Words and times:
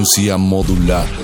Resistencia 0.00 0.38
modulada. 0.38 1.19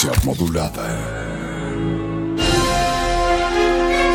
Resistencia 0.00 0.12
modulada. 0.24 0.98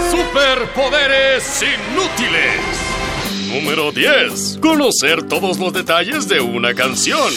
Superpoderes 0.10 1.62
inútiles. 1.62 3.54
Número 3.54 3.92
10. 3.92 4.60
Conocer 4.62 5.24
todos 5.28 5.60
los 5.60 5.74
detalles 5.74 6.28
de 6.28 6.42
una 6.42 6.74
canción. 6.74 7.32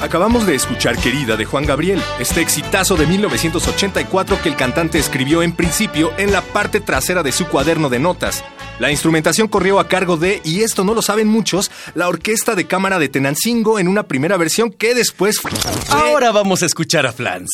Acabamos 0.00 0.46
de 0.46 0.54
escuchar 0.54 0.96
Querida 0.96 1.36
de 1.36 1.44
Juan 1.44 1.66
Gabriel, 1.66 2.00
este 2.18 2.40
exitazo 2.40 2.96
de 2.96 3.06
1984 3.06 4.38
que 4.42 4.48
el 4.48 4.56
cantante 4.56 4.98
escribió 4.98 5.42
en 5.42 5.52
principio 5.52 6.12
en 6.18 6.32
la 6.32 6.42
parte 6.42 6.80
trasera 6.80 7.22
de 7.22 7.32
su 7.32 7.46
cuaderno 7.46 7.88
de 7.88 7.98
notas. 7.98 8.44
La 8.78 8.90
instrumentación 8.90 9.48
corrió 9.48 9.80
a 9.80 9.88
cargo 9.88 10.16
de, 10.16 10.40
y 10.44 10.62
esto 10.62 10.84
no 10.84 10.92
lo 10.92 11.00
saben 11.00 11.28
muchos, 11.28 11.70
la 11.94 12.08
Orquesta 12.08 12.54
de 12.54 12.66
Cámara 12.66 12.98
de 12.98 13.08
Tenancingo 13.08 13.78
en 13.78 13.88
una 13.88 14.02
primera 14.02 14.36
versión 14.36 14.70
que 14.70 14.94
después 14.94 15.40
fue... 15.40 15.50
Ahora 15.90 16.30
vamos 16.30 16.62
a 16.62 16.66
escuchar 16.66 17.06
a 17.06 17.12
Flans. 17.12 17.50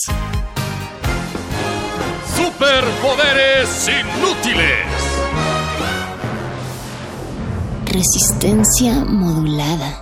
Superpoderes 2.35 3.89
inútiles. 3.89 4.87
Resistencia 7.87 9.05
modulada. 9.05 10.02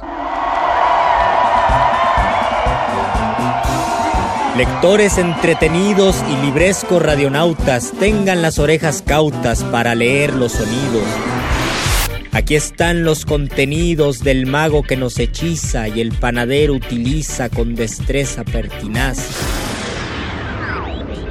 Lectores 4.57 5.17
entretenidos 5.17 6.17
y 6.29 6.45
librescos 6.45 7.01
radionautas, 7.01 7.93
tengan 8.01 8.43
las 8.43 8.59
orejas 8.59 9.01
cautas 9.01 9.63
para 9.63 9.95
leer 9.95 10.35
los 10.35 10.53
sonidos. 10.53 11.05
Aquí 12.33 12.57
están 12.57 13.05
los 13.05 13.25
contenidos 13.25 14.25
del 14.25 14.47
mago 14.47 14.83
que 14.83 14.97
nos 14.97 15.19
hechiza 15.21 15.87
y 15.87 16.01
el 16.01 16.13
panadero 16.13 16.75
utiliza 16.75 17.49
con 17.49 17.77
destreza 17.77 18.45
pertinaz. 18.45 19.29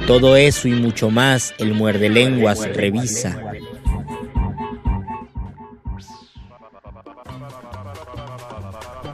Todo 0.06 0.36
eso 0.36 0.66
y 0.66 0.72
mucho 0.72 1.10
más 1.10 1.54
el 1.58 1.74
muerde 1.74 2.08
lenguas 2.08 2.66
revisa. 2.74 3.49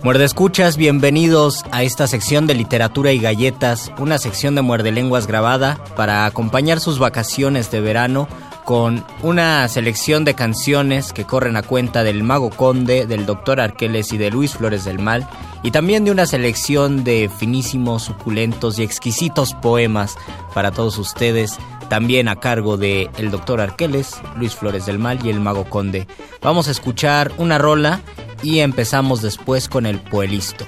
Muerde 0.06 0.24
escuchas, 0.24 0.76
bienvenidos 0.76 1.64
a 1.72 1.82
esta 1.82 2.06
sección 2.06 2.46
de 2.46 2.54
literatura 2.54 3.10
y 3.10 3.18
galletas, 3.18 3.90
una 3.98 4.18
sección 4.18 4.54
de 4.54 4.62
muerde 4.62 4.92
lenguas 4.92 5.26
grabada 5.26 5.80
para 5.96 6.26
acompañar 6.26 6.78
sus 6.78 7.00
vacaciones 7.00 7.72
de 7.72 7.80
verano 7.80 8.28
con 8.64 9.04
una 9.24 9.66
selección 9.66 10.24
de 10.24 10.34
canciones 10.34 11.12
que 11.12 11.24
corren 11.24 11.56
a 11.56 11.64
cuenta 11.64 12.04
del 12.04 12.22
Mago 12.22 12.50
Conde, 12.50 13.06
del 13.06 13.26
Doctor 13.26 13.58
Arqueles 13.58 14.12
y 14.12 14.16
de 14.16 14.30
Luis 14.30 14.52
Flores 14.52 14.84
del 14.84 15.00
Mal, 15.00 15.28
y 15.64 15.72
también 15.72 16.04
de 16.04 16.12
una 16.12 16.26
selección 16.26 17.02
de 17.02 17.28
finísimos, 17.28 18.04
suculentos 18.04 18.78
y 18.78 18.84
exquisitos 18.84 19.54
poemas 19.54 20.16
para 20.54 20.70
todos 20.70 20.98
ustedes, 20.98 21.58
también 21.88 22.28
a 22.28 22.36
cargo 22.36 22.76
de 22.76 23.10
el 23.18 23.30
Doctor 23.30 23.60
Arqueles, 23.60 24.16
Luis 24.36 24.54
Flores 24.54 24.86
del 24.86 24.98
Mal 24.98 25.18
y 25.24 25.30
el 25.30 25.40
Mago 25.40 25.64
Conde. 25.64 26.06
Vamos 26.42 26.68
a 26.68 26.70
escuchar 26.70 27.32
una 27.38 27.58
rola 27.58 28.00
y 28.42 28.60
empezamos 28.60 29.22
después 29.22 29.68
con 29.68 29.86
el 29.86 29.98
Puelisto. 29.98 30.64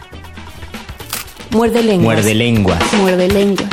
Muerde 1.51 1.83
lenguas. 1.83 2.17
Muerde 2.17 2.35
lenguas. 2.35 2.93
Muerde 2.95 3.29
lenguas. 3.29 3.71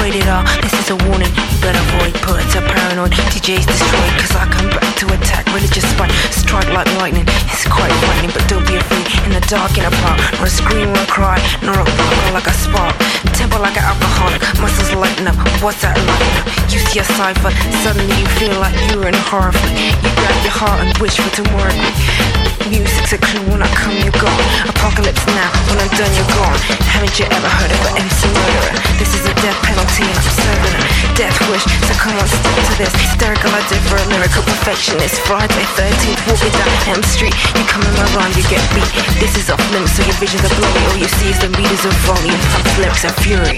Rated 0.00 0.26
R, 0.26 0.44
this 0.62 0.72
is 0.72 0.90
a 0.90 0.94
warning. 1.08 1.28
You 1.28 1.60
better 1.60 1.78
avoid 1.78 2.14
poets 2.22 2.56
are 2.56 2.66
paranoid. 2.66 3.12
DJs 3.12 3.66
destroyed, 3.66 4.14
cause 4.18 4.34
I 4.34 4.46
come 4.50 4.70
back 4.70 4.96
to 4.96 5.06
attack. 5.12 5.39
Religious 5.54 5.82
spite, 5.90 6.12
strike 6.30 6.68
like 6.70 6.86
lightning. 7.02 7.26
It's 7.50 7.66
quite 7.66 7.90
frightening, 7.98 8.30
but 8.30 8.46
don't 8.48 8.66
be 8.66 8.76
afraid. 8.76 9.06
In 9.26 9.32
the 9.32 9.42
dark, 9.50 9.76
in 9.76 9.84
a 9.84 9.90
park, 10.02 10.20
nor 10.38 10.46
a 10.46 10.50
scream 10.50 10.88
or 10.90 11.02
a 11.02 11.06
cry, 11.06 11.38
nor 11.62 11.74
a 11.74 11.84
sparkle 11.84 12.32
like 12.32 12.46
a 12.46 12.54
spark. 12.54 12.94
Temper 13.34 13.58
like 13.58 13.76
an 13.76 13.84
alcoholic, 13.84 14.40
muscles 14.60 14.94
lighten 14.94 15.26
up. 15.26 15.36
What's 15.62 15.82
that 15.82 15.98
like? 16.06 16.72
You 16.72 16.78
see 16.78 17.00
a 17.00 17.04
cipher, 17.04 17.50
suddenly 17.82 18.14
you 18.14 18.28
feel 18.38 18.54
like 18.60 18.74
you're 18.90 19.08
in 19.08 19.14
a 19.14 19.24
horror 19.26 19.52
flick. 19.52 19.74
You 20.02 20.10
grab 20.14 20.38
your 20.46 20.54
heart 20.54 20.80
and 20.86 20.96
wish 20.98 21.18
for 21.18 21.30
tomorrow. 21.34 22.29
Music's 22.68 23.16
a 23.16 23.18
clue 23.18 23.40
when 23.48 23.62
I 23.64 23.70
come, 23.72 23.96
you're 24.04 24.12
gone. 24.20 24.44
Apocalypse 24.68 25.24
now, 25.32 25.48
when 25.72 25.80
I'm 25.80 25.88
done, 25.96 26.12
you're 26.12 26.32
gone. 26.36 26.58
Haven't 26.92 27.16
you 27.16 27.24
ever 27.32 27.48
heard 27.48 27.72
of 27.72 27.80
an 27.88 28.04
MC 28.04 28.28
murderer? 28.28 28.74
This 29.00 29.16
is 29.16 29.24
a 29.24 29.34
death 29.40 29.56
penalty 29.64 30.04
and 30.04 30.18
I'm 30.18 30.34
serving 30.36 30.74
a 30.76 30.82
death 31.16 31.38
wish. 31.48 31.64
So 31.88 31.92
come 31.96 32.12
on, 32.20 32.26
step 32.28 32.52
to 32.68 32.74
this. 32.76 32.92
Hysterical, 33.00 33.48
I 33.56 33.64
did 33.72 33.80
for 33.88 33.96
a 33.96 34.06
lyrical 34.12 34.44
perfectionist. 34.44 35.22
Friday 35.24 35.64
13th, 35.78 36.20
walking 36.28 36.52
down 36.52 36.68
Elm 36.92 37.04
Street. 37.08 37.34
You 37.56 37.64
come 37.64 37.82
in 37.86 37.94
my 37.96 38.06
rhyme, 38.12 38.34
you 38.36 38.44
get 38.52 38.62
beat. 38.76 38.90
This 39.16 39.38
is 39.40 39.48
off 39.48 39.62
limits, 39.72 39.96
so 39.96 40.04
your 40.04 40.18
visions 40.20 40.44
are 40.44 40.54
blurry. 40.58 40.82
All 40.92 40.98
you 41.00 41.08
see 41.16 41.32
is 41.32 41.40
the 41.40 41.48
meters 41.56 41.84
of 41.88 41.94
volume. 42.04 42.40
Pump's 42.52 42.76
lyrics 42.76 43.04
are 43.08 43.16
fury. 43.24 43.56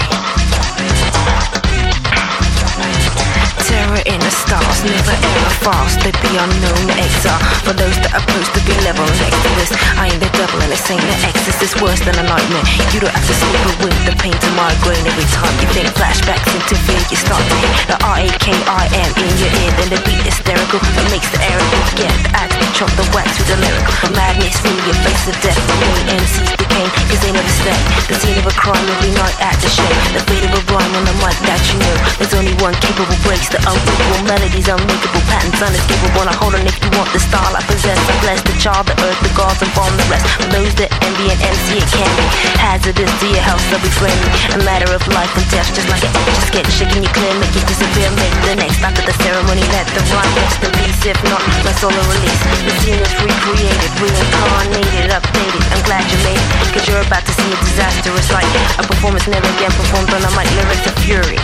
Terror 3.62 4.02
in 4.10 4.18
the 4.18 4.32
stars, 4.34 4.82
never 4.82 5.14
ever 5.14 5.52
fast. 5.62 6.02
They 6.02 6.10
be 6.18 6.34
unknown 6.34 6.90
exile 6.98 7.38
for 7.62 7.70
those 7.70 7.94
that 8.02 8.10
are 8.10 8.24
supposed 8.26 8.50
to 8.58 8.60
be 8.66 8.74
level 8.82 9.06
next. 9.22 9.70
I 9.94 10.10
ain't 10.10 10.18
the 10.18 10.30
devil 10.34 10.58
and 10.58 10.70
this 10.74 10.82
ain't 10.90 10.98
the 10.98 11.16
excess. 11.30 11.62
It's 11.62 11.78
worse 11.78 12.02
than 12.02 12.18
a 12.18 12.26
nightmare. 12.26 12.66
You 12.90 12.98
don't 12.98 13.14
have 13.14 13.22
to 13.22 13.36
sleep 13.38 13.86
with 13.86 13.94
the 14.02 14.18
pain 14.18 14.34
to 14.34 14.50
migraine 14.58 15.06
every 15.06 15.28
time 15.30 15.54
you 15.62 15.68
think 15.70 15.86
flashbacks 15.94 16.50
into. 16.50 16.74
You 17.06 17.14
start 17.14 17.38
to 17.38 17.56
hear 17.62 17.94
the 17.94 17.96
R 18.02 18.18
A 18.26 18.28
K 18.42 18.50
I 18.66 18.82
M 18.98 19.10
in 19.14 19.30
your 19.38 19.52
ear. 19.62 19.70
Then 19.78 19.88
the 19.94 20.00
beat 20.02 20.26
hysterical 20.26 20.82
It 20.82 21.06
makes 21.14 21.30
the 21.30 21.38
arrogant 21.46 21.86
get 21.94 22.10
the 22.26 22.30
act. 22.34 22.58
Chop 22.74 22.90
the 22.98 23.06
wax 23.14 23.30
with 23.38 23.46
the 23.46 23.58
lyrical 23.62 24.10
madness. 24.16 24.58
Feel 24.58 24.74
your 24.82 24.98
face 25.06 25.30
of 25.30 25.38
death. 25.38 25.60
The 25.70 25.76
main 25.78 26.18
MCs 26.18 26.50
became 26.58 26.90
cause 27.06 27.20
they 27.22 27.30
never 27.30 27.54
stay. 27.62 27.78
The 28.10 28.16
scene 28.18 28.38
of 28.42 28.46
a 28.50 28.54
crime 28.58 28.82
every 28.90 29.14
night 29.14 29.38
at 29.38 29.54
the 29.62 29.70
show. 29.70 29.86
The 30.10 30.24
fate 30.26 30.50
of 30.50 30.56
a 30.56 30.62
rhyme 30.72 30.92
on 30.98 31.04
the 31.06 31.14
mic 31.22 31.36
that 31.46 31.62
you 31.70 31.78
know. 31.78 31.96
There's 32.18 32.34
only 32.34 32.56
one 32.58 32.74
capable 32.82 33.14
breaks 33.22 33.51
the 33.52 33.60
unbreakable 33.68 34.24
melodies, 34.24 34.64
unmakeable 34.64 35.24
patterns, 35.28 35.60
unescapable. 35.60 36.24
Now 36.24 36.40
hold 36.40 36.56
on 36.56 36.64
if 36.64 36.72
you 36.80 36.88
want 36.96 37.12
the 37.12 37.20
style 37.20 37.52
I 37.52 37.60
possess. 37.68 38.00
I 38.08 38.16
bless 38.24 38.40
the 38.48 38.56
child, 38.56 38.88
the 38.88 38.96
earth, 39.04 39.20
the 39.20 39.28
gods, 39.36 39.60
and 39.60 39.68
form 39.76 39.92
the 40.00 40.08
rest. 40.08 40.24
For 40.40 40.48
those 40.48 40.72
that 40.80 40.88
envy 41.04 41.28
and 41.28 41.36
MC, 41.36 41.76
it 41.76 41.88
can 41.92 42.08
be 42.16 42.26
hazardous 42.56 43.12
to 43.12 43.26
your 43.28 43.44
health. 43.44 43.60
So 43.68 43.76
be 43.84 43.92
friendly. 43.92 44.30
A 44.56 44.60
matter 44.64 44.88
of 44.88 45.04
life 45.12 45.28
and 45.36 45.44
death, 45.52 45.68
just 45.76 45.84
like 45.92 46.00
an. 46.00 46.12
Just 46.32 46.48
get 46.48 46.64
shaking 46.72 47.04
you 47.04 47.12
clear, 47.12 47.28
make 47.44 47.52
it 47.52 47.68
disappear, 47.68 48.08
make 48.16 48.32
the 48.48 48.56
next 48.56 48.80
after 48.80 49.04
the 49.04 49.12
ceremony. 49.20 49.60
Let 49.68 49.84
the 49.92 50.00
rhyme 50.08 50.32
rest 50.40 50.64
in 50.64 50.72
peace. 50.80 51.04
If 51.04 51.20
not, 51.28 51.44
my 51.60 51.76
soul 51.76 51.92
will 51.92 52.08
release. 52.08 52.40
The 52.64 52.72
scene 52.80 53.00
is 53.04 53.12
recreated, 53.20 53.92
reincarnated, 54.00 55.12
updated. 55.12 55.62
I'm 55.76 55.82
glad 55.84 56.08
you 56.08 56.16
made 56.24 56.40
it, 56.40 56.48
cause 56.72 56.88
you're 56.88 57.04
about 57.04 57.28
to 57.28 57.34
see 57.36 57.52
a 57.52 57.58
disastrous 57.60 58.32
sight. 58.32 58.48
A 58.80 58.82
performance 58.88 59.28
never 59.28 59.50
again 59.60 59.76
performed 59.76 60.08
on 60.16 60.24
a 60.24 60.30
mic, 60.40 60.48
lyrics 60.56 60.88
of 60.88 60.96
fury. 61.04 61.36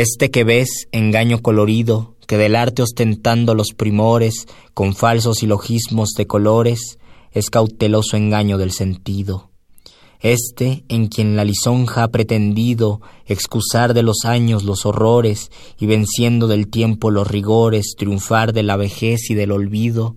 Este 0.00 0.30
que 0.30 0.44
ves, 0.44 0.88
engaño 0.92 1.42
colorido, 1.42 2.16
que 2.26 2.38
del 2.38 2.56
arte 2.56 2.80
ostentando 2.80 3.54
los 3.54 3.74
primores, 3.76 4.46
con 4.72 4.94
falsos 4.94 5.36
silogismos 5.40 6.14
de 6.16 6.26
colores, 6.26 6.98
es 7.32 7.50
cauteloso 7.50 8.16
engaño 8.16 8.56
del 8.56 8.72
sentido. 8.72 9.50
Este, 10.18 10.84
en 10.88 11.08
quien 11.08 11.36
la 11.36 11.44
lisonja 11.44 12.04
ha 12.04 12.08
pretendido 12.08 13.02
excusar 13.26 13.92
de 13.92 14.02
los 14.02 14.24
años 14.24 14.64
los 14.64 14.86
horrores 14.86 15.50
y 15.78 15.84
venciendo 15.84 16.46
del 16.46 16.68
tiempo 16.68 17.10
los 17.10 17.28
rigores, 17.28 17.92
triunfar 17.94 18.54
de 18.54 18.62
la 18.62 18.76
vejez 18.76 19.28
y 19.28 19.34
del 19.34 19.52
olvido, 19.52 20.16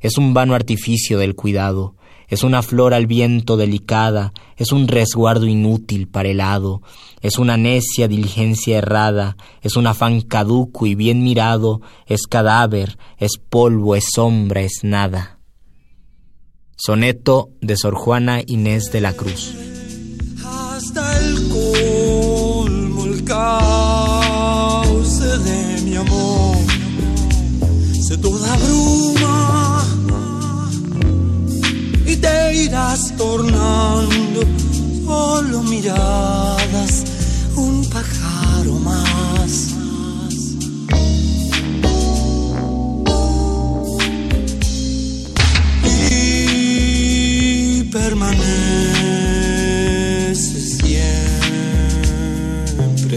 es 0.00 0.16
un 0.16 0.32
vano 0.32 0.54
artificio 0.54 1.18
del 1.18 1.34
cuidado, 1.34 1.96
es 2.28 2.44
una 2.44 2.62
flor 2.62 2.94
al 2.94 3.06
viento 3.06 3.58
delicada, 3.58 4.32
es 4.56 4.72
un 4.72 4.88
resguardo 4.88 5.44
inútil 5.44 6.08
para 6.08 6.30
el 6.30 6.40
hado, 6.40 6.80
es 7.22 7.38
una 7.38 7.56
necia 7.56 8.08
diligencia 8.08 8.78
errada, 8.78 9.36
es 9.62 9.76
un 9.76 9.86
afán 9.86 10.20
caduco 10.20 10.86
y 10.86 10.94
bien 10.96 11.22
mirado, 11.22 11.80
es 12.06 12.26
cadáver, 12.26 12.98
es 13.16 13.38
polvo, 13.38 13.94
es 13.94 14.06
sombra, 14.12 14.60
es 14.60 14.80
nada. 14.82 15.38
Soneto 16.76 17.50
de 17.60 17.76
Sor 17.76 17.94
Juana 17.94 18.42
Inés 18.44 18.90
de 18.92 19.00
la 19.00 19.12
Cruz. 19.12 19.54
hasta 20.44 21.18
el 21.20 21.48
colmo, 21.48 23.04
el 23.04 23.22
cauce 23.24 24.18
de 25.38 25.82
mi 25.82 25.94
amor, 25.94 26.56
se 28.00 28.18
toda 28.18 28.56
bruma 28.56 29.84
y 32.04 32.16
te 32.16 32.54
irás 32.64 33.16
tornando 33.16 34.42
solo 35.12 35.62
miradas, 35.62 37.04
pájaro 37.92 38.74
más. 38.78 39.68
Y 46.10 47.84
permanece 47.84 48.60
siempre 50.80 51.64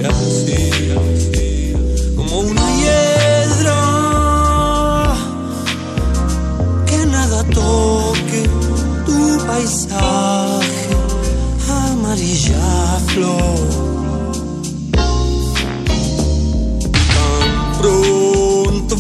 así, 0.08 1.74
como 2.16 2.40
una 2.40 2.68
hiedra 2.82 3.82
que 6.86 7.06
nada 7.06 7.44
toque 7.46 8.50
tu 9.06 9.38
paisaje, 9.48 10.90
amarilla 11.70 13.00
flor. 13.08 13.95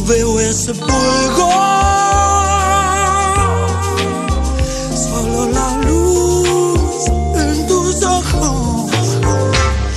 Veo 0.07 0.39
ese 0.39 0.73
fuego. 0.73 1.49
Solo 4.93 5.49
la 5.51 5.77
luz 5.87 7.07
en 7.35 7.67
tus 7.67 8.03
ojos. 8.03 8.91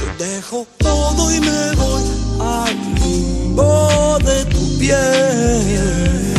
Yo 0.01 0.25
dejo 0.25 0.67
todo 0.79 1.33
y 1.33 1.41
me 1.41 1.73
voy 1.75 2.03
al 2.41 2.95
limbo 2.95 4.19
de 4.25 4.45
tu 4.47 4.79
piel. 4.79 6.35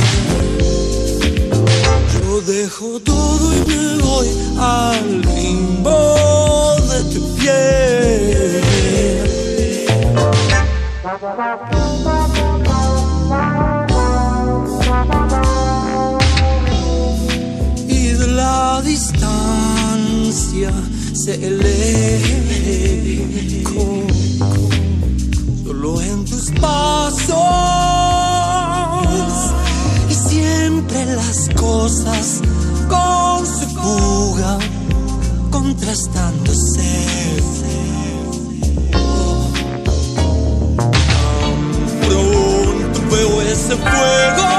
Yo 2.13 2.41
dejo 2.41 2.99
todo 3.01 3.53
y 3.53 3.59
me 3.67 4.01
voy 4.01 4.27
al 4.59 5.21
limbo 5.21 6.75
de 6.89 7.03
tu 7.13 7.35
piel. 7.35 8.09
Eco 23.61 24.03
solo 25.63 26.01
en 26.01 26.25
tus 26.25 26.51
pasos. 26.59 27.29
Y 30.09 30.13
siempre 30.13 31.05
las 31.05 31.49
cosas 31.55 32.41
con 32.87 33.45
su 33.45 33.67
fuga 33.79 34.57
contrastándose 35.51 36.89
pronto 42.07 43.01
veo 43.11 43.41
ese 43.41 43.75
fuego 43.75 44.58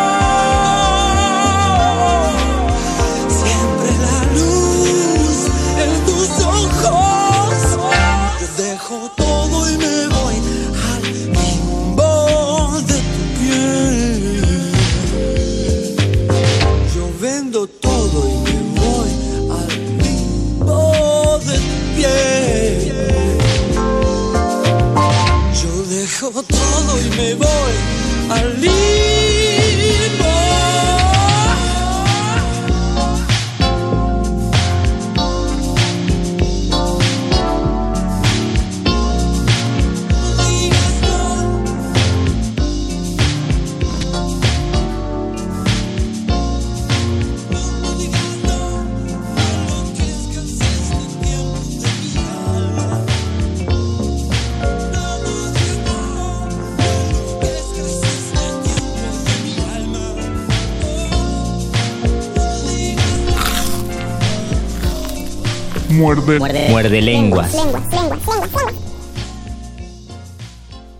Muerde. 66.00 66.38
Muerde 66.70 67.02
lenguas. 67.02 67.54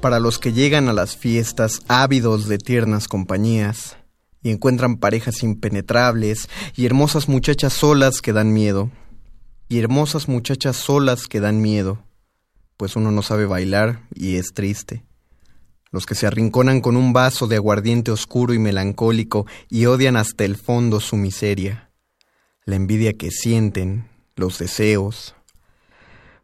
Para 0.03 0.21
los 0.21 0.39
que 0.39 0.53
llegan 0.53 0.91
a 0.91 0.93
las 0.93 1.17
fiestas 1.17 1.81
ávidos 1.89 2.49
de 2.49 2.59
tiernas 2.59 3.09
compañías 3.09 3.97
y 4.43 4.51
encuentran 4.51 4.99
parejas 4.99 5.43
impenetrables 5.43 6.51
y 6.77 6.85
hermosas 6.85 7.31
muchachas 7.31 7.73
solas 7.73 8.21
que 8.21 8.35
dan 8.35 8.53
miedo. 8.53 8.91
Y 9.71 9.79
hermosas 9.79 10.29
muchachas 10.29 10.77
solas 10.77 11.29
que 11.29 11.41
dan 11.41 11.63
miedo, 11.63 12.05
pues 12.77 12.95
uno 12.95 13.11
no 13.11 13.23
sabe 13.23 13.47
bailar 13.47 14.03
y 14.15 14.37
es 14.37 14.53
triste. 14.53 15.03
Los 15.91 16.05
que 16.05 16.15
se 16.15 16.27
arrinconan 16.27 16.83
con 16.83 16.99
un 16.99 17.15
vaso 17.15 17.47
de 17.47 17.57
aguardiente 17.57 18.11
oscuro 18.11 18.53
y 18.53 18.59
melancólico 18.59 19.47
y 19.71 19.87
odian 19.87 20.19
hasta 20.19 20.45
el 20.45 20.57
fondo 20.57 21.01
su 21.01 21.17
miseria. 21.17 21.91
La 22.67 22.77
envidia 22.77 23.15
que 23.15 23.31
sienten, 23.31 24.10
los 24.37 24.59
deseos, 24.59 25.35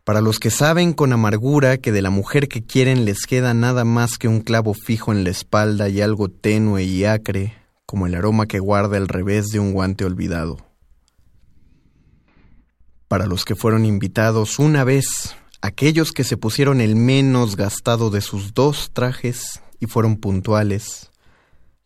para 0.07 0.21
los 0.21 0.39
que 0.39 0.51
saben 0.51 0.93
con 0.93 1.13
amargura 1.13 1.79
que 1.79 1.91
de 1.91 2.01
la 2.01 2.11
mujer 2.11 2.47
que 2.47 2.65
quieren 2.65 3.05
les 3.05 3.27
queda 3.27 3.55
nada 3.55 3.85
más 3.85 4.19
que 4.19 4.29
un 4.29 4.41
clavo 4.41 4.73
fijo 4.73 5.11
en 5.11 5.25
la 5.25 5.31
espalda 5.31 5.89
y 5.89 6.01
algo 6.01 6.29
tenue 6.29 6.85
y 6.85 7.05
acre, 7.05 7.55
como 7.87 8.07
el 8.07 8.15
aroma 8.15 8.47
que 8.47 8.61
guarda 8.61 8.99
el 8.99 9.09
revés 9.09 9.49
de 9.49 9.59
un 9.59 9.73
guante 9.73 10.05
olvidado. 10.05 10.59
Para 13.09 13.27
los 13.27 13.45
que 13.45 13.57
fueron 13.57 13.85
invitados 13.85 14.61
una 14.61 14.85
vez, 14.85 15.35
aquellos 15.61 16.13
que 16.13 16.23
se 16.23 16.37
pusieron 16.37 16.81
el 16.81 16.95
menos 16.95 17.57
gastado 17.57 18.09
de 18.11 18.21
sus 18.21 18.55
dos 18.55 18.93
trajes 18.93 19.61
y 19.81 19.87
fueron 19.87 20.19
puntuales, 20.19 21.11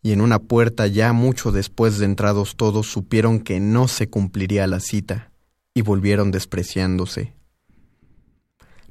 y 0.03 0.13
en 0.13 0.21
una 0.21 0.41
puerta 0.41 0.87
ya 0.87 1.15
mucho 1.15 1.53
después 1.53 1.99
de 1.99 2.05
entrados 2.05 2.57
todos 2.57 2.87
supieron 2.87 3.41
que 3.41 3.61
no 3.61 3.89
se 3.89 4.11
cumpliría 4.11 4.67
la 4.67 4.81
cita, 4.81 5.30
y 5.75 5.83
volvieron 5.83 6.31
despreciándose 6.31 7.35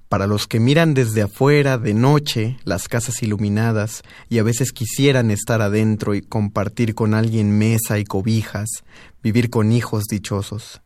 para 0.09 0.25
los 0.25 0.47
que 0.47 0.59
miran 0.59 0.95
desde 0.95 1.21
afuera 1.21 1.77
de 1.77 1.93
noche 1.93 2.57
las 2.65 2.87
casas 2.87 3.21
iluminadas 3.21 4.01
y 4.27 4.39
a 4.39 4.43
veces 4.43 4.71
quisieran 4.71 5.29
estar 5.29 5.61
adentro 5.61 6.15
y 6.15 6.21
compartir 6.21 6.95
con 6.95 7.13
alguien 7.13 7.57
mesa 7.57 7.99
y 7.99 8.03
cobijas, 8.03 8.67
vivir 9.23 9.51
con 9.51 9.71
hijos 9.71 10.05
dichosos. 10.09 10.81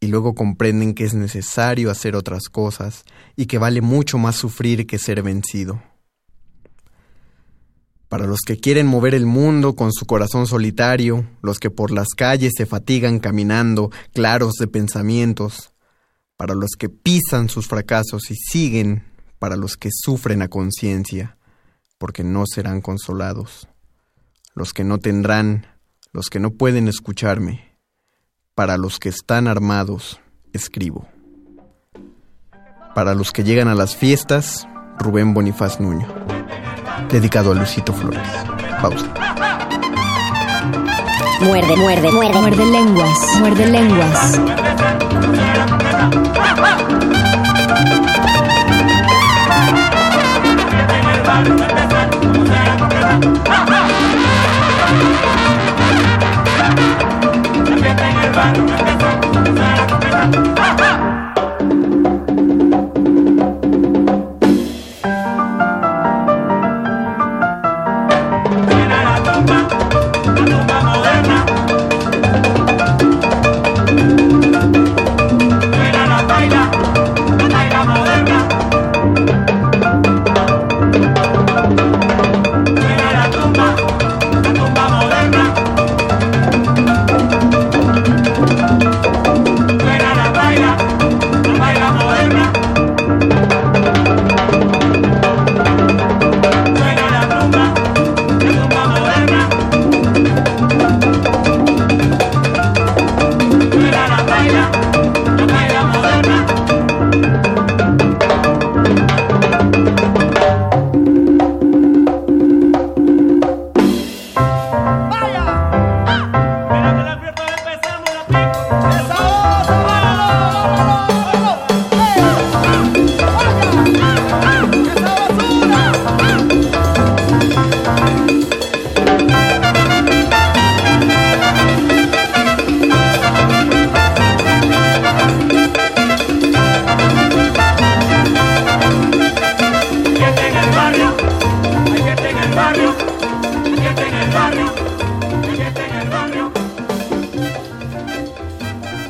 y 0.00 0.06
luego 0.06 0.36
comprenden 0.36 0.94
que 0.94 1.02
es 1.02 1.14
necesario 1.14 1.90
hacer 1.90 2.14
otras 2.14 2.44
cosas 2.48 3.02
y 3.34 3.46
que 3.46 3.58
vale 3.58 3.80
mucho 3.80 4.16
más 4.16 4.36
sufrir 4.36 4.86
que 4.86 4.96
ser 4.96 5.24
vencido. 5.24 5.82
Para 8.08 8.26
los 8.26 8.40
que 8.40 8.58
quieren 8.58 8.86
mover 8.86 9.14
el 9.14 9.26
mundo 9.26 9.74
con 9.74 9.92
su 9.92 10.06
corazón 10.06 10.46
solitario, 10.46 11.28
los 11.42 11.58
que 11.58 11.70
por 11.70 11.90
las 11.90 12.08
calles 12.16 12.54
se 12.56 12.64
fatigan 12.64 13.18
caminando, 13.18 13.90
claros 14.14 14.54
de 14.54 14.66
pensamientos, 14.66 15.74
para 16.38 16.54
los 16.54 16.70
que 16.78 16.88
pisan 16.88 17.50
sus 17.50 17.66
fracasos 17.66 18.30
y 18.30 18.34
siguen, 18.34 19.04
para 19.38 19.56
los 19.56 19.76
que 19.76 19.90
sufren 19.92 20.40
a 20.40 20.48
conciencia, 20.48 21.36
porque 21.98 22.24
no 22.24 22.44
serán 22.46 22.80
consolados, 22.80 23.68
los 24.54 24.72
que 24.72 24.84
no 24.84 24.98
tendrán, 24.98 25.66
los 26.12 26.30
que 26.30 26.40
no 26.40 26.52
pueden 26.52 26.88
escucharme, 26.88 27.76
para 28.54 28.78
los 28.78 28.98
que 28.98 29.10
están 29.10 29.48
armados, 29.48 30.18
escribo. 30.54 31.06
Para 32.94 33.14
los 33.14 33.32
que 33.32 33.44
llegan 33.44 33.68
a 33.68 33.74
las 33.74 33.94
fiestas, 33.96 34.66
Rubén 34.98 35.34
Bonifaz 35.34 35.78
Nuño 35.78 36.08
dedicado 37.10 37.52
a 37.52 37.54
Lucito 37.54 37.92
Flores. 37.92 38.28
Pausa. 38.80 39.06
Muerde, 41.40 41.76
muerde, 41.76 42.10
muerde, 42.10 42.40
muerde 42.40 42.66
lenguas, 42.66 43.36
muerde 43.40 43.66
lenguas. 43.66 44.40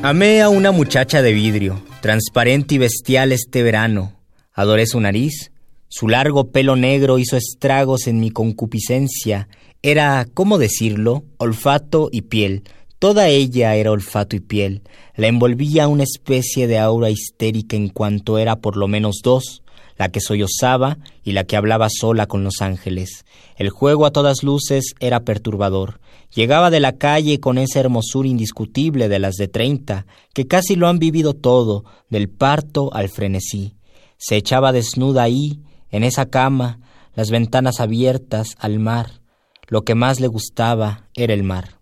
Amé 0.09 0.41
a 0.41 0.49
una 0.49 0.73
muchacha 0.73 1.21
de 1.21 1.35
vidrio, 1.35 1.83
transparente 2.01 2.77
y 2.77 2.79
bestial 2.79 3.31
este 3.31 3.63
verano. 3.63 4.15
Adoré 4.55 4.87
su 4.87 4.99
nariz, 4.99 5.53
su 5.89 6.09
largo 6.09 6.51
pelo 6.51 6.77
negro 6.77 7.19
hizo 7.19 7.37
estragos 7.37 8.07
en 8.07 8.19
mi 8.19 8.31
concupiscencia. 8.31 9.51
Era, 9.83 10.27
¿cómo 10.33 10.57
decirlo?, 10.57 11.25
olfato 11.37 12.09
y 12.11 12.23
piel. 12.23 12.63
Toda 12.99 13.29
ella 13.29 13.75
era 13.77 13.91
olfato 13.91 14.35
y 14.35 14.41
piel. 14.41 14.81
La 15.15 15.27
envolvía 15.27 15.89
una 15.89 16.05
especie 16.05 16.67
de 16.69 16.79
aura 16.79 17.11
histérica 17.11 17.77
en 17.77 17.91
cuanto 17.91 18.39
era 18.39 18.57
por 18.57 18.79
lo 18.79 18.89
menos 18.89 19.21
dos, 19.23 19.63
la 19.99 20.09
que 20.09 20.21
sollozaba 20.21 20.99
y 21.25 21.33
la 21.33 21.45
que 21.45 21.57
hablaba 21.57 21.89
sola 21.91 22.27
con 22.27 22.45
los 22.45 22.63
ángeles. 22.63 23.27
El 23.57 23.69
juego 23.69 24.07
a 24.07 24.13
todas 24.13 24.43
luces 24.43 24.95
era 25.01 25.25
perturbador. 25.25 26.01
Llegaba 26.35 26.71
de 26.71 26.81
la 26.81 26.97
calle 26.97 27.41
con 27.41 27.59
esa 27.59 27.81
hermosura 27.81 28.29
indiscutible 28.29 29.09
de 29.09 29.19
las 29.19 29.35
de 29.35 29.49
treinta, 29.49 30.07
que 30.33 30.47
casi 30.47 30.77
lo 30.77 30.89
han 30.89 30.99
vivido 30.99 31.35
todo, 31.35 31.85
del 32.09 32.29
parto 32.29 32.95
al 32.95 33.09
frenesí. 33.09 33.75
Se 34.17 34.37
echaba 34.37 34.73
desnuda 34.73 35.25
ahí, 35.25 35.61
en 35.91 36.05
esa 36.05 36.27
cama, 36.27 36.81
las 37.15 37.31
ventanas 37.31 37.81
abiertas 37.81 38.55
al 38.59 38.79
mar. 38.79 39.21
Lo 39.67 39.83
que 39.83 39.95
más 39.95 40.21
le 40.21 40.29
gustaba 40.29 41.09
era 41.15 41.35
el 41.35 41.43
mar. 41.43 41.81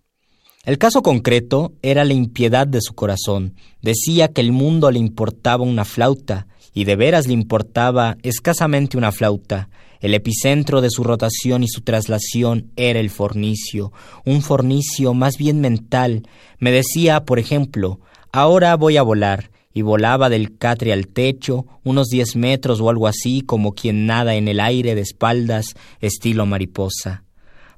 El 0.63 0.77
caso 0.77 1.01
concreto 1.01 1.73
era 1.81 2.03
la 2.03 2.13
impiedad 2.13 2.67
de 2.67 2.81
su 2.81 2.93
corazón. 2.93 3.55
Decía 3.81 4.29
que 4.29 4.41
el 4.41 4.51
mundo 4.51 4.91
le 4.91 4.99
importaba 4.99 5.63
una 5.63 5.85
flauta, 5.85 6.47
y 6.73 6.85
de 6.85 6.95
veras 6.95 7.27
le 7.27 7.33
importaba 7.33 8.17
escasamente 8.23 8.97
una 8.97 9.11
flauta. 9.11 9.69
El 9.99 10.13
epicentro 10.13 10.81
de 10.81 10.89
su 10.89 11.03
rotación 11.03 11.63
y 11.63 11.67
su 11.67 11.81
traslación 11.81 12.71
era 12.75 12.99
el 12.99 13.09
fornicio, 13.09 13.91
un 14.25 14.41
fornicio 14.41 15.13
más 15.13 15.37
bien 15.37 15.59
mental. 15.59 16.23
Me 16.59 16.71
decía, 16.71 17.25
por 17.25 17.39
ejemplo, 17.39 17.99
ahora 18.31 18.75
voy 18.75 18.97
a 18.97 19.01
volar, 19.01 19.49
y 19.77 19.83
volaba 19.83 20.29
del 20.29 20.57
catre 20.57 20.91
al 20.91 21.07
techo, 21.07 21.67
unos 21.83 22.07
diez 22.07 22.35
metros 22.35 22.81
o 22.81 22.89
algo 22.89 23.05
así, 23.05 23.41
como 23.41 23.73
quien 23.73 24.07
nada 24.07 24.33
en 24.33 24.47
el 24.47 24.59
aire 24.59 24.95
de 24.95 25.01
espaldas, 25.01 25.75
estilo 26.01 26.47
mariposa. 26.47 27.23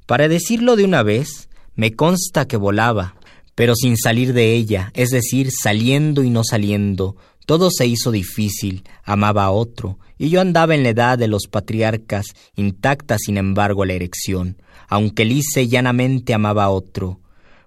Para 0.06 0.30
decirlo 0.30 0.78
de 0.78 0.86
una 0.86 1.04
vez, 1.04 1.50
me 1.76 1.96
consta 1.98 2.48
que 2.48 2.56
volaba, 2.56 3.16
pero 3.54 3.76
sin 3.76 3.98
salir 3.98 4.32
de 4.32 4.54
ella, 4.54 4.92
es 4.94 5.10
decir, 5.10 5.50
saliendo 5.52 6.24
y 6.24 6.30
no 6.30 6.44
saliendo, 6.46 7.18
todo 7.50 7.72
se 7.72 7.88
hizo 7.88 8.12
difícil, 8.12 8.84
amaba 9.04 9.46
a 9.46 9.50
otro, 9.50 9.98
y 10.20 10.30
yo 10.30 10.40
andaba 10.40 10.76
en 10.76 10.84
la 10.84 10.90
edad 10.90 11.18
de 11.18 11.28
los 11.28 11.48
patriarcas, 11.48 12.28
intacta 12.56 13.18
sin 13.18 13.38
embargo 13.38 13.86
la 13.86 13.94
erección, 13.94 14.62
aunque 14.88 15.26
lise 15.26 15.68
llanamente 15.68 16.36
amaba 16.36 16.66
a 16.66 16.70
otro. 16.70 17.20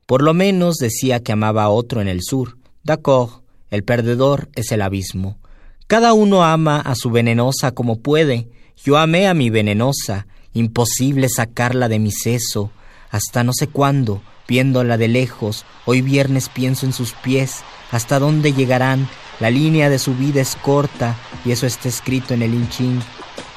Por 0.06 0.22
lo 0.22 0.34
menos 0.34 0.76
decía 0.76 1.20
que 1.20 1.32
amaba 1.32 1.64
a 1.64 1.68
otro 1.70 2.00
en 2.00 2.06
el 2.06 2.22
sur. 2.22 2.58
D'accord, 2.84 3.42
el 3.70 3.82
perdedor 3.82 4.50
es 4.54 4.70
el 4.70 4.82
abismo. 4.82 5.40
Cada 5.88 6.12
uno 6.12 6.44
ama 6.44 6.78
a 6.78 6.94
su 6.94 7.10
venenosa 7.10 7.72
como 7.72 7.98
puede. 7.98 8.46
Yo 8.84 8.98
amé 8.98 9.26
a 9.26 9.34
mi 9.34 9.50
venenosa, 9.50 10.28
imposible 10.52 11.28
sacarla 11.28 11.88
de 11.88 11.98
mi 11.98 12.12
seso, 12.12 12.70
hasta 13.10 13.42
no 13.42 13.52
sé 13.52 13.66
cuándo, 13.66 14.22
viéndola 14.46 14.96
de 14.96 15.08
lejos, 15.08 15.64
hoy 15.86 16.02
viernes 16.02 16.48
pienso 16.48 16.86
en 16.86 16.92
sus 16.92 17.14
pies, 17.14 17.64
hasta 17.90 18.20
dónde 18.20 18.52
llegarán, 18.52 19.08
la 19.42 19.50
línea 19.50 19.90
de 19.90 19.98
su 19.98 20.14
vida 20.14 20.40
es 20.40 20.54
corta 20.54 21.16
y 21.44 21.50
eso 21.50 21.66
está 21.66 21.88
escrito 21.88 22.32
en 22.32 22.42
el 22.42 22.54
hinchín. 22.54 23.00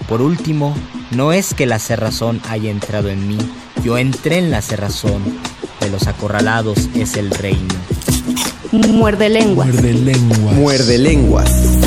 Por 0.10 0.20
último, 0.20 0.76
no 1.12 1.32
es 1.32 1.54
que 1.54 1.68
la 1.68 1.78
cerrazón 1.78 2.42
haya 2.50 2.72
entrado 2.72 3.10
en 3.10 3.28
mí, 3.28 3.38
yo 3.84 4.00
entré 4.00 4.40
en 4.40 4.50
la 4.50 4.64
cerrazón. 4.64 5.22
De 5.80 5.92
los 5.92 6.08
acorralados 6.08 6.90
es 6.96 7.16
el 7.18 7.30
reino. 7.30 7.76
Muerde 8.72 9.30
lenguas. 9.30 9.68
Muerde 9.68 9.94
lenguas. 9.94 10.56
Muerde 10.56 10.98
lenguas. 10.98 11.85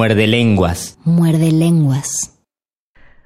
Muerde 0.00 0.26
lenguas. 0.26 0.96
Muerde 1.04 1.52
lenguas. 1.52 2.32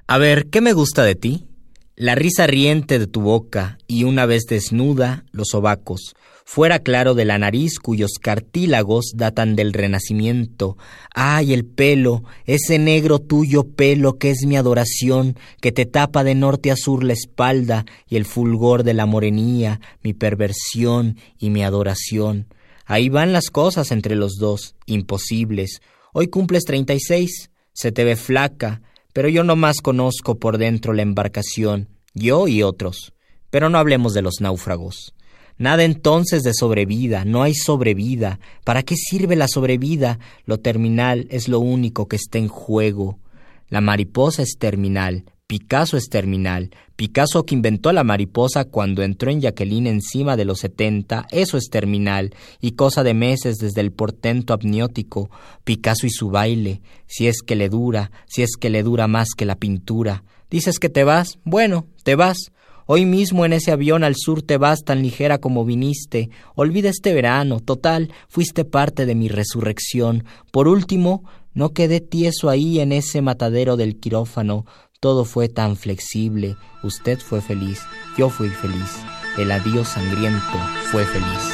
A 0.08 0.18
ver, 0.18 0.46
¿qué 0.46 0.60
me 0.60 0.72
gusta 0.72 1.04
de 1.04 1.14
ti? 1.14 1.46
La 1.94 2.16
risa 2.16 2.48
riente 2.48 2.98
de 2.98 3.06
tu 3.06 3.20
boca 3.20 3.78
y 3.87 4.02
una 4.02 4.26
vez 4.26 4.42
desnuda, 4.48 5.24
los 5.30 5.50
sobacos, 5.52 6.16
fuera 6.44 6.80
claro 6.80 7.14
de 7.14 7.26
la 7.26 7.38
nariz 7.38 7.78
cuyos 7.78 8.14
cartílagos 8.20 9.12
datan 9.14 9.54
del 9.54 9.72
Renacimiento. 9.72 10.76
Ay, 11.14 11.52
el 11.52 11.64
pelo, 11.64 12.24
ese 12.44 12.80
negro 12.80 13.20
tuyo 13.20 13.68
pelo 13.68 14.18
que 14.18 14.30
es 14.30 14.44
mi 14.44 14.56
adoración, 14.56 15.38
que 15.60 15.70
te 15.70 15.87
tapa 15.87 16.24
de 16.24 16.34
norte 16.34 16.72
a 16.72 16.76
sur 16.76 17.04
la 17.04 17.12
espalda, 17.12 17.87
y 18.08 18.16
el 18.16 18.24
fulgor 18.24 18.82
de 18.82 18.94
la 18.94 19.06
morenía, 19.06 19.80
mi 20.02 20.12
perversión 20.12 21.18
y 21.38 21.50
mi 21.50 21.62
adoración. 21.62 22.48
Ahí 22.84 23.10
van 23.10 23.32
las 23.32 23.50
cosas 23.50 23.92
entre 23.92 24.16
los 24.16 24.38
dos, 24.40 24.74
imposibles. 24.87 25.80
Hoy 26.16 26.29
cumples 26.29 26.62
treinta 26.62 26.94
y 26.94 27.00
seis, 27.00 27.50
se 27.72 27.90
te 27.90 28.05
ve 28.05 28.14
flaca, 28.14 28.83
pero 29.12 29.29
yo 29.29 29.42
no 29.42 29.57
más 29.57 29.81
conozco 29.81 30.38
por 30.38 30.59
dentro 30.59 30.92
la 30.92 31.03
embarcación, 31.03 31.88
yo 32.14 32.46
y 32.46 32.62
otros. 32.62 33.14
Pero 33.50 33.68
no 33.68 33.79
hablemos 33.79 34.14
de 34.14 34.22
los 34.22 34.40
náufragos. 34.40 35.12
Nada 35.59 35.83
entonces 35.83 36.44
de 36.44 36.55
sobrevida, 36.55 37.24
no 37.24 37.42
hay 37.42 37.57
sobrevida. 37.57 38.38
¿Para 38.62 38.85
qué 38.85 38.94
sirve 38.94 39.35
la 39.35 39.48
sobrevida? 39.48 40.20
Lo 40.46 40.61
terminal 40.61 41.27
es 41.31 41.48
lo 41.48 41.59
único 41.59 42.07
que 42.07 42.14
está 42.14 42.38
en 42.38 42.46
juego. 42.46 43.18
La 43.68 43.81
mariposa 43.81 44.42
es 44.42 44.57
terminal, 44.57 45.24
Picasso 45.46 45.98
es 45.98 46.09
terminal. 46.09 46.70
Picasso 46.96 47.44
que 47.44 47.54
inventó 47.54 47.92
la 47.92 48.02
mariposa 48.02 48.64
cuando 48.64 49.02
entró 49.02 49.30
en 49.30 49.42
Jacqueline 49.42 49.88
encima 49.88 50.38
de 50.38 50.46
los 50.46 50.61
setenta, 50.61 51.26
eso 51.30 51.59
es 51.59 51.68
terminal, 51.68 52.35
y 52.62 52.72
cosa 52.72 53.02
de 53.02 53.12
meses 53.12 53.57
desde 53.57 53.83
el 53.83 53.92
portento 53.92 54.54
amniótico. 54.54 55.28
Picasso 55.62 56.07
y 56.07 56.11
su 56.11 56.30
baile, 56.30 56.80
si 57.07 57.26
es 57.26 57.42
que 57.46 57.57
le 57.57 57.68
dura, 57.68 58.11
si 58.26 58.40
es 58.40 58.57
que 58.59 58.70
le 58.70 58.83
dura 58.83 59.07
más 59.07 59.28
que 59.37 59.44
la 59.44 59.57
pintura. 59.57 60.24
Dices 60.48 60.78
que 60.78 60.88
te 60.88 61.04
vas, 61.04 61.38
bueno, 61.44 61.88
te 62.04 62.14
vas. 62.14 62.38
Hoy 62.87 63.04
mismo 63.04 63.44
en 63.44 63.52
ese 63.52 63.70
avión 63.70 64.02
al 64.02 64.14
sur 64.16 64.40
te 64.40 64.57
vas 64.57 64.83
tan 64.83 65.02
ligera 65.02 65.37
como 65.37 65.66
viniste. 65.66 66.30
Olvida 66.54 66.88
este 66.88 67.12
verano, 67.12 67.61
total, 67.61 68.11
fuiste 68.28 68.64
parte 68.64 69.04
de 69.04 69.14
mi 69.14 69.28
resurrección. 69.28 70.24
Por 70.50 70.68
último, 70.68 71.22
no 71.54 71.72
quedé 71.72 72.00
tieso 72.00 72.50
ahí 72.50 72.80
en 72.80 72.90
ese 72.90 73.22
matadero 73.22 73.76
del 73.76 74.00
quirófano. 74.00 74.66
Todo 75.04 75.26
fue 75.26 75.50
tan 75.50 75.76
flexible. 75.76 76.56
Usted 76.82 77.18
fue 77.20 77.42
feliz, 77.42 77.82
yo 78.16 78.30
fui 78.30 78.48
feliz. 78.48 79.02
El 79.36 79.52
adiós 79.52 79.88
sangriento 79.88 80.58
fue 80.90 81.04
feliz. 81.04 81.53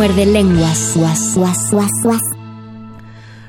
Muerde 0.00 0.24
lenguas. 0.24 0.94
Guas, 0.96 1.34
guas, 1.36 1.70
guas, 1.70 1.90
guas. 2.02 2.22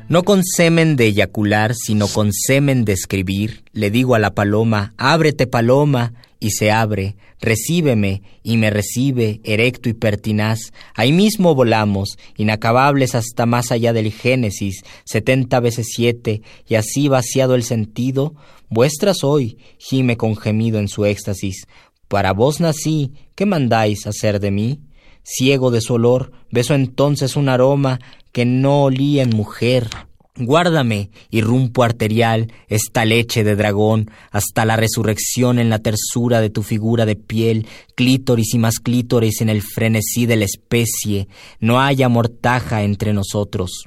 No 0.10 0.24
con 0.24 0.43
semen 0.43 0.97
de 0.97 1.06
eyacular, 1.08 1.74
sino 1.74 2.10
con 2.10 2.34
semen 2.34 2.84
de 2.84 2.91
escribir, 2.91 3.64
le 3.72 3.89
digo 3.89 4.16
a 4.16 4.20
la 4.20 4.34
paloma, 4.34 4.93
ábrete 4.97 5.47
paloma, 5.47 6.12
y 6.41 6.49
se 6.49 6.70
abre, 6.70 7.16
recíbeme, 7.39 8.22
y 8.43 8.58
me 8.58 8.70
recibe, 8.70 9.39
erecto 9.45 9.88
y 9.88 9.93
pertinaz. 9.93 10.74
Ahí 10.93 11.14
mismo 11.14 11.56
volamos, 11.56 12.18
inacabables 12.36 13.16
hasta 13.16 13.45
más 13.45 13.72
allá 13.72 13.93
del 13.93 14.12
Génesis, 14.12 14.84
setenta 15.06 15.62
veces 15.62 15.88
siete, 15.95 16.41
y 16.68 16.76
así 16.76 17.08
vaciado 17.08 17.56
el 17.56 17.64
sentido, 17.64 18.36
vuestra 18.70 19.14
soy, 19.14 19.58
gime 19.78 20.18
con 20.18 20.36
gemido 20.36 20.80
en 20.80 20.89
su 20.89 21.06
éxtasis. 21.06 21.66
Para 22.10 22.34
vos 22.34 22.60
nací, 22.60 23.14
¿qué 23.36 23.45
mandáis 23.45 24.06
hacer 24.06 24.41
de 24.41 24.52
mí? 24.52 24.82
Ciego 25.24 25.72
de 25.72 25.82
su 25.82 25.94
olor, 25.96 26.32
beso 26.52 26.74
entonces 26.74 27.36
un 27.36 27.50
aroma 27.50 28.00
que 28.32 28.46
no 28.46 28.84
olía 28.84 29.24
en 29.24 29.30
mujer. 29.30 29.90
Guárdame, 30.38 31.12
irrumpo 31.30 31.84
arterial, 31.84 32.52
esta 32.68 33.04
leche 33.04 33.44
de 33.44 33.56
dragón, 33.56 34.10
hasta 34.32 34.66
la 34.66 34.78
resurrección 34.78 35.60
en 35.60 35.70
la 35.70 35.80
tersura 35.80 36.40
de 36.40 36.50
tu 36.50 36.64
figura 36.64 37.06
de 37.06 37.18
piel, 37.18 37.68
clítoris 37.96 38.54
y 38.54 38.58
más 38.58 38.80
clítoris 38.80 39.42
en 39.42 39.50
el 39.50 39.62
frenesí 39.62 40.26
de 40.26 40.38
la 40.38 40.46
especie, 40.46 41.28
no 41.60 41.82
haya 41.82 42.08
mortaja 42.08 42.84
entre 42.84 43.14
nosotros. 43.14 43.84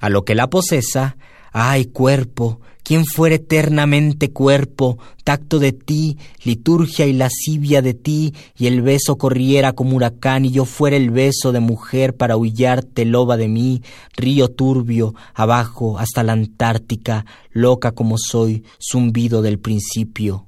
A 0.00 0.08
lo 0.08 0.24
que 0.24 0.34
la 0.34 0.48
posesa, 0.48 1.16
ay 1.58 1.86
cuerpo, 1.86 2.60
quien 2.82 3.06
fuera 3.06 3.36
eternamente 3.36 4.30
cuerpo, 4.30 4.98
tacto 5.24 5.58
de 5.58 5.72
ti, 5.72 6.18
liturgia 6.44 7.06
y 7.06 7.14
lascivia 7.14 7.80
de 7.80 7.94
ti, 7.94 8.34
y 8.58 8.66
el 8.66 8.82
beso 8.82 9.16
corriera 9.16 9.72
como 9.72 9.96
huracán, 9.96 10.44
y 10.44 10.50
yo 10.50 10.66
fuera 10.66 10.98
el 10.98 11.10
beso 11.10 11.52
de 11.52 11.60
mujer 11.60 12.14
para 12.14 12.36
huillarte 12.36 13.06
loba 13.06 13.38
de 13.38 13.48
mí, 13.48 13.80
río 14.18 14.48
turbio, 14.48 15.14
abajo 15.32 15.98
hasta 15.98 16.22
la 16.22 16.34
Antártica, 16.34 17.24
loca 17.52 17.92
como 17.92 18.16
soy, 18.18 18.62
zumbido 18.78 19.40
del 19.40 19.58
principio. 19.58 20.46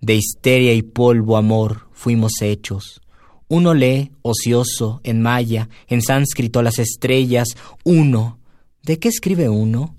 De 0.00 0.14
histeria 0.14 0.72
y 0.72 0.82
polvo, 0.82 1.36
amor, 1.36 1.88
fuimos 1.90 2.42
hechos. 2.42 3.00
Uno 3.48 3.74
lee, 3.74 4.12
ocioso, 4.22 5.00
en 5.02 5.20
maya, 5.20 5.68
en 5.88 6.00
sánscrito 6.00 6.62
las 6.62 6.78
estrellas. 6.78 7.48
Uno. 7.82 8.38
¿De 8.84 9.00
qué 9.00 9.08
escribe 9.08 9.48
uno? 9.48 9.96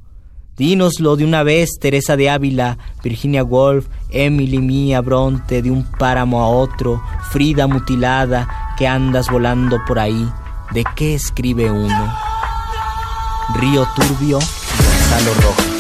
Dínoslo 0.56 1.16
de 1.16 1.26
una 1.26 1.41
vez, 1.41 1.72
Teresa 1.80 2.16
de 2.16 2.30
Ávila, 2.30 2.78
Virginia 3.04 3.43
Woolf, 3.43 3.88
Emily 4.12 4.60
Mia 4.60 5.01
Bronte, 5.01 5.64
de 5.64 5.72
un 5.72 5.84
páramo 5.84 6.41
a 6.41 6.47
otro, 6.47 7.01
Frida 7.32 7.66
mutilada, 7.66 8.76
que 8.78 8.88
andas 8.88 9.30
volando 9.32 9.80
por 9.88 9.97
ahí. 9.97 10.30
¿De 10.72 10.84
qué 10.95 11.16
escribe 11.16 11.72
uno? 11.72 12.14
Río 13.56 13.88
Turbio, 13.95 14.39
Gonzalo 14.39 15.34
Rojas. 15.41 15.72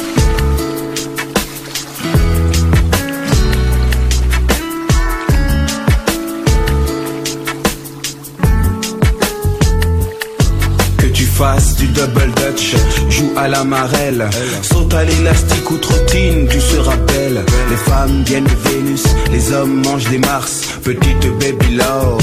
Face 11.33 11.75
du 11.75 11.87
double 11.87 12.31
dutch, 12.35 12.75
joue 13.09 13.33
à 13.35 13.47
la 13.47 13.63
marelle, 13.63 14.29
saute 14.61 14.93
à 14.93 15.03
l'élastique 15.03 15.71
ou 15.71 15.77
trottine, 15.77 16.47
tu 16.47 16.61
seras 16.61 16.95
belle. 16.95 17.43
Les 17.71 17.75
femmes 17.75 18.23
viennent 18.23 18.43
de 18.43 18.69
Vénus, 18.69 19.03
les 19.31 19.51
hommes 19.51 19.81
mangent 19.83 20.09
des 20.09 20.19
Mars, 20.19 20.61
petite 20.83 21.27
baby 21.39 21.75
love. 21.75 22.21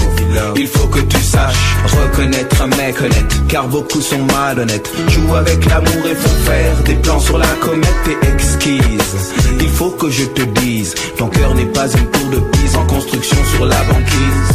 Il 0.56 0.68
faut 0.68 0.86
que 0.86 1.00
tu 1.00 1.18
saches 1.18 1.76
reconnaître 1.84 2.62
un 2.62 2.68
mec 2.68 3.00
honnête, 3.00 3.40
car 3.48 3.66
beaucoup 3.66 4.00
sont 4.00 4.22
malhonnêtes. 4.22 4.90
Joue 5.08 5.34
avec 5.34 5.64
l'amour 5.66 6.06
et 6.06 6.14
font 6.14 6.50
faire 6.50 6.76
des 6.84 6.94
plans 6.94 7.20
sur 7.20 7.38
la 7.38 7.52
comète, 7.60 7.96
t'es 8.04 8.28
exquise. 8.32 9.32
Il 9.60 9.68
faut 9.68 9.90
que 9.90 10.08
je 10.08 10.24
te 10.26 10.42
dise, 10.60 10.94
ton 11.18 11.26
cœur 11.28 11.54
n'est 11.54 11.72
pas 11.72 11.88
une 11.88 12.06
tour 12.06 12.30
de 12.30 12.38
pise 12.38 12.76
en 12.76 12.86
construction 12.86 13.38
sur 13.56 13.66
la 13.66 13.82
banquise. 13.84 14.50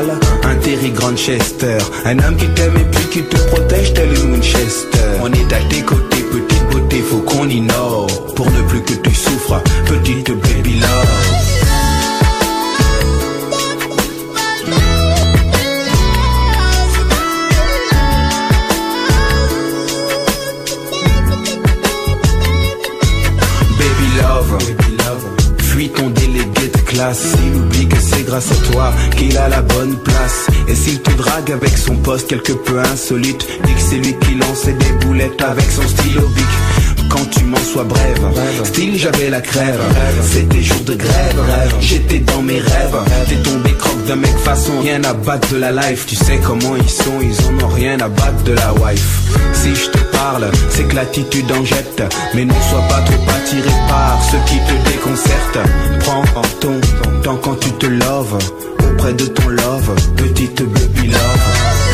L'idéal, 0.00 0.18
un 0.44 0.54
Terry 0.56 0.90
Grandchester, 0.90 1.78
un 2.04 2.18
homme 2.18 2.36
qui 2.36 2.48
t'aime 2.48 2.76
et 2.76 2.84
puis 2.84 3.06
qui 3.10 3.22
te 3.22 3.36
protège 3.48 3.92
tel 3.94 4.08
une 4.12 4.32
Winchester. 4.32 5.20
On 5.22 5.32
est 5.32 5.52
à 5.52 5.60
tes 5.68 5.82
côtés, 5.82 6.22
petite 6.32 6.68
beauté, 6.70 7.00
faut 7.00 7.18
qu'on 7.18 7.48
innove 7.48 8.34
pour 8.34 8.50
ne 8.50 8.62
plus 8.62 8.82
que 8.82 8.94
tu 8.94 9.14
souffres, 9.14 9.62
petite 9.86 10.30
baby 10.30 10.80
love. 10.80 11.53
Classe. 27.04 27.36
Il 27.46 27.56
oublie 27.56 27.88
que 27.88 28.00
c'est 28.00 28.24
grâce 28.24 28.50
à 28.50 28.72
toi 28.72 28.92
qu'il 29.16 29.36
a 29.36 29.48
la 29.48 29.62
bonne 29.62 29.96
place. 29.96 30.46
Et 30.68 30.74
s'il 30.74 31.00
te 31.00 31.10
drague 31.12 31.50
avec 31.52 31.76
son 31.76 31.96
poste 31.96 32.28
quelque 32.28 32.52
peu 32.52 32.78
insolite, 32.80 33.46
dis 33.64 33.74
que 33.74 33.80
c'est 33.80 33.96
lui 33.96 34.16
qui 34.18 34.34
lançait 34.34 34.72
des 34.72 34.92
boulettes 35.04 35.42
avec 35.42 35.70
son 35.70 35.82
stylo 35.82 36.26
bic. 36.28 36.73
Quand 37.14 37.30
tu 37.30 37.44
m'en 37.44 37.56
sois 37.58 37.84
brève, 37.84 38.26
style 38.64 38.98
j'avais 38.98 39.30
la 39.30 39.40
crève. 39.40 39.80
C'était 40.20 40.62
jour 40.62 40.80
de 40.80 40.94
grève, 40.94 41.74
j'étais 41.80 42.18
dans 42.18 42.42
mes 42.42 42.58
rêves. 42.58 42.96
T'es 43.28 43.36
tombé 43.36 43.72
croque 43.74 44.04
d'un 44.06 44.16
mec 44.16 44.36
façon, 44.38 44.72
rien 44.82 45.02
à 45.04 45.14
battre 45.14 45.48
de 45.52 45.58
la 45.58 45.70
life. 45.70 46.06
Tu 46.06 46.16
sais 46.16 46.40
comment 46.44 46.74
ils 46.74 46.90
sont, 46.90 47.20
ils 47.22 47.36
en 47.46 47.64
ont 47.64 47.68
rien 47.68 48.00
à 48.00 48.08
battre 48.08 48.42
de 48.44 48.52
la 48.54 48.72
wife. 48.74 49.20
Si 49.52 49.76
je 49.76 49.90
te 49.90 49.98
parle, 50.16 50.50
c'est 50.70 50.82
que 50.88 50.96
l'attitude 50.96 51.52
en 51.52 51.64
jette. 51.64 52.02
Mais 52.34 52.44
ne 52.44 52.52
sois 52.52 52.82
pas 52.88 53.00
trop 53.02 53.30
attiré 53.30 53.70
par 53.88 54.20
ce 54.24 54.36
qui 54.50 54.58
te 54.58 54.90
déconcerte. 54.90 55.58
Prends 56.00 56.24
ton 56.60 56.80
temps 57.22 57.38
quand 57.40 57.60
tu 57.60 57.70
te 57.74 57.86
loves, 57.86 58.38
auprès 58.90 59.12
de 59.12 59.26
ton 59.26 59.48
love, 59.50 59.94
petite 60.16 60.62
baby 60.62 61.10
love. 61.10 61.93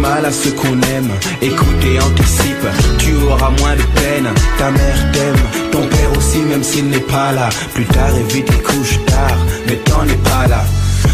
Mal 0.00 0.24
à 0.24 0.32
ceux 0.32 0.52
qu'on 0.52 0.80
aime. 0.96 1.10
Écoute 1.42 1.84
et 1.84 2.00
anticipe, 2.00 2.66
tu 2.98 3.14
auras 3.28 3.50
moins 3.60 3.76
de 3.76 3.86
peine. 4.00 4.28
Ta 4.58 4.70
mère 4.70 5.12
t'aime, 5.12 5.70
ton 5.70 5.86
père 5.86 6.12
aussi 6.16 6.38
même 6.38 6.64
s'il 6.64 6.88
n'est 6.88 7.06
pas 7.14 7.32
là. 7.32 7.48
Plus 7.74 7.84
tard 7.84 8.16
évite 8.16 8.50
les 8.50 8.62
couches 8.62 8.98
tard, 9.06 9.38
mais 9.66 9.76
t'en 9.76 10.04
es 10.04 10.20
pas 10.30 10.46
là. 10.48 10.64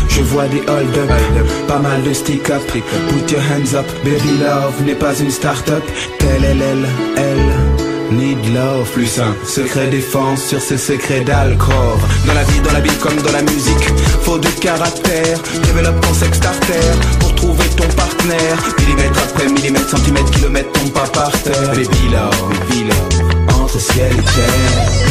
Je 0.08 0.22
vois 0.22 0.48
des 0.48 0.60
hold 0.60 0.96
up, 0.96 1.10
pas 1.68 1.78
mal 1.78 2.02
de 2.02 2.12
stick 2.12 2.48
up. 2.50 2.62
Put 2.72 3.32
your 3.32 3.42
hands 3.50 3.74
up, 3.74 3.86
baby 4.04 4.38
love 4.40 4.82
n'est 4.86 4.94
pas 4.94 5.14
une 5.18 5.30
start-up. 5.30 5.84
Telle 6.18 6.44
elle, 6.44 6.62
elle, 6.62 6.86
elle 7.16 7.86
Need 8.16 8.54
love, 8.54 8.88
plus 8.92 9.18
un 9.18 9.34
secret 9.44 9.88
défense 9.88 10.44
sur 10.44 10.60
ce 10.60 10.76
secret 10.76 11.22
d'alcool 11.22 11.98
Dans 12.24 12.34
la 12.34 12.44
vie, 12.44 12.60
dans 12.60 12.72
la 12.72 12.80
vie 12.80 12.96
comme 13.02 13.16
dans 13.20 13.32
la 13.32 13.42
musique. 13.42 13.88
Faut 14.22 14.38
du 14.38 14.48
caractère, 14.60 15.38
développe 15.64 16.00
ton 16.00 16.14
sex 16.14 16.36
starter 16.36 17.25
Pour 17.36 17.54
trouver 17.54 17.68
ton 17.76 17.88
partenaire. 17.96 18.58
Millimètre 18.78 19.22
après 19.22 19.48
millimètre, 19.48 19.88
centimètre, 19.90 20.30
kilomètre, 20.30 20.72
tombe 20.72 20.92
pas 20.92 21.06
par 21.08 21.30
terre. 21.42 21.70
Baby 21.70 22.08
love, 22.10 22.48
baby 22.68 22.84
love, 22.84 23.60
entre 23.60 23.78
ciel 23.78 24.12
et 24.12 24.22
terre 24.22 25.05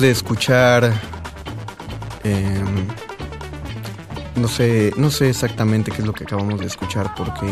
De 0.00 0.12
escuchar. 0.12 0.92
em, 2.22 2.86
no 4.36 4.46
sé, 4.46 4.92
no 4.96 5.10
sé 5.10 5.30
exactamente 5.30 5.90
qué 5.90 6.02
es 6.02 6.06
lo 6.06 6.12
que 6.12 6.22
acabamos 6.22 6.60
de 6.60 6.66
escuchar 6.66 7.12
porque 7.16 7.46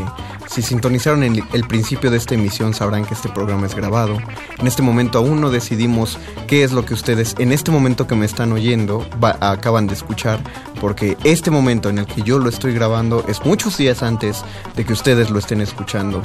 si 0.48 0.62
sintonizaron 0.62 1.24
el, 1.24 1.42
el 1.52 1.66
principio 1.66 2.08
de 2.08 2.18
esta 2.18 2.36
emisión 2.36 2.72
sabrán 2.72 3.04
que 3.04 3.14
este 3.14 3.28
programa 3.28 3.66
es 3.66 3.74
grabado. 3.74 4.18
En 4.58 4.66
este 4.68 4.80
momento 4.82 5.18
aún 5.18 5.40
no 5.40 5.50
decidimos 5.50 6.18
qué 6.46 6.62
es 6.62 6.70
lo 6.70 6.84
que 6.84 6.94
ustedes 6.94 7.34
en 7.38 7.50
este 7.50 7.72
momento 7.72 8.06
que 8.06 8.14
me 8.14 8.26
están 8.26 8.52
oyendo 8.52 9.04
acaban 9.40 9.88
de 9.88 9.94
escuchar 9.94 10.38
porque 10.80 11.16
este 11.24 11.50
momento 11.50 11.88
en 11.88 11.98
el 11.98 12.06
que 12.06 12.22
yo 12.22 12.38
lo 12.38 12.48
estoy 12.48 12.74
grabando 12.74 13.24
es 13.26 13.44
muchos 13.44 13.76
días 13.76 14.04
antes 14.04 14.44
de 14.76 14.84
que 14.84 14.92
ustedes 14.92 15.30
lo 15.30 15.40
estén 15.40 15.60
escuchando. 15.60 16.22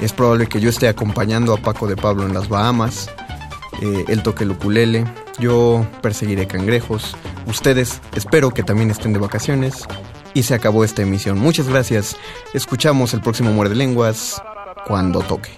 Es 0.00 0.12
probable 0.12 0.46
que 0.46 0.60
yo 0.60 0.70
esté 0.70 0.86
acompañando 0.86 1.52
a 1.52 1.56
Paco 1.56 1.88
de 1.88 1.96
Pablo 1.96 2.24
en 2.24 2.34
las 2.34 2.48
Bahamas 2.48 3.10
eh, 3.82 4.04
él 4.08 4.22
toque 4.22 4.44
el 4.44 4.52
yo 5.38 5.86
perseguiré 6.02 6.46
cangrejos, 6.46 7.16
ustedes 7.46 8.00
espero 8.14 8.50
que 8.50 8.62
también 8.62 8.90
estén 8.90 9.12
de 9.12 9.18
vacaciones 9.18 9.84
y 10.34 10.42
se 10.42 10.54
acabó 10.54 10.84
esta 10.84 11.02
emisión. 11.02 11.38
Muchas 11.38 11.68
gracias, 11.68 12.16
escuchamos 12.54 13.14
el 13.14 13.20
próximo 13.20 13.50
Muerde 13.52 13.74
Lenguas 13.74 14.42
cuando 14.86 15.20
toque. 15.20 15.50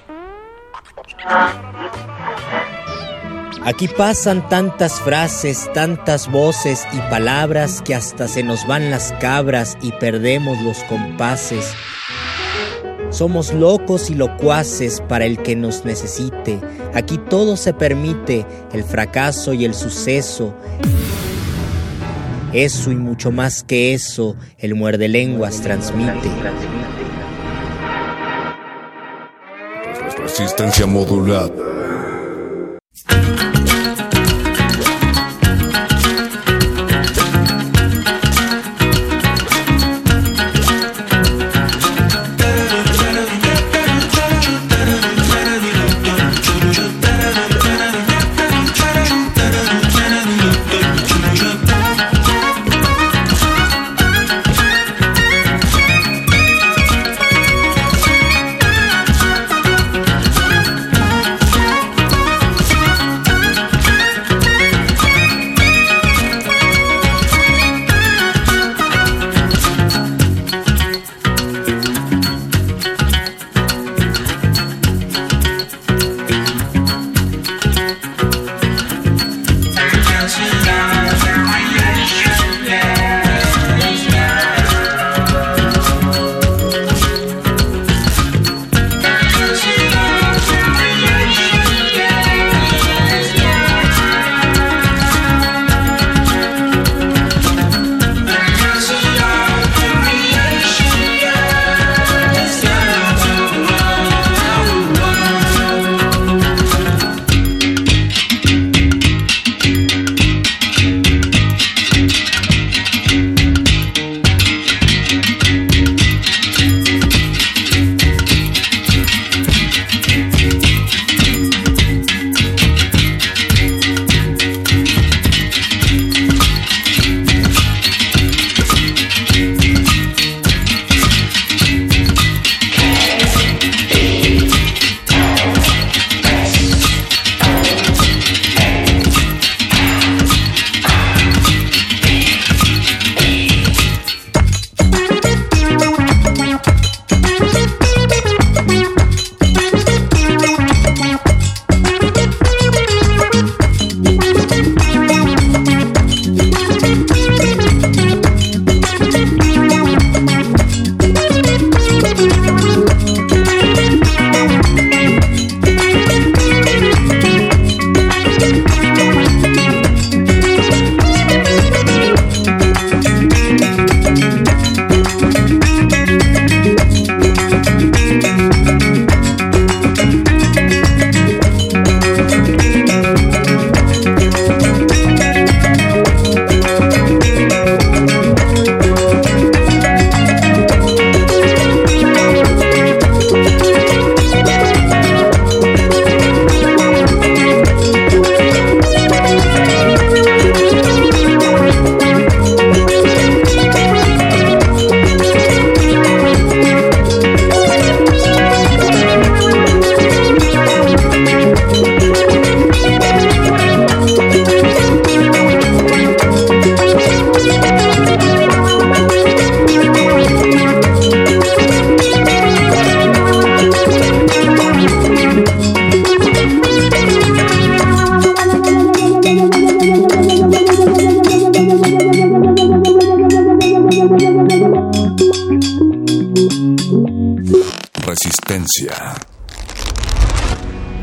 Aquí 3.65 3.87
pasan 3.87 4.49
tantas 4.49 4.99
frases, 5.01 5.71
tantas 5.75 6.31
voces 6.31 6.87
y 6.93 6.99
palabras 7.11 7.83
que 7.83 7.95
hasta 7.95 8.27
se 8.27 8.43
nos 8.43 8.67
van 8.67 8.91
las 8.91 9.13
cabras 9.21 9.77
y 9.83 9.93
perdemos 9.93 10.59
los 10.63 10.83
compases. 10.85 11.75
Somos 13.11 13.53
locos 13.53 14.09
y 14.09 14.15
locuaces 14.15 15.03
para 15.03 15.27
el 15.27 15.43
que 15.43 15.55
nos 15.55 15.85
necesite. 15.85 16.61
Aquí 16.95 17.19
todo 17.19 17.57
se 17.57 17.73
permite, 17.75 18.47
el 18.73 18.85
fracaso 18.85 19.53
y 19.53 19.65
el 19.65 19.75
suceso. 19.75 20.55
Eso 22.53 22.91
y 22.91 22.97
mucho 22.97 23.31
más 23.31 23.63
que 23.63 23.93
eso, 23.95 24.37
el 24.59 24.75
muerde 24.75 25.09
lenguas 25.09 25.61
transmite. 25.61 26.31
Resistencia 30.19 30.87
modulada. 30.87 31.78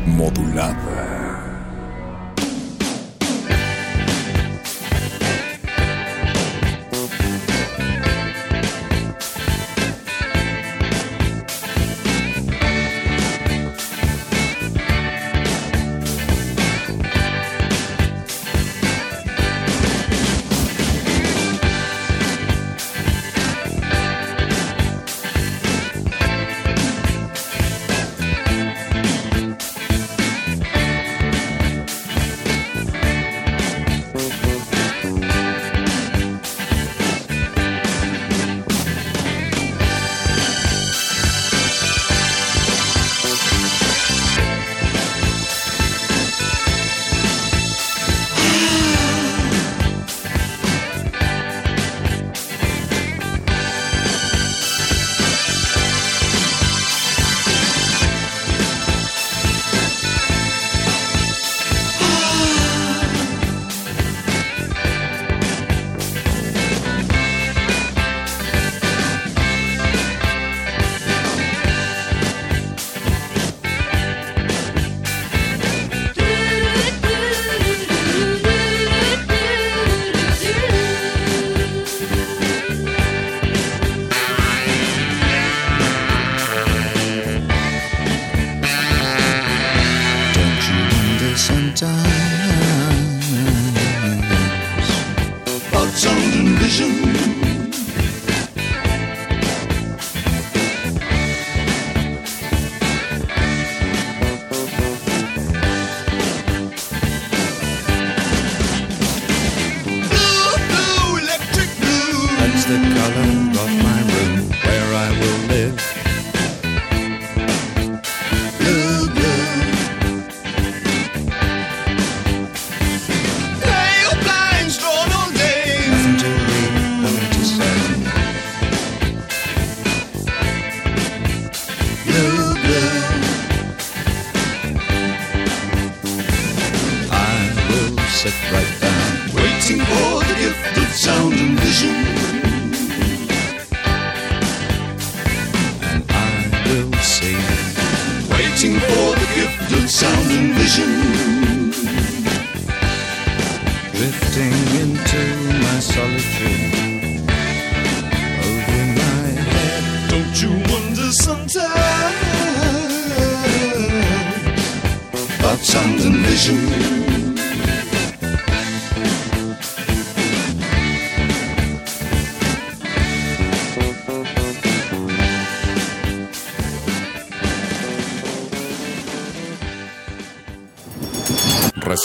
Modulada. 0.06 1.05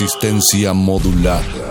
Resistencia 0.02 0.74
modular. 0.74 1.71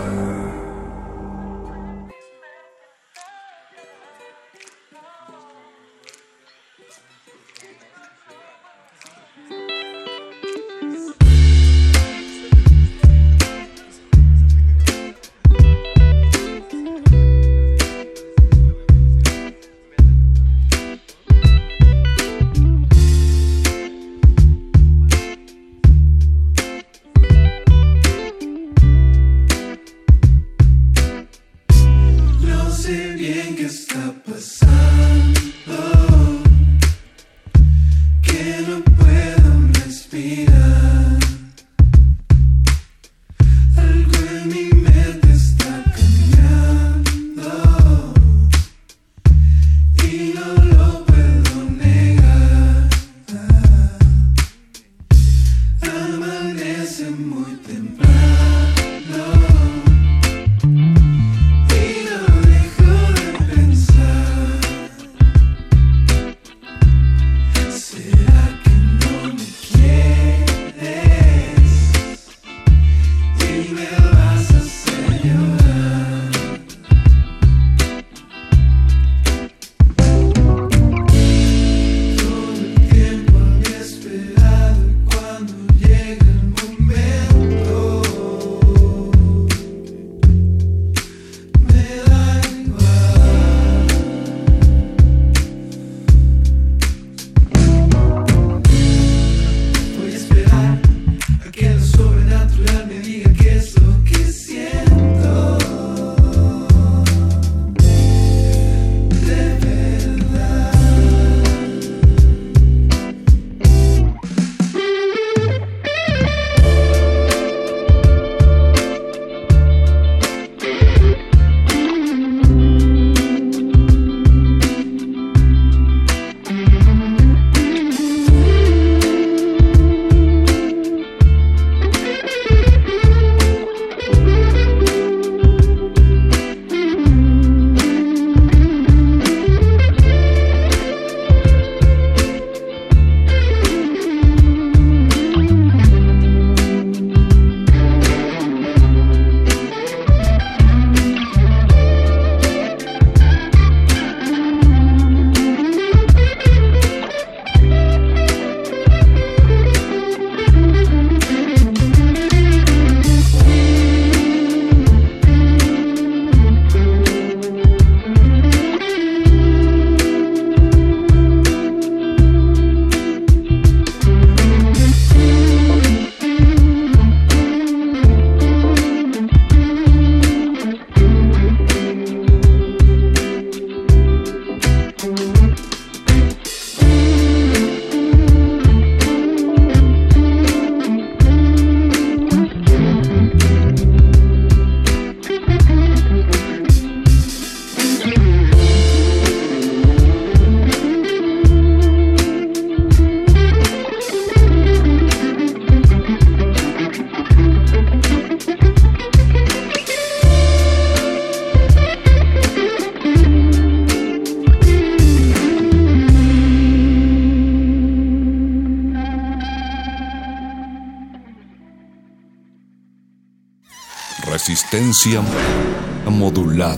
Modulada. 226.07 226.75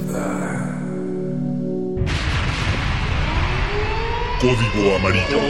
Código 4.38 4.96
amarillo. 4.96 5.40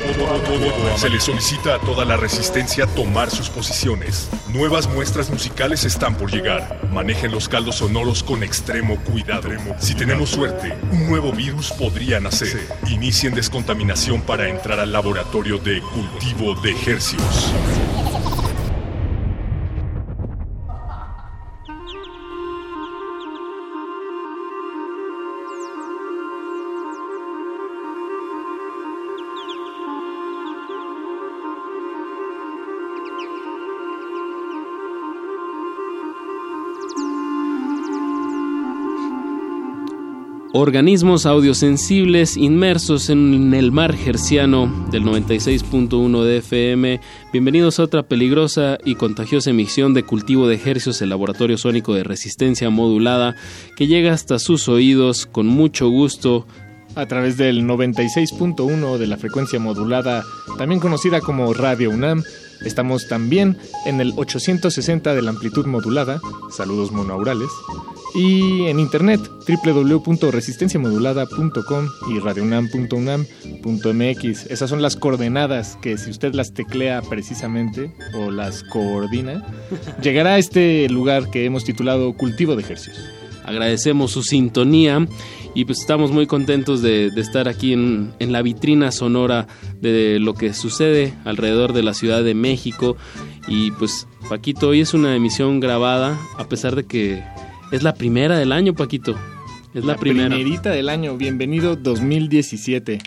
Se 0.96 1.10
le 1.10 1.18
solicita 1.18 1.74
a 1.74 1.78
toda 1.80 2.04
la 2.04 2.16
resistencia 2.16 2.86
tomar 2.86 3.32
sus 3.32 3.50
posiciones. 3.50 4.28
Nuevas 4.48 4.88
muestras 4.88 5.28
musicales 5.28 5.84
están 5.84 6.14
por 6.14 6.30
llegar. 6.30 6.88
Manejen 6.92 7.32
los 7.32 7.48
caldos 7.48 7.76
sonoros 7.76 8.22
con 8.22 8.44
extremo 8.44 8.96
cuidado. 9.00 9.48
Si 9.80 9.96
tenemos 9.96 10.30
suerte, 10.30 10.72
un 10.92 11.08
nuevo 11.08 11.32
virus 11.32 11.72
podría 11.72 12.20
nacer. 12.20 12.68
Inicien 12.88 13.34
descontaminación 13.34 14.22
para 14.22 14.48
entrar 14.48 14.78
al 14.78 14.92
laboratorio 14.92 15.58
de 15.58 15.80
cultivo 15.80 16.54
de 16.54 16.70
ejercicios. 16.70 17.52
Organismos 40.54 41.24
audiosensibles 41.24 42.36
inmersos 42.36 43.08
en 43.08 43.54
el 43.54 43.72
mar 43.72 43.94
gerciano 43.96 44.70
del 44.90 45.02
96.1 45.02 46.24
de 46.24 46.36
FM. 46.38 47.00
Bienvenidos 47.32 47.80
a 47.80 47.84
otra 47.84 48.02
peligrosa 48.02 48.76
y 48.84 48.96
contagiosa 48.96 49.50
emisión 49.50 49.94
de 49.94 50.02
cultivo 50.02 50.46
de 50.46 50.56
ejercios, 50.56 51.00
el 51.00 51.08
laboratorio 51.08 51.56
sónico 51.56 51.94
de 51.94 52.04
resistencia 52.04 52.68
modulada, 52.68 53.34
que 53.76 53.86
llega 53.86 54.12
hasta 54.12 54.38
sus 54.38 54.68
oídos 54.68 55.24
con 55.24 55.46
mucho 55.46 55.88
gusto. 55.88 56.46
A 56.96 57.06
través 57.06 57.38
del 57.38 57.64
96.1 57.66 58.98
de 58.98 59.06
la 59.06 59.16
frecuencia 59.16 59.58
modulada, 59.58 60.22
también 60.58 60.80
conocida 60.80 61.22
como 61.22 61.54
Radio 61.54 61.88
UNAM, 61.88 62.22
estamos 62.66 63.08
también 63.08 63.56
en 63.86 64.02
el 64.02 64.12
860 64.16 65.14
de 65.14 65.22
la 65.22 65.30
amplitud 65.30 65.64
modulada, 65.64 66.20
saludos 66.50 66.92
monoaurales, 66.92 67.48
y 68.14 68.66
en 68.66 68.78
internet 68.78 69.20
www.resistenciamodulada.com 69.64 71.88
y 72.10 72.18
radiounam.unam.mx. 72.18 74.46
Esas 74.46 74.70
son 74.70 74.82
las 74.82 74.96
coordenadas 74.96 75.78
que 75.80 75.96
si 75.98 76.10
usted 76.10 76.34
las 76.34 76.52
teclea 76.52 77.00
precisamente 77.02 77.92
o 78.14 78.30
las 78.30 78.62
coordina, 78.64 79.44
llegará 80.02 80.34
a 80.34 80.38
este 80.38 80.88
lugar 80.88 81.30
que 81.30 81.44
hemos 81.44 81.64
titulado 81.64 82.12
Cultivo 82.14 82.56
de 82.56 82.62
Ejercicios. 82.62 83.04
Agradecemos 83.44 84.12
su 84.12 84.22
sintonía 84.22 85.06
y 85.54 85.64
pues 85.64 85.80
estamos 85.80 86.12
muy 86.12 86.26
contentos 86.26 86.80
de, 86.80 87.10
de 87.10 87.20
estar 87.20 87.48
aquí 87.48 87.72
en, 87.72 88.12
en, 88.20 88.32
la 88.32 88.40
vitrina 88.40 88.92
sonora 88.92 89.48
de 89.80 90.20
lo 90.20 90.34
que 90.34 90.54
sucede 90.54 91.12
alrededor 91.24 91.72
de 91.72 91.82
la 91.82 91.92
Ciudad 91.92 92.22
de 92.22 92.34
México 92.34 92.96
y 93.48 93.72
pues 93.72 94.06
Paquito, 94.28 94.68
hoy 94.68 94.80
es 94.80 94.94
una 94.94 95.16
emisión 95.16 95.60
grabada 95.60 96.18
a 96.38 96.48
pesar 96.48 96.76
de 96.76 96.84
que 96.84 97.22
es 97.72 97.82
la 97.82 97.94
primera 97.94 98.38
del 98.38 98.52
año, 98.52 98.74
Paquito. 98.74 99.16
Es 99.74 99.84
la, 99.84 99.94
la 99.94 99.98
primera. 99.98 100.28
primerita 100.28 100.70
del 100.70 100.90
año. 100.90 101.16
Bienvenido 101.16 101.74
2017. 101.74 103.00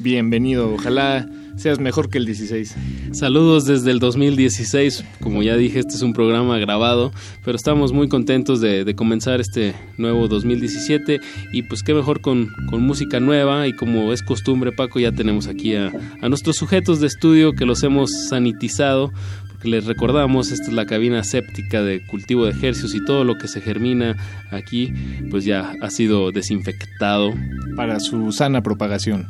Bienvenido. 0.00 0.74
Ojalá 0.74 1.28
seas 1.56 1.78
mejor 1.78 2.10
que 2.10 2.18
el 2.18 2.26
16. 2.26 2.74
Saludos 3.12 3.64
desde 3.64 3.92
el 3.92 4.00
2016. 4.00 5.04
Como 5.22 5.44
ya 5.44 5.56
dije, 5.56 5.78
este 5.78 5.94
es 5.94 6.02
un 6.02 6.14
programa 6.14 6.58
grabado, 6.58 7.12
pero 7.44 7.56
estamos 7.56 7.92
muy 7.92 8.08
contentos 8.08 8.60
de, 8.60 8.84
de 8.84 8.94
comenzar 8.96 9.40
este 9.40 9.74
nuevo 9.98 10.26
2017 10.26 11.20
y 11.52 11.62
pues 11.62 11.84
qué 11.84 11.94
mejor 11.94 12.20
con, 12.20 12.48
con, 12.68 12.82
música 12.82 13.20
nueva 13.20 13.68
y 13.68 13.72
como 13.72 14.12
es 14.12 14.22
costumbre, 14.22 14.72
Paco, 14.72 14.98
ya 14.98 15.12
tenemos 15.12 15.46
aquí 15.46 15.76
a, 15.76 15.92
a 16.20 16.28
nuestros 16.28 16.56
sujetos 16.56 16.98
de 16.98 17.06
estudio 17.06 17.52
que 17.52 17.66
los 17.66 17.84
hemos 17.84 18.10
sanitizado 18.28 19.12
les 19.64 19.86
recordamos, 19.86 20.52
esta 20.52 20.68
es 20.68 20.72
la 20.72 20.86
cabina 20.86 21.24
séptica 21.24 21.82
de 21.82 22.04
cultivo 22.06 22.44
de 22.44 22.52
ejercicios 22.52 22.94
y 22.94 23.04
todo 23.04 23.24
lo 23.24 23.36
que 23.38 23.48
se 23.48 23.60
germina 23.60 24.16
aquí, 24.50 24.92
pues 25.30 25.44
ya 25.44 25.74
ha 25.80 25.90
sido 25.90 26.30
desinfectado. 26.32 27.34
Para 27.76 28.00
su 28.00 28.32
sana 28.32 28.62
propagación. 28.62 29.28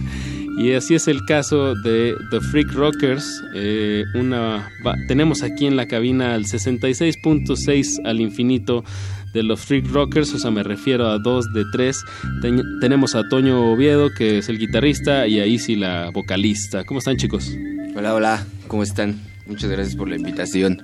y 0.58 0.72
así 0.72 0.94
es 0.94 1.08
el 1.08 1.24
caso 1.24 1.74
de 1.74 2.14
The 2.30 2.40
Freak 2.40 2.72
Rockers. 2.72 3.42
Eh, 3.54 4.04
una, 4.14 4.70
va, 4.86 4.94
tenemos 5.08 5.42
aquí 5.42 5.66
en 5.66 5.76
la 5.76 5.86
cabina 5.86 6.34
al 6.34 6.44
66.6 6.44 8.00
al 8.04 8.20
infinito 8.20 8.84
de 9.32 9.42
los 9.42 9.60
Freak 9.60 9.86
Rockers, 9.90 10.34
o 10.34 10.38
sea, 10.38 10.50
me 10.50 10.62
refiero 10.62 11.08
a 11.08 11.18
dos 11.18 11.52
de 11.54 11.64
tres. 11.72 12.04
Ten, 12.42 12.62
tenemos 12.80 13.14
a 13.14 13.28
Toño 13.28 13.72
Oviedo, 13.72 14.10
que 14.10 14.38
es 14.38 14.48
el 14.48 14.58
guitarrista, 14.58 15.26
y 15.26 15.40
a 15.40 15.46
Isi, 15.46 15.74
la 15.74 16.10
vocalista. 16.10 16.84
¿Cómo 16.84 16.98
están, 16.98 17.16
chicos? 17.16 17.56
Hola, 17.96 18.14
hola, 18.14 18.46
¿cómo 18.68 18.82
están? 18.82 19.31
Muchas 19.46 19.70
gracias 19.70 19.96
por 19.96 20.08
la 20.08 20.16
invitación. 20.16 20.80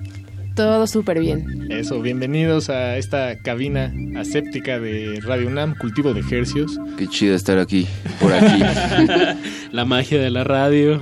Todo 0.55 0.87
súper 0.87 1.19
bien. 1.19 1.67
Eso, 1.69 2.01
bienvenidos 2.01 2.69
a 2.69 2.97
esta 2.97 3.37
cabina 3.37 3.93
aséptica 4.17 4.79
de 4.79 5.21
Radio 5.23 5.47
UNAM, 5.47 5.75
cultivo 5.75 6.13
de 6.13 6.19
ejercios. 6.19 6.77
Qué 6.97 7.07
chido 7.07 7.33
estar 7.35 7.59
aquí, 7.59 7.87
por 8.19 8.33
aquí. 8.33 8.61
la 9.71 9.85
magia 9.85 10.19
de 10.19 10.29
la 10.29 10.43
radio. 10.43 11.01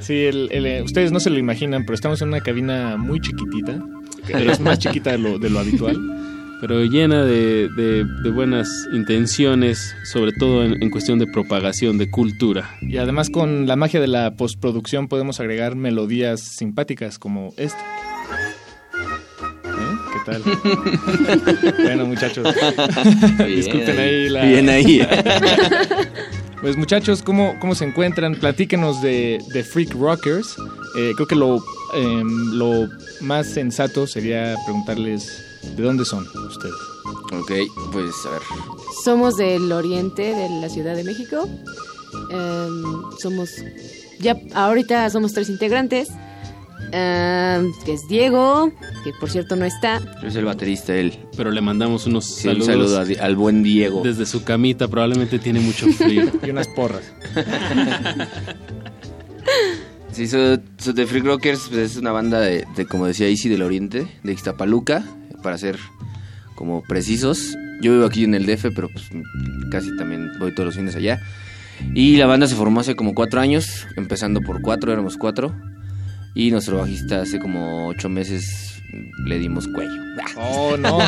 sí, 0.00 0.24
el, 0.24 0.50
el, 0.52 0.82
ustedes 0.82 1.10
no 1.10 1.20
se 1.20 1.30
lo 1.30 1.38
imaginan, 1.38 1.84
pero 1.84 1.94
estamos 1.94 2.20
en 2.20 2.28
una 2.28 2.40
cabina 2.40 2.96
muy 2.98 3.20
chiquitita. 3.20 3.78
Es 4.28 4.60
más 4.60 4.78
chiquita 4.78 5.12
de 5.12 5.18
lo, 5.18 5.38
de 5.38 5.48
lo 5.48 5.60
habitual 5.60 6.23
pero 6.66 6.82
llena 6.82 7.24
de, 7.24 7.68
de, 7.68 8.06
de, 8.06 8.30
buenas 8.30 8.88
intenciones, 8.90 9.94
sobre 10.02 10.32
todo 10.32 10.64
en, 10.64 10.82
en, 10.82 10.88
cuestión 10.88 11.18
de 11.18 11.26
propagación 11.26 11.98
de 11.98 12.10
cultura. 12.10 12.70
Y 12.80 12.96
además 12.96 13.28
con 13.28 13.66
la 13.66 13.76
magia 13.76 14.00
de 14.00 14.06
la 14.06 14.34
postproducción 14.34 15.08
podemos 15.08 15.40
agregar 15.40 15.76
melodías 15.76 16.40
simpáticas 16.40 17.18
como 17.18 17.52
esta. 17.58 17.78
¿Eh? 19.66 19.96
¿Qué 20.14 20.32
tal? 20.32 20.42
bueno, 21.84 22.06
muchachos, 22.06 22.48
bien 23.36 23.56
disculpen 23.56 23.98
ahí, 23.98 24.08
ahí 24.08 24.28
la... 24.30 24.44
Bien 24.46 24.68
ahí. 24.70 25.06
Pues 26.62 26.78
muchachos, 26.78 27.22
¿cómo, 27.22 27.56
cómo 27.60 27.74
se 27.74 27.84
encuentran? 27.84 28.36
Platíquenos 28.36 29.02
de, 29.02 29.38
de 29.52 29.62
Freak 29.62 29.92
Rockers. 29.92 30.56
Eh, 30.96 31.12
creo 31.14 31.26
que 31.26 31.34
lo, 31.34 31.62
eh, 31.94 32.22
lo 32.52 32.88
más 33.20 33.46
sensato 33.46 34.06
sería 34.06 34.56
preguntarles 34.64 35.44
¿De 35.76 35.82
dónde 35.82 36.04
son 36.04 36.26
ustedes? 36.46 36.74
Ok, 37.32 37.52
pues 37.92 38.14
a 38.26 38.30
ver. 38.30 38.42
Somos 39.02 39.36
del 39.36 39.72
oriente 39.72 40.22
de 40.22 40.48
la 40.60 40.68
Ciudad 40.68 40.94
de 40.94 41.02
México. 41.02 41.48
Um, 42.30 43.10
somos. 43.18 43.50
Ya 44.20 44.36
ahorita 44.54 45.10
somos 45.10 45.32
tres 45.32 45.48
integrantes. 45.48 46.08
Que 46.92 47.92
es 47.92 48.06
Diego, 48.06 48.70
que 49.02 49.10
por 49.18 49.28
cierto 49.28 49.56
no 49.56 49.64
está. 49.64 50.00
Es 50.22 50.36
el 50.36 50.44
baterista 50.44 50.94
él. 50.94 51.18
Pero 51.36 51.50
le 51.50 51.60
mandamos 51.60 52.06
unos 52.06 52.24
sí, 52.24 52.42
saludos. 52.42 52.68
Un 52.68 52.74
saludo 52.74 53.20
a, 53.20 53.24
al 53.24 53.34
buen 53.34 53.64
Diego. 53.64 54.02
Desde 54.04 54.26
su 54.26 54.44
camita, 54.44 54.86
probablemente 54.86 55.40
tiene 55.40 55.58
mucho 55.58 55.88
frío. 55.88 56.30
y 56.46 56.50
unas 56.50 56.68
porras. 56.68 57.02
Sí, 60.14 60.28
so, 60.28 60.58
so 60.78 60.94
The 60.94 61.06
Freak 61.06 61.24
Rockers 61.24 61.66
pues, 61.68 61.92
es 61.92 61.96
una 61.96 62.12
banda 62.12 62.40
de, 62.40 62.64
de, 62.76 62.86
como 62.86 63.06
decía 63.06 63.28
Easy, 63.28 63.48
del 63.48 63.62
oriente, 63.62 64.06
de 64.22 64.32
Ixtapaluca, 64.32 65.04
para 65.42 65.58
ser 65.58 65.76
como 66.54 66.82
precisos. 66.82 67.56
Yo 67.82 67.92
vivo 67.92 68.06
aquí 68.06 68.22
en 68.22 68.34
el 68.34 68.46
DF, 68.46 68.66
pero 68.76 68.88
pues 68.88 69.10
casi 69.72 69.94
también 69.96 70.30
voy 70.38 70.54
todos 70.54 70.66
los 70.66 70.76
fines 70.76 70.94
allá. 70.94 71.20
Y 71.94 72.16
la 72.16 72.26
banda 72.26 72.46
se 72.46 72.54
formó 72.54 72.78
hace 72.78 72.94
como 72.94 73.12
cuatro 73.12 73.40
años, 73.40 73.88
empezando 73.96 74.40
por 74.40 74.62
cuatro, 74.62 74.92
éramos 74.92 75.16
cuatro. 75.16 75.52
Y 76.36 76.52
nuestro 76.52 76.78
bajista 76.78 77.22
hace 77.22 77.40
como 77.40 77.88
ocho 77.88 78.08
meses 78.08 78.80
le 79.26 79.38
dimos 79.40 79.66
cuello. 79.66 80.00
Oh, 80.36 80.76
no. 80.76 80.98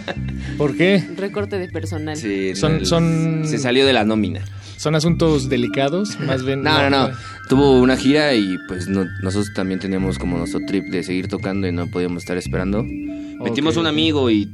¿Por 0.58 0.76
qué? 0.76 1.08
Recorte 1.16 1.58
de 1.58 1.68
personal. 1.68 2.16
Sí, 2.16 2.56
son, 2.56 2.76
el, 2.76 2.86
son... 2.86 3.42
Se 3.46 3.58
salió 3.58 3.86
de 3.86 3.92
la 3.92 4.04
nómina. 4.04 4.42
¿Son 4.76 4.94
asuntos 4.94 5.48
delicados? 5.48 6.18
Más 6.20 6.44
bien... 6.44 6.62
No, 6.62 6.90
no, 6.90 7.08
no. 7.08 7.14
Tuvo 7.48 7.80
una 7.80 7.96
gira 7.96 8.34
y 8.34 8.56
pues 8.68 8.88
no, 8.88 9.04
nosotros 9.22 9.52
también 9.54 9.80
teníamos 9.80 10.18
como 10.18 10.36
nuestro 10.38 10.60
trip 10.66 10.84
de 10.86 11.02
seguir 11.02 11.28
tocando 11.28 11.66
y 11.66 11.72
no 11.72 11.86
podíamos 11.90 12.22
estar 12.22 12.36
esperando. 12.36 12.80
Okay. 12.80 13.38
Metimos 13.40 13.76
un 13.76 13.86
amigo 13.86 14.30
y 14.30 14.50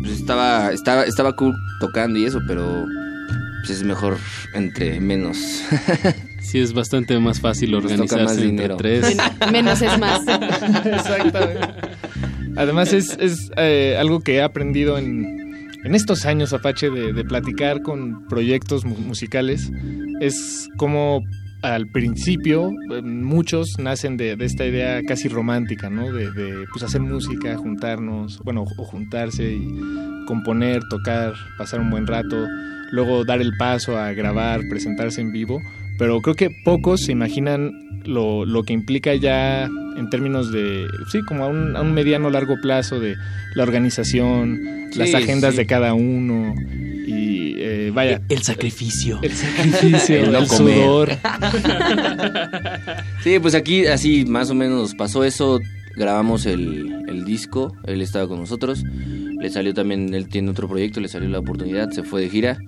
pues 0.00 0.12
estaba, 0.14 0.72
estaba, 0.72 1.04
estaba 1.04 1.34
cool 1.36 1.54
tocando 1.80 2.18
y 2.18 2.24
eso, 2.24 2.40
pero 2.46 2.86
pues 3.60 3.70
es 3.78 3.82
mejor 3.84 4.18
entre 4.54 5.00
menos. 5.00 5.38
Sí, 6.42 6.58
es 6.58 6.74
bastante 6.74 7.18
más 7.18 7.40
fácil 7.40 7.74
organizarse 7.74 8.24
más 8.24 8.36
entre 8.36 8.68
tres. 8.76 9.16
Men 9.40 9.52
menos 9.52 9.80
es 9.80 9.98
más. 9.98 10.20
Exactamente. 10.84 11.66
Además 12.56 12.92
es, 12.92 13.16
es 13.18 13.50
eh, 13.56 13.96
algo 13.98 14.20
que 14.20 14.34
he 14.34 14.42
aprendido 14.42 14.98
en, 14.98 15.41
en 15.84 15.94
estos 15.94 16.26
años, 16.26 16.52
Apache, 16.52 16.90
de, 16.90 17.12
de 17.12 17.24
platicar 17.24 17.82
con 17.82 18.26
proyectos 18.28 18.84
mu 18.84 18.96
musicales. 18.96 19.70
Es 20.20 20.68
como 20.76 21.22
al 21.62 21.86
principio 21.88 22.70
eh, 22.90 23.02
muchos 23.02 23.78
nacen 23.78 24.16
de, 24.16 24.36
de 24.36 24.44
esta 24.44 24.66
idea 24.66 25.00
casi 25.06 25.28
romántica, 25.28 25.88
¿no? 25.88 26.12
De, 26.12 26.30
de, 26.32 26.66
pues 26.72 26.82
hacer 26.82 27.00
música, 27.00 27.56
juntarnos, 27.56 28.40
bueno, 28.44 28.64
o 28.76 28.84
juntarse 28.84 29.52
y 29.52 29.68
componer, 30.26 30.82
tocar, 30.90 31.34
pasar 31.58 31.80
un 31.80 31.90
buen 31.90 32.06
rato, 32.06 32.46
luego 32.90 33.24
dar 33.24 33.40
el 33.40 33.56
paso 33.56 33.98
a 33.98 34.12
grabar, 34.12 34.60
presentarse 34.68 35.20
en 35.20 35.32
vivo, 35.32 35.60
pero 36.02 36.20
creo 36.20 36.34
que 36.34 36.50
pocos 36.64 37.02
se 37.02 37.12
imaginan 37.12 38.02
lo, 38.04 38.44
lo 38.44 38.64
que 38.64 38.72
implica 38.72 39.14
ya 39.14 39.66
en 39.96 40.10
términos 40.10 40.50
de, 40.50 40.88
sí, 41.12 41.20
como 41.28 41.44
a 41.44 41.46
un, 41.46 41.76
a 41.76 41.80
un 41.80 41.94
mediano 41.94 42.28
largo 42.28 42.56
plazo 42.60 42.98
de 42.98 43.14
la 43.54 43.62
organización, 43.62 44.90
las 44.96 45.14
agendas 45.14 45.52
sí. 45.52 45.58
de 45.58 45.66
cada 45.66 45.94
uno 45.94 46.56
y 47.06 47.54
eh, 47.56 47.92
vaya. 47.94 48.20
El 48.28 48.42
sacrificio. 48.42 49.20
El 49.22 49.30
sacrificio, 49.30 50.16
El 50.16 50.24
el, 50.24 50.32
no 50.32 50.46
sudor. 50.46 51.10
Sí, 53.22 53.38
pues 53.38 53.54
aquí 53.54 53.86
así 53.86 54.24
más 54.24 54.50
o 54.50 54.56
menos 54.56 54.96
pasó 54.96 55.22
eso. 55.22 55.60
Grabamos 55.94 56.46
el, 56.46 57.04
el 57.06 57.24
disco, 57.24 57.76
él 57.86 58.02
estaba 58.02 58.26
con 58.26 58.40
nosotros. 58.40 58.82
Le 59.38 59.50
salió 59.50 59.72
también, 59.72 60.14
él 60.14 60.26
tiene 60.26 60.50
otro 60.50 60.66
proyecto, 60.66 60.98
le 60.98 61.06
salió 61.06 61.28
la 61.28 61.38
oportunidad, 61.38 61.90
se 61.92 62.02
fue 62.02 62.22
de 62.22 62.28
gira. 62.28 62.58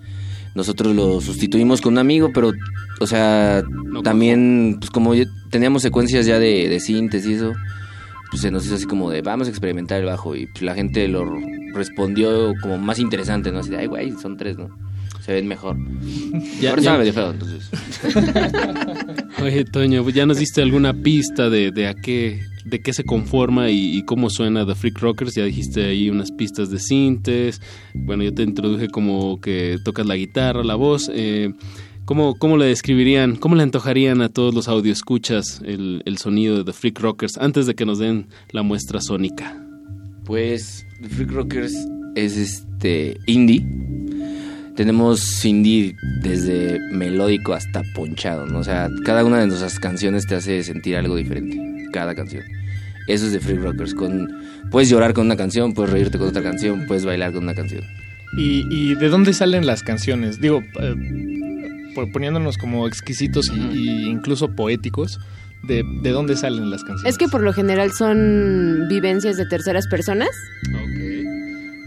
Nosotros 0.55 0.95
lo 0.95 1.21
sustituimos 1.21 1.81
con 1.81 1.95
un 1.95 1.99
amigo, 1.99 2.31
pero, 2.33 2.53
o 3.01 3.07
sea, 3.07 3.63
también, 4.03 4.77
pues 4.79 4.91
como 4.91 5.15
ya 5.15 5.25
teníamos 5.51 5.83
secuencias 5.83 6.27
ya 6.27 6.39
de, 6.39 6.69
de 6.69 6.81
síntesis 6.81 7.31
y 7.31 7.35
eso, 7.35 7.53
pues 8.31 8.43
se 8.43 8.51
nos 8.51 8.65
hizo 8.67 8.75
así 8.77 8.87
como 8.87 9.11
de, 9.11 9.23
vamos 9.23 9.47
a 9.47 9.51
experimentar 9.51 10.01
el 10.01 10.07
bajo. 10.07 10.35
Y 10.37 10.47
pues 10.47 10.63
la 10.63 10.75
gente 10.75 11.07
lo 11.09 11.25
respondió 11.75 12.55
como 12.63 12.79
más 12.79 12.99
interesante, 12.99 13.51
¿no? 13.53 13.59
Así 13.61 13.71
de, 13.71 13.79
ay, 13.79 13.87
güey, 13.87 14.13
son 14.13 14.37
tres, 14.37 14.57
¿no? 14.59 14.69
Se 15.21 15.33
ven 15.33 15.47
mejor. 15.49 15.77
Ya- 16.61 16.71
Ahora 16.71 16.83
ya- 16.83 16.99
medio 16.99 17.13
feo, 17.13 17.31
entonces. 17.31 17.71
Oye, 19.43 19.65
Toño, 19.65 20.03
pues 20.03 20.15
ya 20.15 20.27
nos 20.27 20.39
diste 20.39 20.63
alguna 20.63 20.95
pista 20.95 21.51
de, 21.51 21.71
de 21.71 21.89
a 21.89 21.95
qué 21.95 22.41
de 22.65 22.81
qué 22.81 22.95
se 22.95 23.05
conforma 23.05 23.69
y, 23.71 23.99
y 23.99 24.03
cómo 24.07 24.31
suena 24.31 24.65
The 24.65 24.75
Freak 24.75 24.99
Rockers. 25.01 25.35
Ya 25.35 25.45
dijiste 25.45 25.85
ahí 25.85 26.09
unas 26.09 26.31
pistas 26.33 26.71
de 26.71 26.79
sintes. 26.79 27.61
Bueno, 27.93 28.23
yo 28.23 28.33
te 28.33 28.43
introduje 28.43 28.89
como 28.89 29.39
que 29.41 29.77
tocas 29.85 30.07
la 30.07 30.17
guitarra, 30.17 30.65
la 30.65 30.75
voz. 30.75 31.11
Eh, 31.13 31.53
¿cómo, 32.05 32.39
¿Cómo 32.39 32.57
le 32.57 32.67
describirían, 32.67 33.37
cómo 33.37 33.55
le 33.57 33.63
antojarían 33.63 34.21
a 34.23 34.29
todos 34.29 34.55
los 34.55 34.69
audioescuchas 34.69 35.61
el, 35.65 36.03
el 36.05 36.19
sonido 36.19 36.59
de 36.59 36.65
The 36.65 36.73
Freak 36.73 37.01
Rockers 37.01 37.39
antes 37.39 37.67
de 37.67 37.75
que 37.75 37.87
nos 37.87 37.99
den 37.99 38.29
la 38.51 38.63
muestra 38.63 39.01
sónica? 39.01 39.61
Pues 40.25 40.87
The 41.03 41.09
Freak 41.09 41.31
Rockers 41.33 41.75
es 42.15 42.37
este 42.37 43.17
indie. 43.27 43.67
Tenemos 44.77 45.45
indie 45.45 45.95
desde 46.23 46.81
melódico 46.91 47.53
hasta 47.53 47.83
ponchado, 47.95 48.47
¿no? 48.47 48.59
O 48.59 48.65
sea, 48.65 48.89
cada 49.05 49.25
una 49.25 49.39
de 49.39 49.47
nuestras 49.47 49.79
canciones 49.79 50.27
te 50.27 50.35
hace 50.35 50.63
sentir 50.65 50.97
algo 50.97 51.17
diferente, 51.17 51.61
cada 51.93 52.15
canción. 52.15 52.43
Eso 53.07 53.27
es 53.27 53.33
de 53.33 53.41
Freak 53.41 53.63
Rockers. 53.63 53.95
Con, 53.95 54.29
puedes 54.71 54.89
llorar 54.89 55.13
con 55.13 55.27
una 55.27 55.37
canción, 55.37 55.75
puedes 55.75 55.93
reírte 55.93 56.19
con 56.19 56.29
otra 56.29 56.43
canción, 56.43 56.87
puedes 56.89 57.05
bailar 57.05 57.33
con 57.33 57.45
una 57.45 57.55
canción. 57.55 57.85
¿Y, 58.37 58.67
y 58.69 58.95
de 58.97 59.09
dónde 59.09 59.33
salen 59.33 59.65
las 59.65 59.83
canciones? 59.85 60.41
Digo, 60.41 60.65
eh, 60.81 60.95
poniéndonos 62.13 62.59
como 62.59 62.87
exquisitos 62.87 63.51
y, 63.55 63.79
y 63.79 64.09
incluso 64.09 64.55
poéticos, 64.55 65.19
de, 65.63 65.85
¿de 66.03 66.11
dónde 66.11 66.37
salen 66.37 66.71
las 66.71 66.85
canciones? 66.85 67.13
Es 67.13 67.19
que 67.19 67.29
por 67.29 67.43
lo 67.43 67.53
general 67.53 67.93
son 67.93 68.87
vivencias 68.89 69.37
de 69.37 69.47
terceras 69.47 69.87
personas. 69.87 70.29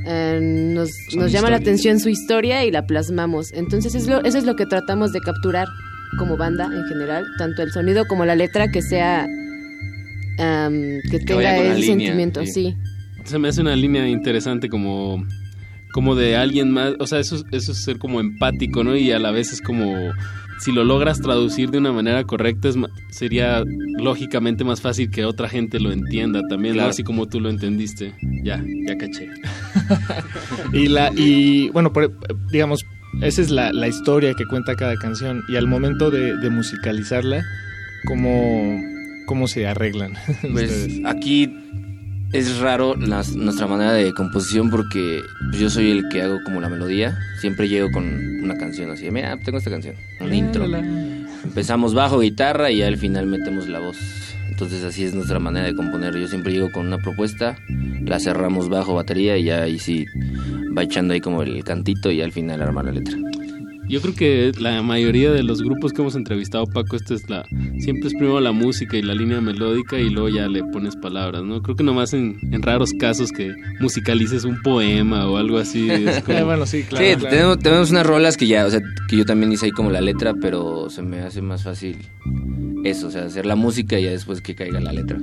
Eh, 0.06 0.40
nos, 0.42 0.90
nos 1.16 1.32
llama 1.32 1.50
la 1.50 1.58
atención 1.58 2.00
su 2.00 2.10
historia 2.10 2.66
y 2.66 2.72
la 2.72 2.86
plasmamos. 2.86 3.52
Entonces 3.54 3.94
es 3.94 4.08
lo, 4.08 4.24
eso 4.24 4.38
es 4.38 4.46
lo 4.46 4.56
que 4.56 4.66
tratamos 4.66 5.12
de 5.12 5.20
capturar 5.20 5.68
como 6.18 6.38
banda 6.38 6.66
en 6.66 6.86
general, 6.86 7.26
tanto 7.38 7.62
el 7.62 7.72
sonido 7.72 8.06
como 8.08 8.26
la 8.26 8.36
letra 8.36 8.70
que 8.72 8.82
sea 8.82 9.28
que, 10.38 11.20
tenga 11.26 11.58
el 11.58 11.82
línea, 11.82 11.88
sentimiento, 11.88 12.46
sí. 12.46 12.52
sí. 12.54 12.76
Se 13.26 13.40
me 13.40 13.50
hace 13.50 13.62
una 13.62 13.76
línea 13.76 14.08
interesante 14.08 14.70
como, 14.70 15.26
como 15.98 16.14
de 16.14 16.36
alguien 16.36 16.70
más, 16.70 16.94
o 17.00 17.08
sea, 17.08 17.18
eso, 17.20 17.38
es- 17.38 17.46
eso 17.52 17.72
es 17.72 17.84
ser 17.84 17.98
como 17.98 18.20
empático, 18.20 18.84
¿no? 18.84 18.96
Y 18.96 19.12
a 19.12 19.18
la 19.18 19.32
vez 19.32 19.52
es 19.52 19.62
como, 19.64 19.96
si 20.60 20.72
lo 20.72 20.84
logras 20.84 21.20
traducir 21.22 21.72
de 21.72 21.80
una 21.80 21.92
manera 21.92 22.24
correcta, 22.24 22.70
es 22.70 22.76
sería 23.10 23.64
lógicamente 24.00 24.64
más 24.64 24.80
fácil 24.80 25.10
que 25.10 25.26
otra 25.26 25.50
gente 25.50 25.80
lo 25.80 25.92
entienda 25.92 26.42
también. 26.48 26.80
Así 26.82 27.04
como 27.04 27.26
tú 27.28 27.40
lo 27.40 27.50
entendiste. 27.50 28.14
Ya, 28.44 28.64
ya 28.88 28.96
caché. 28.96 29.28
Y, 30.72 30.88
la, 30.88 31.12
y 31.16 31.70
bueno, 31.70 31.92
por- 31.92 32.14
digamos, 32.52 32.86
esa 33.24 33.42
es 33.42 33.50
la, 33.50 33.74
la 33.74 33.88
historia 33.88 34.36
que 34.36 34.46
cuenta 34.46 34.76
cada 34.76 34.98
canción. 34.98 35.42
Y 35.50 35.56
al 35.56 35.66
momento 35.68 36.12
de, 36.12 36.38
de 36.38 36.50
musicalizarla, 36.52 37.44
¿cómo, 38.06 38.80
¿cómo 39.26 39.48
se 39.48 39.66
arreglan? 39.66 40.14
Pues 40.52 40.70
ustedes? 40.70 41.02
aquí 41.06 41.52
es 42.34 42.60
raro 42.60 42.96
las- 42.96 43.36
nuestra 43.36 43.68
manera 43.68 43.94
de 43.94 44.14
composición 44.14 44.70
porque 44.70 45.22
yo 45.54 45.70
soy 45.70 45.92
el 45.92 46.10
que 46.10 46.22
hago 46.22 46.40
como 46.44 46.60
la 46.62 46.70
melodía. 46.70 47.18
Siempre 47.40 47.68
llego 47.70 47.90
con 47.92 48.06
una 48.44 48.58
canción 48.58 48.92
así, 48.92 49.10
mira, 49.12 49.38
tengo 49.38 49.58
esta 49.58 49.70
canción, 49.70 49.96
un 50.20 50.34
intro. 50.34 50.66
Empezamos 51.44 51.94
bajo, 51.94 52.20
guitarra 52.20 52.72
y 52.72 52.82
al 52.82 52.98
final 52.98 53.26
metemos 53.28 53.68
la 53.68 53.80
voz. 53.80 53.98
Entonces 54.50 54.84
así 54.84 55.04
es 55.04 55.14
nuestra 55.14 55.40
manera 55.40 55.68
de 55.68 55.76
componer. 55.76 56.16
Yo 56.18 56.28
siempre 56.28 56.52
llego 56.52 56.72
con 56.72 56.88
una 56.88 56.98
propuesta, 56.98 57.58
la 58.06 58.20
cerramos 58.20 58.70
bajo, 58.70 58.96
batería 58.96 59.38
y 59.38 59.44
ya 59.46 59.62
ahí 59.64 59.78
sí 59.80 60.06
va 60.76 60.84
echando 60.84 61.14
ahí 61.14 61.22
como 61.22 61.44
el 61.44 61.64
cantito 61.64 62.10
y 62.12 62.22
al 62.22 62.32
final 62.32 62.62
arma 62.62 62.82
la 62.84 62.92
letra. 62.92 63.18
Yo 63.90 64.02
creo 64.02 64.14
que 64.16 64.52
la 64.60 64.82
mayoría 64.84 65.32
de 65.32 65.44
los 65.44 65.62
grupos 65.62 65.94
que 65.94 66.02
hemos 66.02 66.16
entrevistado, 66.16 66.66
Paco, 66.66 66.96
esta 66.98 67.14
es 67.14 67.30
la 67.30 67.46
siempre 67.80 68.08
es 68.08 68.14
primero 68.14 68.40
la 68.42 68.52
música 68.52 68.98
y 68.98 69.02
la 69.02 69.14
línea 69.16 69.40
melódica 69.40 69.98
y 70.00 70.10
luego 70.10 70.30
ya 70.30 70.48
le 70.48 70.64
pones 70.64 70.96
palabras, 70.96 71.44
¿no? 71.44 71.62
Creo 71.62 71.76
que 71.78 71.84
nomás 71.84 72.14
en, 72.14 72.38
en 72.52 72.62
raros 72.62 72.92
casos 73.00 73.32
que 73.32 73.54
musicalices 73.80 74.44
un 74.44 74.62
poema 74.62 75.28
o 75.28 75.38
algo 75.38 75.58
así. 75.58 75.90
es 75.90 76.22
como- 76.26 76.46
bueno, 76.46 76.66
sí, 76.66 76.84
claro. 76.84 77.06
sí, 77.06 77.16
claro. 77.16 77.30
Tenemos, 77.36 77.60
tenemos 77.60 77.92
unas 77.92 78.06
rolas 78.06 78.36
que 78.38 78.48
ya, 78.48 78.66
o 78.66 78.70
sea, 78.70 78.82
que 79.08 79.16
yo 79.18 79.26
también 79.26 79.52
hice 79.52 79.66
ahí 79.68 79.72
como 79.72 79.90
la 79.90 80.02
letra, 80.02 80.34
pero 80.42 80.90
se 80.90 81.02
me 81.02 81.20
hace 81.20 81.42
más 81.42 81.64
fácil 81.64 81.98
eso, 82.84 83.08
o 83.08 83.12
sea, 83.12 83.26
hacer 83.26 83.46
la 83.46 83.56
música 83.56 84.00
y 84.00 84.04
ya 84.04 84.12
después 84.12 84.42
que 84.42 84.54
caiga 84.56 84.80
la 84.80 84.92
letra. 84.94 85.18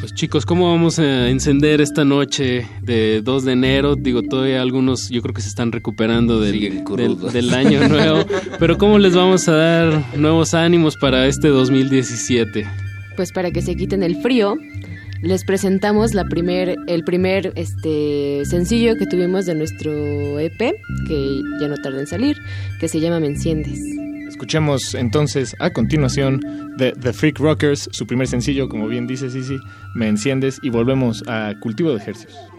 Pues 0.00 0.14
chicos, 0.14 0.46
¿cómo 0.46 0.70
vamos 0.70 0.98
a 0.98 1.28
encender 1.28 1.82
esta 1.82 2.06
noche 2.06 2.66
de 2.80 3.20
2 3.20 3.44
de 3.44 3.52
enero? 3.52 3.96
Digo, 3.96 4.22
todavía 4.22 4.62
algunos 4.62 5.10
yo 5.10 5.20
creo 5.20 5.34
que 5.34 5.42
se 5.42 5.48
están 5.48 5.72
recuperando 5.72 6.40
del, 6.40 7.52
año 7.52 7.86
nuevo, 7.86 8.24
pero 8.58 8.78
¿cómo 8.78 8.98
les 8.98 9.14
vamos 9.14 9.46
a 9.48 9.52
dar 9.52 10.16
nuevos 10.16 10.54
ánimos 10.54 10.96
para 10.96 11.26
este 11.26 11.48
2017? 11.48 12.66
Pues 13.14 13.30
para 13.30 13.50
que 13.50 13.60
se 13.60 13.76
quiten 13.76 14.02
el 14.02 14.16
frío, 14.22 14.56
les 15.20 15.44
presentamos 15.44 16.14
la 16.14 16.24
primer, 16.24 16.76
el 16.86 17.04
primer 17.04 17.52
este 17.56 18.42
sencillo 18.46 18.96
que 18.96 19.04
tuvimos 19.04 19.44
de 19.44 19.54
nuestro 19.54 20.38
EP, 20.38 20.58
que 21.08 21.40
ya 21.60 21.68
no 21.68 21.76
tarda 21.76 22.00
en 22.00 22.06
salir, 22.06 22.38
que 22.80 22.88
se 22.88 23.00
llama 23.00 23.20
Me 23.20 23.26
Enciendes. 23.26 23.78
Escuchemos 24.40 24.94
entonces 24.94 25.54
a 25.58 25.68
continuación 25.68 26.40
de 26.78 26.92
The 26.92 27.12
Freak 27.12 27.38
Rockers, 27.38 27.90
su 27.92 28.06
primer 28.06 28.26
sencillo, 28.26 28.70
como 28.70 28.88
bien 28.88 29.06
dice 29.06 29.28
Sisi, 29.28 29.58
Me 29.94 30.08
Enciendes, 30.08 30.58
y 30.62 30.70
volvemos 30.70 31.22
a 31.28 31.52
Cultivo 31.60 31.90
de 31.90 31.98
Ejercicios. 31.98 32.49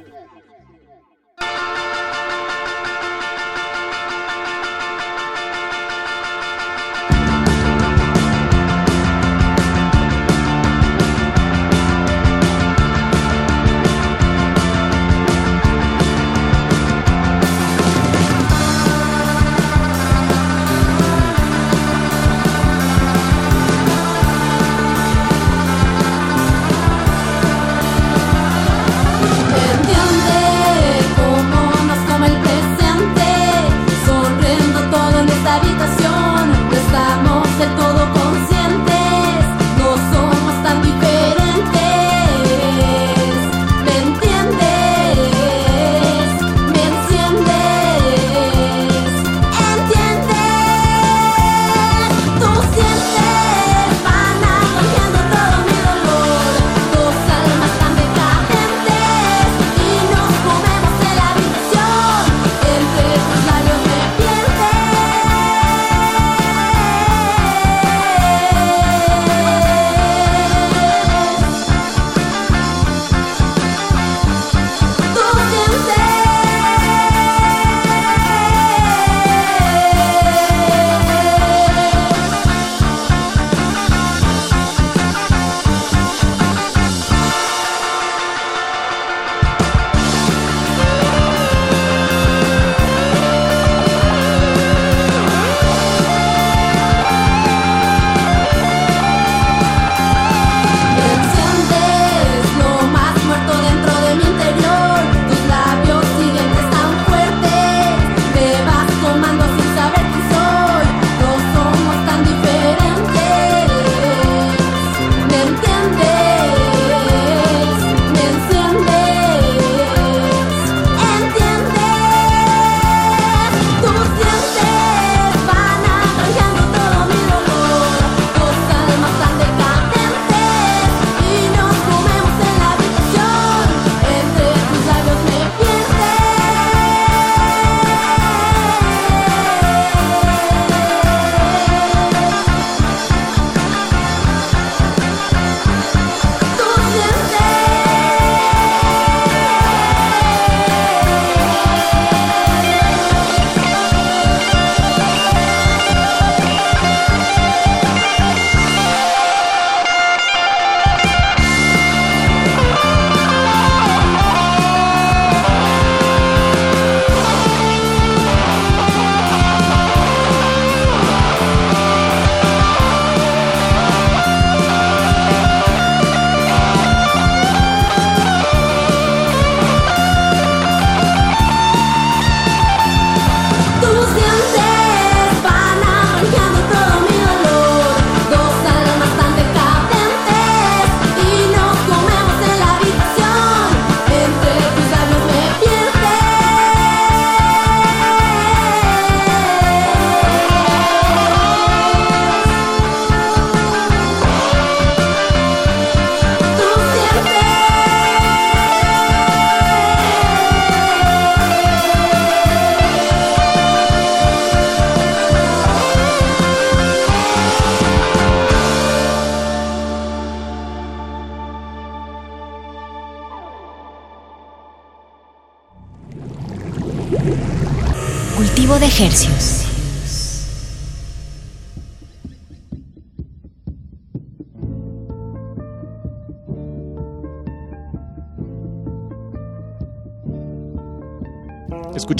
Cultivo 229.12 229.61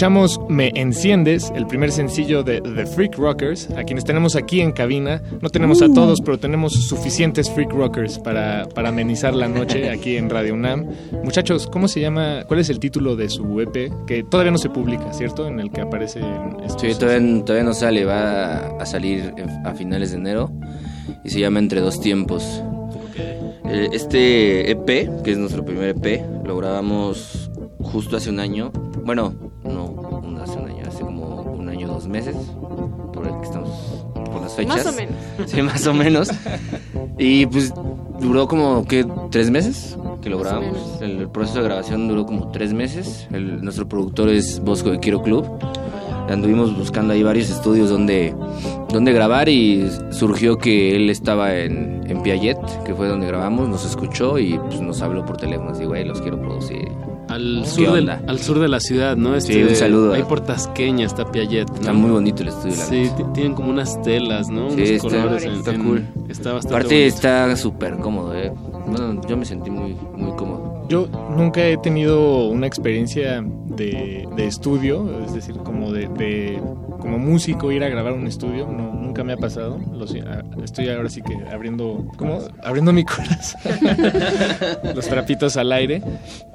Escuchamos 0.02 0.40
Me 0.50 0.72
Enciendes, 0.74 1.54
el 1.56 1.68
primer 1.68 1.92
sencillo 1.92 2.42
de 2.42 2.60
The 2.60 2.88
Freak 2.88 3.20
Rockers, 3.20 3.70
a 3.78 3.84
quienes 3.84 4.04
tenemos 4.04 4.36
aquí 4.36 4.60
en 4.60 4.72
cabina. 4.72 5.22
No 5.42 5.52
tenemos 5.52 5.84
a 5.84 5.86
Uh. 5.86 5.94
todos, 5.94 6.22
pero 6.22 6.40
tenemos 6.40 6.74
suficientes 6.74 7.52
Freak 7.52 7.72
Rockers 7.72 8.18
para, 8.18 8.68
para 8.74 8.90
amenizar 8.90 9.36
la 9.36 9.48
noche 9.48 9.90
aquí 9.92 10.18
en 10.18 10.32
Radio 10.32 10.56
UNAM. 10.56 10.88
Muchachos, 11.24 11.68
¿cómo 11.68 11.88
se 11.88 12.00
llama? 12.02 12.46
¿Cuál 12.48 12.62
es 12.62 12.72
el 12.72 12.80
título 12.80 13.16
de 13.16 13.30
su 13.30 13.62
EP? 13.62 13.92
Que 14.08 14.24
todavía 14.24 14.52
no 14.52 14.58
se 14.58 14.72
publica, 14.72 15.14
¿cierto? 15.14 15.48
En 15.48 15.60
el 15.60 15.70
que 15.70 15.82
aparece 15.82 16.18
en 16.18 16.60
estos- 16.66 16.82
Sí, 16.82 16.88
todavía, 17.00 17.46
todavía 17.46 17.64
no 17.70 17.76
sale, 17.76 18.04
va 18.04 18.58
a 18.80 18.86
salir 18.88 19.32
a 19.66 19.76
finales 19.76 20.10
de 20.10 20.18
enero 20.18 20.52
y 21.24 21.30
se 21.30 21.40
llama 21.40 21.60
Entre 21.60 21.80
dos 21.80 22.02
tiempos. 22.02 22.64
Eh, 23.66 23.90
Este 23.94 24.72
EP, 24.72 25.08
que 25.24 25.30
es 25.34 25.38
nuestro 25.38 25.64
primer 25.64 25.90
EP, 25.90 26.26
lo 26.44 26.58
grabamos 26.58 27.52
justo 27.80 28.18
hace 28.18 28.32
un 28.32 28.40
año. 28.40 28.72
Bueno, 29.06 29.51
Sí, 35.48 35.62
más 35.62 35.86
o 35.88 35.94
menos. 35.94 36.30
Y 37.18 37.46
pues 37.48 37.74
duró 38.20 38.48
como, 38.48 38.86
¿qué? 38.86 39.06
¿Tres 39.32 39.50
meses? 39.50 39.98
Que 40.22 40.30
lo 40.30 40.38
grabamos. 40.40 40.78
El, 41.02 41.20
el 41.22 41.30
proceso 41.30 41.60
de 41.60 41.66
grabación 41.66 42.08
duró 42.08 42.26
como 42.26 42.52
tres 42.52 42.74
meses. 42.74 43.28
El- 43.32 43.64
nuestro 43.64 43.88
productor 43.88 44.30
es 44.30 44.60
Bosco 44.60 44.92
de 44.92 45.00
Quiero 45.00 45.22
Club. 45.22 45.46
Anduvimos 46.30 46.78
buscando 46.78 47.14
ahí 47.14 47.24
varios 47.24 47.50
estudios 47.50 47.90
donde, 47.90 48.34
donde 48.90 49.12
grabar 49.12 49.50
y 49.50 49.90
surgió 50.12 50.58
que 50.58 50.96
él 50.96 51.10
estaba 51.10 51.56
en, 51.56 52.04
en 52.08 52.22
Piaget, 52.24 52.58
que 52.86 52.94
fue 52.94 53.08
donde 53.08 53.28
grabamos, 53.28 53.68
nos 53.68 53.84
escuchó 53.86 54.38
y 54.40 54.58
pues, 54.58 54.80
nos 54.80 55.02
habló 55.02 55.26
por 55.26 55.36
teléfono. 55.38 55.72
Así, 55.72 55.84
güey, 55.84 56.06
los 56.06 56.22
quiero. 56.22 56.41
Al 57.58 57.64
¿Qué 57.64 57.70
sur, 57.70 57.94
del, 57.94 58.10
al 58.10 58.40
sur 58.40 58.60
de 58.60 58.68
la 58.68 58.80
ciudad, 58.80 59.16
¿no? 59.18 59.36
Este, 59.36 59.54
Sí, 59.54 59.64
un 59.64 59.76
saludo. 59.76 60.14
Ahí 60.14 60.24
por 60.24 60.42
Tasqueña 60.42 61.06
está 61.06 61.32
Piaget. 61.32 61.70
¿no? 61.70 61.76
Está 61.76 61.94
muy 61.94 62.12
bonito 62.12 62.42
el 62.44 62.50
estudio, 62.50 62.76
la 62.76 62.84
Sí, 62.86 63.10
tienen 63.34 63.54
como 63.54 63.70
unas 63.70 64.02
telas, 64.02 64.50
¿no? 64.50 64.70
Sí, 64.72 64.76
Unos 64.76 64.90
está, 64.90 65.08
colores. 65.10 65.44
en- 65.46 65.52
está 65.54 65.72
en- 65.72 65.84
cool. 65.84 66.06
Está 66.30 66.54
bastante 66.54 66.76
Aparte 66.76 66.96
bonito. 66.96 67.16
está 67.16 67.56
súper 67.56 67.98
cómodo, 67.98 68.36
eh. 68.36 68.52
Bueno, 68.88 69.22
yo 69.28 69.38
me 69.38 69.46
sentí 69.46 69.70
muy, 69.70 69.96
muy 70.16 70.32
cómodo. 70.36 70.86
Yo 70.90 71.08
nunca 71.38 71.66
he 71.66 71.78
tenido 71.78 72.48
una 72.48 72.68
experiencia 72.68 73.42
de, 73.68 74.28
de 74.36 74.48
estudio, 74.48 75.10
es 75.26 75.34
decir, 75.34 75.56
músico 77.22 77.72
ir 77.72 77.84
a 77.84 77.90
grabar 77.90 78.14
un 78.14 78.28
estudio, 78.28 78.68
no, 78.68 78.94
nunca 78.94 79.24
me 79.24 79.34
ha 79.34 79.38
pasado. 79.38 79.80
Ah, 80.28 80.42
estoy 80.64 80.90
ahora 80.90 81.10
sí 81.10 81.22
que 81.22 81.36
abriendo, 81.52 82.06
¿cómo? 82.18 82.40
Abriendo 82.64 82.92
mi 82.94 83.04
corazón, 83.06 83.62
los 84.96 85.08
trapitos 85.08 85.58
al 85.58 85.72
aire. 85.72 86.02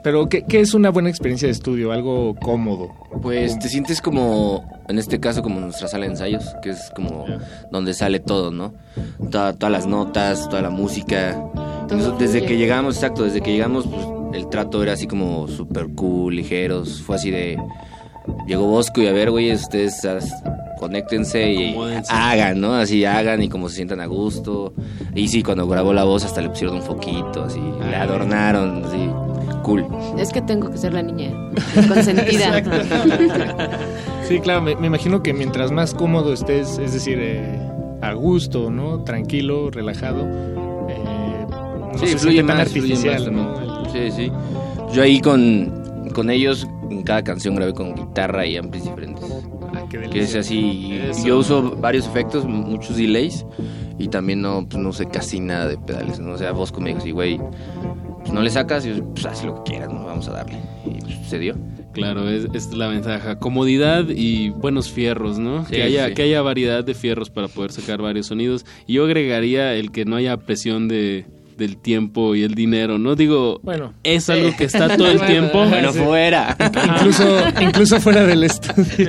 Pero 0.02 0.28
¿qué, 0.28 0.42
qué 0.42 0.60
es 0.60 0.74
una 0.74 0.90
buena 0.90 1.08
experiencia 1.08 1.46
de 1.48 1.52
estudio? 1.52 1.92
Algo 1.92 2.34
cómodo. 2.36 2.90
Pues 3.22 3.58
te 3.58 3.68
sientes 3.68 4.00
como, 4.00 4.64
en 4.88 4.98
este 4.98 5.18
caso, 5.20 5.42
como 5.42 5.58
nuestra 5.60 5.88
sala 5.88 6.04
de 6.04 6.12
ensayos, 6.12 6.44
que 6.62 6.70
es 6.70 6.90
como 6.94 7.24
donde 7.70 7.94
sale 7.94 8.20
todo, 8.20 8.50
¿no? 8.50 8.74
Toda- 9.30 9.52
todas 9.54 9.72
las 9.72 9.86
notas, 9.86 10.48
toda 10.48 10.62
la 10.62 10.70
música. 10.70 11.36
Nosotros, 11.90 12.18
desde 12.18 12.44
que 12.44 12.56
llegamos, 12.56 12.96
exacto, 12.96 13.24
desde 13.24 13.40
que 13.40 13.52
llegamos, 13.52 13.86
pues 13.86 14.06
el 14.34 14.48
trato 14.48 14.82
era 14.82 14.92
así 14.92 15.06
como 15.06 15.48
súper 15.48 15.88
cool, 15.94 16.36
ligeros. 16.36 17.00
Fue 17.02 17.16
así 17.16 17.30
de. 17.30 17.58
Llegó 18.46 18.66
Bosco 18.66 19.00
y 19.02 19.06
a 19.08 19.12
ver, 19.12 19.30
güey, 19.30 19.52
ustedes 19.52 20.04
as- 20.04 20.42
conéctense 20.78 21.50
y 21.52 21.70
Acomódense. 21.70 22.12
hagan, 22.12 22.60
¿no? 22.60 22.74
Así 22.74 23.04
hagan 23.04 23.42
y 23.42 23.48
como 23.48 23.68
se 23.68 23.76
sientan 23.76 24.00
a 24.00 24.06
gusto. 24.06 24.72
Y 25.14 25.28
sí, 25.28 25.42
cuando 25.42 25.66
grabó 25.66 25.92
la 25.92 26.04
voz 26.04 26.24
hasta 26.24 26.40
le 26.42 26.50
pusieron 26.50 26.76
un 26.76 26.82
foquito, 26.82 27.44
así, 27.44 27.60
le 27.88 27.96
adornaron, 27.96 28.84
así, 28.84 29.08
cool. 29.62 29.86
Es 30.18 30.32
que 30.32 30.42
tengo 30.42 30.70
que 30.70 30.78
ser 30.78 30.92
la 30.94 31.02
niña 31.02 31.30
consentida. 31.88 32.62
Sí, 34.28 34.40
claro, 34.40 34.60
me, 34.62 34.74
me 34.76 34.88
imagino 34.88 35.22
que 35.22 35.32
mientras 35.32 35.70
más 35.70 35.94
cómodo 35.94 36.32
estés, 36.32 36.78
es 36.78 36.92
decir, 36.92 37.18
eh, 37.20 37.58
a 38.02 38.12
gusto, 38.12 38.70
¿no? 38.70 39.02
Tranquilo, 39.04 39.70
relajado, 39.70 40.22
eh, 40.88 41.46
no 41.92 41.98
Sí, 41.98 42.08
se 42.08 42.18
fluye 42.18 42.42
tan 42.42 42.58
más, 42.58 42.68
fluye 42.68 42.92
artificial, 42.94 43.32
más 43.32 43.32
¿no? 43.32 43.54
también. 43.54 44.10
Sí, 44.12 44.24
sí. 44.26 44.32
Yo 44.92 45.02
ahí 45.02 45.20
con, 45.20 46.08
con 46.12 46.28
ellos, 46.30 46.66
en 46.90 47.02
cada 47.02 47.22
canción 47.22 47.54
grabé 47.56 47.72
con 47.72 47.94
guitarra 47.94 48.46
y 48.46 48.56
amplis 48.56 48.84
diferentes. 48.84 49.24
Ah, 49.74 49.84
qué 49.90 50.00
Que 50.10 50.20
es 50.20 50.34
así. 50.34 50.98
Eso. 51.10 51.26
Yo 51.26 51.38
uso 51.38 51.76
varios 51.76 52.06
efectos, 52.06 52.44
muchos 52.44 52.96
delays. 52.96 53.44
Y 53.98 54.08
también 54.08 54.42
no, 54.42 54.66
pues, 54.68 54.82
no 54.82 54.92
sé 54.92 55.06
casi 55.06 55.40
nada 55.40 55.68
de 55.68 55.78
pedales. 55.78 56.20
¿no? 56.20 56.32
O 56.32 56.38
sea, 56.38 56.52
Bosco 56.52 56.80
me 56.80 56.90
dijo 56.90 57.00
así, 57.00 57.10
güey, 57.12 57.40
pues 58.20 58.32
no 58.32 58.42
le 58.42 58.50
sacas 58.50 58.84
y 58.84 58.94
yo, 58.94 59.04
pues 59.14 59.24
haz 59.24 59.44
lo 59.44 59.62
que 59.62 59.70
quieras, 59.70 59.92
¿no? 59.92 60.04
vamos 60.04 60.28
a 60.28 60.32
darle. 60.32 60.58
Y 60.84 61.00
pues, 61.00 61.14
se 61.28 61.38
dio. 61.38 61.56
Claro, 61.92 62.28
es, 62.28 62.46
es 62.52 62.74
la 62.74 62.88
ventaja. 62.88 63.38
Comodidad 63.38 64.04
y 64.10 64.50
buenos 64.50 64.90
fierros, 64.90 65.38
¿no? 65.38 65.64
Sí, 65.64 65.76
que, 65.76 65.82
haya, 65.82 66.08
sí. 66.08 66.14
que 66.14 66.22
haya 66.22 66.42
variedad 66.42 66.84
de 66.84 66.92
fierros 66.92 67.30
para 67.30 67.48
poder 67.48 67.72
sacar 67.72 68.02
varios 68.02 68.26
sonidos. 68.26 68.66
Y 68.86 68.94
yo 68.94 69.04
agregaría 69.04 69.72
el 69.72 69.90
que 69.92 70.04
no 70.04 70.16
haya 70.16 70.36
presión 70.36 70.88
de, 70.88 71.24
del 71.56 71.76
tiempo 71.78 72.34
y 72.34 72.42
el 72.42 72.54
dinero, 72.54 72.98
¿no? 72.98 73.14
Digo, 73.14 73.60
Bueno. 73.62 73.92
es 74.02 74.28
algo 74.30 74.50
que 74.56 74.64
está 74.64 74.96
todo 74.96 75.08
el 75.10 75.20
tiempo. 75.26 75.64
Bueno, 75.66 75.92
fuera. 75.92 76.56
Incluso, 76.96 77.24
incluso 77.60 78.00
fuera 78.00 78.24
del 78.24 78.44
estudio. 78.44 79.08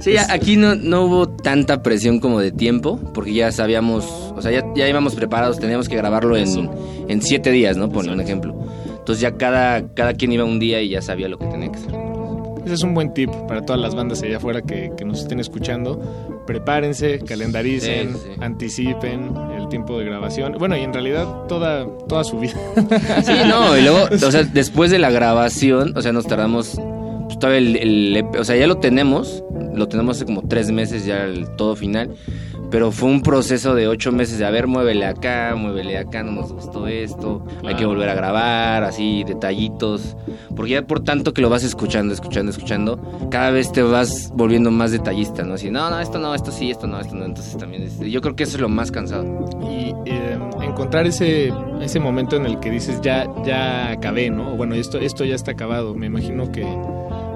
Sí, 0.00 0.16
a- 0.16 0.32
aquí 0.32 0.56
no, 0.56 0.74
no 0.74 1.02
hubo 1.04 1.28
tanta 1.28 1.82
presión 1.82 2.18
como 2.18 2.40
de 2.40 2.50
tiempo, 2.52 2.98
porque 3.14 3.32
ya 3.34 3.52
sabíamos, 3.52 4.04
o 4.36 4.40
sea, 4.42 4.50
ya, 4.52 4.64
ya 4.74 4.88
íbamos 4.88 5.14
preparados, 5.14 5.58
teníamos 5.58 5.88
que 5.88 5.96
grabarlo 5.96 6.36
en, 6.36 6.70
en 7.08 7.22
siete 7.22 7.50
días, 7.50 7.76
¿no? 7.76 7.88
Por 7.90 8.06
un 8.08 8.20
ejemplo. 8.20 8.54
Entonces 8.98 9.20
ya 9.20 9.36
cada, 9.36 9.92
cada 9.94 10.14
quien 10.14 10.32
iba 10.32 10.44
un 10.44 10.58
día 10.58 10.80
y 10.80 10.88
ya 10.90 11.02
sabía 11.02 11.28
lo 11.28 11.38
que 11.38 11.46
tenía 11.46 11.70
que 11.70 11.78
hacer. 11.78 11.94
Ese 12.64 12.74
es 12.74 12.82
un 12.84 12.94
buen 12.94 13.12
tip 13.12 13.28
para 13.48 13.62
todas 13.66 13.80
las 13.82 13.94
bandas 13.96 14.22
allá 14.22 14.36
afuera 14.36 14.62
que, 14.62 14.92
que 14.96 15.04
nos 15.04 15.20
estén 15.20 15.40
escuchando. 15.40 16.31
Prepárense, 16.46 17.20
calendaricen, 17.20 18.14
Sí, 18.14 18.18
sí. 18.24 18.30
anticipen 18.40 19.30
el 19.58 19.68
tiempo 19.68 19.98
de 19.98 20.04
grabación. 20.06 20.56
Bueno, 20.58 20.76
y 20.76 20.80
en 20.80 20.92
realidad 20.92 21.26
toda, 21.48 21.86
toda 22.08 22.24
su 22.24 22.38
vida. 22.38 22.54
Sí, 23.24 23.32
no, 23.48 23.76
y 23.76 23.82
luego, 23.82 24.08
o 24.10 24.30
sea, 24.30 24.42
después 24.44 24.90
de 24.90 24.98
la 24.98 25.10
grabación, 25.10 25.96
o 25.96 26.02
sea, 26.02 26.12
nos 26.12 26.26
tardamos, 26.26 26.78
pues 27.26 27.38
todavía 27.38 27.58
el, 27.58 27.76
el 27.76 28.24
o 28.38 28.44
sea, 28.44 28.56
ya 28.56 28.66
lo 28.66 28.78
tenemos, 28.78 29.42
lo 29.74 29.88
tenemos 29.88 30.16
hace 30.16 30.26
como 30.26 30.42
tres 30.48 30.70
meses 30.72 31.04
ya 31.06 31.24
el 31.24 31.48
todo 31.56 31.76
final, 31.76 32.10
pero 32.72 32.90
fue 32.90 33.08
un 33.10 33.22
proceso 33.22 33.74
de 33.76 33.86
ocho 33.86 34.10
meses 34.10 34.38
de, 34.38 34.46
a 34.46 34.50
ver, 34.50 34.66
muévele 34.66 35.04
acá, 35.04 35.54
muévele 35.56 35.96
acá, 35.98 36.22
no 36.24 36.32
nos 36.32 36.52
gustó 36.52 36.88
esto, 36.88 37.44
hay 37.64 37.76
que 37.76 37.84
volver 37.86 38.08
a 38.08 38.14
grabar, 38.14 38.82
así, 38.82 39.22
detallitos, 39.24 40.16
porque 40.56 40.72
ya 40.72 40.82
por 40.86 41.00
tanto 41.04 41.32
que 41.34 41.42
lo 41.42 41.50
vas 41.50 41.62
escuchando, 41.64 42.12
escuchando, 42.14 42.50
escuchando, 42.50 42.98
cada 43.30 43.50
vez 43.50 43.70
te 43.70 43.82
vas 43.82 44.32
volviendo 44.34 44.70
más 44.70 44.90
detallista, 44.90 45.44
¿no? 45.44 45.54
Así, 45.54 45.70
no, 45.70 45.88
no, 45.90 46.00
esto 46.00 46.18
no, 46.18 46.34
esto 46.34 46.50
sí, 46.50 46.70
esto 46.70 46.86
no, 46.86 46.98
esto 46.98 47.14
no, 47.14 47.26
entonces 47.26 47.56
también, 47.58 47.82
es- 47.82 48.00
yo 48.00 48.20
creo 48.22 48.34
que 48.34 48.44
eso 48.44 48.56
es 48.56 48.60
lo 48.62 48.68
más 48.70 48.90
cansado. 48.90 49.22
Y 49.70 49.94
eh, 50.06 50.38
encontrar 50.62 51.06
ese, 51.06 51.52
ese 51.82 52.00
momento 52.00 52.36
en 52.36 52.46
el 52.46 52.58
que 52.58 52.70
dices, 52.70 53.00
ya, 53.02 53.26
ya 53.44 53.90
acabé, 53.90 54.30
¿no? 54.30 54.56
Bueno, 54.56 54.74
esto, 54.74 54.98
esto 54.98 55.24
ya 55.26 55.34
está 55.34 55.50
acabado. 55.52 55.94
Me 55.94 56.06
imagino 56.06 56.50
que 56.50 56.66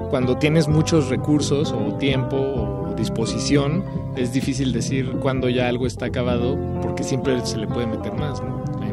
cuando 0.09 0.37
tienes 0.37 0.67
muchos 0.67 1.09
recursos 1.09 1.71
o 1.73 1.93
tiempo 1.97 2.37
o 2.37 2.86
disposición, 2.97 3.83
es 4.15 4.33
difícil 4.33 4.73
decir 4.73 5.11
cuándo 5.21 5.47
ya 5.49 5.67
algo 5.67 5.87
está 5.87 6.07
acabado 6.07 6.57
porque 6.81 7.03
siempre 7.03 7.39
se 7.45 7.57
le 7.57 7.67
puede 7.67 7.87
meter 7.87 8.13
más, 8.13 8.41
¿no? 8.41 8.86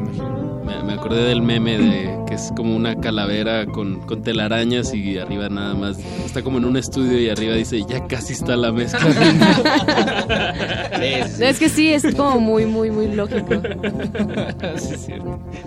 Me 0.84 0.92
acordé 0.92 1.24
del 1.24 1.42
meme 1.42 1.78
de 1.78 2.18
que 2.26 2.34
es 2.34 2.52
como 2.56 2.74
una 2.74 3.00
calavera 3.00 3.66
con, 3.66 4.00
con 4.00 4.22
telarañas 4.22 4.94
y 4.94 5.18
arriba 5.18 5.48
nada 5.48 5.74
más. 5.74 5.98
Está 6.24 6.42
como 6.42 6.58
en 6.58 6.64
un 6.64 6.76
estudio 6.76 7.20
y 7.20 7.28
arriba 7.28 7.54
dice, 7.54 7.82
ya 7.84 8.06
casi 8.06 8.32
está 8.34 8.56
la 8.56 8.72
mezcla. 8.72 9.00
Es 11.04 11.58
que 11.58 11.68
sí, 11.68 11.92
es 11.92 12.14
como 12.14 12.40
muy, 12.40 12.64
muy, 12.64 12.90
muy 12.90 13.08
lógico. 13.08 13.60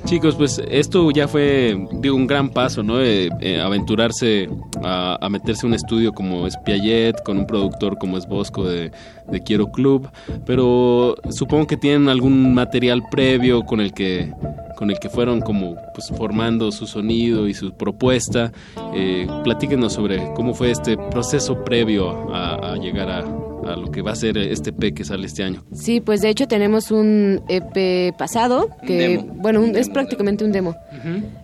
Chicos, 0.06 0.36
pues 0.36 0.60
esto 0.68 1.12
ya 1.12 1.28
fue, 1.28 1.78
digo, 1.92 2.16
un 2.16 2.26
gran 2.26 2.50
paso, 2.50 2.82
¿no? 2.82 3.00
Eh, 3.02 3.30
eh, 3.40 3.62
aventurarse 3.62 4.50
a, 4.84 5.18
a 5.22 5.30
meterse 5.30 5.66
a 5.66 5.68
un 5.68 5.76
estudio 5.76 6.12
como 6.14 6.48
es 6.48 6.58
Piaget, 6.58 7.22
con 7.24 7.38
un 7.38 7.46
productor 7.46 8.00
como 8.00 8.18
es 8.18 8.28
Bosco 8.28 8.64
de, 8.64 8.92
de 9.30 9.44
Quiero 9.44 9.72
Club, 9.72 10.10
pero 10.46 11.16
supongo 11.30 11.68
que 11.68 11.78
tienen 11.78 12.10
algún 12.10 12.54
material 12.54 13.04
previo 13.10 13.66
con 13.66 13.82
el 13.82 13.94
que 13.94 14.32
con 14.78 14.92
el 14.92 15.00
que 15.00 15.10
fueron 15.10 15.42
como 15.42 15.76
pues 15.94 16.10
formando 16.16 16.72
su 16.72 16.86
sonido 16.88 17.48
y 17.48 17.54
su 17.54 17.74
propuesta. 17.74 18.52
Eh, 18.96 19.28
platíquenos 19.44 19.94
sobre 19.94 20.32
cómo 20.36 20.54
fue 20.54 20.72
este 20.72 20.98
proceso 20.98 21.64
previo 21.64 22.34
a, 22.34 22.74
a 22.74 22.76
llegar 22.78 23.10
a, 23.10 23.20
a 23.20 23.76
lo 23.76 23.90
que 23.92 24.02
va 24.02 24.12
a 24.12 24.16
ser 24.16 24.38
este 24.38 24.70
EP 24.70 24.94
que 24.94 25.04
sale 25.04 25.26
este 25.28 25.44
año. 25.44 25.64
Sí, 25.74 26.00
pues 26.02 26.22
de 26.22 26.30
hecho 26.30 26.48
tenemos 26.48 26.92
un 26.92 27.42
EP 27.50 28.16
pasado 28.18 28.70
que, 28.86 28.98
demo. 29.18 29.34
bueno, 29.38 29.62
un- 29.62 29.76
es 29.76 29.90
prácticamente 29.90 30.46
un 30.46 30.52
demo. 30.52 30.76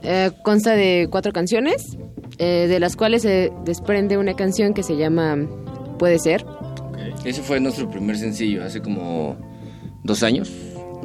Eh, 0.03 0.31
consta 0.43 0.73
de 0.75 1.07
cuatro 1.09 1.31
canciones, 1.33 1.97
eh, 2.37 2.67
de 2.67 2.79
las 2.79 2.95
cuales 2.95 3.21
se 3.23 3.51
desprende 3.65 4.17
una 4.17 4.35
canción 4.35 4.73
que 4.73 4.83
se 4.83 4.95
llama 4.97 5.37
Puede 5.99 6.19
ser, 6.19 6.45
Ese 7.25 7.41
fue 7.41 7.59
nuestro 7.59 7.89
primer 7.89 8.17
sencillo, 8.17 8.63
hace 8.63 8.81
como 8.81 9.35
dos 10.03 10.21
años. 10.23 10.51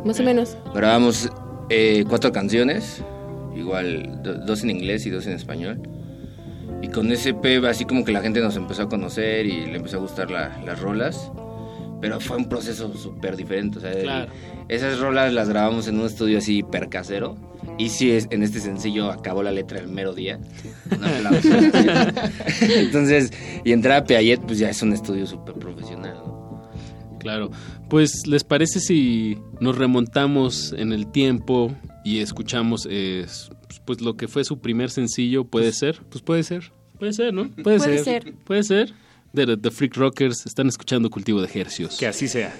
más 0.05 0.19
o 0.20 0.23
menos. 0.23 0.56
Grabamos 0.74 1.28
eh, 1.70 2.05
cuatro 2.09 2.32
canciones, 2.32 3.03
igual 3.57 4.20
do- 4.23 4.35
dos 4.35 4.62
en 4.62 4.70
inglés 4.70 5.07
y 5.07 5.11
dos 5.11 5.27
en 5.27 5.32
español. 5.35 5.81
Y 6.82 6.89
con 6.89 7.11
ese 7.11 7.31
EP 7.31 7.65
así 7.66 7.85
como 7.85 8.05
que 8.05 8.12
la 8.12 8.20
gente 8.20 8.40
nos 8.40 8.55
empezó 8.57 8.82
a 8.85 8.89
conocer 8.89 9.47
y 9.47 9.66
le 9.66 9.77
empezó 9.77 9.97
a 9.97 10.01
gustar 10.01 10.31
la- 10.31 10.61
las 10.65 10.81
rolas. 10.81 11.31
Pero 12.01 12.20
fue 12.20 12.36
un 12.36 12.49
proceso 12.49 12.95
súper 12.97 13.35
diferente. 13.36 13.78
O 13.78 13.81
sea, 13.81 13.90
el- 13.93 14.03
Claro. 14.05 14.31
esas 14.69 15.01
rolas 15.01 15.32
las 15.32 15.49
grabamos 15.49 15.89
en 15.89 15.99
un 15.99 16.07
estudio 16.07 16.39
así 16.39 16.59
hiper 16.59 16.89
casero. 16.89 17.36
Y 17.77 17.89
sí, 17.89 18.12
es, 18.12 18.28
en 18.31 18.45
este 18.45 18.61
sencillo 18.61 19.11
acabó 19.11 19.43
la 19.43 19.51
letra 19.51 19.78
el 19.81 19.89
mero 19.89 20.15
día. 20.15 20.39
Entonces, 22.61 23.32
y 23.65 23.73
entrar 23.73 24.03
a 24.03 24.05
Piaget, 24.05 24.40
pues 24.43 24.59
ya 24.59 24.70
es 24.70 24.81
un 24.82 24.93
estudio 24.93 25.27
súper 25.27 25.55
profesional. 25.55 25.97
Claro. 27.19 27.51
Pues, 27.89 28.27
¿les 28.27 28.45
parece 28.45 28.81
si 28.81 29.39
nos 29.61 29.77
remontamos 29.77 30.73
en 30.77 30.93
el 30.93 31.11
tiempo 31.11 31.74
y 32.05 32.19
escuchamos 32.19 32.86
eh, 32.90 33.27
pues 33.85 34.01
lo 34.01 34.16
que 34.16 34.28
fue 34.28 34.45
su 34.45 34.61
primer 34.61 34.90
sencillo? 34.90 35.45
¿Puede 35.45 35.73
ser? 35.73 36.01
Pues 36.11 36.23
puede 36.23 36.43
ser. 36.43 36.73
Puede 36.99 37.12
ser, 37.12 37.32
¿no? 37.32 37.49
Puede 37.51 37.78
Puede 37.78 37.99
ser. 37.99 38.23
ser. 38.23 38.35
Puede 38.45 38.62
ser. 38.62 38.95
The, 39.35 39.57
The 39.57 39.70
Freak 39.70 39.97
Rockers 39.97 40.47
están 40.47 40.69
escuchando 40.69 41.11
Cultivo 41.11 41.40
de 41.43 41.49
Hercios. 41.61 41.97
Que 41.99 42.07
así 42.07 42.28
sea. 42.28 42.55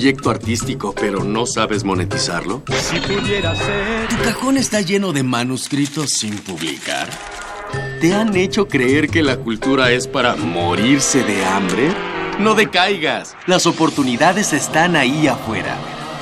Proyecto 0.00 0.30
artístico 0.30 0.94
pero 0.98 1.24
no 1.24 1.44
sabes 1.44 1.84
monetizarlo? 1.84 2.62
Si 2.70 2.98
pudiera 3.00 3.54
ser. 3.54 4.08
¿Tu 4.08 4.16
cajón 4.24 4.56
está 4.56 4.80
lleno 4.80 5.12
de 5.12 5.22
manuscritos 5.22 6.08
sin 6.08 6.38
publicar? 6.38 7.06
¿Te 8.00 8.14
han 8.14 8.34
hecho 8.34 8.66
creer 8.66 9.10
que 9.10 9.22
la 9.22 9.36
cultura 9.36 9.92
es 9.92 10.08
para 10.08 10.36
morirse 10.36 11.22
de 11.22 11.44
hambre? 11.44 11.94
No 12.38 12.54
decaigas. 12.54 13.36
Las 13.46 13.66
oportunidades 13.66 14.54
están 14.54 14.96
ahí 14.96 15.26
afuera. 15.26 15.76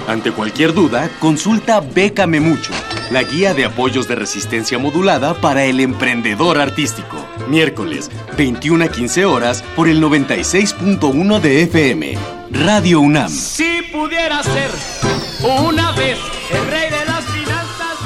Ante 0.09 0.33
cualquier 0.33 0.75
duda, 0.75 1.09
consulta 1.21 1.79
Bécame 1.79 2.41
Mucho, 2.41 2.73
la 3.13 3.23
guía 3.23 3.55
de 3.55 3.65
apoyos 3.67 4.09
de 4.09 4.17
resistencia 4.17 4.81
modulada 4.81 5.41
para 5.41 5.65
el 5.67 5.79
emprendedor 5.79 6.59
artístico. 6.59 7.25
Miércoles, 7.49 8.11
21 8.37 8.87
a 8.87 8.89
15 8.89 9.25
horas 9.25 9.63
por 9.77 9.89
el 9.89 10.03
96.1 10.03 11.41
de 11.41 11.63
FM. 11.63 12.19
Radio 12.51 13.01
UNAM. 13.01 13.31
Una 15.49 15.93
vez 15.93 16.19
el 16.51 16.71
rey 16.71 16.91
de 16.91 17.05
las 17.07 17.25
finanzas. 17.25 17.99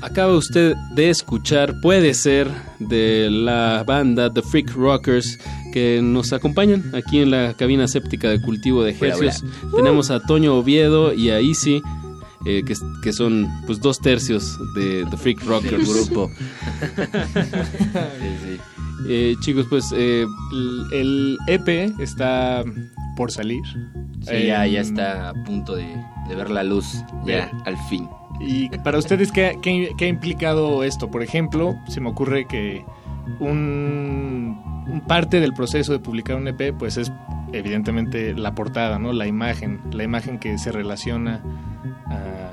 Acaba 0.00 0.34
usted 0.34 0.76
de 0.94 1.10
escuchar 1.10 1.80
Puede 1.80 2.14
ser 2.14 2.48
de 2.78 3.28
la 3.30 3.82
banda 3.84 4.32
The 4.32 4.42
Freak 4.42 4.72
Rockers 4.76 5.38
que 5.74 6.00
nos 6.00 6.32
acompañan 6.32 6.94
aquí 6.94 7.18
en 7.18 7.32
la 7.32 7.54
cabina 7.54 7.88
séptica 7.88 8.28
de 8.30 8.40
cultivo 8.40 8.84
de 8.84 8.92
ejercicios. 8.92 9.44
Tenemos 9.74 10.12
a 10.12 10.20
Toño 10.20 10.54
Oviedo 10.54 11.12
y 11.12 11.30
a 11.30 11.40
Easy. 11.40 11.82
eh, 12.46 12.62
que, 12.64 12.74
que 13.02 13.12
son 13.12 13.48
pues 13.66 13.80
dos 13.80 13.98
tercios 14.00 14.56
de 14.76 15.04
The 15.10 15.16
Freak 15.16 15.42
Rockers 15.44 15.72
Del 15.72 15.86
grupo. 16.06 16.30
Eh, 19.06 19.34
chicos 19.40 19.66
pues 19.68 19.92
eh, 19.94 20.24
El 20.92 21.36
EP 21.46 21.68
está 22.00 22.64
por 23.16 23.30
salir. 23.30 23.60
Sí, 24.22 24.46
ya, 24.46 24.66
ya 24.66 24.80
Em, 24.80 24.86
está 24.86 25.28
a 25.30 25.34
punto 25.44 25.74
de, 25.76 25.84
de 26.28 26.34
ver 26.34 26.48
la 26.50 26.62
luz, 26.62 26.86
ya, 27.26 27.50
al 27.66 27.76
fin. 27.90 28.08
Y 28.40 28.70
para 28.78 28.96
ustedes, 28.98 29.30
¿qué, 29.30 29.58
qué, 29.60 29.90
qué 29.98 30.06
ha 30.06 30.08
implicado 30.08 30.82
esto? 30.84 31.10
Por 31.10 31.22
ejemplo, 31.22 31.74
se 31.88 32.00
me 32.00 32.08
ocurre 32.08 32.46
que 32.46 32.82
un 33.40 34.58
parte 35.06 35.40
del 35.40 35.52
proceso 35.54 35.92
de 35.92 35.98
publicar 35.98 36.36
un 36.36 36.48
EP, 36.48 36.72
pues 36.78 36.96
es 36.96 37.10
evidentemente 37.52 38.34
la 38.34 38.54
portada, 38.54 38.98
¿no? 38.98 39.12
La 39.12 39.26
imagen, 39.26 39.80
la 39.92 40.02
imagen 40.04 40.38
que 40.38 40.58
se 40.58 40.72
relaciona 40.72 41.40
a- 42.06 42.50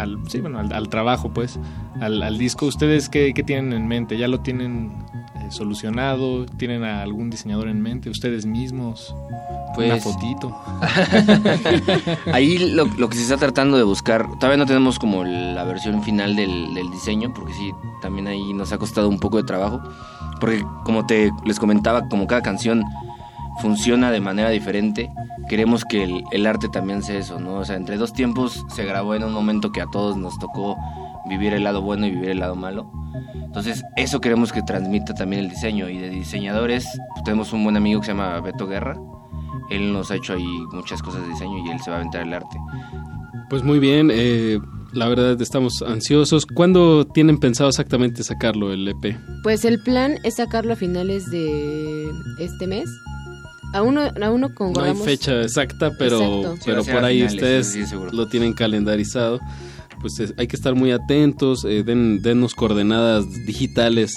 al, 0.00 0.18
sí, 0.28 0.40
bueno, 0.42 0.58
al, 0.58 0.72
al 0.72 0.88
trabajo, 0.90 1.32
pues, 1.32 1.58
al, 2.00 2.22
al 2.22 2.36
disco. 2.38 2.66
¿Ustedes 2.66 3.08
qué, 3.08 3.32
qué 3.34 3.42
tienen 3.42 3.72
en 3.72 3.88
mente? 3.88 4.18
¿Ya 4.18 4.28
lo 4.28 4.40
tienen 4.40 4.92
eh, 5.36 5.46
solucionado? 5.50 6.44
¿Tienen 6.44 6.84
a 6.84 7.00
algún 7.02 7.30
diseñador 7.30 7.68
en 7.68 7.80
mente? 7.80 8.10
¿Ustedes 8.10 8.44
mismos? 8.44 9.14
Una 9.76 9.88
Pues- 9.96 10.04
fotito. 10.04 10.54
Ahí 12.32 12.58
lo, 12.58 12.86
lo 12.86 13.08
que 13.08 13.16
se 13.16 13.22
está 13.22 13.36
tratando 13.36 13.76
de 13.76 13.82
buscar, 13.84 14.26
todavía 14.38 14.56
no 14.58 14.66
tenemos 14.66 14.98
como 14.98 15.24
la 15.24 15.64
versión 15.64 16.02
final 16.02 16.36
del, 16.36 16.74
del 16.74 16.90
diseño, 16.90 17.32
porque 17.34 17.52
sí, 17.54 17.70
también 18.02 18.26
ahí 18.26 18.52
nos 18.52 18.72
ha 18.72 18.78
costado 18.78 19.08
un 19.08 19.18
poco 19.18 19.36
de 19.38 19.44
trabajo, 19.44 19.80
porque 20.40 20.64
como 20.84 21.06
te 21.06 21.30
les 21.44 21.58
comentaba, 21.58 22.08
como 22.08 22.26
cada 22.26 22.42
canción 22.42 22.84
funciona 23.60 24.10
de 24.10 24.20
manera 24.20 24.50
diferente, 24.50 25.10
queremos 25.48 25.84
que 25.84 26.22
el, 26.30 26.46
arte 26.46 26.68
también 26.68 27.02
sea 27.02 27.18
eso, 27.18 27.40
¿no? 27.40 27.54
O 27.54 27.64
sea, 27.64 27.76
entre 27.76 27.96
dos 27.96 28.12
tiempos 28.12 28.64
se 28.68 28.84
grabó 28.84 29.14
en 29.14 29.24
un 29.24 29.32
momento 29.32 29.72
que 29.72 29.80
a 29.80 29.86
todos 29.86 30.16
nos 30.16 30.38
tocó 30.38 30.76
vivir 31.28 31.54
el 31.54 31.64
lado 31.64 31.82
bueno 31.82 32.06
y 32.06 32.10
vivir 32.10 32.30
el 32.30 32.40
lado 32.40 32.54
malo. 32.54 32.90
Entonces, 33.34 33.84
eso 33.96 34.20
queremos 34.20 34.52
que 34.52 34.62
transmita 34.62 35.14
también 35.14 35.44
el 35.44 35.50
diseño. 35.50 35.88
Y 35.88 35.98
de 35.98 36.10
diseñadores, 36.10 36.86
pues, 37.14 37.24
tenemos 37.24 37.52
un 37.52 37.64
buen 37.64 37.76
amigo 37.76 38.00
que 38.00 38.06
se 38.06 38.12
llama 38.12 38.40
Beto 38.40 38.66
Guerra. 38.66 38.96
Él 39.70 39.92
nos 39.92 40.10
ha 40.10 40.16
hecho 40.16 40.34
ahí 40.34 40.46
muchas 40.72 41.02
cosas 41.02 41.22
de 41.22 41.28
diseño 41.28 41.64
y 41.64 41.70
él 41.70 41.80
se 41.80 41.90
va 41.90 41.96
a 41.96 42.00
aventar 42.00 42.22
el 42.22 42.34
arte. 42.34 42.58
Pues 43.48 43.62
muy 43.62 43.78
bien, 43.78 44.10
eh, 44.12 44.60
la 44.96 45.08
verdad 45.08 45.40
estamos 45.40 45.82
ansiosos. 45.86 46.46
¿Cuándo 46.46 47.06
tienen 47.06 47.38
pensado 47.38 47.68
exactamente 47.70 48.24
sacarlo 48.24 48.72
el 48.72 48.88
EP? 48.88 49.16
Pues 49.42 49.64
el 49.64 49.80
plan 49.80 50.18
es 50.24 50.36
sacarlo 50.36 50.72
a 50.72 50.76
finales 50.76 51.30
de 51.30 52.10
este 52.38 52.66
mes. 52.66 52.88
Aún 53.74 53.98
aún 53.98 54.14
no 54.18 54.30
No 54.40 54.46
hay 54.48 54.54
concordamos. 54.54 55.04
fecha 55.04 55.42
exacta, 55.42 55.92
pero, 55.98 56.18
Exacto. 56.40 56.58
Pero 56.64 56.84
por 56.84 57.04
ahí 57.04 57.16
finales, 57.28 57.34
ustedes 57.34 57.66
sí, 57.90 57.96
lo 58.12 58.26
tienen 58.28 58.52
calendarizado. 58.54 59.40
Pues 60.00 60.18
es- 60.20 60.34
hay 60.36 60.46
que 60.46 60.56
estar 60.56 60.74
muy 60.74 60.92
atentos, 60.92 61.64
eh, 61.64 61.82
den, 61.82 62.22
dennos 62.22 62.54
coordenadas 62.54 63.24
digitales 63.46 64.14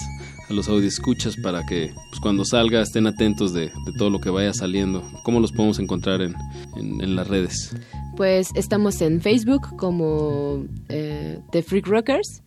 a 0.50 0.52
los 0.52 0.68
audioscuchas 0.68 1.36
para 1.36 1.64
que 1.64 1.92
pues, 2.10 2.20
cuando 2.20 2.44
salga 2.44 2.82
estén 2.82 3.06
atentos 3.06 3.52
de, 3.54 3.66
de 3.66 3.92
todo 3.96 4.10
lo 4.10 4.20
que 4.20 4.30
vaya 4.30 4.52
saliendo. 4.52 5.02
¿Cómo 5.22 5.40
los 5.40 5.52
podemos 5.52 5.78
encontrar 5.78 6.20
en, 6.22 6.34
en- 6.76 7.00
en 7.00 7.16
las 7.16 7.28
redes? 7.28 7.74
Pues 8.16 8.48
estamos 8.54 9.00
en 9.00 9.20
Facebook 9.20 9.76
como 9.76 10.64
eh, 10.88 11.38
The 11.52 11.62
Freak 11.62 11.86
Rockers. 11.86 12.42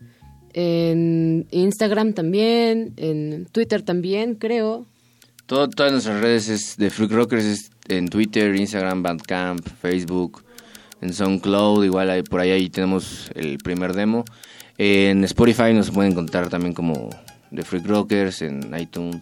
En 0.54 1.48
Instagram 1.52 2.14
también. 2.14 2.94
En 2.98 3.46
Twitter 3.52 3.82
también, 3.82 4.36
creo. 4.36 4.86
Todo, 5.46 5.68
todas 5.70 5.92
nuestras 5.92 6.22
redes 6.22 6.48
es 6.50 6.78
de 6.78 6.90
Freak 6.90 7.12
Rockers, 7.12 7.44
es 7.44 7.72
en 7.90 8.08
Twitter, 8.08 8.56
Instagram, 8.56 9.04
Bandcamp, 9.04 9.66
Facebook, 9.82 10.44
en 11.02 11.12
SoundCloud, 11.12 11.84
igual 11.84 12.10
ahí, 12.10 12.24
por 12.24 12.40
ahí, 12.40 12.52
ahí 12.52 12.70
tenemos 12.70 13.30
el 13.36 13.58
primer 13.58 13.94
demo. 13.94 14.24
En 14.78 15.24
Spotify 15.26 15.74
nos 15.74 15.92
pueden 15.92 16.14
encontrar 16.14 16.50
también 16.50 16.74
como 16.74 17.10
The 17.56 17.64
Freak 17.64 17.86
Rockers, 17.86 18.42
en 18.42 18.74
iTunes, 18.80 19.22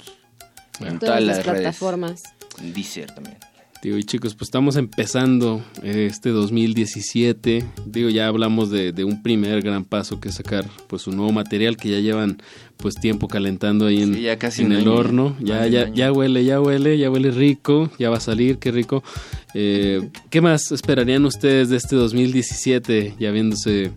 en 0.80 1.00
Todas 1.00 1.00
todas 1.00 1.24
las 1.24 1.38
las 1.38 1.46
redes. 1.46 1.62
plataformas. 1.62 2.24
En 2.60 2.74
Deezer 2.74 3.12
también. 3.12 3.38
Digo, 3.84 3.98
y 3.98 4.04
chicos, 4.04 4.36
pues 4.36 4.50
estamos 4.50 4.76
empezando 4.76 5.64
eh, 5.82 6.06
este 6.08 6.30
2017. 6.30 7.66
Digo, 7.88 8.10
ya 8.10 8.28
hablamos 8.28 8.70
de, 8.70 8.92
de 8.92 9.04
un 9.04 9.24
primer 9.24 9.64
gran 9.64 9.86
paso 9.86 10.20
que 10.20 10.30
es 10.30 10.36
sacar 10.36 10.66
pues 10.88 11.08
un 11.08 11.16
nuevo 11.18 11.32
material 11.32 11.78
que 11.78 11.90
ya 11.90 12.00
llevan 12.00 12.38
pues 12.78 12.94
tiempo 12.94 13.28
calentando 13.28 13.88
ahí 13.88 14.04
en, 14.04 14.14
Sí, 14.14 14.22
ya 14.22 14.38
casi 14.38 14.62
en 14.62 14.68
un 14.68 14.74
el 14.74 14.80
año, 14.82 14.94
horno. 14.94 15.36
Ya, 15.40 15.62
de 15.64 15.72
ya, 15.72 15.90
ya 15.90 16.12
huele, 16.12 16.46
ya 16.46 16.62
huele, 16.62 17.00
ya 17.00 17.10
huele 17.10 17.32
rico, 17.32 17.90
ya 17.98 18.12
va 18.12 18.18
a 18.18 18.22
salir, 18.22 18.60
qué 18.60 18.72
rico. 18.72 19.04
Eh, 19.56 20.10
¿Qué 20.30 20.42
más 20.42 20.72
esperarían 20.72 21.26
ustedes 21.26 21.70
de 21.70 21.78
este 21.78 21.96
2017 21.96 23.16
ya 23.20 23.32
viéndose 23.32 23.92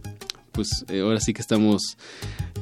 pues 0.53 0.85
eh, 0.89 1.01
ahora 1.01 1.21
sí 1.21 1.35
que 1.35 1.43
estamos 1.43 1.99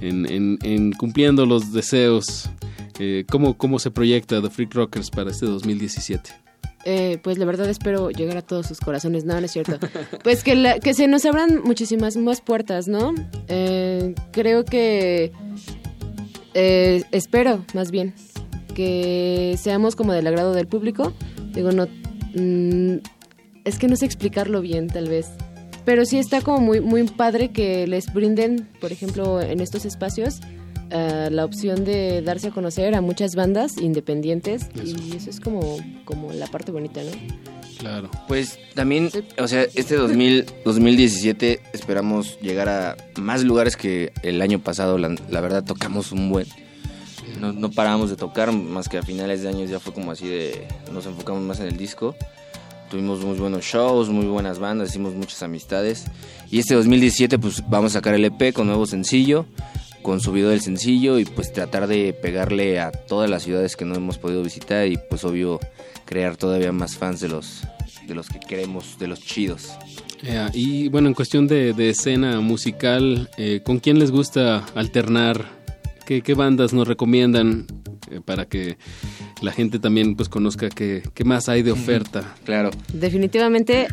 en, 0.02 0.26
en- 0.30 0.58
en 0.62 0.92
cumpliendo 0.92 1.46
los 1.46 1.72
deseos? 1.72 2.50
Eh, 2.98 3.24
¿cómo, 3.30 3.56
¿Cómo 3.56 3.78
se 3.78 3.90
proyecta 3.90 4.40
The 4.42 4.50
Freak 4.50 4.74
Rockers 4.74 5.10
para 5.10 5.30
este 5.30 5.46
2017? 5.46 6.30
Eh, 6.84 7.18
pues 7.22 7.38
la 7.38 7.44
verdad 7.44 7.68
espero 7.70 8.10
llegar 8.10 8.36
a 8.36 8.42
todos 8.42 8.66
sus 8.66 8.80
corazones. 8.80 9.24
No, 9.24 9.38
no 9.38 9.46
es 9.46 9.52
cierto. 9.52 9.78
Pues 10.24 10.42
que, 10.44 10.54
la- 10.56 10.78
que 10.80 10.94
se 10.94 11.06
nos 11.08 11.24
abran 11.24 11.62
muchísimas 11.64 12.16
más 12.16 12.40
puertas, 12.40 12.88
¿no? 12.88 13.14
Eh, 13.48 14.14
creo 14.32 14.64
que... 14.64 15.32
eh, 16.54 17.04
espero, 17.12 17.64
más 17.74 17.90
bien, 17.90 18.14
que 18.74 19.56
seamos 19.60 19.96
como 19.96 20.12
del 20.12 20.26
agrado 20.26 20.52
del 20.54 20.66
público. 20.66 21.12
Digo, 21.54 21.70
no... 21.72 21.86
mm, 22.34 22.96
es 23.64 23.78
que 23.78 23.88
no 23.88 23.96
sé 23.96 24.04
explicarlo 24.06 24.60
bien, 24.60 24.88
tal 24.88 25.08
vez. 25.08 25.28
Pero 25.84 26.04
sí 26.04 26.18
está 26.18 26.40
como 26.40 26.58
muy, 26.60 26.80
muy 26.80 27.04
padre 27.04 27.50
que 27.50 27.86
les 27.86 28.12
brinden, 28.12 28.68
por 28.80 28.92
ejemplo, 28.92 29.40
en 29.40 29.60
estos 29.60 29.84
espacios, 29.84 30.40
eh, 30.90 31.28
la 31.30 31.44
opción 31.44 31.84
de 31.84 32.20
darse 32.22 32.48
a 32.48 32.50
conocer 32.50 32.94
a 32.94 33.00
muchas 33.00 33.34
bandas 33.34 33.78
independientes. 33.78 34.68
Y 34.84 35.16
eso 35.16 35.30
es 35.30 35.40
como, 35.40 35.78
como 36.04 36.32
la 36.32 36.46
parte 36.46 36.70
bonita, 36.70 37.02
¿no? 37.02 37.10
Claro. 37.78 38.10
Pues 38.28 38.58
también, 38.74 39.10
o 39.38 39.48
sea, 39.48 39.66
este 39.74 39.96
2000, 39.96 40.46
2017 40.64 41.60
esperamos 41.72 42.38
llegar 42.40 42.68
a 42.68 42.96
más 43.20 43.42
lugares 43.42 43.76
que 43.76 44.12
el 44.22 44.40
año 44.42 44.60
pasado. 44.60 44.98
La, 44.98 45.14
la 45.30 45.40
verdad, 45.40 45.64
tocamos 45.64 46.12
un 46.12 46.30
buen. 46.30 46.46
No, 47.40 47.52
no 47.52 47.70
paramos 47.70 48.10
de 48.10 48.16
tocar, 48.16 48.52
más 48.52 48.88
que 48.88 48.98
a 48.98 49.02
finales 49.02 49.42
de 49.42 49.48
años 49.48 49.70
ya 49.70 49.80
fue 49.80 49.92
como 49.92 50.12
así 50.12 50.28
de. 50.28 50.68
Nos 50.92 51.06
enfocamos 51.06 51.42
más 51.42 51.58
en 51.58 51.66
el 51.66 51.76
disco. 51.76 52.14
Tuvimos 52.92 53.24
muy 53.24 53.38
buenos 53.38 53.64
shows, 53.64 54.10
muy 54.10 54.26
buenas 54.26 54.58
bandas, 54.58 54.90
hicimos 54.90 55.14
muchas 55.14 55.42
amistades. 55.42 56.04
Y 56.50 56.58
este 56.58 56.74
2017, 56.74 57.38
pues 57.38 57.64
vamos 57.66 57.92
a 57.92 58.00
sacar 58.00 58.12
el 58.12 58.26
EP 58.26 58.52
con 58.52 58.66
nuevo 58.66 58.84
sencillo, 58.84 59.46
con 60.02 60.20
su 60.20 60.30
video 60.30 60.50
del 60.50 60.60
sencillo 60.60 61.18
y 61.18 61.24
pues 61.24 61.54
tratar 61.54 61.86
de 61.86 62.12
pegarle 62.12 62.80
a 62.80 62.92
todas 62.92 63.30
las 63.30 63.44
ciudades 63.44 63.76
que 63.76 63.86
no 63.86 63.94
hemos 63.94 64.18
podido 64.18 64.42
visitar 64.42 64.86
y 64.88 64.98
pues 65.08 65.24
obvio 65.24 65.58
crear 66.04 66.36
todavía 66.36 66.70
más 66.70 66.98
fans 66.98 67.20
de 67.20 67.28
los 67.28 67.62
de 68.06 68.14
los 68.14 68.28
que 68.28 68.40
queremos, 68.40 68.98
de 68.98 69.06
los 69.06 69.20
chidos. 69.20 69.70
Ya, 70.22 70.50
y 70.52 70.88
bueno, 70.88 71.08
en 71.08 71.14
cuestión 71.14 71.46
de, 71.46 71.72
de 71.72 71.88
escena 71.88 72.40
musical, 72.40 73.30
eh, 73.38 73.62
¿con 73.64 73.80
quién 73.80 74.00
les 74.00 74.10
gusta 74.10 74.66
alternar? 74.74 75.46
¿Qué, 76.04 76.20
qué 76.20 76.34
bandas 76.34 76.74
nos 76.74 76.86
recomiendan 76.86 77.66
eh, 78.10 78.20
para 78.22 78.44
que 78.44 78.76
la 79.42 79.52
gente 79.52 79.78
también 79.78 80.16
pues 80.16 80.28
conozca 80.28 80.68
qué, 80.70 81.02
qué 81.14 81.24
más 81.24 81.48
hay 81.48 81.62
de 81.62 81.72
oferta? 81.72 82.34
Claro. 82.44 82.70
Definitivamente 82.92 83.88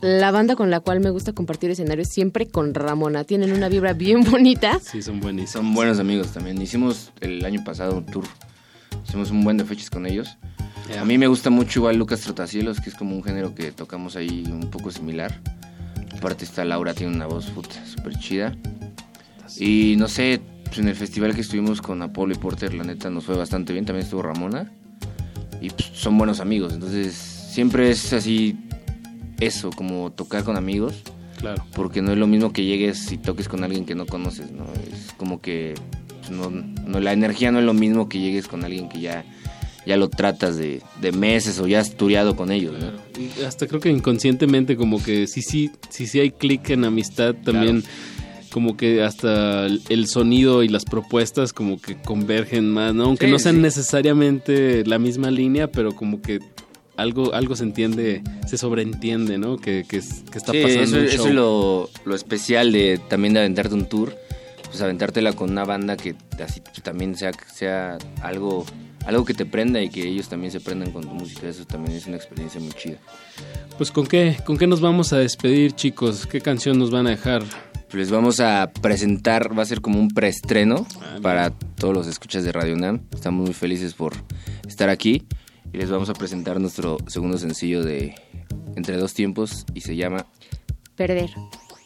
la 0.00 0.30
banda 0.30 0.54
con 0.54 0.70
la 0.70 0.80
cual 0.80 1.00
me 1.00 1.10
gusta 1.10 1.32
compartir 1.32 1.70
escenarios 1.70 2.08
siempre 2.08 2.46
con 2.46 2.74
Ramona. 2.74 3.24
Tienen 3.24 3.52
una 3.52 3.68
vibra 3.68 3.92
bien 3.92 4.22
bonita. 4.24 4.78
Sí, 4.80 5.02
son 5.02 5.20
buenísimos. 5.20 5.50
Son 5.50 5.74
buenos 5.74 5.98
amigos 5.98 6.28
también. 6.28 6.60
Hicimos 6.60 7.12
el 7.20 7.44
año 7.44 7.62
pasado 7.64 7.96
un 7.96 8.06
tour. 8.06 8.24
Hicimos 9.06 9.30
un 9.30 9.42
buen 9.42 9.56
de 9.56 9.64
fechas 9.64 9.90
con 9.90 10.06
ellos. 10.06 10.36
A 10.98 11.04
mí 11.04 11.18
me 11.18 11.26
gusta 11.26 11.50
mucho 11.50 11.80
igual 11.80 11.96
Lucas 11.96 12.22
Trotacielos, 12.22 12.80
que 12.80 12.88
es 12.88 12.96
como 12.96 13.14
un 13.14 13.22
género 13.22 13.54
que 13.54 13.72
tocamos 13.72 14.16
ahí 14.16 14.44
un 14.50 14.70
poco 14.70 14.90
similar. 14.90 15.38
Aparte 16.16 16.44
está 16.44 16.64
Laura, 16.64 16.94
tiene 16.94 17.14
una 17.14 17.26
voz 17.26 17.46
puta 17.46 17.84
súper 17.84 18.18
chida. 18.18 18.56
Y 19.58 19.96
no 19.98 20.08
sé, 20.08 20.40
pues, 20.64 20.78
en 20.78 20.88
el 20.88 20.94
festival 20.94 21.34
que 21.34 21.42
estuvimos 21.42 21.82
con 21.82 22.00
Apolo 22.00 22.32
y 22.32 22.38
Porter, 22.38 22.72
la 22.72 22.84
neta 22.84 23.10
nos 23.10 23.24
fue 23.24 23.36
bastante 23.36 23.72
bien. 23.72 23.84
También 23.84 24.04
estuvo 24.04 24.22
Ramona. 24.22 24.72
Y 25.60 25.70
pues, 25.70 25.90
son 25.94 26.16
buenos 26.18 26.40
amigos. 26.40 26.72
Entonces 26.72 27.14
siempre 27.14 27.90
es 27.90 28.12
así, 28.12 28.56
eso, 29.40 29.70
como 29.70 30.10
tocar 30.12 30.44
con 30.44 30.56
amigos. 30.56 30.94
Claro. 31.38 31.64
Porque 31.74 32.02
no 32.02 32.10
es 32.12 32.18
lo 32.18 32.26
mismo 32.26 32.52
que 32.52 32.64
llegues 32.64 33.12
y 33.12 33.16
toques 33.18 33.48
con 33.48 33.62
alguien 33.62 33.84
que 33.84 33.94
no 33.94 34.06
conoces, 34.06 34.50
¿no? 34.50 34.64
Es 34.92 35.12
como 35.16 35.40
que 35.40 35.74
pues, 36.18 36.30
no, 36.30 36.50
no- 36.50 36.98
la 37.00 37.12
energía 37.12 37.52
no 37.52 37.60
es 37.60 37.64
lo 37.64 37.74
mismo 37.74 38.08
que 38.08 38.18
llegues 38.18 38.48
con 38.48 38.64
alguien 38.64 38.88
que 38.88 39.00
ya, 39.00 39.24
ya 39.86 39.96
lo 39.96 40.08
tratas 40.10 40.56
de, 40.56 40.82
de 41.00 41.12
meses 41.12 41.60
o 41.60 41.68
ya 41.68 41.78
has 41.78 41.96
tureado 41.96 42.34
con 42.34 42.50
ellos, 42.50 42.74
¿no? 42.80 42.88
Y 43.22 43.44
hasta 43.44 43.68
creo 43.68 43.78
que 43.80 43.88
inconscientemente 43.90 44.76
como 44.76 45.00
que 45.00 45.28
sí 45.28 45.42
sí 45.42 45.70
sí 45.90 46.08
sí 46.08 46.18
hay 46.18 46.32
clic 46.32 46.70
en 46.70 46.84
amistad 46.84 47.36
también 47.44 47.84
como 48.58 48.76
que 48.76 49.02
hasta 49.04 49.66
el- 49.66 50.06
sonido 50.08 50.64
y 50.64 50.68
las 50.68 50.84
propuestas 50.84 51.52
como 51.52 51.80
que 51.80 51.94
convergen 52.02 52.68
más 52.70 52.92
no 52.92 53.04
aunque 53.04 53.26
Sí, 53.26 53.30
no 53.32 53.38
sean 53.38 53.54
sí. 53.54 53.60
necesariamente 53.62 54.84
la 54.84 54.98
misma 54.98 55.30
línea 55.30 55.70
pero 55.70 55.92
como 55.94 56.20
que 56.20 56.40
algo 56.96 57.32
algo 57.34 57.54
se 57.54 57.62
entiende 57.62 58.22
se 58.48 58.58
sobreentiende 58.58 59.38
no 59.38 59.58
que, 59.58 59.84
que, 59.88 59.98
es- 59.98 60.24
que 60.32 60.38
está 60.38 60.50
Sí, 60.50 60.62
pasando 60.62 60.98
eso, 60.98 61.28
es 61.28 61.34
lo, 61.34 61.88
lo 62.04 62.14
especial 62.16 62.72
de 62.72 62.98
también 63.08 63.34
de 63.34 63.40
aventarte 63.40 63.74
un 63.74 63.86
tour, 63.86 64.16
pues 64.66 64.82
aventártela 64.82 65.32
con 65.34 65.50
una 65.50 65.64
banda 65.64 65.96
que 65.96 66.16
así 66.44 66.60
también 66.82 67.14
sea, 67.14 67.30
sea 67.54 67.98
algo, 68.22 68.66
algo 69.06 69.24
que 69.24 69.34
te 69.34 69.46
prenda 69.46 69.80
y 69.80 69.88
que 69.90 70.08
ellos 70.08 70.28
también 70.28 70.50
se 70.50 70.58
prendan 70.60 70.90
con 70.90 71.02
tu 71.04 71.14
música, 71.14 71.48
eso 71.48 71.64
también 71.64 71.96
es 71.96 72.06
una 72.08 72.16
experiencia 72.16 72.60
muy 72.60 72.72
chida. 72.72 72.96
pues 73.76 73.92
con 73.92 74.06
qué 74.06 74.36
con 74.44 74.58
qué 74.58 74.66
nos 74.66 74.80
vamos 74.80 75.12
a 75.12 75.18
despedir 75.18 75.72
chicos 75.72 76.26
qué 76.26 76.40
canción 76.40 76.78
nos 76.80 76.90
van 76.90 77.06
a 77.06 77.10
dejar 77.10 77.44
Les 77.92 78.10
vamos 78.10 78.38
a 78.40 78.70
presentar, 78.82 79.58
va 79.58 79.62
a 79.62 79.66
ser 79.66 79.80
como 79.80 79.98
un 79.98 80.08
preestreno 80.08 80.86
para 81.22 81.50
todos 81.50 81.94
los 81.94 82.06
escuchas 82.06 82.44
de 82.44 82.52
Radio 82.52 82.76
Nam. 82.76 83.00
Estamos 83.14 83.46
muy 83.46 83.54
felices 83.54 83.94
por 83.94 84.12
estar 84.66 84.88
aquí 84.90 85.24
y 85.72 85.78
les 85.78 85.90
vamos 85.90 86.08
a 86.10 86.14
presentar 86.14 86.60
nuestro 86.60 86.98
segundo 87.06 87.38
sencillo 87.38 87.82
de 87.82 88.14
Entre 88.76 88.96
dos 88.96 89.14
tiempos 89.14 89.64
y 89.74 89.80
se 89.80 89.96
llama 89.96 90.26
Perder. 90.96 91.30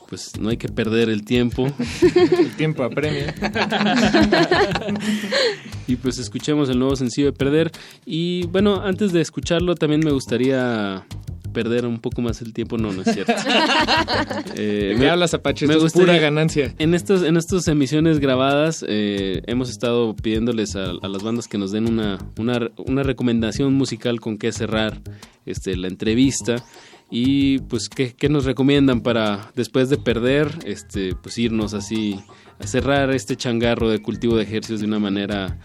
pues 0.09 0.33
no 0.39 0.51
hay 0.51 0.57
que 0.57 0.69
perder 0.69 1.09
el 1.09 1.25
tiempo 1.25 1.73
El 2.39 2.51
tiempo 2.57 2.83
apremia. 2.83 3.35
y 5.87 5.97
pues 5.97 6.19
escuchemos 6.19 6.69
el 6.69 6.79
nuevo 6.79 6.97
sencillo 6.97 7.29
de 7.29 7.33
Perder. 7.33 7.71
Y 8.05 8.47
bueno, 8.49 8.83
antes 8.83 9.13
de 9.13 9.21
escucharlo 9.21 9.77
también 9.77 10.01
me 10.05 10.11
gustaría 10.11 11.07
perder 11.53 11.87
un 11.87 11.99
poco 11.99 12.23
más 12.23 12.41
el 12.43 12.53
tiempo. 12.53 12.79
No, 12.79 12.93
no 12.93 13.03
es 13.03 13.13
cierto. 13.13 13.33
Eh, 14.55 14.97
Me 14.99 15.09
hablas, 15.09 15.35
Apache, 15.35 15.67
esto 15.67 15.87
es 15.87 15.93
pura 15.93 16.19
ganancia. 16.19 16.75
En 16.79 16.95
estas, 16.95 17.23
en 17.23 17.37
estas 17.37 17.67
emisiones 17.69 18.19
grabadas 18.19 18.85
eh, 18.87 19.43
hemos 19.47 19.71
estado 19.71 20.15
pidiéndoles 20.15 20.77
a, 20.77 20.91
a 20.91 21.09
las 21.09 21.23
bandas 21.23 21.49
que 21.49 21.59
nos 21.59 21.73
den 21.73 21.89
una, 21.89 22.19
una, 22.39 22.71
una 22.77 23.03
recomendación 23.03 23.75
musical 23.75 24.21
con 24.21 24.39
qué 24.39 24.53
cerrar 24.53 25.01
este, 25.47 25.77
la 25.77 25.89
entrevista. 25.89 26.65
Y 27.11 27.59
pues, 27.61 27.89
¿qué, 27.89 28.15
qué 28.15 28.29
nos 28.29 28.45
recomiendan 28.45 29.03
para 29.03 29.53
después 29.55 29.91
de 29.91 29.99
perder, 29.99 30.51
este, 30.65 31.15
pues 31.15 31.37
irnos 31.39 31.75
así, 31.75 32.19
a 32.63 32.67
cerrar 32.67 33.11
este 33.11 33.37
changarro 33.37 33.91
de 33.91 34.01
cultivo 34.01 34.37
de 34.37 34.45
ejercicios 34.45 34.81
de 34.81 34.87
una 34.87 34.99
manera, 34.99 35.59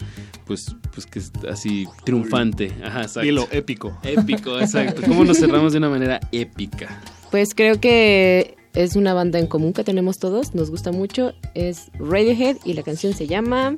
pues, 0.46 0.76
pues 0.94 1.06
que 1.06 1.20
es 1.20 1.32
así 1.50 1.88
triunfante. 2.04 2.72
Ajá, 2.84 3.04
exacto. 3.04 3.48
Épico. 3.52 3.98
Épico, 4.04 4.60
exacto. 4.60 5.02
¿Cómo 5.06 5.24
nos 5.24 5.38
cerramos 5.38 5.74
de 5.74 5.78
una 5.78 5.90
manera 5.90 6.20
épica? 6.32 7.02
Pues 7.30 7.54
creo 7.54 7.80
que 7.80 8.56
es 8.74 8.96
una 8.96 9.14
banda 9.14 9.38
en 9.38 9.48
común 9.48 9.74
que 9.74 9.84
tenemos 9.84 10.18
todos, 10.18 10.56
nos 10.56 10.72
gusta 10.72 10.92
mucho. 10.92 11.34
Es 11.54 11.92
Radiohead 12.00 12.58
y 12.66 12.74
la 12.74 12.84
canción 12.84 13.14
se 13.14 13.28
llama 13.28 13.76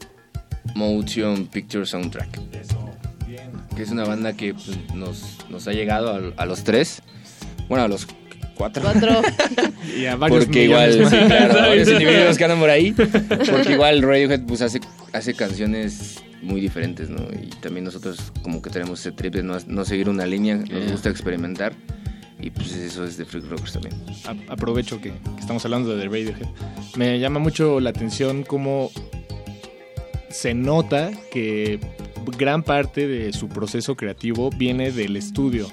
Motion 0.75 1.47
Picture 1.47 1.85
Soundtrack. 1.85 2.39
Que 3.75 3.83
es 3.83 3.91
una 3.91 4.03
banda 4.03 4.33
que 4.33 4.53
pues, 4.53 4.71
nos, 4.93 5.37
nos 5.49 5.67
ha 5.67 5.71
llegado 5.71 6.11
a, 6.11 6.41
a 6.41 6.45
los 6.45 6.63
tres. 6.63 7.01
Bueno, 7.69 7.85
a 7.85 7.87
los 7.87 8.07
cuatro. 8.59 8.83
Cuatro. 8.83 9.21
Y 9.97 10.05
a 10.05 10.15
varios 10.15 10.45
Porque 10.45 10.67
millones 10.67 10.95
igual, 10.95 11.09
sí, 11.09 11.17
claro, 11.27 11.53
a 11.59 11.67
varios 11.67 11.87
individuos 11.89 12.37
que 12.37 12.43
andan 12.43 12.59
por 12.59 12.69
ahí. 12.69 12.91
Porque 12.93 13.71
igual 13.73 14.01
Radiohead 14.03 14.41
pues 14.45 14.61
hace, 14.61 14.79
hace 15.13 15.33
canciones 15.33 16.23
muy 16.43 16.61
diferentes, 16.61 17.09
¿no? 17.09 17.23
Y 17.33 17.47
también 17.61 17.83
nosotros 17.85 18.31
como 18.43 18.61
que 18.61 18.69
tenemos 18.69 18.99
ese 18.99 19.11
trip 19.11 19.33
de 19.33 19.43
no, 19.43 19.57
no 19.67 19.83
seguir 19.85 20.07
una 20.09 20.25
línea, 20.27 20.55
nos 20.57 20.69
Yeah. 20.69 20.91
gusta 20.91 21.09
experimentar. 21.09 21.73
Y 22.41 22.51
pues 22.51 22.71
eso 22.73 23.03
es 23.03 23.17
de 23.17 23.25
Freak 23.25 23.49
Rockers 23.49 23.73
también. 23.73 23.95
A- 24.25 24.53
aprovecho 24.53 25.01
que, 25.01 25.09
que 25.09 25.39
estamos 25.41 25.65
hablando 25.65 25.97
de 25.97 26.05
Radiohead. 26.05 26.47
Me 26.95 27.19
llama 27.19 27.39
mucho 27.39 27.79
la 27.81 27.89
atención 27.89 28.43
cómo 28.43 28.91
se 30.29 30.53
nota 30.53 31.11
que 31.31 31.79
gran 32.37 32.63
parte 32.63 33.07
de 33.07 33.33
su 33.33 33.49
proceso 33.49 33.95
creativo 33.97 34.49
viene 34.51 34.91
del 34.91 35.17
estudio. 35.17 35.67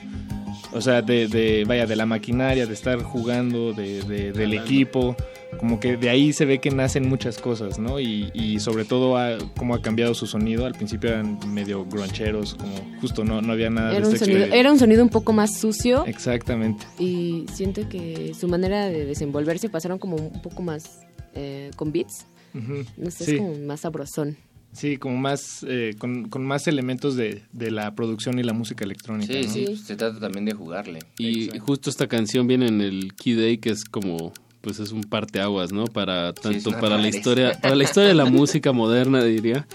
O 0.72 0.80
sea, 0.80 1.00
de, 1.02 1.28
de- 1.28 1.64
vaya, 1.66 1.86
de 1.86 1.96
la 1.96 2.06
maquinaria, 2.06 2.66
de 2.66 2.74
estar 2.74 3.02
jugando, 3.02 3.72
de, 3.72 4.02
de- 4.02 4.32
del 4.32 4.54
equipo. 4.54 5.16
Como 5.60 5.78
que 5.80 5.96
de 5.96 6.10
ahí 6.10 6.32
se 6.32 6.44
ve 6.44 6.58
que 6.58 6.70
nacen 6.70 7.08
muchas 7.08 7.38
cosas, 7.38 7.78
¿no? 7.78 8.00
Y, 8.00 8.30
y 8.34 8.58
sobre 8.60 8.84
todo 8.84 9.16
a- 9.16 9.38
cómo 9.56 9.74
ha 9.74 9.80
cambiado 9.80 10.12
su 10.12 10.26
sonido. 10.26 10.66
Al 10.66 10.74
principio 10.74 11.10
eran 11.10 11.38
medio 11.54 11.84
groncheros, 11.86 12.56
como 12.56 12.74
justo 13.00 13.24
no, 13.24 13.40
no 13.40 13.52
había 13.52 13.70
nada 13.70 13.90
Era 13.92 14.00
de 14.00 14.06
un, 14.08 14.14
este 14.14 14.26
sonido, 14.26 14.46
era 14.52 14.72
un 14.72 14.78
sonido 14.78 15.02
un 15.02 15.08
poco 15.08 15.32
más 15.32 15.56
sucio 15.58 16.04
Exactamente. 16.06 16.84
y 16.98 17.46
siento 17.54 17.88
que 17.88 18.32
su 18.38 18.48
manera 18.48 18.86
de 18.86 19.06
desenvolverse 19.06 19.68
pasaron 19.68 19.98
como 19.98 20.16
un 20.16 20.42
poco 20.42 20.62
más 20.62 21.00
eh, 21.34 21.70
con 21.76 21.92
beats. 21.92 22.26
Ujú, 22.54 22.84
No 22.96 23.10
sé, 23.10 23.24
sí. 23.24 23.32
es 23.32 23.38
como 23.38 23.54
más 23.66 23.80
sabrosón. 23.80 24.36
Sí, 24.76 24.98
como 24.98 25.16
más, 25.16 25.64
eh, 25.66 25.94
con, 25.98 26.28
con 26.28 26.44
más 26.44 26.68
elementos 26.68 27.16
de, 27.16 27.44
de 27.52 27.70
la 27.70 27.94
producción 27.94 28.38
y 28.38 28.42
la 28.42 28.52
música 28.52 28.84
electrónica. 28.84 29.32
Sí, 29.32 29.42
¿no? 29.42 29.52
sí, 29.52 29.76
se 29.78 29.96
trata 29.96 30.20
también 30.20 30.44
de 30.44 30.52
jugarle. 30.52 30.98
Y 31.18 31.48
justo 31.58 31.88
esta 31.88 32.06
canción 32.06 32.46
viene 32.46 32.66
en 32.66 32.82
el 32.82 33.14
Key 33.14 33.34
Day, 33.34 33.56
que 33.56 33.70
es 33.70 33.86
como, 33.86 34.34
pues 34.60 34.78
es 34.78 34.92
un 34.92 35.04
parteaguas, 35.04 35.72
¿no? 35.72 35.86
Para 35.86 36.34
tanto 36.34 36.72
para 36.72 36.98
la 36.98 37.08
historia, 37.08 37.58
para 37.58 37.74
la 37.74 37.84
historia 37.84 38.08
de 38.08 38.14
la 38.14 38.26
música 38.26 38.72
moderna, 38.72 39.24
diría, 39.24 39.66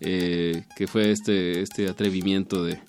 eh, 0.00 0.64
que 0.76 0.88
fue 0.88 1.12
este, 1.12 1.60
este 1.60 1.88
atrevimiento 1.88 2.64
de, 2.64 2.80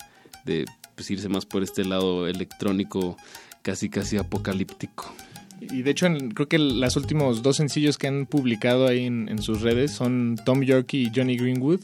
de 0.44 0.64
pues, 0.96 1.08
irse 1.12 1.28
más 1.28 1.46
por 1.46 1.62
este 1.62 1.84
lado 1.84 2.26
electrónico, 2.26 3.16
casi 3.62 3.88
casi 3.88 4.16
apocalíptico. 4.16 5.14
Y 5.60 5.82
de 5.82 5.90
hecho, 5.90 6.06
en- 6.06 6.30
creo 6.30 6.48
que 6.48 6.58
los 6.58 6.96
últimos 6.96 7.42
dos 7.42 7.56
sencillos 7.56 7.98
que 7.98 8.06
han 8.08 8.26
publicado 8.26 8.86
ahí 8.86 9.04
en, 9.04 9.28
en 9.28 9.40
sus 9.42 9.60
redes 9.60 9.90
son 9.92 10.36
Tom 10.44 10.62
York 10.62 10.94
y 10.94 11.10
Johnny 11.14 11.36
Greenwood 11.36 11.80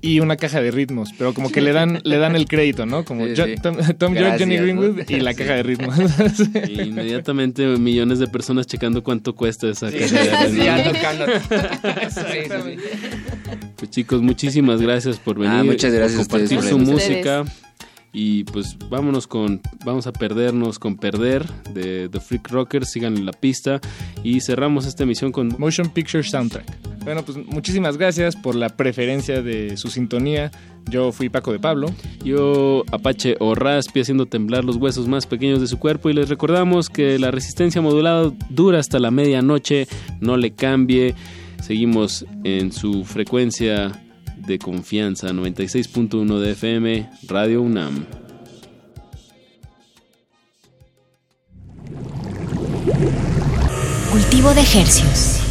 y 0.00 0.20
una 0.20 0.36
caja 0.36 0.60
de 0.60 0.70
ritmos, 0.70 1.10
pero 1.18 1.34
como 1.34 1.50
que 1.50 1.60
le 1.60 1.72
dan 1.72 2.00
le 2.04 2.18
dan 2.18 2.36
el 2.36 2.46
crédito, 2.46 2.86
¿no? 2.86 3.04
Como 3.04 3.26
Sí, 3.26 3.32
Jo- 3.36 3.44
sí. 3.46 3.54
Tom, 3.60 3.76
Tom 3.98 4.14
York, 4.14 4.36
Johnny 4.38 4.56
Greenwood 4.56 4.96
¿no? 4.98 5.02
y 5.08 5.20
la 5.20 5.32
Sí. 5.32 5.38
caja 5.38 5.54
de 5.54 5.62
ritmos. 5.64 5.94
Y 6.68 6.80
inmediatamente 6.82 7.66
millones 7.66 8.18
de 8.20 8.28
personas 8.28 8.66
checando 8.66 9.02
cuánto 9.02 9.34
cuesta 9.34 9.68
esa 9.68 9.90
Sí, 9.90 9.98
caja 9.98 10.44
de 10.46 10.50
sí, 10.50 10.56
ya 10.58 10.92
tocando. 10.92 11.26
Pues 13.76 13.90
chicos, 13.90 14.22
muchísimas 14.22 14.80
gracias 14.80 15.18
por 15.18 15.36
venir, 15.38 15.58
Ah, 15.58 15.64
muchas 15.64 15.92
gracias 15.92 16.20
a 16.20 16.28
por 16.28 16.40
compartir 16.40 16.58
ustedes 16.58 16.70
su 16.70 16.78
música. 16.92 17.44
Y 18.18 18.44
pues 18.44 18.78
vámonos 18.88 19.26
con, 19.26 19.60
vamos 19.84 20.06
a 20.06 20.12
perdernos 20.12 20.78
con 20.78 20.96
Perder 20.96 21.44
de 21.74 22.08
The 22.08 22.18
Freak 22.18 22.48
Rockers, 22.48 22.88
sigan 22.88 23.14
en 23.14 23.26
la 23.26 23.32
pista 23.32 23.78
y 24.24 24.40
cerramos 24.40 24.86
esta 24.86 25.02
emisión 25.02 25.32
con 25.32 25.54
Motion 25.58 25.90
Picture 25.90 26.22
Soundtrack. 26.22 26.64
Bueno, 27.04 27.26
pues 27.26 27.36
muchísimas 27.36 27.98
gracias 27.98 28.34
por 28.34 28.54
la 28.54 28.70
preferencia 28.70 29.42
de 29.42 29.76
su 29.76 29.88
sintonía. 29.88 30.50
Yo 30.88 31.12
fui 31.12 31.28
Paco 31.28 31.52
de 31.52 31.58
Pablo. 31.58 31.88
Yo, 32.24 32.84
Apache 32.90 33.36
o 33.38 33.54
Raspi, 33.54 34.00
haciendo 34.00 34.24
temblar 34.24 34.64
los 34.64 34.76
huesos 34.76 35.08
más 35.08 35.26
pequeños 35.26 35.60
de 35.60 35.66
su 35.66 35.78
cuerpo. 35.78 36.08
Y 36.08 36.14
les 36.14 36.30
recordamos 36.30 36.88
que 36.88 37.18
la 37.18 37.30
resistencia 37.30 37.82
modulada 37.82 38.32
dura 38.48 38.78
hasta 38.78 38.98
la 38.98 39.10
medianoche. 39.10 39.88
No 40.22 40.38
le 40.38 40.52
cambie. 40.52 41.14
Seguimos 41.60 42.24
en 42.44 42.72
su 42.72 43.04
frecuencia 43.04 43.92
de 44.46 44.58
confianza, 44.58 45.28
96.1 45.28 46.38
de 46.38 46.50
FM, 46.52 47.10
Radio 47.28 47.62
UNAM. 47.62 48.06
Cultivo 54.10 54.54
de 54.54 54.60
ejercios. 54.60 55.45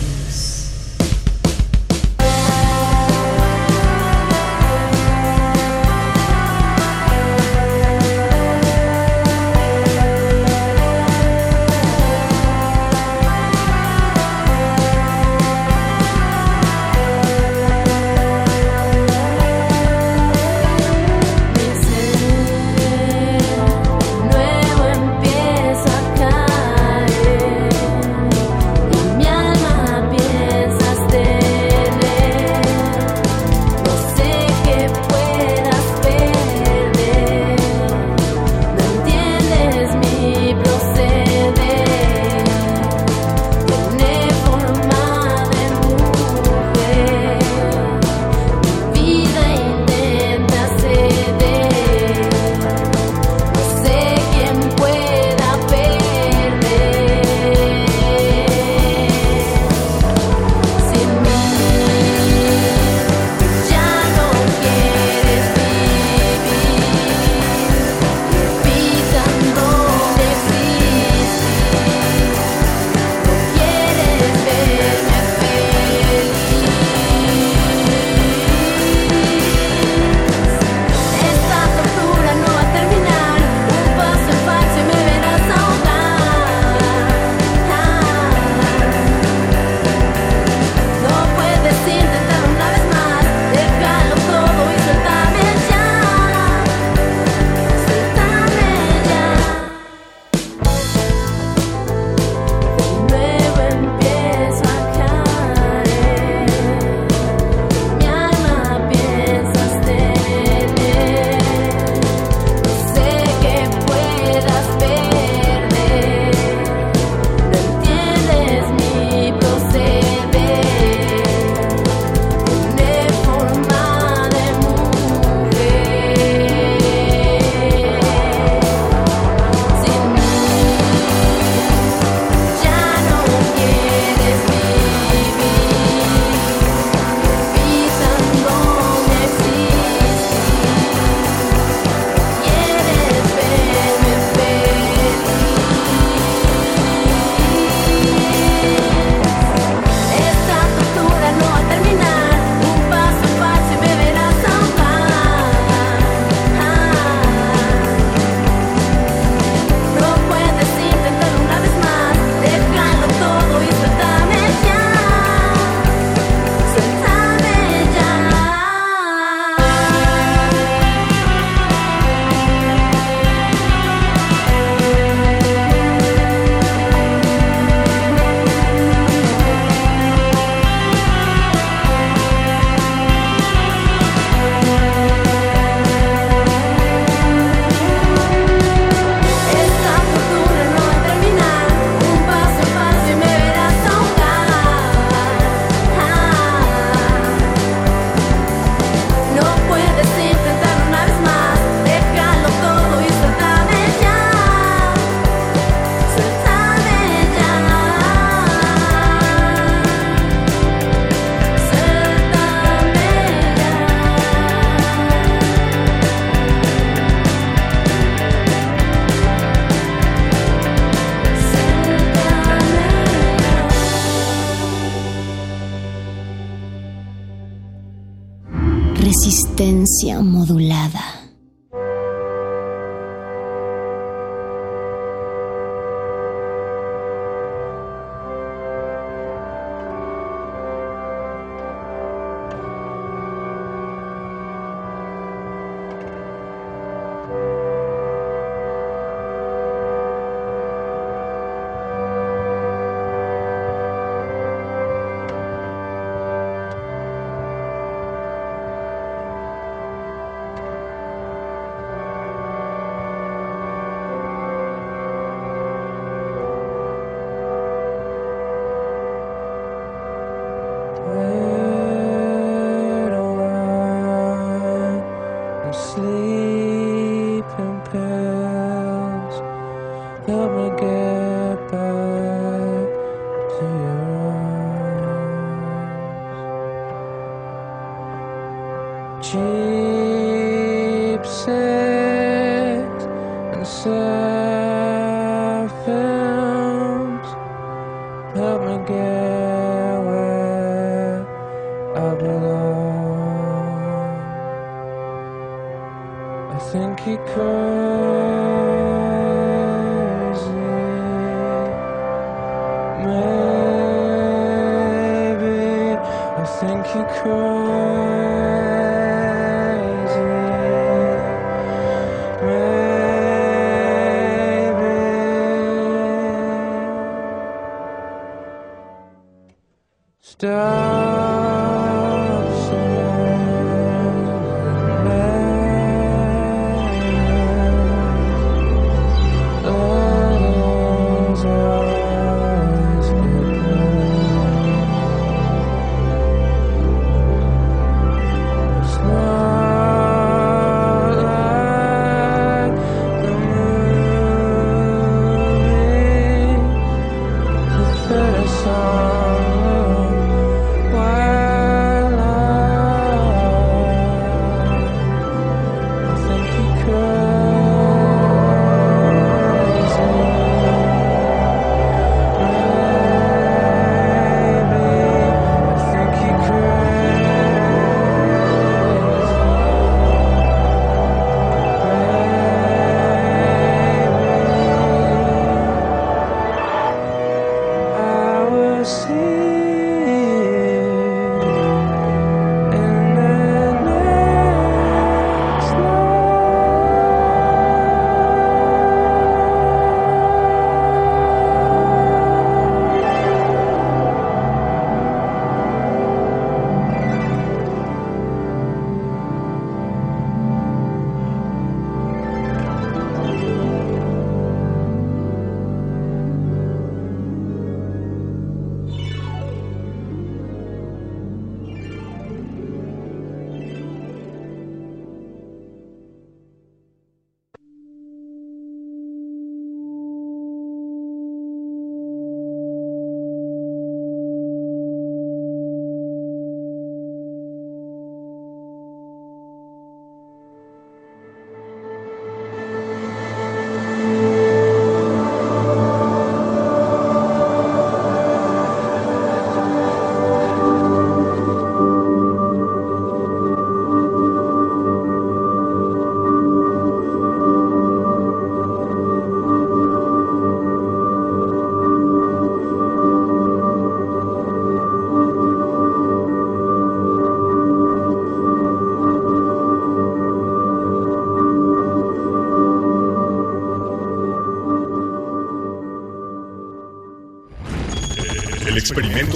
siamo 229.98 230.44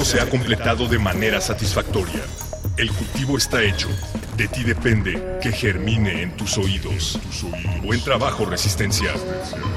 se 0.09 0.19
ha 0.19 0.27
completado 0.27 0.87
de 0.87 0.97
manera 0.97 1.39
satisfactoria. 1.39 2.23
El 2.77 2.91
cultivo 2.91 3.37
está 3.37 3.61
hecho. 3.61 3.87
De 4.35 4.47
ti 4.47 4.63
depende 4.63 5.37
que 5.39 5.51
germine 5.51 6.23
en 6.23 6.35
tus 6.35 6.57
oídos. 6.57 7.19
Buen 7.83 8.03
trabajo, 8.03 8.43
Resistencia. 8.43 9.11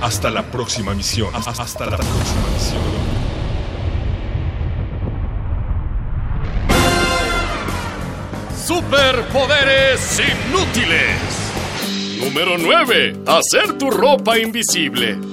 Hasta 0.00 0.30
la 0.30 0.50
próxima 0.50 0.94
misión. 0.94 1.34
Hasta 1.34 1.84
la 1.84 1.98
próxima 1.98 2.48
misión. 2.54 2.80
Superpoderes 8.56 10.18
inútiles. 10.48 12.24
Número 12.24 12.56
9. 12.56 13.16
Hacer 13.26 13.76
tu 13.76 13.90
ropa 13.90 14.38
invisible. 14.38 15.31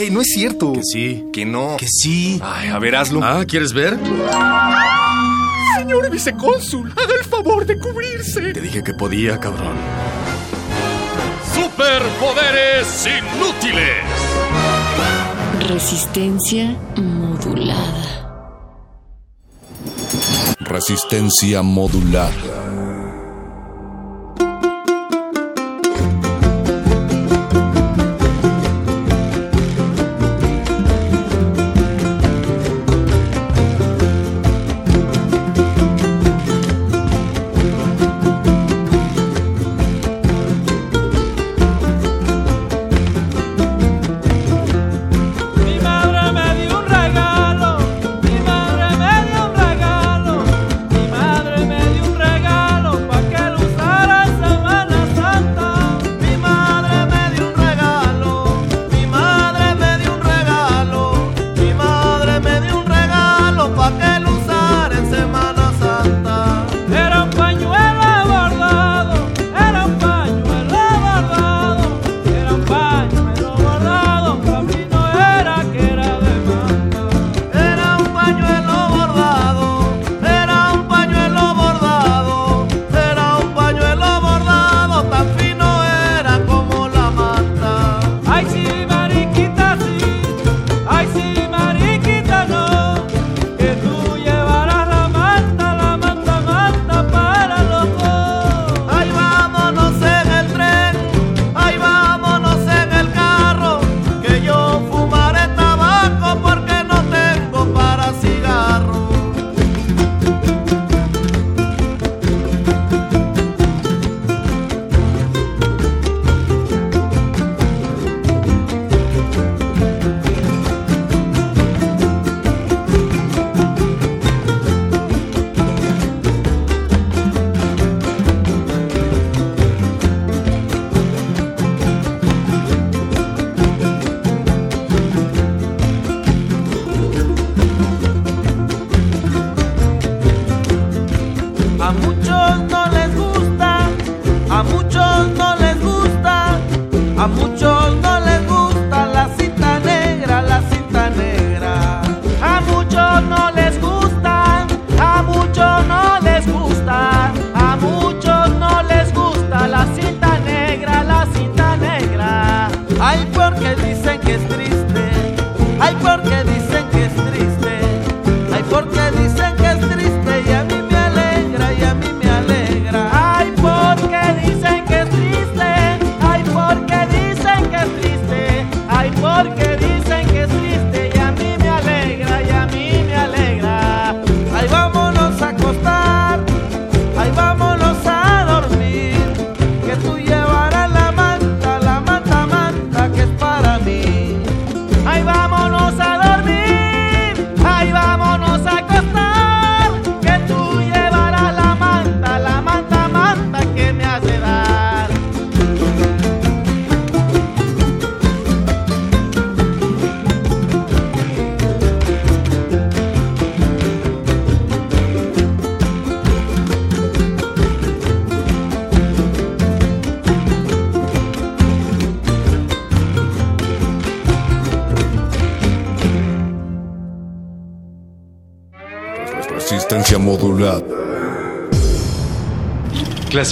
Güey, 0.00 0.10
no 0.10 0.22
es 0.22 0.28
cierto. 0.28 0.72
Que 0.72 0.82
sí. 0.82 1.26
Que 1.30 1.44
no. 1.44 1.76
Que 1.76 1.86
sí. 1.86 2.40
Ay, 2.42 2.70
a 2.70 2.78
ver, 2.78 2.96
hazlo. 2.96 3.20
Ah, 3.22 3.44
¿quieres 3.46 3.74
ver? 3.74 3.98
Señor 5.76 6.10
vicecónsul, 6.10 6.90
haga 6.92 7.14
el 7.18 7.24
favor 7.24 7.66
de 7.66 7.78
cubrirse. 7.78 8.54
Te 8.54 8.62
dije 8.62 8.82
que 8.82 8.94
podía, 8.94 9.38
cabrón. 9.38 9.76
Superpoderes 11.52 13.06
inútiles. 13.06 13.98
Resistencia 15.68 16.78
modulada. 16.96 18.56
Resistencia 20.60 21.60
modulada. 21.60 22.69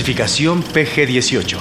Clasificación 0.08 0.64
PG-18. 0.64 1.58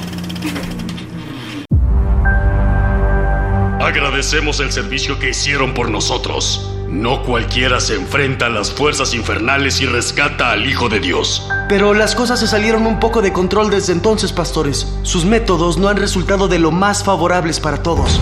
Agradecemos 3.82 4.62
el 4.62 4.72
servicio 4.72 5.20
que 5.20 5.32
hicieron 5.32 5.74
por 5.74 5.90
nosotros. 5.90 6.72
No 6.88 7.24
cualquiera 7.24 7.82
se 7.82 7.96
enfrenta 7.96 8.46
a 8.46 8.50
las 8.50 8.72
fuerzas 8.72 9.14
infernales 9.14 9.82
y 9.82 9.86
rescata 9.86 10.52
al 10.52 10.66
Hijo 10.66 10.88
de 10.88 11.02
Dios. 11.02 11.50
Pero 11.68 11.94
las 11.94 12.16
cosas 12.16 12.40
se 12.40 12.48
salieron 12.48 12.88
un 12.88 13.02
poco 13.02 13.22
de 13.22 13.34
control 13.34 13.70
desde 13.70 13.92
entonces, 13.92 14.32
pastores. 14.32 14.88
Sus 15.04 15.26
métodos 15.26 15.78
no 15.78 15.90
han 15.90 15.98
resultado 15.98 16.48
de 16.48 16.60
lo 16.60 16.72
más 16.72 17.04
favorables 17.04 17.60
para 17.60 17.84
todos. 17.84 18.22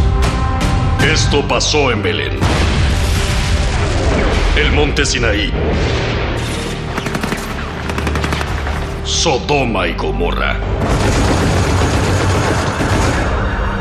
Esto 1.08 1.48
pasó 1.48 1.92
en 1.92 2.02
Belén. 2.02 2.40
El 4.58 4.72
monte 4.72 5.06
Sinaí. 5.06 5.54
Sodoma 9.26 9.88
y 9.88 9.94
Gomorra. 9.96 10.60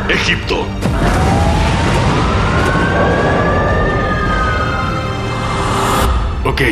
Egipto. 0.09 0.67
Ok, 6.47 6.63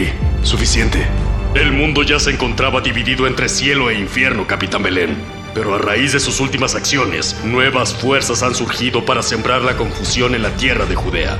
suficiente. 0.42 1.06
El 1.54 1.72
mundo 1.72 2.02
ya 2.02 2.18
se 2.18 2.30
encontraba 2.30 2.80
dividido 2.80 3.26
entre 3.26 3.50
cielo 3.50 3.90
e 3.90 3.98
infierno, 3.98 4.46
Capitán 4.46 4.82
Belén. 4.82 5.18
Pero 5.52 5.74
a 5.74 5.78
raíz 5.78 6.14
de 6.14 6.20
sus 6.20 6.40
últimas 6.40 6.74
acciones, 6.74 7.36
nuevas 7.44 7.92
fuerzas 7.92 8.42
han 8.42 8.54
surgido 8.54 9.04
para 9.04 9.22
sembrar 9.22 9.60
la 9.60 9.76
confusión 9.76 10.34
en 10.34 10.40
la 10.40 10.56
tierra 10.56 10.86
de 10.86 10.94
Judea. 10.94 11.36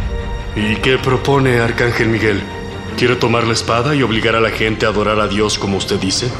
¿Y 0.55 0.77
qué 0.83 0.99
propone 0.99 1.61
Arcángel 1.61 2.09
Miguel? 2.09 2.43
¿Quiere 2.99 3.17
tomar 3.17 3.45
la 3.45 3.55
espada 3.55 3.95
y 3.95 4.03
obligar 4.03 4.37
a 4.37 4.41
la 4.43 4.51
gente 4.51 4.85
a 4.85 4.91
adorar 4.91 5.19
a 5.19 5.29
Dios 5.29 5.59
como 5.59 5.79
usted 5.79 5.99
dice? 5.99 6.31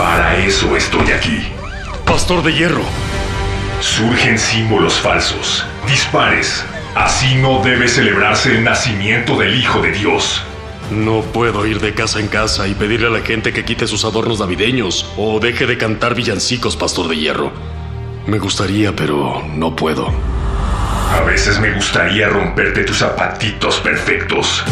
Para 0.00 0.34
eso 0.38 0.74
estoy 0.76 1.12
aquí. 1.12 1.46
Pastor 2.06 2.42
de 2.42 2.54
hierro. 2.54 2.80
Surgen 3.82 4.38
símbolos 4.38 4.98
falsos. 4.98 5.66
Dispares. 5.86 6.64
Así 6.94 7.34
no 7.34 7.62
debe 7.62 7.86
celebrarse 7.86 8.56
el 8.56 8.64
nacimiento 8.64 9.36
del 9.36 9.54
Hijo 9.60 9.82
de 9.82 9.92
Dios. 9.92 10.42
No 10.90 11.20
puedo 11.20 11.66
ir 11.66 11.80
de 11.80 11.92
casa 11.92 12.18
en 12.18 12.28
casa 12.28 12.66
y 12.66 12.72
pedirle 12.72 13.08
a 13.08 13.10
la 13.10 13.20
gente 13.20 13.52
que 13.52 13.66
quite 13.66 13.86
sus 13.86 14.06
adornos 14.06 14.40
navideños 14.40 15.04
o 15.18 15.38
deje 15.38 15.66
de 15.66 15.76
cantar 15.76 16.14
villancicos, 16.14 16.76
Pastor 16.76 17.06
de 17.06 17.16
Hierro. 17.16 17.52
Me 18.26 18.38
gustaría, 18.38 18.96
pero 18.96 19.42
no 19.54 19.76
puedo. 19.76 20.10
A 21.12 21.20
veces 21.26 21.60
me 21.60 21.74
gustaría 21.74 22.26
romperte 22.26 22.84
tus 22.84 22.96
zapatitos 22.96 23.76
perfectos. 23.80 24.64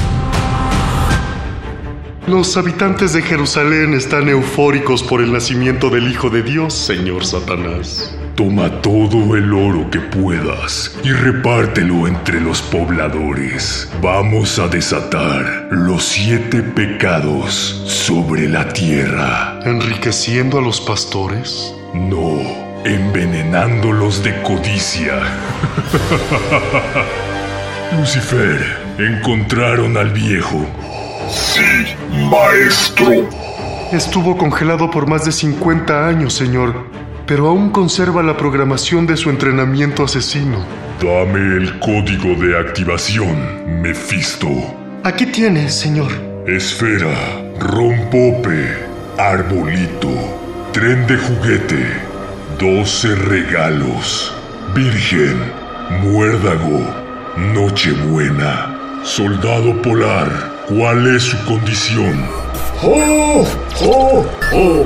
Los 2.29 2.59
habitantes 2.59 3.15
de 3.15 3.23
Jerusalén 3.23 3.95
están 3.95 4.29
eufóricos 4.29 5.03
por 5.03 5.23
el 5.23 5.33
nacimiento 5.33 5.89
del 5.89 6.11
Hijo 6.11 6.29
de 6.29 6.43
Dios, 6.43 6.75
señor 6.75 7.25
Satanás. 7.25 8.15
Toma 8.37 8.83
todo 8.83 9.35
el 9.35 9.51
oro 9.55 9.91
que 9.91 9.99
puedas 9.99 10.95
y 11.03 11.11
repártelo 11.11 12.07
entre 12.07 12.39
los 12.43 12.61
pobladores. 12.61 13.91
Vamos 14.03 14.59
a 14.59 14.69
desatar 14.69 15.69
los 15.71 16.05
siete 16.05 16.61
pecados 16.61 17.83
sobre 17.87 18.47
la 18.47 18.69
tierra. 18.75 19.59
¿Enriqueciendo 19.65 20.59
a 20.59 20.61
los 20.61 20.83
pastores? 20.83 21.75
No, 21.95 22.43
envenenándolos 22.85 24.23
de 24.23 24.43
codicia. 24.43 25.15
Lucifer, 27.99 28.61
encontraron 28.99 29.97
al 29.97 30.11
viejo. 30.11 30.67
Sí, 31.31 31.95
maestro. 32.31 33.29
Estuvo 33.93 34.37
congelado 34.37 34.91
por 34.91 35.07
más 35.07 35.25
de 35.25 35.33
50 35.33 36.07
años, 36.07 36.35
señor, 36.35 36.75
pero 37.27 37.49
aún 37.49 37.71
conserva 37.71 38.23
la 38.23 38.37
programación 38.37 39.07
de 39.07 39.17
su 39.17 39.31
entrenamiento 39.31 40.05
asesino. 40.05 40.59
Dame 41.01 41.57
el 41.57 41.79
código 41.79 42.35
de 42.43 42.59
activación, 42.59 43.81
Mephisto. 43.81 44.49
Aquí 45.05 45.27
tiene, 45.27 45.71
señor. 45.71 46.11
Esfera, 46.47 47.15
rompope, 47.61 48.77
arbolito, 49.17 50.09
tren 50.73 51.07
de 51.07 51.17
juguete, 51.17 51.87
12 52.59 53.15
regalos, 53.15 54.35
virgen, 54.75 55.39
muérdago, 56.03 56.83
nochebuena, 57.55 58.77
soldado 59.03 59.81
polar. 59.83 60.48
¿Cuál 60.69 61.17
es 61.17 61.23
su 61.23 61.45
condición? 61.47 62.29
¡Oh! 62.83 63.43
¡Oh! 63.81 64.27
¡Oh! 64.53 64.85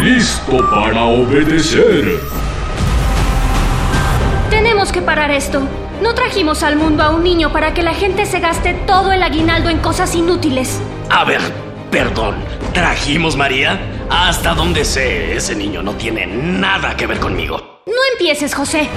¡Listo 0.00 0.58
para 0.70 1.02
obedecer! 1.02 2.20
Tenemos 4.50 4.92
que 4.92 5.02
parar 5.02 5.32
esto. 5.32 5.66
No 6.00 6.14
trajimos 6.14 6.62
al 6.62 6.76
mundo 6.76 7.02
a 7.02 7.10
un 7.10 7.24
niño 7.24 7.52
para 7.52 7.74
que 7.74 7.82
la 7.82 7.92
gente 7.92 8.24
se 8.24 8.38
gaste 8.38 8.74
todo 8.86 9.10
el 9.10 9.20
aguinaldo 9.20 9.68
en 9.68 9.78
cosas 9.78 10.14
inútiles. 10.14 10.80
A 11.10 11.24
ver, 11.24 11.40
perdón. 11.90 12.36
¿Trajimos 12.72 13.36
María? 13.36 13.80
Hasta 14.08 14.54
donde 14.54 14.84
sé, 14.84 15.34
ese 15.34 15.56
niño 15.56 15.82
no 15.82 15.94
tiene 15.94 16.28
nada 16.28 16.96
que 16.96 17.08
ver 17.08 17.18
conmigo. 17.18 17.80
No 17.86 18.00
empieces, 18.12 18.54
José. 18.54 18.88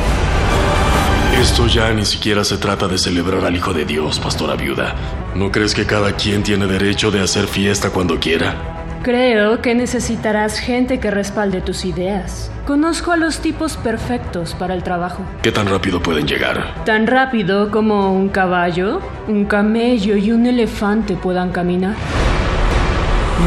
Esto 1.40 1.68
ya 1.68 1.94
ni 1.94 2.04
siquiera 2.04 2.44
se 2.44 2.58
trata 2.58 2.90
de 2.90 2.98
celebrar 2.98 3.46
al 3.46 3.56
Hijo 3.56 3.72
de 3.74 3.86
Dios, 3.86 4.20
pastora 4.20 4.56
viuda. 4.56 4.94
¿No 5.36 5.54
crees 5.54 5.74
que 5.74 5.86
cada 5.86 6.12
quien 6.12 6.44
tiene 6.44 6.68
derecho 6.68 7.12
de 7.12 7.22
hacer 7.22 7.48
fiesta 7.48 7.92
cuando 7.92 8.20
quiera? 8.20 9.00
Creo 9.04 9.62
que 9.62 9.74
necesitarás 9.74 10.60
gente 10.60 11.00
que 11.00 11.10
respalde 11.10 11.62
tus 11.62 11.86
ideas. 11.86 12.52
Conozco 12.68 13.14
a 13.14 13.16
los 13.16 13.40
tipos 13.40 13.78
perfectos 13.78 14.54
para 14.54 14.74
el 14.74 14.84
trabajo. 14.84 15.24
¿Qué 15.42 15.54
tan 15.54 15.68
rápido 15.68 16.02
pueden 16.02 16.28
llegar? 16.28 16.84
Tan 16.84 17.08
rápido 17.08 17.72
como 17.72 18.14
un 18.14 18.28
caballo, 18.28 19.00
un 19.30 19.46
camello 19.46 20.18
y 20.18 20.34
un 20.34 20.46
elefante 20.46 21.16
puedan 21.16 21.54
caminar. 21.54 21.96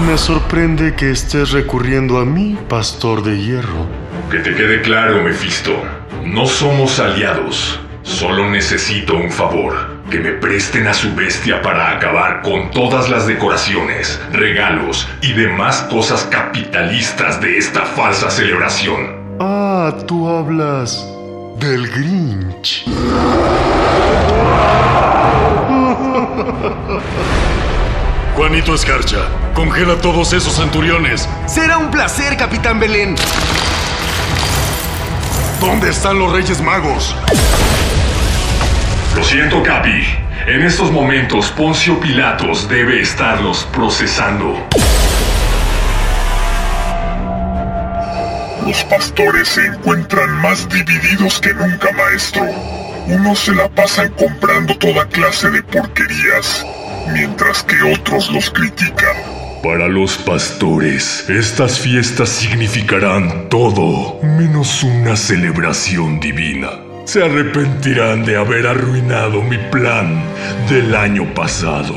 Me 0.08 0.16
sorprende 0.16 0.94
que 0.94 1.10
estés 1.10 1.50
recurriendo 1.50 2.18
a 2.18 2.24
mí, 2.24 2.56
pastor 2.70 3.22
de 3.22 3.38
hierro. 3.38 3.86
Que 4.30 4.38
te 4.38 4.54
quede 4.54 4.80
claro, 4.80 5.22
Mephisto. 5.22 5.72
No 6.24 6.46
somos 6.46 6.98
aliados. 6.98 7.81
Solo 8.02 8.50
necesito 8.50 9.14
un 9.14 9.30
favor. 9.30 10.02
Que 10.10 10.18
me 10.18 10.32
presten 10.32 10.88
a 10.88 10.94
su 10.94 11.14
bestia 11.14 11.62
para 11.62 11.90
acabar 11.92 12.42
con 12.42 12.70
todas 12.70 13.08
las 13.08 13.26
decoraciones, 13.26 14.20
regalos 14.32 15.08
y 15.22 15.32
demás 15.32 15.86
cosas 15.90 16.24
capitalistas 16.30 17.40
de 17.40 17.56
esta 17.56 17.82
falsa 17.82 18.30
celebración. 18.30 19.36
Ah, 19.40 19.94
tú 20.06 20.28
hablas 20.28 21.06
del 21.58 21.88
Grinch. 21.88 22.84
Juanito 28.36 28.74
Escarcha, 28.74 29.28
congela 29.54 29.96
todos 29.96 30.32
esos 30.32 30.54
centuriones. 30.54 31.28
Será 31.46 31.78
un 31.78 31.90
placer, 31.90 32.36
Capitán 32.36 32.80
Belén. 32.80 33.14
¿Dónde 35.60 35.90
están 35.90 36.18
los 36.18 36.32
Reyes 36.32 36.60
Magos? 36.60 37.14
Lo 39.14 39.22
siento, 39.22 39.62
Capi. 39.62 40.02
En 40.46 40.62
estos 40.62 40.90
momentos, 40.90 41.50
Poncio 41.50 42.00
Pilatos 42.00 42.68
debe 42.68 43.00
estarlos 43.00 43.68
procesando. 43.72 44.56
Los 48.66 48.84
pastores 48.84 49.48
se 49.48 49.66
encuentran 49.66 50.30
más 50.40 50.68
divididos 50.68 51.40
que 51.40 51.52
nunca, 51.52 51.92
maestro. 51.92 52.44
Unos 53.06 53.40
se 53.40 53.54
la 53.54 53.68
pasan 53.68 54.08
comprando 54.12 54.76
toda 54.78 55.06
clase 55.08 55.50
de 55.50 55.62
porquerías, 55.62 56.66
mientras 57.12 57.62
que 57.64 57.82
otros 57.82 58.30
los 58.30 58.50
critican. 58.50 59.16
Para 59.62 59.88
los 59.88 60.16
pastores, 60.16 61.28
estas 61.28 61.78
fiestas 61.78 62.30
significarán 62.30 63.48
todo 63.48 64.20
menos 64.22 64.82
una 64.82 65.16
celebración 65.16 66.18
divina. 66.18 66.91
Se 67.12 67.22
arrepentirán 67.22 68.24
de 68.24 68.38
haber 68.38 68.66
arruinado 68.66 69.42
mi 69.42 69.58
plan 69.70 70.24
del 70.66 70.94
año 70.94 71.26
pasado. 71.34 71.94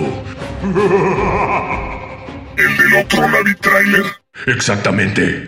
¿El 2.57 2.77
del 2.77 2.95
otro 3.01 3.25
Navi 3.29 3.55
Trailer? 3.55 4.03
Exactamente. 4.45 5.47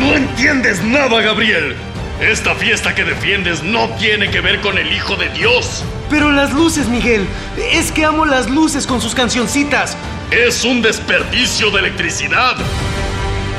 No 0.00 0.16
entiendes 0.16 0.82
nada, 0.82 1.20
Gabriel. 1.20 1.76
Esta 2.20 2.56
fiesta 2.56 2.96
que 2.96 3.04
defiendes 3.04 3.62
no 3.62 3.88
tiene 3.90 4.28
que 4.28 4.40
ver 4.40 4.60
con 4.60 4.76
el 4.76 4.92
Hijo 4.92 5.14
de 5.14 5.28
Dios. 5.28 5.84
Pero 6.10 6.32
las 6.32 6.52
luces, 6.52 6.88
Miguel. 6.88 7.24
Es 7.72 7.92
que 7.92 8.04
amo 8.04 8.24
las 8.24 8.50
luces 8.50 8.88
con 8.88 9.00
sus 9.00 9.14
cancioncitas. 9.14 9.96
Es 10.32 10.64
un 10.64 10.82
desperdicio 10.82 11.70
de 11.70 11.78
electricidad. 11.78 12.56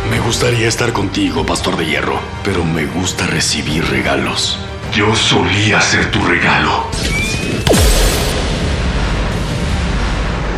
Me 0.09 0.19
gustaría 0.19 0.67
estar 0.67 0.91
contigo, 0.93 1.45
Pastor 1.45 1.77
de 1.77 1.85
Hierro, 1.85 2.19
pero 2.43 2.63
me 2.63 2.85
gusta 2.85 3.27
recibir 3.27 3.85
regalos. 3.85 4.59
Yo 4.93 5.15
solía 5.15 5.79
ser 5.79 6.09
tu 6.11 6.23
regalo. 6.25 6.87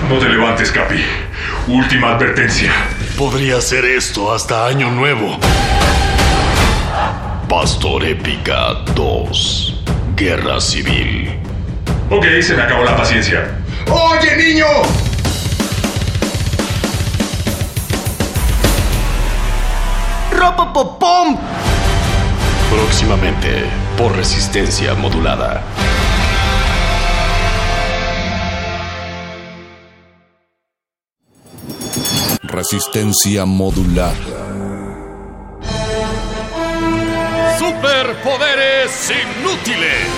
No 0.09 0.17
te 0.17 0.29
levantes, 0.29 0.71
Capi. 0.71 1.03
Última 1.67 2.15
advertencia. 2.15 2.71
Podría 3.17 3.61
ser 3.61 3.85
esto 3.85 4.33
hasta 4.33 4.65
Año 4.65 4.89
Nuevo. 4.91 5.37
Pastor 7.47 8.05
Épica 8.05 8.73
2. 8.95 9.83
Guerra 10.15 10.59
Civil. 10.59 11.37
Ok, 12.09 12.25
se 12.41 12.55
me 12.55 12.63
acabó 12.63 12.83
la 12.83 12.95
paciencia. 12.95 13.59
¡Oye, 13.89 14.35
niño! 14.37 14.65
¡Ropopopom! 20.43 21.37
Próximamente, 22.69 23.63
por 23.97 24.13
resistencia 24.13 24.93
modulada. 24.93 25.63
Resistencia 32.41 33.45
modular. 33.45 34.17
Superpoderes 37.57 39.11
inútiles. 39.11 40.09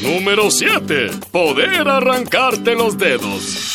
Número 0.00 0.48
7. 0.48 1.10
Poder 1.32 1.88
arrancarte 1.88 2.76
los 2.76 2.96
dedos. 2.96 3.73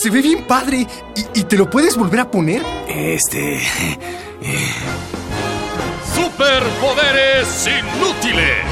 Se 0.00 0.08
ve 0.08 0.22
bien 0.22 0.44
padre. 0.44 0.86
¿Y, 1.14 1.40
y 1.40 1.44
te 1.44 1.58
lo 1.58 1.68
puedes 1.68 1.94
volver 1.94 2.20
a 2.20 2.30
poner? 2.30 2.62
Este... 2.88 3.60
Superpoderes 6.14 7.68
inútiles. 7.68 8.64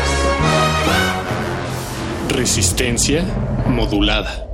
Resistencia 2.31 3.27
modulada. 3.67 4.47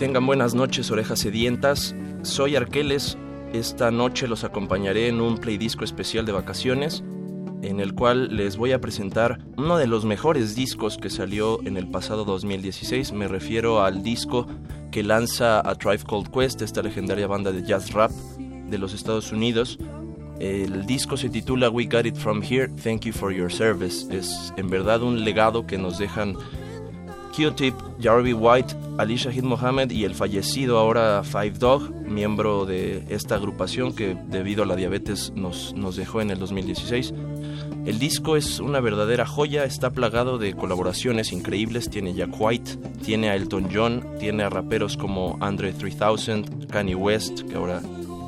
Tengan 0.00 0.26
buenas 0.26 0.52
noches, 0.52 0.90
orejas 0.90 1.20
sedientas. 1.20 1.94
Soy 2.22 2.56
Arqueles. 2.56 3.16
Esta 3.52 3.92
noche 3.92 4.26
los 4.26 4.42
acompañaré 4.42 5.06
en 5.06 5.20
un 5.20 5.38
playdisco 5.38 5.84
especial 5.84 6.26
de 6.26 6.32
vacaciones, 6.32 7.04
en 7.62 7.80
el 7.80 7.94
cual 7.94 8.36
les 8.36 8.56
voy 8.56 8.72
a 8.72 8.80
presentar 8.80 9.40
uno 9.56 9.76
de 9.78 9.86
los 9.86 10.04
mejores 10.04 10.54
discos 10.54 10.96
que 10.96 11.10
salió 11.10 11.60
en 11.66 11.76
el 11.76 11.88
pasado 11.88 12.24
2016. 12.24 13.12
Me 13.12 13.28
refiero 13.28 13.82
al 13.82 14.02
disco 14.02 14.46
que 14.90 15.02
lanza 15.02 15.60
a 15.60 15.74
Tribe 15.74 16.04
Called 16.08 16.28
Quest, 16.28 16.62
esta 16.62 16.82
legendaria 16.82 17.26
banda 17.26 17.52
de 17.52 17.62
jazz 17.62 17.92
rap 17.92 18.10
de 18.10 18.78
los 18.78 18.94
Estados 18.94 19.32
Unidos. 19.32 19.78
El 20.38 20.86
disco 20.86 21.16
se 21.16 21.28
titula 21.28 21.68
We 21.68 21.84
Got 21.84 22.06
It 22.06 22.16
From 22.16 22.42
Here, 22.42 22.68
Thank 22.68 23.02
You 23.02 23.12
For 23.12 23.32
Your 23.32 23.52
Service. 23.52 24.06
Es 24.10 24.52
en 24.56 24.70
verdad 24.70 25.02
un 25.02 25.22
legado 25.22 25.66
que 25.66 25.76
nos 25.76 25.98
dejan 25.98 26.34
Q-Tip, 27.40 27.74
White, 28.34 28.74
Ali 28.98 29.16
Shahid 29.16 29.44
Mohammed 29.44 29.90
y 29.92 30.04
el 30.04 30.14
fallecido 30.14 30.76
ahora 30.76 31.22
Five 31.24 31.52
Dog, 31.52 31.90
miembro 32.04 32.66
de 32.66 33.02
esta 33.08 33.36
agrupación 33.36 33.94
que 33.94 34.14
debido 34.28 34.64
a 34.64 34.66
la 34.66 34.76
diabetes 34.76 35.32
nos, 35.34 35.72
nos 35.72 35.96
dejó 35.96 36.20
en 36.20 36.30
el 36.30 36.38
2016. 36.38 37.14
El 37.86 37.98
disco 37.98 38.36
es 38.36 38.60
una 38.60 38.80
verdadera 38.80 39.24
joya, 39.24 39.64
está 39.64 39.88
plagado 39.88 40.36
de 40.36 40.52
colaboraciones 40.52 41.32
increíbles, 41.32 41.88
tiene 41.88 42.12
Jack 42.12 42.38
White, 42.38 42.76
tiene 43.02 43.30
a 43.30 43.36
Elton 43.36 43.70
John, 43.72 44.04
tiene 44.18 44.42
a 44.42 44.50
raperos 44.50 44.98
como 44.98 45.38
Andre 45.40 45.72
3000, 45.72 46.66
Kanye 46.68 46.94
West, 46.94 47.40
que 47.48 47.54
ahora 47.54 47.80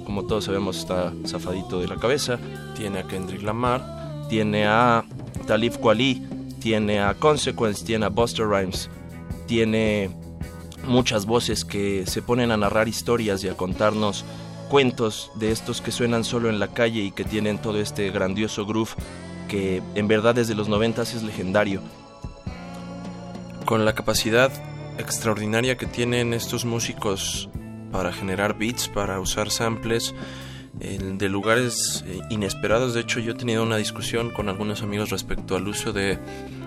como 0.06 0.24
todos 0.24 0.44
sabemos 0.44 0.78
está 0.78 1.12
zafadito 1.26 1.80
de 1.80 1.88
la 1.88 1.96
cabeza, 1.96 2.38
tiene 2.74 3.00
a 3.00 3.02
Kendrick 3.02 3.42
Lamar, 3.42 4.26
tiene 4.30 4.66
a 4.66 5.04
Talib 5.46 5.78
Kweli, 5.80 6.26
tiene 6.62 7.00
a 7.00 7.12
Consequence, 7.12 7.84
tiene 7.84 8.06
a 8.06 8.08
Buster 8.08 8.46
Rhymes, 8.46 8.88
tiene 9.52 10.08
muchas 10.86 11.26
voces 11.26 11.66
que 11.66 12.06
se 12.06 12.22
ponen 12.22 12.52
a 12.52 12.56
narrar 12.56 12.88
historias 12.88 13.44
y 13.44 13.50
a 13.50 13.54
contarnos 13.54 14.24
cuentos 14.70 15.30
de 15.34 15.52
estos 15.52 15.82
que 15.82 15.92
suenan 15.92 16.24
solo 16.24 16.48
en 16.48 16.58
la 16.58 16.68
calle 16.68 17.02
y 17.02 17.10
que 17.10 17.24
tienen 17.24 17.58
todo 17.58 17.78
este 17.78 18.10
grandioso 18.10 18.64
groove 18.64 18.94
que 19.48 19.82
en 19.94 20.08
verdad 20.08 20.34
desde 20.34 20.54
los 20.54 20.70
noventas 20.70 21.12
es 21.12 21.22
legendario. 21.22 21.82
Con 23.66 23.84
la 23.84 23.94
capacidad 23.94 24.50
extraordinaria 24.96 25.76
que 25.76 25.84
tienen 25.84 26.32
estos 26.32 26.64
músicos 26.64 27.50
para 27.90 28.10
generar 28.10 28.56
beats, 28.56 28.88
para 28.88 29.20
usar 29.20 29.50
samples 29.50 30.14
de 30.72 31.28
lugares 31.28 32.02
eh, 32.06 32.20
inesperados. 32.30 32.94
De 32.94 33.00
hecho, 33.00 33.20
yo 33.20 33.32
he 33.32 33.34
tenido 33.34 33.62
una 33.62 33.76
discusión 33.76 34.30
con 34.30 34.48
algunos 34.48 34.82
amigos 34.82 35.10
respecto 35.10 35.56
al 35.56 35.68
uso 35.68 35.92
de 35.92 36.18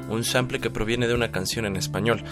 un 0.08 0.24
sample 0.24 0.60
que 0.60 0.70
proviene 0.70 1.08
de 1.08 1.16
una 1.16 1.32
canción 1.32 1.66
en 1.66 1.76
español, 1.76 2.24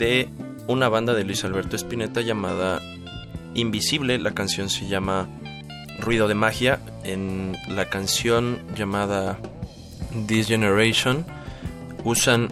de 0.00 0.30
una 0.66 0.88
banda 0.88 1.14
de 1.14 1.24
Luis 1.24 1.44
Alberto 1.44 1.76
Spinetta 1.76 2.22
llamada 2.22 2.80
Invisible. 3.54 4.18
La 4.18 4.32
canción 4.32 4.70
se 4.70 4.88
llama 4.88 5.28
Ruido 6.00 6.26
de 6.26 6.34
Magia. 6.34 6.80
En 7.04 7.54
la 7.68 7.90
canción 7.90 8.58
llamada 8.74 9.38
This 10.26 10.48
Generation 10.48 11.26
usan 12.02 12.48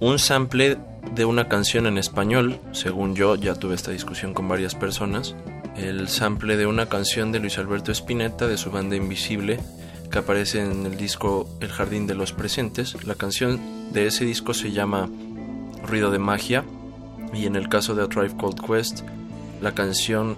un 0.00 0.18
sample 0.18 0.78
de 1.14 1.24
una 1.24 1.48
canción 1.48 1.86
en 1.86 1.96
español, 1.96 2.58
según 2.72 3.14
yo, 3.14 3.36
ya 3.36 3.54
tuve 3.54 3.74
esta 3.76 3.92
discusión 3.92 4.34
con 4.34 4.48
varias 4.48 4.74
personas, 4.74 5.36
el 5.76 6.08
sample 6.08 6.56
de 6.56 6.66
una 6.66 6.86
canción 6.86 7.30
de 7.30 7.38
Luis 7.38 7.58
Alberto 7.58 7.92
Spinetta 7.92 8.48
de 8.48 8.56
su 8.56 8.70
banda 8.70 8.96
Invisible, 8.96 9.60
que 10.10 10.18
aparece 10.18 10.60
en 10.60 10.86
el 10.86 10.96
disco 10.96 11.48
El 11.60 11.70
Jardín 11.70 12.08
de 12.08 12.16
los 12.16 12.32
Presentes. 12.32 12.96
La 13.04 13.14
canción 13.14 13.92
de 13.92 14.06
ese 14.06 14.24
disco 14.24 14.54
se 14.54 14.72
llama 14.72 15.08
Ruido 15.84 16.10
de 16.10 16.18
Magia, 16.18 16.64
y 17.32 17.46
en 17.46 17.56
el 17.56 17.68
caso 17.68 17.94
de 17.94 18.02
A 18.02 18.08
Tribe 18.08 18.36
Called 18.36 18.60
Quest, 18.60 19.02
la 19.60 19.72
canción 19.72 20.36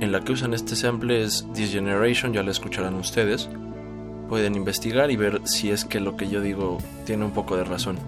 en 0.00 0.12
la 0.12 0.20
que 0.20 0.32
usan 0.32 0.54
este 0.54 0.76
sample 0.76 1.22
es 1.22 1.46
This 1.54 1.72
Generation, 1.72 2.32
ya 2.32 2.42
la 2.42 2.50
escucharán 2.50 2.94
ustedes. 2.94 3.48
Pueden 4.28 4.54
investigar 4.54 5.10
y 5.10 5.16
ver 5.16 5.40
si 5.44 5.70
es 5.70 5.84
que 5.84 6.00
lo 6.00 6.16
que 6.16 6.28
yo 6.28 6.40
digo 6.40 6.78
tiene 7.06 7.24
un 7.24 7.32
poco 7.32 7.56
de 7.56 7.64
razón. 7.64 7.98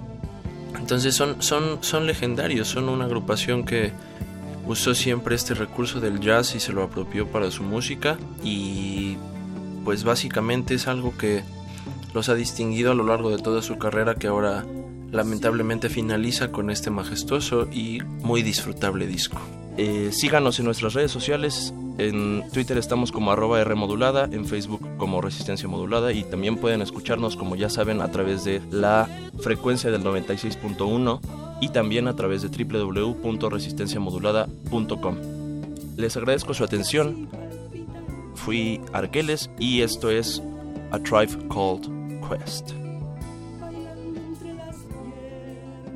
Entonces 0.79 1.15
son, 1.15 1.43
son, 1.43 1.79
son 1.83 2.07
legendarios, 2.07 2.69
son 2.69 2.89
una 2.89 3.07
agrupación 3.07 3.65
que 3.65 3.93
usó 4.67 4.95
siempre 4.95 5.35
este 5.35 5.55
recurso 5.55 6.01
del 6.01 6.21
jazz 6.21 6.55
y 6.55 6.61
se 6.61 6.73
lo 6.73 6.83
apropió 6.83 7.27
para 7.27 7.51
su 7.51 7.63
música 7.63 8.19
y 8.45 9.17
pues 9.85 10.05
básicamente 10.05 10.75
es 10.75 10.87
algo 10.87 11.17
que 11.17 11.43
los 12.15 12.29
ha 12.29 12.35
distinguido 12.35 12.93
a 12.93 12.95
lo 12.95 13.05
largo 13.05 13.31
de 13.31 13.43
toda 13.43 13.63
su 13.63 13.79
carrera 13.79 14.15
que 14.15 14.27
ahora 14.27 14.65
lamentablemente 15.11 15.89
finaliza 15.89 16.53
con 16.53 16.71
este 16.71 16.91
majestuoso 16.91 17.67
y 17.71 18.01
muy 18.23 18.43
disfrutable 18.43 19.07
disco. 19.07 19.39
Eh, 19.77 20.11
síganos 20.13 20.59
en 20.59 20.65
nuestras 20.67 20.93
redes 20.95 21.11
sociales. 21.11 21.75
En 21.99 22.45
Twitter 22.53 22.79
estamos 22.79 23.11
como 23.13 23.33
arroba 23.33 23.63
Rmodulada, 23.63 24.27
en 24.33 24.47
Facebook 24.47 24.89
como 24.97 25.21
Resistencia 25.21 25.69
Modulada 25.69 26.13
y 26.13 26.25
también 26.25 26.57
pueden 26.57 26.81
escucharnos, 26.83 27.37
como 27.37 27.55
ya 27.57 27.69
saben, 27.69 28.01
a 28.01 28.11
través 28.11 28.45
de 28.45 28.63
la 28.71 29.09
frecuencia 29.39 29.91
del 29.91 30.03
96.1 30.03 31.21
y 31.61 31.69
también 31.69 32.09
a 32.09 32.17
través 32.17 32.41
de 32.43 32.49
www.resistenciamodulada.com. 32.49 35.17
Les 35.97 36.17
agradezco 36.17 36.55
su 36.55 36.65
atención. 36.65 37.29
Fui 38.35 38.81
Arqueles 38.93 39.51
y 39.59 39.83
esto 39.83 40.11
es 40.11 40.43
A 40.93 40.99
Tribe 40.99 41.37
Called 41.49 41.89
Quest. 42.29 42.80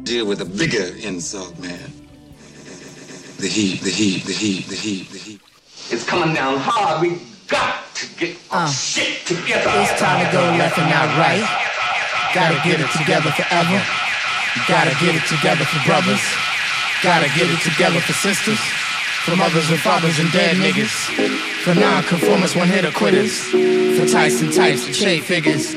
Deal 0.04 0.26
with 0.26 0.42
a 0.42 0.44
bigger 0.44 0.94
insult, 1.00 1.58
man. 1.58 1.90
The 3.40 3.48
heat, 3.48 3.80
the 3.80 3.88
heat, 3.88 4.24
the 4.24 4.34
heat, 4.36 4.68
the 4.68 4.76
heat, 4.76 5.08
the 5.08 5.16
heat. 5.16 5.40
It's 5.88 6.04
coming 6.04 6.34
down 6.34 6.58
hard. 6.60 7.00
We 7.00 7.16
got 7.48 7.80
to 7.94 8.06
get 8.20 8.36
our 8.52 8.68
uh, 8.68 8.68
shit 8.68 9.24
together. 9.24 9.64
It's 9.80 9.96
time 9.98 10.20
to 10.20 10.28
go 10.30 10.44
left 10.60 10.76
and 10.76 10.90
not 10.92 11.08
right. 11.16 11.40
Gotta 12.36 12.60
get 12.68 12.84
it 12.84 12.90
together 12.92 13.32
forever. 13.32 13.80
Gotta 14.68 14.92
get 15.00 15.16
it 15.16 15.24
together 15.24 15.64
for 15.64 15.80
brothers. 15.88 16.20
Gotta 17.02 17.32
get 17.32 17.48
it 17.48 17.64
together 17.64 18.00
for 18.00 18.12
sisters. 18.12 18.60
For 19.24 19.36
mothers 19.36 19.70
and 19.70 19.80
fathers 19.80 20.18
and 20.18 20.30
dead 20.32 20.56
niggas. 20.56 20.92
For 21.64 21.74
non-conformists, 21.74 22.54
one-hitter 22.54 22.92
quitters. 22.92 23.40
For 23.96 24.04
Tyson 24.04 24.52
types 24.52 24.84
and 24.84 24.94
shade 24.94 25.24
figures. 25.24 25.74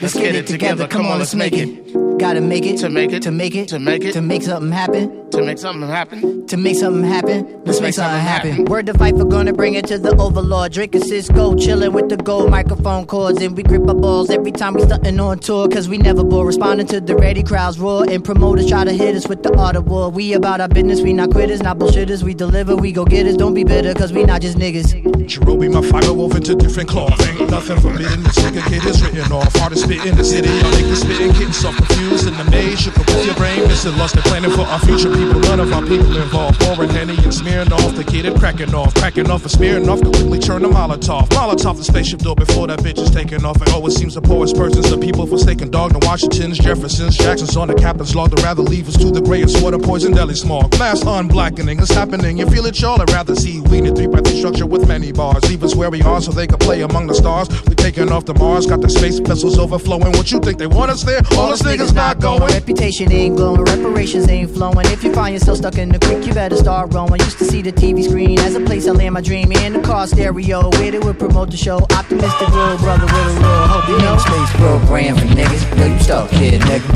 Let's 0.00 0.14
get 0.14 0.36
it 0.36 0.46
together. 0.46 0.86
Come 0.86 1.06
on, 1.06 1.18
let's 1.18 1.34
make 1.34 1.54
it. 1.54 1.83
Gotta 2.18 2.40
make 2.40 2.66
it 2.66 2.78
to 2.78 2.90
make 2.90 3.12
it 3.12 3.22
to 3.22 3.30
make 3.30 3.54
it 3.54 3.68
to 3.68 3.78
make 3.78 4.04
it 4.04 4.12
to 4.12 4.20
make 4.20 4.42
something 4.42 4.72
happen 4.72 5.24
to 5.30 5.42
make 5.42 5.58
something 5.58 5.88
happen 5.88 6.46
to 6.46 6.56
make 6.56 6.76
something 6.76 7.02
happen. 7.02 7.62
Let's 7.64 7.80
make 7.80 7.94
something 7.94 8.20
happen. 8.20 8.64
Word 8.66 8.86
to 8.86 8.92
Viper 8.92 9.24
gonna 9.24 9.52
bring 9.52 9.74
it 9.74 9.86
to 9.86 9.98
the 9.98 10.14
overlord. 10.16 10.72
Drinking 10.72 11.02
Cisco, 11.02 11.56
chilling 11.56 11.92
with 11.92 12.08
the 12.08 12.16
gold 12.16 12.50
microphone 12.50 13.06
cords, 13.06 13.42
and 13.42 13.56
we 13.56 13.62
grip 13.62 13.88
our 13.88 13.94
balls 13.94 14.30
every 14.30 14.52
time 14.52 14.74
we 14.74 14.82
stuntin' 14.82 15.20
on 15.20 15.38
tour. 15.38 15.68
Cause 15.68 15.88
we 15.88 15.98
never 15.98 16.22
bore, 16.22 16.46
responding 16.46 16.86
to 16.88 17.00
the 17.00 17.16
ready 17.16 17.42
crowds 17.42 17.78
roar, 17.78 18.04
and 18.08 18.24
promoters 18.24 18.68
try 18.68 18.84
to 18.84 18.92
hit 18.92 19.16
us 19.16 19.26
with 19.26 19.42
the 19.42 19.56
art 19.58 19.76
of 19.76 19.86
war. 19.86 20.10
We 20.10 20.34
about 20.34 20.60
our 20.60 20.68
business, 20.68 21.00
we 21.00 21.12
not 21.12 21.30
quitters, 21.30 21.62
not 21.62 21.78
bullshitters. 21.78 22.22
We 22.22 22.34
deliver, 22.34 22.76
we 22.76 22.92
go 22.92 23.04
get 23.04 23.26
us. 23.26 23.36
Don't 23.36 23.54
be 23.54 23.64
bitter, 23.64 23.94
cause 23.94 24.12
we 24.12 24.24
not 24.24 24.40
just 24.40 24.56
niggas. 24.58 25.02
Jerobe, 25.26 25.72
my 25.72 25.82
fiber 25.82 26.12
woven 26.12 26.42
to 26.42 26.54
different 26.54 26.88
cloth. 26.88 27.20
Ain't 27.26 27.50
nothing 27.50 27.80
forbidden. 27.80 28.22
This 28.22 28.38
nigga 28.38 28.64
kid 28.68 28.84
is 28.84 29.02
written 29.02 29.32
off. 29.32 29.54
Hardest 29.56 29.84
spit 29.84 30.04
in 30.06 30.16
the 30.16 30.24
city. 30.24 30.48
Y'all 30.48 30.72
niggas 30.72 30.96
spitting, 30.96 31.32
getting 31.32 31.52
so 31.52 31.72
confused 31.86 32.26
in 32.28 32.36
the 32.36 32.44
maze. 32.44 33.03
Your 33.22 33.34
brain, 33.34 33.60
miss 33.68 33.84
Illicit 33.84 33.98
lust 33.98 34.14
and 34.14 34.24
planning 34.24 34.50
for 34.50 34.62
our 34.62 34.78
future 34.80 35.10
people. 35.10 35.40
None 35.40 35.60
of 35.60 35.72
our 35.72 35.82
people 35.82 36.16
involved. 36.16 36.58
Pouring 36.60 36.90
Henny 36.90 37.16
and 37.22 37.34
smearing 37.34 37.72
off 37.72 37.94
the 37.94 38.04
kid 38.04 38.24
and 38.24 38.38
cracking 38.38 38.74
off. 38.74 38.94
Cracking 38.94 39.30
off 39.30 39.42
and 39.42 39.50
smearing 39.50 39.88
off. 39.88 40.00
Completely 40.00 40.38
churn 40.38 40.62
the 40.62 40.68
Molotov. 40.68 41.28
Molotov 41.28 41.76
the 41.76 41.84
spaceship 41.84 42.20
door 42.20 42.34
before 42.34 42.66
that 42.66 42.80
bitch 42.80 42.98
is 42.98 43.10
taking 43.10 43.44
off. 43.44 43.60
It 43.60 43.70
always 43.72 43.94
seems 43.94 44.14
the 44.14 44.22
poorest 44.22 44.56
persons, 44.56 44.90
the 44.90 44.98
people 44.98 45.26
forsaken 45.26 45.70
dog. 45.70 45.92
The 45.92 45.98
Washingtons, 46.06 46.58
Jeffersons, 46.58 47.16
Jacksons 47.16 47.56
on 47.56 47.68
the 47.68 47.74
captain's 47.74 48.16
log. 48.16 48.30
They'd 48.30 48.42
rather 48.42 48.62
leave 48.62 48.88
us 48.88 48.96
to 48.96 49.10
the 49.10 49.20
grayest 49.20 49.62
water, 49.62 49.78
poison, 49.78 50.12
deli 50.12 50.34
smog. 50.34 50.70
Glass 50.70 51.04
unblackening 51.04 51.80
is 51.80 51.90
happening. 51.90 52.38
You 52.38 52.46
feel 52.48 52.66
it, 52.66 52.80
y'all? 52.80 53.00
I'd 53.00 53.10
rather 53.10 53.36
see 53.36 53.60
we 53.60 53.78
in 53.78 53.86
a 53.86 53.94
three 53.94 54.08
party 54.08 54.38
structure 54.38 54.66
with 54.66 54.88
many 54.88 55.12
bars. 55.12 55.42
Leave 55.48 55.62
us 55.62 55.74
where 55.74 55.90
we 55.90 56.02
are 56.02 56.20
so 56.20 56.32
they 56.32 56.46
can 56.46 56.58
play 56.58 56.82
among 56.82 57.06
the 57.06 57.14
stars. 57.14 57.48
We 57.66 57.74
taking 57.74 58.10
off 58.10 58.24
the 58.24 58.34
Mars, 58.34 58.66
got 58.66 58.80
the 58.80 58.88
space 58.88 59.18
vessels 59.18 59.58
overflowing. 59.58 60.12
What 60.12 60.32
you 60.32 60.40
think 60.40 60.58
they 60.58 60.66
want 60.66 60.90
us 60.90 61.02
there? 61.02 61.20
All 61.36 61.52
us 61.52 61.62
niggas 61.62 61.94
not 61.94 62.18
going. 62.18 62.40
Reputation 62.40 63.03
ain't 63.12 63.36
glowing, 63.36 63.62
reparations 63.62 64.28
ain't 64.28 64.50
flowing. 64.50 64.86
If 64.86 65.02
you 65.02 65.12
find 65.12 65.34
yourself 65.34 65.58
stuck 65.58 65.78
in 65.78 65.88
the 65.88 65.98
creek, 65.98 66.26
you 66.26 66.32
better 66.32 66.56
start 66.56 66.94
rowing. 66.94 67.20
Used 67.20 67.38
to 67.38 67.44
see 67.44 67.62
the 67.62 67.72
TV 67.72 68.04
screen 68.04 68.38
as 68.40 68.54
a 68.54 68.60
place 68.60 68.86
I 68.86 68.92
land 68.92 69.14
my 69.14 69.20
dream 69.20 69.50
in 69.52 69.72
the 69.72 69.80
car 69.80 70.06
stereo. 70.06 70.70
Where 70.70 70.90
they 70.90 70.98
would 70.98 71.18
promote 71.18 71.50
the 71.50 71.56
show. 71.56 71.78
Optimistic 71.90 72.48
real 72.48 72.78
brother 72.78 73.06
with 73.06 73.14
a 73.14 73.40
little 73.40 73.66
hope. 73.66 73.88
You 73.88 73.98
know, 73.98 74.16
space 74.18 74.52
program 74.56 75.16
for 75.16 75.26
niggas. 75.26 75.78
Yo, 75.78 75.86
you 75.86 75.98
stuck 75.98 76.30
here, 76.30 76.58
nigga. 76.60 76.88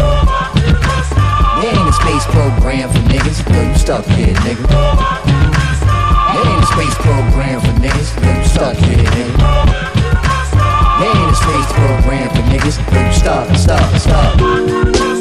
There 1.60 1.74
ain't 1.74 1.88
a 1.88 1.92
space 1.92 2.24
program 2.26 2.88
for 2.90 3.02
niggas. 3.10 3.42
Yo, 3.48 3.62
you 3.68 3.74
stuck 3.78 4.04
here, 4.06 4.34
nigga. 4.46 4.66
There 6.32 6.46
ain't 6.46 6.62
a 6.62 6.66
space 6.66 6.94
program 7.02 7.60
for 7.60 7.74
niggas. 7.82 8.14
Yo, 8.22 8.30
you 8.38 8.44
stuck 8.44 8.76
here, 8.76 9.04
nigga. 9.04 9.88
There 11.00 11.16
ain't 11.16 11.30
a 11.30 11.34
space 11.34 11.72
program 11.72 12.28
for 12.30 12.42
niggas. 12.50 12.78
Yo, 12.92 13.00
you 13.06 13.12
stuck, 13.12 13.56
stuck, 13.56 13.96
stuck. 14.00 15.17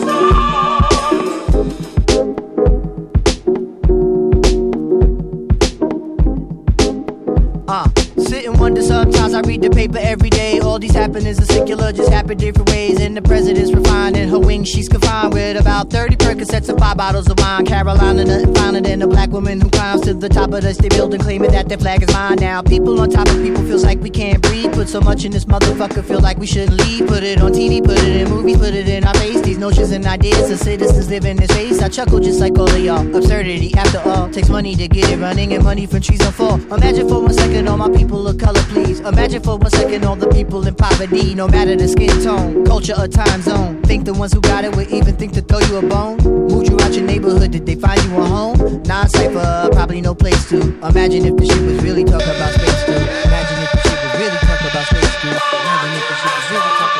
this 8.77 8.91
up 8.91 9.16
wonder. 9.33 9.47
I 9.47 9.49
read 9.49 9.61
the 9.61 9.69
paper 9.69 9.97
every 9.99 10.29
day. 10.29 10.59
All 10.59 10.79
these 10.79 10.93
happenings 10.93 11.39
are 11.39 11.45
secular, 11.45 11.91
just 11.91 12.09
happen 12.09 12.37
different 12.37 12.69
ways. 12.69 12.99
And 12.99 13.15
the 13.15 13.21
president's 13.21 13.73
refined 13.73 14.17
in 14.17 14.29
her 14.29 14.39
wings. 14.39 14.69
She's 14.69 14.87
confined 14.87 15.33
with 15.33 15.59
about 15.59 15.89
30 15.89 16.15
Percocets 16.17 16.69
and 16.69 16.79
five 16.79 16.97
bottles 16.97 17.29
of 17.29 17.39
wine. 17.39 17.65
Carolina, 17.65 18.25
nothing 18.25 18.53
finer 18.55 18.81
than 18.81 19.01
a 19.01 19.07
black 19.07 19.29
woman 19.29 19.61
who 19.61 19.69
climbs 19.69 20.01
to 20.01 20.13
the 20.13 20.29
top 20.29 20.53
of 20.53 20.61
the 20.61 20.73
state 20.73 20.91
building, 20.91 21.19
claiming 21.19 21.51
that 21.51 21.67
their 21.69 21.77
flag 21.77 22.03
is 22.03 22.13
mine. 22.13 22.37
Now, 22.39 22.61
people 22.61 22.99
on 22.99 23.09
top 23.09 23.27
of 23.27 23.41
people 23.41 23.63
feels 23.63 23.83
like 23.83 23.99
we 23.99 24.09
can't 24.09 24.41
breathe. 24.41 24.73
Put 24.73 24.89
so 24.89 25.01
much 25.01 25.25
in 25.25 25.31
this 25.31 25.45
motherfucker, 25.45 26.03
feel 26.03 26.21
like 26.21 26.37
we 26.37 26.47
shouldn't 26.47 26.77
leave. 26.77 27.07
Put 27.07 27.23
it 27.23 27.41
on 27.41 27.51
TV, 27.51 27.83
put 27.83 27.97
it 27.99 28.15
in 28.15 28.29
movies, 28.29 28.57
put 28.57 28.73
it 28.73 28.87
in 28.87 29.03
our 29.03 29.13
face. 29.15 29.41
These 29.41 29.57
notions 29.57 29.91
and 29.91 30.05
ideas 30.05 30.49
of 30.49 30.59
citizens 30.59 31.09
live 31.09 31.25
in 31.25 31.37
this 31.37 31.51
space. 31.51 31.81
I 31.81 31.89
chuckle 31.89 32.19
just 32.19 32.39
like 32.39 32.57
all 32.57 32.69
of 32.69 32.79
y'all. 32.79 33.15
Absurdity, 33.15 33.73
after 33.75 33.99
all, 34.09 34.29
takes 34.29 34.49
money 34.49 34.75
to 34.75 34.87
get 34.87 35.09
it 35.09 35.17
running, 35.17 35.53
and 35.53 35.63
money 35.63 35.85
from 35.85 36.01
trees 36.01 36.25
on 36.25 36.31
fall. 36.31 36.55
Imagine 36.73 37.07
for 37.07 37.21
one 37.21 37.33
second 37.33 37.67
all 37.67 37.77
my 37.77 37.89
people 37.89 38.27
of 38.27 38.37
color, 38.37 38.61
please. 38.69 38.99
For 39.47 39.57
one 39.57 39.71
second 39.71 40.03
all 40.03 40.15
the 40.15 40.27
people 40.27 40.67
in 40.67 40.75
poverty, 40.75 41.33
no 41.33 41.47
matter 41.47 41.75
the 41.75 41.87
skin 41.87 42.21
tone, 42.21 42.65
culture, 42.65 42.93
or 42.97 43.07
time 43.07 43.41
zone. 43.41 43.81
Think 43.83 44.03
the 44.03 44.13
ones 44.13 44.33
who 44.33 44.41
got 44.41 44.65
it 44.65 44.75
would 44.75 44.89
even 44.89 45.15
think 45.15 45.31
to 45.33 45.41
throw 45.41 45.59
you 45.59 45.77
a 45.77 45.81
bone? 45.81 46.17
Moved 46.51 46.69
you 46.69 46.77
out 46.81 46.93
your 46.93 47.05
neighborhood, 47.05 47.51
did 47.51 47.65
they 47.65 47.75
find 47.75 48.01
you 48.03 48.17
a 48.17 48.25
home? 48.25 48.83
Non 48.83 49.07
cipher, 49.07 49.69
probably 49.71 50.01
no 50.01 50.13
place 50.13 50.49
to. 50.49 50.59
Imagine 50.83 51.25
if 51.25 51.37
the 51.37 51.45
shit 51.45 51.63
was 51.63 51.81
really 51.81 52.03
talking 52.03 52.27
about 52.27 52.51
space 52.59 52.85
too. 52.85 52.99
Imagine 53.27 53.57
if 53.63 53.71
the 53.71 53.81
shit 53.87 53.99
was 54.03 54.13
really 54.19 54.39
talking 54.43 54.67
about 54.67 54.85
space 54.91 55.15
too. 55.21 55.31
Imagine 55.31 55.91
if 55.95 56.05
the 56.11 56.15
shit 56.19 56.33
was 56.35 56.47
really 56.51 56.71
about 56.75 56.91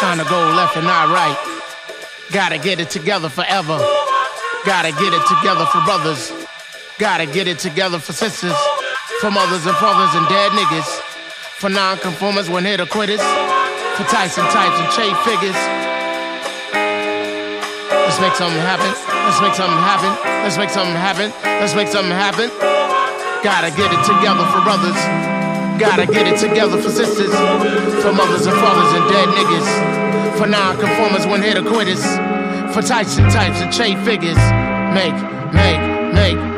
Trying 0.00 0.18
to 0.18 0.24
go 0.24 0.40
left 0.56 0.76
and 0.76 0.86
not 0.86 1.12
right. 1.12 1.36
Gotta 2.32 2.56
get 2.56 2.80
it 2.80 2.88
together 2.88 3.28
forever. 3.28 3.78
Gotta 4.64 4.92
get 4.92 5.12
it 5.12 5.24
together 5.28 5.66
for 5.66 5.80
brothers. 5.84 6.47
Gotta 6.98 7.26
get 7.26 7.46
it 7.46 7.60
together 7.60 8.00
for 8.00 8.12
sisters. 8.12 8.58
For 9.20 9.30
mothers 9.30 9.64
and 9.66 9.76
fathers 9.76 10.10
and 10.18 10.26
dead 10.26 10.50
niggas. 10.50 10.98
For 11.62 11.70
non-conformers 11.70 12.50
when 12.50 12.64
hit 12.64 12.80
or 12.80 12.86
quitters. 12.86 13.22
For 13.94 14.02
Tyson 14.10 14.42
types 14.50 14.74
and 14.82 14.90
trade 14.90 15.14
figures. 15.22 15.54
Let's 17.86 18.18
make 18.18 18.34
something 18.34 18.58
happen. 18.66 18.90
Let's 19.30 19.40
make 19.40 19.54
something 19.54 19.78
happen. 19.78 20.10
Let's 20.42 20.58
make 20.58 20.70
something 20.70 20.96
happen. 20.98 21.30
Let's 21.62 21.76
make 21.76 21.86
something 21.86 22.10
happen. 22.10 22.50
Gotta 23.46 23.70
get 23.70 23.94
it 23.94 24.02
together 24.02 24.42
for 24.50 24.58
brothers. 24.66 24.98
Gotta 25.78 26.04
get 26.04 26.26
it 26.26 26.38
together 26.42 26.82
for 26.82 26.90
sisters. 26.90 27.30
For 28.02 28.10
mothers 28.10 28.46
and 28.46 28.58
fathers 28.58 28.90
and 28.98 29.06
dead 29.06 29.28
niggas. 29.38 30.36
For 30.36 30.48
non-conformers 30.48 31.26
when 31.30 31.42
hit 31.42 31.58
or 31.58 31.62
quitters. 31.62 32.02
For 32.74 32.82
Tyson 32.82 33.30
types 33.30 33.62
and 33.62 33.72
trade 33.72 34.02
figures. 34.02 34.38
Make, 34.90 35.14
make, 35.54 35.78
make. 36.12 36.57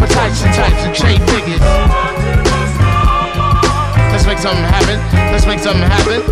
For 0.00 0.08
types 0.08 0.40
and 0.40 0.54
types 0.56 0.80
and 0.80 0.96
trade 0.96 1.20
figures. 1.28 1.60
Let's 4.08 4.24
make 4.24 4.40
something 4.40 4.64
happen. 4.64 4.96
Let's 5.28 5.44
make 5.44 5.60
something 5.60 5.84
happen. 5.84 6.24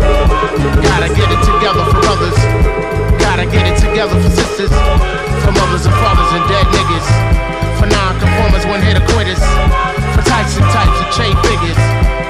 Gotta 0.81 1.13
get 1.13 1.29
it 1.29 1.37
together 1.45 1.85
for 1.85 2.01
brothers. 2.01 2.33
Gotta 3.21 3.45
get 3.45 3.69
it 3.69 3.77
together 3.77 4.17
for 4.17 4.33
sisters. 4.33 4.73
For 5.45 5.53
mothers 5.53 5.85
and 5.85 5.93
fathers 6.01 6.33
and 6.33 6.41
dead 6.49 6.65
niggas. 6.73 7.05
For 7.77 7.85
non-conformers 7.85 8.65
when 8.65 8.81
hit 8.81 8.97
quitters. 9.13 9.37
For 10.17 10.25
types 10.25 10.57
and 10.57 10.65
types 10.73 10.97
and 11.05 11.13
trade 11.13 11.37
figures. 11.45 11.77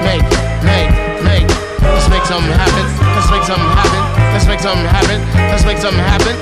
Make, 0.04 0.28
make, 0.68 0.92
make. 1.24 1.48
Let's 1.80 2.12
make 2.12 2.28
something 2.28 2.52
happen. 2.52 2.84
Let's 3.16 3.32
make 3.32 3.48
something 3.48 3.72
happen. 3.80 4.04
Let's 4.36 4.44
make 4.44 4.60
something 4.60 4.92
happen. 4.92 5.24
Let's 5.56 5.64
make 5.64 5.80
something 5.80 6.04
happen. 6.04 6.36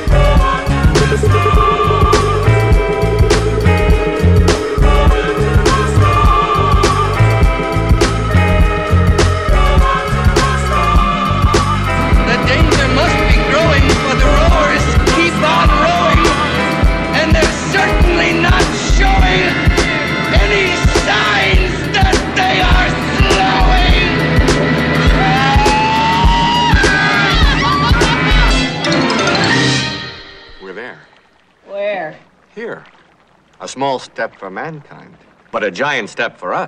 Small 33.78 34.00
step 34.00 34.36
for 34.40 34.50
mankind, 34.50 35.16
but 35.52 35.64
a 35.64 35.70
giant 35.70 36.10
step 36.10 36.36
for 36.40 36.52
us. 36.52 36.68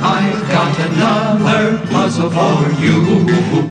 I've 0.00 0.48
got 0.48 0.80
another 0.90 1.78
puzzle 1.92 2.30
for 2.30 2.72
you. 2.82 3.70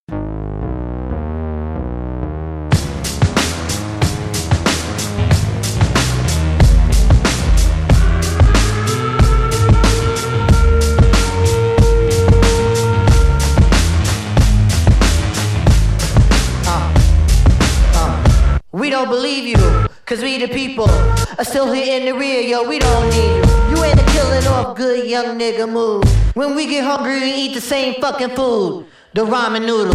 Still 21.63 21.73
in 21.73 22.05
the 22.05 22.13
rear, 22.13 22.41
yo, 22.41 22.67
we 22.67 22.79
don't 22.79 23.09
need 23.09 23.35
you. 23.37 23.43
You 23.69 23.83
ain't 23.83 23.99
a 23.99 24.05
killing 24.11 24.45
off 24.47 24.75
good 24.75 25.07
young 25.07 25.39
nigga 25.39 25.69
move. 25.69 26.03
When 26.35 26.55
we 26.55 26.67
get 26.67 26.83
hungry, 26.83 27.19
we 27.21 27.31
eat 27.33 27.53
the 27.53 27.61
same 27.61 28.01
fucking 28.01 28.35
food. 28.35 28.85
The 29.13 29.23
ramen 29.25 29.65
noodle. 29.65 29.93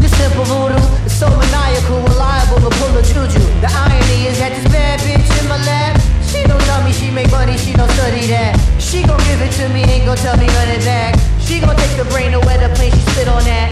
This 0.00 0.16
simple 0.16 0.44
voodoo 0.44 0.80
is 1.04 1.12
so 1.12 1.28
maniacal, 1.28 2.00
reliable 2.02 2.60
to 2.64 2.70
pull 2.78 2.96
a 2.96 3.02
juju. 3.02 3.42
The 3.60 3.68
irony 3.68 4.28
is 4.28 4.38
that 4.38 4.52
this 4.54 4.64
bad 4.72 5.00
bitch 5.00 5.28
in 5.40 5.48
my 5.48 5.58
lap, 5.66 6.00
she 6.24 6.42
don't 6.44 6.62
tell 6.62 6.82
me 6.84 6.92
she 6.92 7.10
make 7.10 7.30
money, 7.30 7.56
she 7.58 7.72
don't 7.72 7.90
study 7.90 8.26
that. 8.28 8.56
She 8.78 9.02
gon' 9.02 9.20
give 9.28 9.42
it 9.42 9.52
to 9.60 9.68
me, 9.68 9.82
ain't 9.84 10.06
gon' 10.06 10.16
tell 10.16 10.36
me 10.38 10.46
run 10.46 10.68
it 10.68 10.84
back. 10.84 11.18
She 11.40 11.60
gon' 11.60 11.76
take 11.76 11.96
the 11.96 12.08
brain 12.10 12.32
away 12.34 12.56
the 12.56 12.72
plane, 12.76 12.92
she 12.92 13.02
spit 13.12 13.28
on 13.28 13.44
that. 13.44 13.68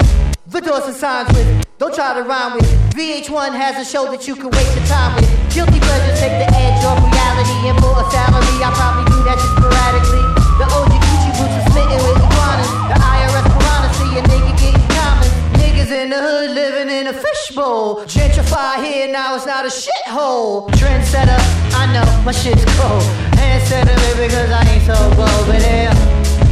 The 0.48 0.60
doors 0.60 0.86
and 0.86 0.96
signs 0.96 1.28
with 1.28 1.46
it. 1.46 1.66
Don't 1.78 1.94
try 1.94 2.14
to 2.14 2.22
rhyme 2.24 2.54
with 2.54 2.66
it. 2.66 2.78
VH1 2.96 3.54
has 3.54 3.76
a 3.80 3.90
show 3.90 4.10
that 4.10 4.26
you 4.26 4.34
can 4.34 4.50
waste 4.50 4.74
your 4.76 4.86
time 4.86 5.14
with. 5.16 5.28
Guilty 5.54 5.78
pleasures 5.80 6.18
take 6.20 6.36
the 6.44 6.48
edge 6.56 6.84
off. 6.84 7.17
And 7.58 7.76
for 7.82 7.90
a 7.90 8.06
salary, 8.10 8.62
I 8.62 8.70
probably 8.70 9.04
do 9.10 9.18
that 9.26 9.38
sporadically. 9.42 10.22
The 10.62 10.66
OG 10.78 10.94
Gucci 10.94 11.30
boots 11.34 11.58
are 11.58 11.66
smitten 11.74 11.98
with 12.06 12.22
iguanas. 12.22 12.70
The 12.86 12.96
IRS 13.02 13.46
see 13.98 14.14
getting 14.62 14.86
common. 14.94 15.28
Niggas 15.58 15.90
in 15.90 16.10
the 16.10 16.20
hood 16.22 16.50
living 16.54 16.88
in 16.88 17.08
a 17.08 17.12
fishbowl. 17.12 18.06
Gentrify 18.06 18.82
here, 18.82 19.10
now 19.10 19.34
it's 19.34 19.44
not 19.44 19.66
a 19.66 19.72
shithole. 19.74 20.70
I 21.74 21.90
know 21.92 22.06
my 22.24 22.30
shit's 22.30 22.64
because 24.16 24.50
I 24.50 24.62
ain't 24.70 24.86
so 24.86 24.94
bold. 25.18 25.50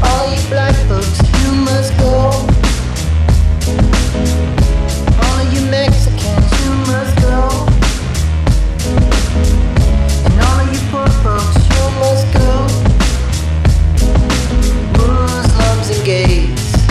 All 0.02 0.26
you 0.26 0.42
black 0.50 0.74
folks, 0.90 1.22
you 1.38 1.54
must 1.62 1.96
go. 2.02 2.34
All 5.22 5.42
you 5.54 5.62
Gays, 16.06 16.86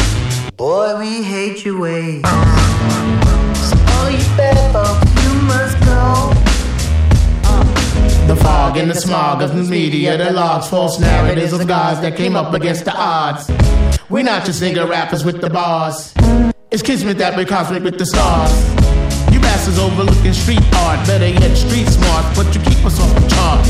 boy, 0.58 1.00
we 1.00 1.24
hate 1.24 1.64
your 1.64 1.80
ways. 1.80 2.22
So 2.22 3.78
all 3.96 4.10
you 4.12 4.20
bad 4.36 4.74
folks, 4.74 5.08
you 5.24 5.32
must 5.44 5.80
go. 5.86 6.34
The 8.28 8.36
fog 8.36 8.76
and 8.76 8.92
the 8.92 8.96
smog 8.96 9.42
of 9.42 9.56
the 9.56 9.64
media 9.64 10.18
that 10.18 10.36
logs 10.36 10.68
false 10.68 11.00
narratives 11.00 11.54
of 11.54 11.66
guys 11.66 12.02
that 12.02 12.18
came 12.18 12.36
up 12.36 12.54
against 12.54 12.84
the 12.84 12.94
odds. 12.94 13.50
We're 14.10 14.26
not 14.26 14.44
just 14.44 14.62
nigga 14.62 14.86
rappers 14.86 15.24
with 15.24 15.40
the 15.40 15.50
bars. 15.50 16.14
It's 16.70 16.82
kismet 16.82 17.18
that 17.20 17.38
we 17.38 17.46
conflict 17.46 17.86
with 17.86 17.98
the 17.98 18.06
stars. 18.06 18.52
You 19.34 19.40
bastards 19.40 19.80
overlooking 19.80 20.34
street 20.34 20.60
art, 20.80 21.08
better 21.08 21.30
yet 21.30 21.56
street 21.56 21.88
smart, 21.88 22.36
but 22.36 22.54
you 22.54 22.60
keep 22.70 22.84
us 22.84 23.00
off 23.00 23.16
the 23.16 23.26
chart. 23.30 23.66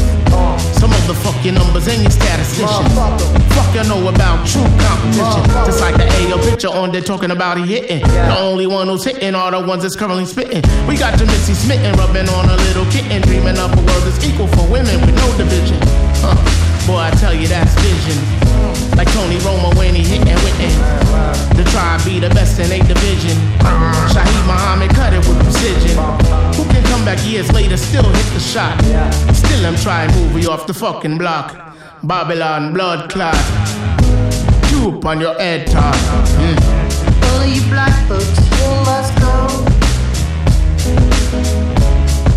Some 0.73 0.91
of 0.91 1.05
the 1.05 1.13
fucking 1.13 1.53
numbers 1.53 1.87
and 1.87 2.01
your 2.01 2.09
statisticians. 2.09 3.44
Fuck 3.55 3.73
you 3.73 3.83
know 3.87 4.07
about 4.07 4.45
true 4.45 4.67
competition. 4.83 5.43
Just 5.63 5.79
like 5.79 5.95
the 5.95 6.03
AO 6.03 6.37
picture 6.43 6.67
on 6.67 6.91
there 6.91 7.01
talking 7.01 7.31
about 7.31 7.57
he 7.57 7.65
hitting. 7.65 8.01
The 8.03 8.37
only 8.37 8.67
one 8.67 8.87
who's 8.87 9.03
hitting 9.03 9.33
are 9.33 9.51
the 9.51 9.61
ones 9.65 9.83
that's 9.83 9.95
currently 9.95 10.25
spitting. 10.25 10.61
We 10.87 10.97
got 10.97 11.17
your 11.19 11.29
smitten, 11.29 11.95
rubbing 11.95 12.27
on 12.29 12.49
a 12.49 12.55
little 12.67 12.85
kitten, 12.91 13.21
dreaming 13.21 13.57
up 13.57 13.71
a 13.71 13.81
world 13.81 14.03
that's 14.03 14.23
equal 14.27 14.47
for 14.47 14.67
women 14.69 14.99
with 15.01 15.15
no 15.15 15.27
division. 15.37 15.79
Huh. 16.19 16.35
Boy, 16.85 16.97
I 16.99 17.11
tell 17.11 17.33
you 17.33 17.47
that's 17.47 17.73
vision. 17.81 18.19
Like 18.95 19.11
Tony 19.11 19.37
Romo 19.39 19.75
when 19.75 19.95
he 19.95 20.03
hitting 20.03 20.35
Whitney. 20.43 20.69
The 21.55 21.63
tribe 21.71 22.03
be 22.05 22.19
the 22.19 22.29
best 22.29 22.59
in 22.59 22.71
eight 22.71 22.87
division. 22.87 23.35
Shaheed 24.11 24.45
Muhammad 24.45 24.91
cut 24.91 25.13
it 25.13 25.19
with 25.19 25.39
precision. 25.43 25.97
Who 26.55 26.63
can 26.71 26.83
come 26.91 27.03
back 27.03 27.25
years 27.25 27.51
later, 27.51 27.77
still 27.77 28.03
hit 28.03 28.33
the 28.33 28.39
shot? 28.39 28.77
Still 29.33 29.65
I'm 29.65 29.75
trying 29.77 30.11
movie 30.11 30.45
off 30.45 30.67
the 30.67 30.73
fucking 30.73 31.17
block. 31.17 31.74
Babylon 32.07 32.71
blood 32.71 33.09
clot. 33.09 33.35
Droop 34.69 35.03
on 35.05 35.19
your 35.19 35.33
head 35.39 35.65
top. 35.65 35.95
Mm. 36.37 36.57
All 37.23 37.41
of 37.41 37.49
you 37.49 37.63
black 37.63 38.07
folks, 38.07 38.37
you 38.37 38.69
must 38.85 39.11
go. 39.19 39.33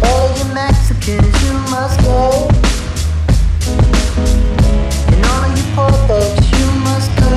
All 0.08 0.24
of 0.24 0.38
you 0.38 0.54
Mexicans, 0.54 1.44
you 1.44 1.52
must 1.68 2.00
go. 2.00 2.48
And 5.12 5.26
all 5.26 5.44
of 5.44 5.52
you 5.58 5.64
poor 5.76 5.92
folks, 6.08 6.46
you 6.56 6.66
must 6.88 7.10
go. 7.20 7.36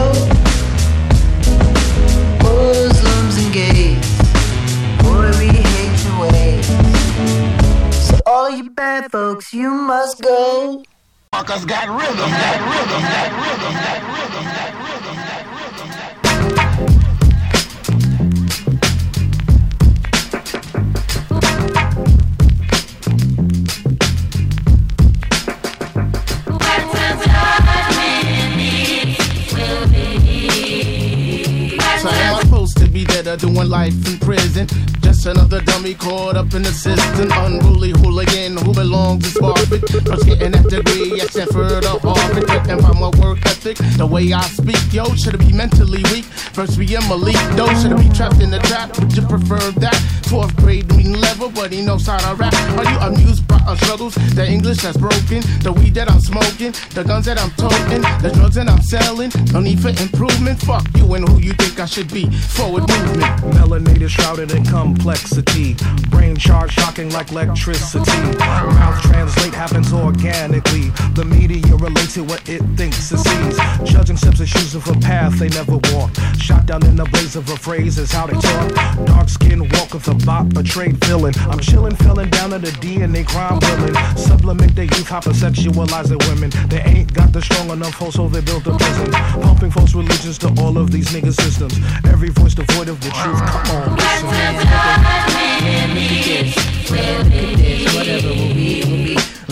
Muslims 2.43 3.35
and 3.43 3.53
gays, 3.53 4.07
boy, 5.03 5.31
we 5.37 5.47
hate 5.47 5.99
your 6.05 6.17
ways. 6.21 6.67
So 8.07 8.21
all 8.25 8.45
of 8.45 8.57
you 8.57 8.69
bad 8.69 9.11
folks, 9.11 9.53
you 9.53 9.69
must 9.69 10.21
go 10.21 10.83
motherfuckers 11.33 11.65
got 11.65 11.87
rhythm, 11.87 12.17
got 12.17 12.59
rhythm, 12.67 13.01
got 13.01 13.31
rhythm, 13.41 13.73
got 13.73 14.03
rhythm, 14.75 15.15
got 15.15 15.45
rhythm. 15.45 15.71
doing 33.37 33.69
life 33.69 33.93
in 34.05 34.19
prison. 34.19 34.67
Another 35.23 35.61
dummy 35.61 35.93
caught 35.93 36.35
up 36.35 36.53
in 36.55 36.63
the 36.63 36.71
system. 36.71 37.29
Unruly 37.31 37.91
hooligan 37.91 38.57
who 38.57 38.73
belongs 38.73 39.35
in 39.35 39.43
Harvard. 39.43 39.87
First 39.87 40.25
getting 40.25 40.51
that 40.51 40.67
degree 40.67 41.21
at 41.21 41.29
Stanford 41.29 41.85
or 41.85 41.99
Harvard. 41.99 42.49
Written 42.49 42.79
by 42.81 42.91
my 42.99 43.11
work 43.21 43.37
ethic, 43.45 43.77
the 43.97 44.05
way 44.05 44.33
I 44.33 44.41
speak. 44.41 44.81
Yo, 44.91 45.05
should 45.15 45.35
I 45.35 45.37
be 45.37 45.53
mentally 45.53 46.01
weak? 46.11 46.25
First 46.25 46.79
be 46.79 46.95
a 46.95 47.01
Malik, 47.01 47.37
though. 47.55 47.71
Should 47.79 47.93
I 47.93 48.01
be 48.01 48.09
trapped 48.09 48.41
in 48.41 48.49
the 48.49 48.59
trap? 48.59 48.97
Would 48.99 49.15
you 49.15 49.21
prefer 49.27 49.61
that? 49.79 49.95
Fourth 50.25 50.55
grade 50.57 50.91
reading 50.93 51.13
level, 51.13 51.49
but 51.49 51.71
he 51.71 51.81
knows 51.81 52.07
how 52.07 52.17
to 52.17 52.35
rap. 52.35 52.53
Are 52.79 52.89
you 52.89 52.97
amused 52.99 53.47
by 53.47 53.59
our 53.67 53.77
struggles? 53.77 54.15
The 54.15 54.47
English 54.47 54.81
that's 54.81 54.97
broken, 54.97 55.43
the 55.61 55.71
weed 55.71 55.93
that 55.95 56.09
I'm 56.09 56.21
smoking, 56.21 56.71
the 56.95 57.03
guns 57.03 57.25
that 57.25 57.37
I'm 57.37 57.51
toting, 57.51 58.01
the 58.23 58.31
drugs 58.33 58.55
that 58.55 58.67
I'm 58.67 58.81
selling. 58.81 59.31
No 59.53 59.59
need 59.59 59.79
for 59.79 59.89
improvement. 59.89 60.59
Fuck 60.61 60.87
you 60.95 61.13
and 61.13 61.27
who 61.29 61.37
you 61.39 61.53
think 61.53 61.79
I 61.79 61.85
should 61.85 62.11
be. 62.11 62.29
Forward 62.57 62.87
movement. 62.89 63.53
Melanated, 63.53 64.09
shrouded 64.09 64.51
in 64.51 64.63
complexity. 65.01 65.75
Brain 66.09 66.35
charge 66.35 66.71
shocking 66.71 67.09
like 67.09 67.31
electricity. 67.31 68.21
Mouth 68.37 69.01
translate 69.01 69.53
happens 69.53 69.91
organically. 69.91 70.89
The 71.15 71.25
media 71.25 71.75
relates 71.77 72.13
to 72.13 72.23
what 72.23 72.47
it 72.47 72.61
thinks 72.77 73.11
it 73.11 73.17
sees. 73.17 73.57
Judging 73.91 74.15
steps 74.15 74.39
and 74.39 74.47
choosing 74.47 74.79
for 74.79 74.93
path 74.99 75.39
they 75.39 75.49
never 75.49 75.79
walk. 75.93 76.11
Shot 76.37 76.67
down 76.67 76.85
in 76.85 76.95
the 76.95 77.05
blaze 77.05 77.35
of 77.35 77.49
a 77.49 77.57
phrase 77.57 77.97
is 77.97 78.11
how 78.11 78.27
they 78.27 78.37
talk. 78.37 79.07
Dark 79.07 79.29
skin 79.29 79.67
walk 79.69 79.91
with 79.93 80.07
a 80.07 80.13
bop, 80.25 80.53
trade 80.65 80.97
villain. 81.05 81.33
I'm 81.49 81.59
chilling, 81.59 81.95
feeling 81.95 82.29
down 82.29 82.51
to 82.51 82.59
the 82.59 82.71
DNA 82.71 83.25
crime 83.25 83.59
villain. 83.59 83.95
Supplement 84.15 84.75
their 84.75 84.85
youth, 84.85 85.09
hypersexualizing 85.09 86.21
women. 86.29 86.51
They 86.69 86.81
ain't 86.81 87.11
got 87.11 87.33
the 87.33 87.41
strong 87.41 87.71
enough 87.71 87.95
hold, 87.95 88.13
so 88.13 88.27
they 88.27 88.41
built 88.41 88.67
a 88.67 88.77
prison. 88.77 89.11
Pumping 89.41 89.71
false 89.71 89.95
religions 89.95 90.37
to 90.39 90.53
all 90.61 90.77
of 90.77 90.91
these 90.91 91.09
nigga 91.09 91.33
systems. 91.33 91.73
Every 92.05 92.29
voice 92.29 92.53
devoid 92.53 92.89
of 92.89 93.01
the 93.01 93.09
truth. 93.09 93.41
Come 93.49 93.77
on, 93.77 93.95
listen. 93.95 94.90
Whatever 97.93 98.29
will 98.29 98.53
be. 98.53 98.90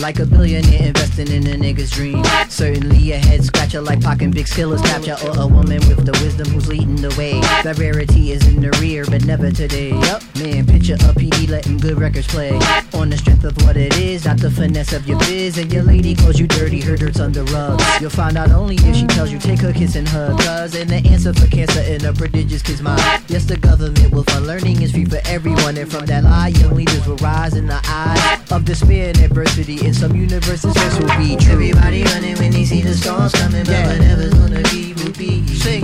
Like 0.00 0.18
a 0.18 0.24
billionaire 0.24 0.88
investing 0.88 1.28
in 1.28 1.46
a 1.46 1.56
nigga's 1.62 1.90
dream. 1.90 2.24
Certainly 2.48 3.12
a 3.12 3.18
head 3.18 3.44
scratcher 3.44 3.82
like 3.82 4.00
Pac 4.00 4.22
and 4.22 4.34
Big 4.34 4.48
Skiller's 4.48 4.80
capture. 4.80 5.14
Or 5.26 5.38
a 5.38 5.46
woman 5.46 5.78
with 5.88 6.06
the 6.06 6.12
wisdom 6.24 6.48
who's 6.48 6.68
leading 6.68 6.96
the 6.96 7.14
way. 7.18 7.38
The 7.62 7.74
rarity 7.78 8.32
is 8.32 8.46
in 8.48 8.62
the 8.62 8.70
rear, 8.80 9.04
but 9.04 9.26
never 9.26 9.50
today. 9.50 9.90
Yup, 9.90 10.22
man, 10.36 10.66
picture 10.66 10.94
a 10.94 11.12
PD 11.12 11.50
letting 11.50 11.76
good 11.76 12.00
records 12.00 12.26
play. 12.26 12.58
On 12.94 13.10
the 13.10 13.18
strength 13.18 13.44
of 13.44 13.54
what 13.62 13.76
it 13.76 13.94
is, 13.98 14.24
not 14.24 14.38
the 14.38 14.50
finesse 14.50 14.94
of 14.94 15.06
your 15.06 15.18
biz. 15.18 15.58
And 15.58 15.70
your 15.70 15.82
lady 15.82 16.14
calls 16.14 16.40
you 16.40 16.46
dirty, 16.46 16.80
her 16.80 16.96
dirt's 16.96 17.20
under 17.20 17.44
rugs. 17.44 17.84
You'll 18.00 18.08
find 18.08 18.38
out 18.38 18.50
only 18.52 18.76
if 18.76 18.96
she 18.96 19.06
tells 19.06 19.30
you 19.30 19.38
take 19.38 19.60
her 19.60 19.72
kiss 19.72 19.96
and 19.96 20.08
hug. 20.08 20.40
Cause 20.40 20.74
and 20.74 20.88
the 20.88 21.06
answer 21.06 21.34
for 21.34 21.46
cancer 21.46 21.82
in 21.82 22.06
a 22.06 22.12
prodigious 22.14 22.62
kid's 22.62 22.80
mind. 22.80 23.02
Yes, 23.28 23.44
the 23.44 23.58
government 23.58 24.12
will 24.12 24.24
fund 24.24 24.46
learning 24.46 24.80
is 24.80 24.92
free 24.92 25.04
for 25.04 25.20
everyone. 25.26 25.76
And 25.76 25.90
from 25.90 26.06
that 26.06 26.24
lie, 26.24 26.48
young 26.48 26.74
leaders 26.74 27.06
will 27.06 27.16
rise 27.16 27.54
in 27.54 27.66
the 27.66 27.80
eye 27.84 28.42
of 28.50 28.64
despair 28.64 29.10
and 29.10 29.18
adversity. 29.18 29.89
In 29.90 29.94
some 29.94 30.14
universes, 30.14 30.72
this 30.72 31.00
will 31.00 31.18
be 31.18 31.34
true. 31.34 31.54
Everybody 31.54 32.04
running 32.04 32.36
when 32.36 32.52
they 32.52 32.64
see 32.64 32.80
the 32.80 32.94
storms 32.94 33.32
coming, 33.32 33.64
but 33.64 33.86
whatever's 33.86 34.32
gonna 34.34 34.62
be 34.70 34.94
will 34.94 35.10
be. 35.14 35.44
Sing, 35.48 35.82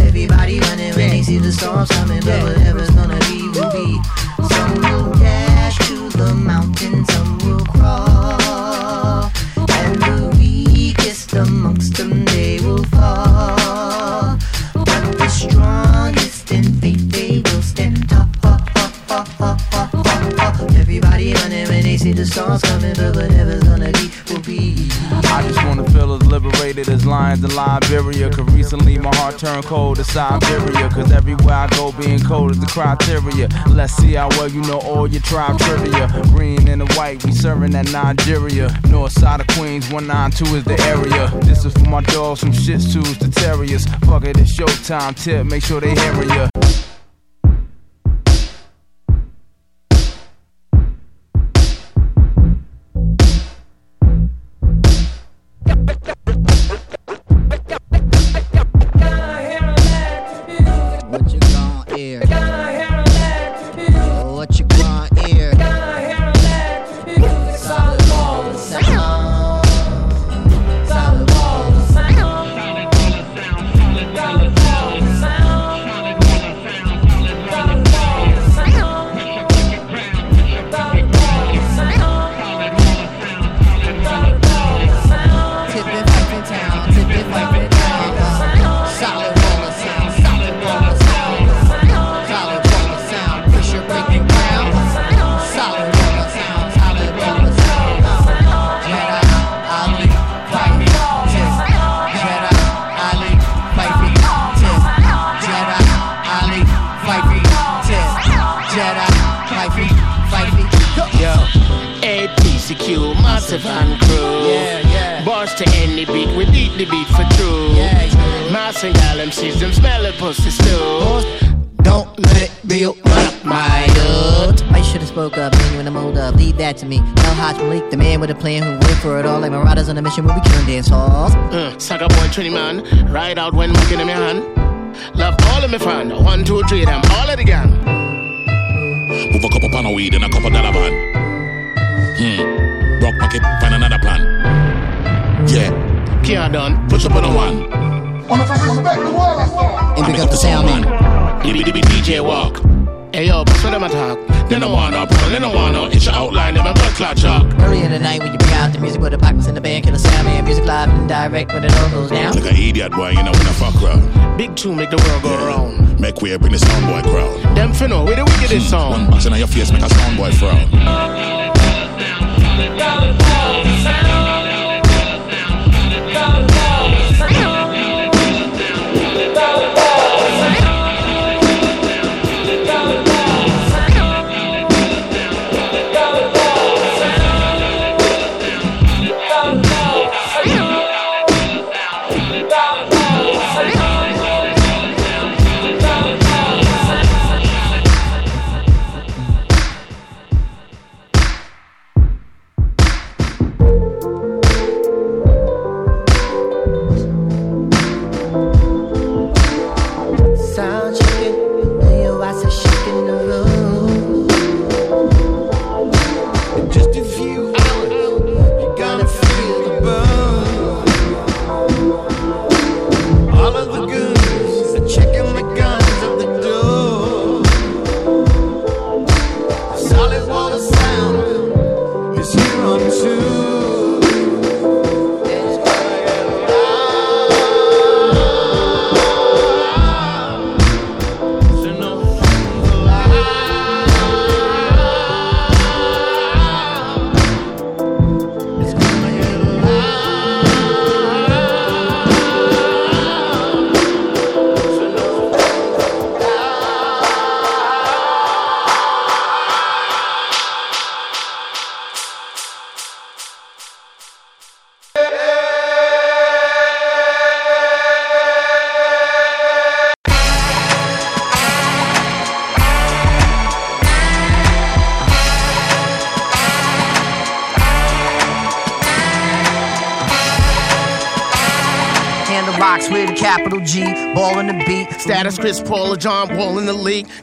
Everybody 0.00 0.60
running 0.60 0.94
when 0.94 1.10
they 1.10 1.22
see 1.22 1.36
the 1.36 1.52
storms 1.52 1.90
coming, 1.90 2.22
but 2.24 2.42
whatever's 2.42 2.88
gonna 2.88 3.18
be 3.28 3.42
will 3.52 3.70
be. 3.70 4.00
Some 4.48 4.74
will 4.76 5.12
dash 5.20 5.76
to 5.88 6.08
the 6.16 6.32
mountain, 6.32 7.04
some 7.04 7.36
will 7.40 7.66
crawl, 7.66 9.30
and 9.76 9.96
the 10.00 10.34
weakest 10.38 11.34
amongst 11.34 11.98
them 11.98 12.24
they 12.24 12.60
will 12.60 12.84
fall. 12.84 14.38
But 14.72 15.18
the 15.18 15.28
strongest 15.28 16.50
in 16.50 16.64
faith 16.80 17.10
they 17.10 17.42
will 17.44 17.60
stand 17.60 18.08
tall. 18.08 18.24
Everybody 20.80 21.34
running 21.34 21.67
see 21.98 22.12
the 22.12 22.24
stars 22.24 22.62
coming, 22.62 22.94
but 22.94 23.16
whatever's 23.16 23.62
gonna 23.64 23.92
will 24.30 24.42
be. 24.42 24.88
I 25.10 25.42
just 25.46 25.62
wanna 25.64 25.88
feel 25.90 26.14
as 26.14 26.22
liberated 26.24 26.88
as 26.88 27.04
lions 27.04 27.42
in 27.42 27.54
Liberia. 27.54 28.30
Cause 28.30 28.46
recently 28.54 28.98
my 28.98 29.14
heart 29.16 29.38
turned 29.38 29.64
cold 29.64 29.96
to 29.96 30.04
Siberia. 30.04 30.88
Cause 30.90 31.10
everywhere 31.10 31.54
I 31.54 31.66
go, 31.68 31.92
being 31.92 32.20
cold 32.20 32.52
is 32.52 32.60
the 32.60 32.66
criteria. 32.66 33.48
Let's 33.68 33.94
see 33.94 34.14
how 34.14 34.28
well 34.30 34.48
you 34.48 34.62
know 34.62 34.78
all 34.78 35.08
your 35.08 35.22
tribe 35.22 35.58
trivia. 35.58 36.08
Green 36.30 36.68
and 36.68 36.82
the 36.82 36.94
white, 36.94 37.24
we 37.24 37.32
serving 37.32 37.72
that 37.72 37.90
Nigeria. 37.90 38.68
North 38.88 39.12
side 39.12 39.40
of 39.40 39.46
Queens, 39.48 39.90
192 39.90 40.56
is 40.56 40.64
the 40.64 40.80
area. 40.84 41.30
This 41.44 41.64
is 41.64 41.72
for 41.72 41.88
my 41.88 42.02
dogs 42.02 42.40
from 42.40 42.52
Shits 42.52 42.94
Tzus 42.94 43.18
to 43.18 43.30
Terriers. 43.30 43.86
Fuck 44.06 44.24
it, 44.24 44.38
it's 44.38 44.56
showtime. 44.56 45.16
Tip, 45.16 45.46
make 45.46 45.64
sure 45.64 45.80
they 45.80 45.94
hear 45.94 46.22
ya. 46.24 46.48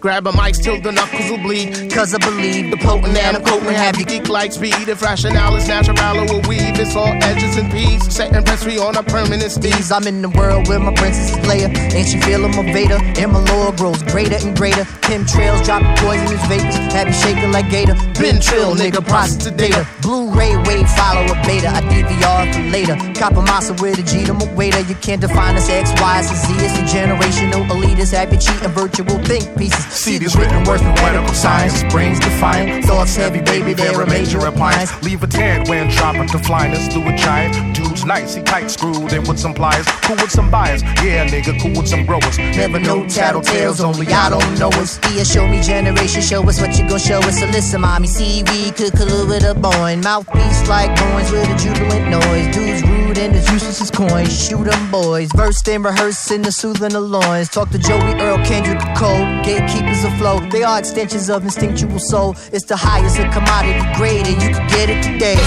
Grab 0.05 0.27
a 0.27 0.31
mic, 0.33 0.53
till 0.53 0.79
the 0.79 0.91
knuckles 0.91 1.31
will 1.31 1.39
bleed. 1.39 1.91
Cause 1.91 2.13
I 2.13 2.19
believe 2.19 2.69
the 2.69 2.77
potent 2.77 3.17
and 3.17 3.37
I'm 3.37 3.43
quoting 3.43 3.69
have 3.69 3.97
geek 4.05 4.29
like 4.29 4.51
speed. 4.51 4.87
If 4.87 5.01
rationale 5.01 5.55
is 5.55 5.67
natural, 5.67 5.97
I 5.97 6.13
will 6.29 6.41
weave. 6.47 6.77
It's 6.77 6.95
all 6.95 7.07
edges 7.07 7.57
and 7.57 7.71
peace. 7.71 8.05
Setting 8.13 8.43
press, 8.43 8.63
we 8.63 8.77
on 8.77 8.95
a 8.95 9.01
permanent 9.01 9.49
steez. 9.49 9.91
I'm 9.91 10.05
in 10.05 10.21
the 10.21 10.29
world 10.29 10.67
where 10.67 10.77
my 10.77 10.93
princess 10.93 11.35
is 11.35 11.47
layer. 11.47 11.73
Ain't 11.73 12.07
she 12.07 12.21
feeling 12.21 12.55
my 12.55 12.71
Vader? 12.71 12.99
And 13.17 13.31
my 13.31 13.39
lore 13.49 13.71
grows 13.71 14.03
greater 14.03 14.35
and 14.35 14.55
greater. 14.55 14.85
Kim 15.01 15.25
trails 15.25 15.65
dropping 15.65 15.95
poison 15.97 16.27
his 16.27 16.45
vapors. 16.45 16.75
Have 16.93 17.07
you 17.07 17.13
shaking 17.13 17.51
like 17.51 17.71
Gator? 17.71 17.95
Been 18.21 18.39
chill, 18.39 18.75
nigga, 18.75 19.01
process 19.07 19.43
the 19.43 19.49
data. 19.49 19.89
Blu-ray 20.05 20.55
wave, 20.69 20.87
follow 20.89 21.25
a 21.25 21.35
beta, 21.47 21.67
I 21.67 21.81
DVR 21.81 22.53
for 22.53 22.61
later. 22.69 22.95
Copper 23.19 23.41
masa 23.41 23.73
with 23.81 23.97
a 23.97 24.03
G 24.03 24.23
to 24.25 24.35
my 24.35 24.45
waiter. 24.53 24.79
You 24.81 24.93
can't 25.01 25.19
define 25.19 25.55
us 25.55 25.67
X, 25.67 25.89
Y. 25.99 26.19
It's 26.19 26.77
a 26.77 26.85
generational 26.95 27.65
elitist. 27.73 28.13
happy 28.13 28.37
cheating, 28.37 28.69
virtual 28.69 29.17
think 29.25 29.57
pieces. 29.57 29.83
See 29.87 30.19
these 30.19 30.35
written 30.35 30.63
words 30.65 30.83
from 30.83 30.93
medical 31.01 31.33
science, 31.33 31.81
brains 31.91 32.19
defying, 32.19 32.83
thoughts 32.83 33.15
heavy, 33.15 33.41
baby, 33.41 33.73
they're 33.73 33.99
a 33.99 34.07
major 34.07 34.37
appliance. 34.45 34.93
Leave 35.01 35.23
a 35.23 35.27
tad 35.27 35.67
when 35.67 35.89
dropping 35.89 36.27
to 36.27 36.37
flyness, 36.37 36.87
do 36.87 37.01
a 37.01 37.17
giant. 37.17 37.75
Dude's 37.75 38.05
nice, 38.05 38.35
he 38.35 38.43
tight 38.43 38.69
screwed 38.69 39.11
in 39.11 39.23
with 39.23 39.39
some 39.39 39.55
pliers, 39.55 39.87
cool 40.03 40.17
with 40.17 40.29
some 40.29 40.51
buyers. 40.51 40.83
Yeah, 41.01 41.25
nigga, 41.27 41.59
cool 41.59 41.81
with 41.81 41.87
some 41.87 42.05
growers. 42.05 42.37
Never 42.37 42.79
know 42.79 43.05
tattletales, 43.05 43.83
only 43.83 44.05
I 44.13 44.29
don't 44.29 44.59
know 44.59 44.69
us. 44.69 44.99
Be 44.99 45.23
show 45.23 45.47
me 45.47 45.63
generation, 45.63 46.21
show 46.21 46.47
us 46.47 46.61
what 46.61 46.77
you 46.77 46.87
gon' 46.87 46.99
show 46.99 47.17
us. 47.17 47.39
So 47.39 47.47
listen, 47.47 47.81
mommy, 47.81 48.07
see, 48.07 48.43
we 48.43 48.69
could 48.69 48.93
collude 48.93 49.29
with 49.29 49.43
a 49.43 49.55
boy. 49.55 49.94
Mouthpiece 50.03 50.67
like 50.67 50.97
coins 50.97 51.31
with 51.31 51.49
a 51.49 51.57
jubilant 51.57 52.09
noise. 52.09 52.55
Dudes 52.55 52.81
rude 52.83 53.17
and 53.17 53.35
as 53.35 53.49
useless 53.51 53.81
as 53.81 53.91
coins. 53.91 54.31
Shoot 54.31 54.67
'em 54.67 54.91
boys, 54.91 55.29
versed 55.35 55.67
and 55.69 55.83
rehearsed 55.83 56.31
in 56.31 56.41
the 56.41 56.51
soothing 56.51 56.89
the 56.89 56.99
loins. 56.99 57.49
Talk 57.49 57.69
to 57.71 57.77
Joey 57.77 58.15
Earl, 58.19 58.37
Kendrick 58.45 58.81
Cole, 58.95 59.25
gatekeepers 59.43 60.03
afloat. 60.03 60.49
They 60.51 60.63
are 60.63 60.79
extensions 60.79 61.29
of 61.29 61.43
instinctual 61.43 61.99
soul. 61.99 62.35
It's 62.51 62.65
the 62.65 62.75
highest 62.75 63.19
of 63.19 63.31
commodity 63.31 63.85
grade, 63.95 64.27
and 64.27 64.41
you 64.41 64.49
can 64.49 64.67
get 64.67 64.89
it 64.89 65.03
today. 65.03 65.37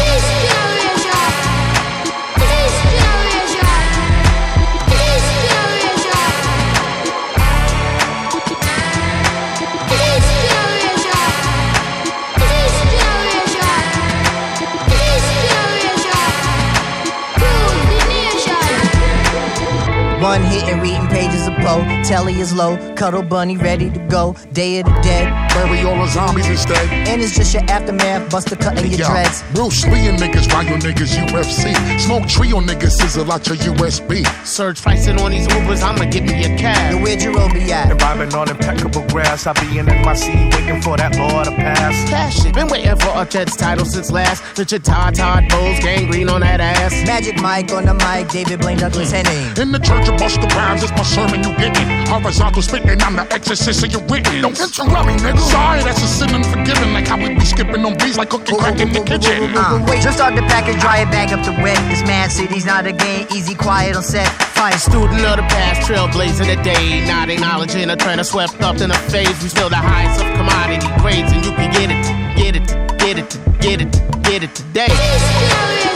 Telly 22.08 22.40
is 22.40 22.54
low, 22.54 22.78
cuddle 22.94 23.22
bunny 23.22 23.58
ready 23.58 23.90
to 23.90 23.98
go. 24.08 24.34
Day 24.54 24.80
of 24.80 24.86
the 24.86 24.98
dead. 25.02 25.47
Bury 25.58 25.82
all 25.82 25.96
the 25.96 26.06
zombies 26.06 26.46
instead. 26.46 26.86
And 27.08 27.20
it's 27.20 27.34
just 27.34 27.52
your 27.52 27.64
aftermath, 27.64 28.30
buster 28.30 28.54
cutting 28.54 28.92
your 28.92 29.00
Yo, 29.00 29.08
dreads. 29.08 29.42
Bruce 29.52 29.84
Lee 29.86 30.06
and 30.06 30.16
niggas, 30.16 30.46
Ryo 30.52 30.76
niggas, 30.76 31.18
UFC. 31.18 31.74
Smoke 31.98 32.28
trio 32.28 32.60
niggas, 32.60 32.92
sizzle 32.92 33.32
out 33.32 33.44
your 33.48 33.56
USB. 33.56 34.24
Surge 34.46 34.80
pricing 34.80 35.20
on 35.20 35.32
these 35.32 35.48
Ubers, 35.48 35.82
I'ma 35.82 36.04
give 36.04 36.22
me 36.22 36.44
a 36.44 36.56
cab. 36.56 36.92
Yo, 36.92 37.02
where'd 37.02 37.20
your 37.20 37.34
be 37.52 37.72
at? 37.72 37.90
And 37.90 37.98
vibing 37.98 38.32
on 38.34 38.48
impeccable 38.48 39.04
grass, 39.08 39.48
I 39.48 39.52
be 39.54 39.80
in 39.80 39.86
my 39.86 39.94
NYC 39.94 40.54
waiting 40.54 40.80
for 40.80 40.96
that 40.96 41.18
law 41.18 41.42
to 41.42 41.50
pass. 41.50 42.08
Cash 42.08 42.46
it, 42.46 42.54
been 42.54 42.68
waiting 42.68 42.94
for 42.94 43.10
a 43.20 43.26
Jets 43.26 43.56
title 43.56 43.84
since 43.84 44.12
last. 44.12 44.44
Richard 44.56 44.84
Todd, 44.84 45.16
Todd 45.16 45.48
Bowles, 45.48 45.80
gangrene 45.80 46.28
on 46.28 46.42
that 46.42 46.60
ass. 46.60 46.92
Magic 47.04 47.40
Mike 47.42 47.72
on 47.72 47.84
the 47.84 47.94
mic, 47.94 48.28
David 48.28 48.60
Blaine 48.60 48.78
Douglas 48.78 49.10
Henning. 49.10 49.56
In 49.58 49.72
the 49.72 49.80
church 49.80 50.08
of 50.08 50.14
Busta 50.20 50.48
Rhymes, 50.54 50.84
it's 50.84 50.92
my 50.92 51.02
sermon 51.02 51.42
you 51.42 51.50
getting. 51.56 52.06
Horizontal 52.06 52.62
spitting, 52.62 53.02
I'm 53.02 53.16
the 53.16 53.26
exorcist 53.32 53.82
of 53.84 53.90
your 53.90 54.02
written. 54.02 54.40
Don't 54.40 54.54
interrupt 54.54 55.06
me, 55.06 55.14
nigga. 55.14 55.47
Sorry, 55.50 55.82
that's 55.82 56.02
a 56.02 56.06
sin 56.06 56.34
unforgiven. 56.34 56.92
Like 56.92 57.08
how 57.08 57.16
we 57.16 57.34
be 57.34 57.44
skipping 57.44 57.84
on 57.84 57.96
beats 57.98 58.16
like 58.16 58.30
cooking 58.30 58.56
crack 58.56 58.80
in 58.80 58.92
the 58.92 59.00
kitchen. 59.00 59.56
Uh, 59.56 59.80
just 60.00 60.18
start 60.18 60.34
the 60.36 60.42
package, 60.42 60.80
dry 60.80 60.98
it, 60.98 61.10
bag 61.10 61.32
up 61.32 61.44
the 61.44 61.52
wet. 61.62 61.78
This 61.88 62.02
mad 62.02 62.30
city's 62.30 62.64
not 62.64 62.86
a 62.86 62.92
game, 62.92 63.26
easy, 63.34 63.54
quiet 63.54 63.96
on 63.96 64.02
set. 64.02 64.28
Fire 64.58 64.76
student 64.78 65.24
of 65.24 65.36
the 65.36 65.46
past, 65.48 65.88
trailblazing 65.88 66.46
the 66.54 66.62
day. 66.62 67.06
Not 67.06 67.30
acknowledging 67.30 67.88
a 67.90 67.96
trend 67.96 68.24
swept 68.26 68.60
up 68.62 68.80
in 68.80 68.90
a 68.90 68.98
phase. 69.10 69.42
We 69.42 69.48
still 69.48 69.68
the 69.68 69.76
highest 69.76 70.20
of 70.20 70.26
commodity 70.36 70.88
grades, 71.00 71.32
and 71.32 71.44
you 71.44 71.52
can 71.52 71.70
get 71.72 71.90
it, 71.90 72.04
get 72.36 72.56
it, 72.56 72.66
get 72.98 73.18
it, 73.18 73.60
get 73.60 73.80
it, 73.80 74.22
get 74.22 74.42
it 74.42 74.54
today. 74.54 75.87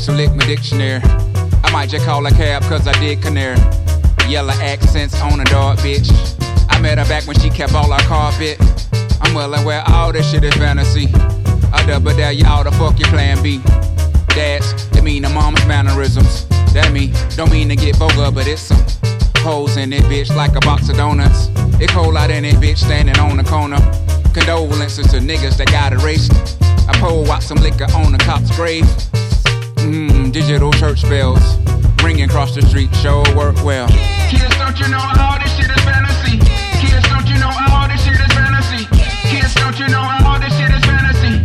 So 0.00 0.12
lick 0.12 0.34
my 0.34 0.44
dictionary. 0.46 1.00
I 1.64 1.70
might 1.72 1.88
just 1.88 2.04
call 2.04 2.24
a 2.26 2.30
cab, 2.30 2.62
cause 2.62 2.86
I 2.86 2.92
did 3.00 3.22
canary. 3.22 3.58
Yellow 4.28 4.52
accents 4.54 5.20
on 5.20 5.40
a 5.40 5.44
dog, 5.44 5.78
bitch. 5.78 6.10
I 6.68 6.80
met 6.80 6.98
her 6.98 7.04
back 7.04 7.26
when 7.26 7.38
she 7.38 7.48
kept 7.50 7.74
all 7.74 7.92
our 7.92 8.00
carpet. 8.00 8.58
I'm 9.20 9.34
well 9.34 9.54
aware 9.54 9.82
all 9.86 10.12
this 10.12 10.30
shit 10.30 10.44
is 10.44 10.54
fantasy. 10.54 11.08
I 11.72 11.84
double 11.86 12.14
dare 12.16 12.32
y'all 12.32 12.64
to 12.64 12.70
fuck 12.72 12.98
your 12.98 13.08
plan 13.08 13.42
B. 13.42 13.60
Dads, 14.28 14.86
it 14.96 15.02
mean 15.02 15.22
the 15.22 15.28
mama's 15.28 15.64
mannerisms. 15.66 16.46
That 16.74 16.92
me, 16.92 17.12
don't 17.36 17.50
mean 17.50 17.68
to 17.68 17.76
get 17.76 17.96
vulgar, 17.96 18.30
but 18.30 18.46
it's 18.46 18.62
some 18.62 18.84
holes 19.38 19.76
in 19.76 19.92
it, 19.92 20.02
bitch, 20.04 20.34
like 20.34 20.56
a 20.56 20.60
box 20.60 20.88
of 20.88 20.96
donuts. 20.96 21.48
It 21.80 21.90
cold 21.90 22.16
out 22.16 22.30
in 22.30 22.44
it, 22.44 22.56
bitch, 22.56 22.78
standing 22.78 23.18
on 23.18 23.36
the 23.36 23.44
corner. 23.44 23.78
Condolences 24.34 25.06
to 25.12 25.18
niggas 25.18 25.56
that 25.58 25.68
got 25.70 25.92
erased. 25.92 26.32
I 26.88 26.98
pull 26.98 27.30
out 27.30 27.42
some 27.42 27.58
liquor 27.58 27.86
on 27.94 28.12
the 28.12 28.18
cop's 28.18 28.54
grave. 28.54 28.86
Mmm, 30.26 30.32
digital 30.32 30.72
church 30.72 31.02
bells. 31.02 31.40
Ringing 32.02 32.24
across 32.24 32.54
the 32.54 32.62
street, 32.62 32.94
sure 32.96 33.22
work 33.36 33.62
well. 33.64 33.88
Kids, 34.28 34.56
don't 34.58 34.78
you 34.78 34.88
know 34.88 34.98
all 34.98 35.38
this 35.38 35.54
shit 35.56 35.70
is 35.70 35.82
fantasy? 35.84 36.38
Kids, 36.82 37.06
don't 37.10 37.26
you 37.28 37.38
know 37.38 37.50
all 37.70 37.86
this 37.88 38.02
shit 38.02 38.18
is 38.18 38.32
fantasy? 38.34 38.86
Kids, 39.30 39.54
don't 39.54 39.78
you 39.78 39.88
know 39.88 40.02
all 40.02 40.38
this 40.38 40.52
shit 40.58 40.70
is 40.70 40.84
fantasy? 40.84 41.42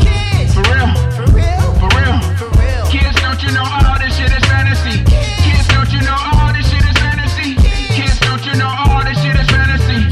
For 0.53 0.63
real, 0.73 0.89
for 1.13 1.25
real, 1.33 1.61
for 1.77 1.89
real, 1.97 2.17
for 2.37 2.49
real. 2.57 2.85
Kids, 2.89 3.15
don't 3.21 3.41
you 3.41 3.51
know 3.53 3.65
all 3.65 3.97
this 3.99 4.17
shit 4.17 4.31
is 4.33 4.45
fantasy? 4.49 4.97
Kids, 5.45 5.67
don't 5.69 5.91
you 5.93 6.01
know 6.01 6.17
all 6.17 6.53
this 6.53 6.65
shit 6.69 6.85
is 6.85 6.97
fantasy? 6.97 7.55
Kids, 7.93 8.17
don't 8.21 8.43
you 8.45 8.55
know 8.57 8.69
all 8.69 9.03
this 9.03 9.17
shit 9.21 9.35
is 9.37 9.49
fantasy? 9.49 10.09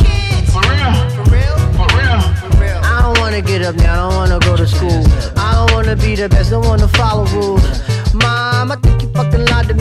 For 0.54 0.62
real, 0.70 0.94
for 1.18 1.26
real, 1.34 1.58
for 1.78 1.88
real, 1.98 2.20
for 2.38 2.52
real. 2.62 2.80
I 2.86 3.02
don't 3.02 3.18
wanna 3.20 3.42
get 3.42 3.62
up 3.62 3.76
now, 3.76 4.10
I 4.10 4.10
don't 4.10 4.16
wanna 4.16 4.40
go 4.46 4.58
to 4.58 4.68
school. 4.68 5.04
I 5.38 5.54
don't 5.58 5.74
wanna 5.74 5.96
be 5.96 6.16
the 6.16 6.30
best, 6.30 6.52
don't 6.52 6.66
wanna 6.66 6.88
follow 6.88 7.26
rules. 7.34 7.89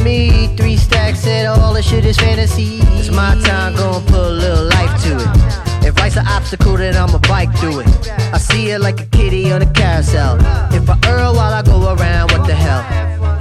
Me. 0.08 0.56
Three 0.56 0.76
stacks 0.76 1.20
said 1.20 1.46
all 1.46 1.74
this 1.74 1.86
shit 1.88 2.04
is 2.04 2.16
fantasy. 2.16 2.78
It's 2.98 3.10
my 3.10 3.32
time, 3.44 3.74
gonna 3.74 4.04
put 4.06 4.24
a 4.32 4.36
little 4.44 4.64
life 4.64 4.94
to 5.04 5.12
it. 5.24 5.86
If 5.86 5.98
life's 5.98 6.16
an 6.16 6.26
obstacle, 6.26 6.76
then 6.76 6.96
I'ma 6.96 7.18
bike 7.18 7.52
through 7.58 7.80
it. 7.80 7.88
I 8.36 8.38
see 8.38 8.70
it 8.70 8.80
like 8.80 9.00
a 9.00 9.06
kitty 9.06 9.52
on 9.52 9.60
a 9.62 9.70
carousel. 9.72 10.36
If 10.72 10.88
I 10.88 10.96
err 11.06 11.32
while 11.38 11.54
I 11.60 11.62
go 11.62 11.78
around, 11.94 12.32
what 12.32 12.46
the 12.46 12.54
hell? 12.54 12.82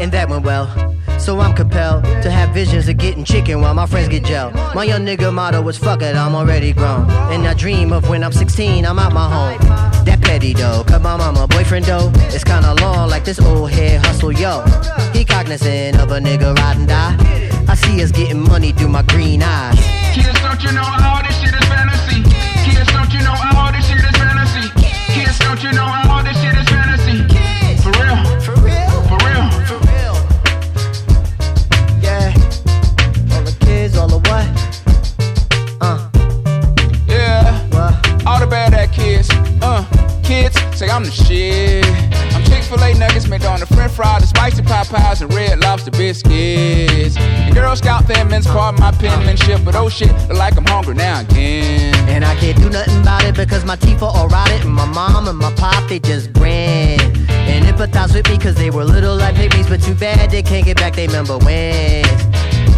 And 0.02 0.12
that 0.12 0.30
went 0.30 0.44
well. 0.44 0.68
So 1.20 1.40
I'm 1.40 1.54
compelled 1.54 2.04
to 2.24 2.32
have 2.32 2.54
visions 2.54 2.88
of 2.88 2.98
getting 2.98 3.24
chicken 3.24 3.62
while 3.62 3.74
my 3.74 3.86
friends 3.86 4.08
get 4.08 4.24
gel. 4.24 4.52
My 4.74 4.86
young 4.86 5.06
nigga 5.06 5.34
motto 5.34 5.62
was 5.62 5.78
fuck 5.78 6.02
it, 6.02 6.16
I'm 6.16 6.36
already 6.36 6.72
grown. 6.74 7.10
And 7.32 7.46
I 7.46 7.54
dream 7.54 7.92
of 7.92 8.08
when 8.08 8.24
I'm 8.24 8.32
16, 8.32 8.86
I'm 8.86 8.98
out 8.98 9.14
my 9.14 9.28
home. 9.28 9.60
That 10.06 10.22
petty 10.22 10.54
though, 10.54 10.84
cause 10.88 11.02
my 11.02 11.18
mama 11.18 11.48
boyfriend 11.48 11.86
though, 11.86 12.12
it's 12.34 12.44
kinda 12.44 12.74
long 12.76 13.10
like 13.10 13.26
this 13.26 13.40
old 13.42 13.72
head 13.72 14.06
hustle, 14.06 14.32
yo. 14.32 14.64
He 15.12 15.26
cognizant 15.26 16.00
of 16.00 16.12
a 16.12 16.20
nigga 16.20 16.56
ride 16.56 16.78
and 16.78 16.88
die. 16.88 17.16
I 17.68 17.76
see 17.76 18.02
us 18.02 18.12
getting 18.12 18.40
money 18.40 18.72
through 18.72 18.90
my 18.90 19.02
green 19.02 19.44
eyes. 19.44 19.76
Kids, 20.16 20.40
don't 20.40 20.64
you 20.64 20.72
know 20.72 20.86
all 20.86 21.22
this 21.24 21.36
shit 21.42 21.54
is 21.54 21.68
fantasy? 21.68 22.24
Kids, 22.64 22.90
don't 22.94 23.12
you 23.12 23.20
know 23.20 23.36
all 23.56 23.72
this 23.74 23.86
shit 23.86 23.98
is 23.98 24.16
fantasy? 24.16 24.70
Kids, 25.14 25.38
don't 25.40 25.62
you 25.62 25.74
know 25.74 26.07
kids. 38.98 39.30
Uh, 39.62 39.86
kids 40.24 40.58
say 40.76 40.90
I'm 40.90 41.04
the 41.04 41.12
shit. 41.12 41.86
I'm 42.34 42.44
Chick-fil-A 42.44 42.94
nuggets 42.96 43.28
made 43.28 43.46
on 43.46 43.60
the 43.60 43.66
french 43.66 43.94
fries, 43.94 44.22
the 44.22 44.28
spicy 44.28 44.62
pot 44.64 44.88
pies, 44.88 45.22
and 45.22 45.34
red 45.34 45.60
lobster 45.60 45.92
biscuits. 45.92 47.18
And 47.18 47.54
Girl 47.54 47.76
Scout 47.76 48.06
thin 48.06 48.28
mints, 48.28 48.48
pardon 48.48 48.80
my 48.80 48.92
penmanship, 48.92 49.64
but 49.64 49.76
oh 49.76 49.90
shit, 49.90 50.12
look 50.28 50.38
like 50.38 50.58
I'm 50.58 50.66
hungry 50.66 50.96
now 50.96 51.22
again. 51.22 51.94
And 52.10 52.26
I 52.26 52.36
can't 52.36 52.58
do 52.58 52.70
nothing 52.70 53.02
about 53.02 53.24
it 53.24 53.36
because 53.36 53.64
my 53.66 53.76
teeth 53.76 54.02
are 54.02 54.12
all 54.14 54.28
rotted. 54.28 54.62
And 54.62 54.74
my 54.74 54.86
mom 54.86 55.28
and 55.28 55.38
my 55.38 55.54
pop, 55.54 55.88
they 55.90 56.00
just 56.00 56.34
grin. 56.34 57.00
And 57.30 57.66
empathize 57.66 58.14
with 58.14 58.28
me 58.30 58.38
because 58.38 58.56
they 58.56 58.70
were 58.70 58.84
little 58.84 59.16
like 59.16 59.36
pygmies. 59.36 59.70
But 59.70 59.82
too 59.82 59.96
bad 59.96 60.32
they 60.32 60.44
can't 60.44 60.66
get 60.66 60.78
back 60.78 60.96
they 60.96 61.08
remember 61.08 61.38
when. 61.40 62.04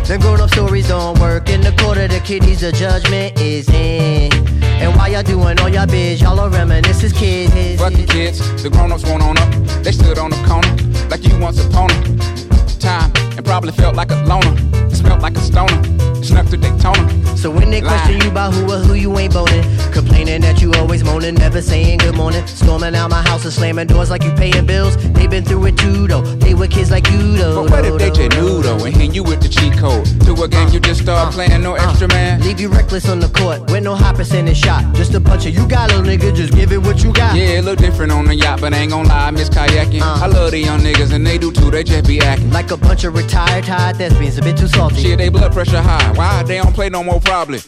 The 0.07 0.17
grown 0.19 0.41
up 0.41 0.49
stories 0.49 0.87
don't 0.87 1.19
work. 1.19 1.49
In 1.49 1.61
the 1.61 1.71
court 1.73 1.97
of 1.97 2.09
the 2.09 2.19
kidneys, 2.19 2.61
the 2.61 2.71
judgment 2.71 3.39
is 3.39 3.69
in. 3.69 4.31
And 4.63 4.95
while 4.95 5.11
y'all 5.11 5.23
doing 5.23 5.59
all 5.59 5.69
y'all 5.69 5.85
biz, 5.85 6.21
y'all 6.21 6.39
are 6.39 6.49
reminisce 6.49 7.03
as 7.03 7.13
kids. 7.13 7.79
Fuck 7.79 7.93
the 7.93 8.05
kids, 8.05 8.39
the 8.63 8.69
grown 8.69 8.91
ups 8.91 9.03
won't 9.03 9.21
own 9.21 9.37
up. 9.37 9.83
They 9.83 9.91
stood 9.91 10.17
on 10.17 10.29
the 10.31 10.41
corner 10.47 10.73
like 11.09 11.23
you 11.27 11.37
once 11.39 11.63
upon 11.63 11.91
a 11.91 12.48
time 12.79 13.11
and 13.37 13.45
probably 13.45 13.71
felt 13.71 13.95
like 13.95 14.11
a 14.11 14.15
loner. 14.23 14.55
Smelled 14.89 15.21
like 15.21 15.35
a 15.35 15.41
stoner. 15.41 15.99
Snuck 16.23 16.47
to 16.47 16.57
Daytona. 16.57 17.37
So 17.37 17.49
when 17.49 17.69
they 17.69 17.79
question 17.79 18.19
Lying. 18.19 18.23
you 18.23 18.31
about 18.31 18.53
who 18.53 18.71
or 18.71 18.79
who 18.79 18.93
you 18.95 19.17
ain't 19.17 19.33
boning, 19.33 19.63
complaining 19.93 20.41
that 20.41 20.61
you 20.61 20.73
always 20.73 21.03
moaning, 21.03 21.35
never 21.35 21.61
saying 21.61 21.99
good 21.99 22.15
morning, 22.15 22.45
storming 22.47 22.95
out 22.95 23.09
my 23.09 23.21
house 23.21 23.45
and 23.45 23.53
slamming 23.53 23.87
doors 23.87 24.09
like 24.09 24.23
you 24.23 24.31
paying 24.33 24.65
bills. 24.65 24.97
They 25.13 25.27
been 25.27 25.45
through 25.45 25.65
it 25.67 25.77
too 25.77 26.07
though. 26.07 26.21
They 26.21 26.53
were 26.53 26.67
kids 26.67 26.91
like 26.91 27.09
you 27.09 27.37
though. 27.37 27.63
But 27.63 27.71
what 27.71 27.85
if 27.85 27.97
they 27.97 28.11
just 28.11 28.37
knew 28.37 28.61
though 28.61 28.83
and 28.83 28.95
hit 28.95 29.15
you 29.15 29.23
with 29.23 29.41
the 29.41 29.47
cheat 29.47 29.77
code 29.77 30.05
to 30.25 30.33
a 30.43 30.47
game 30.47 30.67
you 30.69 30.79
just 30.81 31.01
started 31.03 31.29
uh, 31.29 31.31
playing? 31.31 31.61
No 31.61 31.75
uh, 31.75 31.89
extra 31.89 32.09
man. 32.09 32.41
Leave 32.41 32.59
you 32.59 32.67
reckless 32.67 33.07
on 33.07 33.19
the 33.21 33.29
court 33.29 33.71
with 33.71 33.83
no 33.83 33.95
high 33.95 34.13
percentage 34.13 34.57
shot. 34.57 34.93
Just 34.93 35.13
a 35.13 35.19
bunch 35.21 35.45
of 35.45 35.53
you 35.53 35.67
got 35.67 35.89
little 35.91 36.03
nigga, 36.03 36.35
just 36.35 36.53
give 36.53 36.73
it 36.73 36.79
what 36.79 37.03
you 37.03 37.13
got. 37.13 37.35
Yeah, 37.35 37.59
it 37.59 37.63
look 37.63 37.79
different 37.79 38.11
on 38.11 38.25
the 38.25 38.35
yacht, 38.35 38.59
but 38.59 38.73
I 38.73 38.79
ain't 38.79 38.91
gon' 38.91 39.07
lie, 39.07 39.27
I 39.27 39.31
miss 39.31 39.49
kayaking. 39.49 40.01
Uh. 40.01 40.25
I 40.25 40.27
love 40.27 40.51
the 40.51 40.59
young 40.59 40.81
niggas 40.81 41.13
and 41.13 41.25
they 41.25 41.37
do 41.37 41.51
too, 41.51 41.71
they 41.71 41.83
just 41.85 42.05
be 42.05 42.19
acting 42.19 42.51
like 42.51 42.68
a 42.71 42.77
bunch 42.77 43.03
of 43.03 43.15
retired 43.15 43.65
tired 43.65 43.97
thespians, 43.97 44.37
a 44.37 44.41
bit 44.41 44.57
too 44.57 44.67
salty. 44.67 45.01
Shit, 45.01 45.17
they 45.17 45.29
blood 45.29 45.51
pressure 45.51 45.81
high. 45.81 46.11
Why 46.13 46.43
they 46.43 46.57
don't 46.57 46.73
play 46.73 46.89
no 46.89 47.03
more 47.03 47.19
probably? 47.19 47.59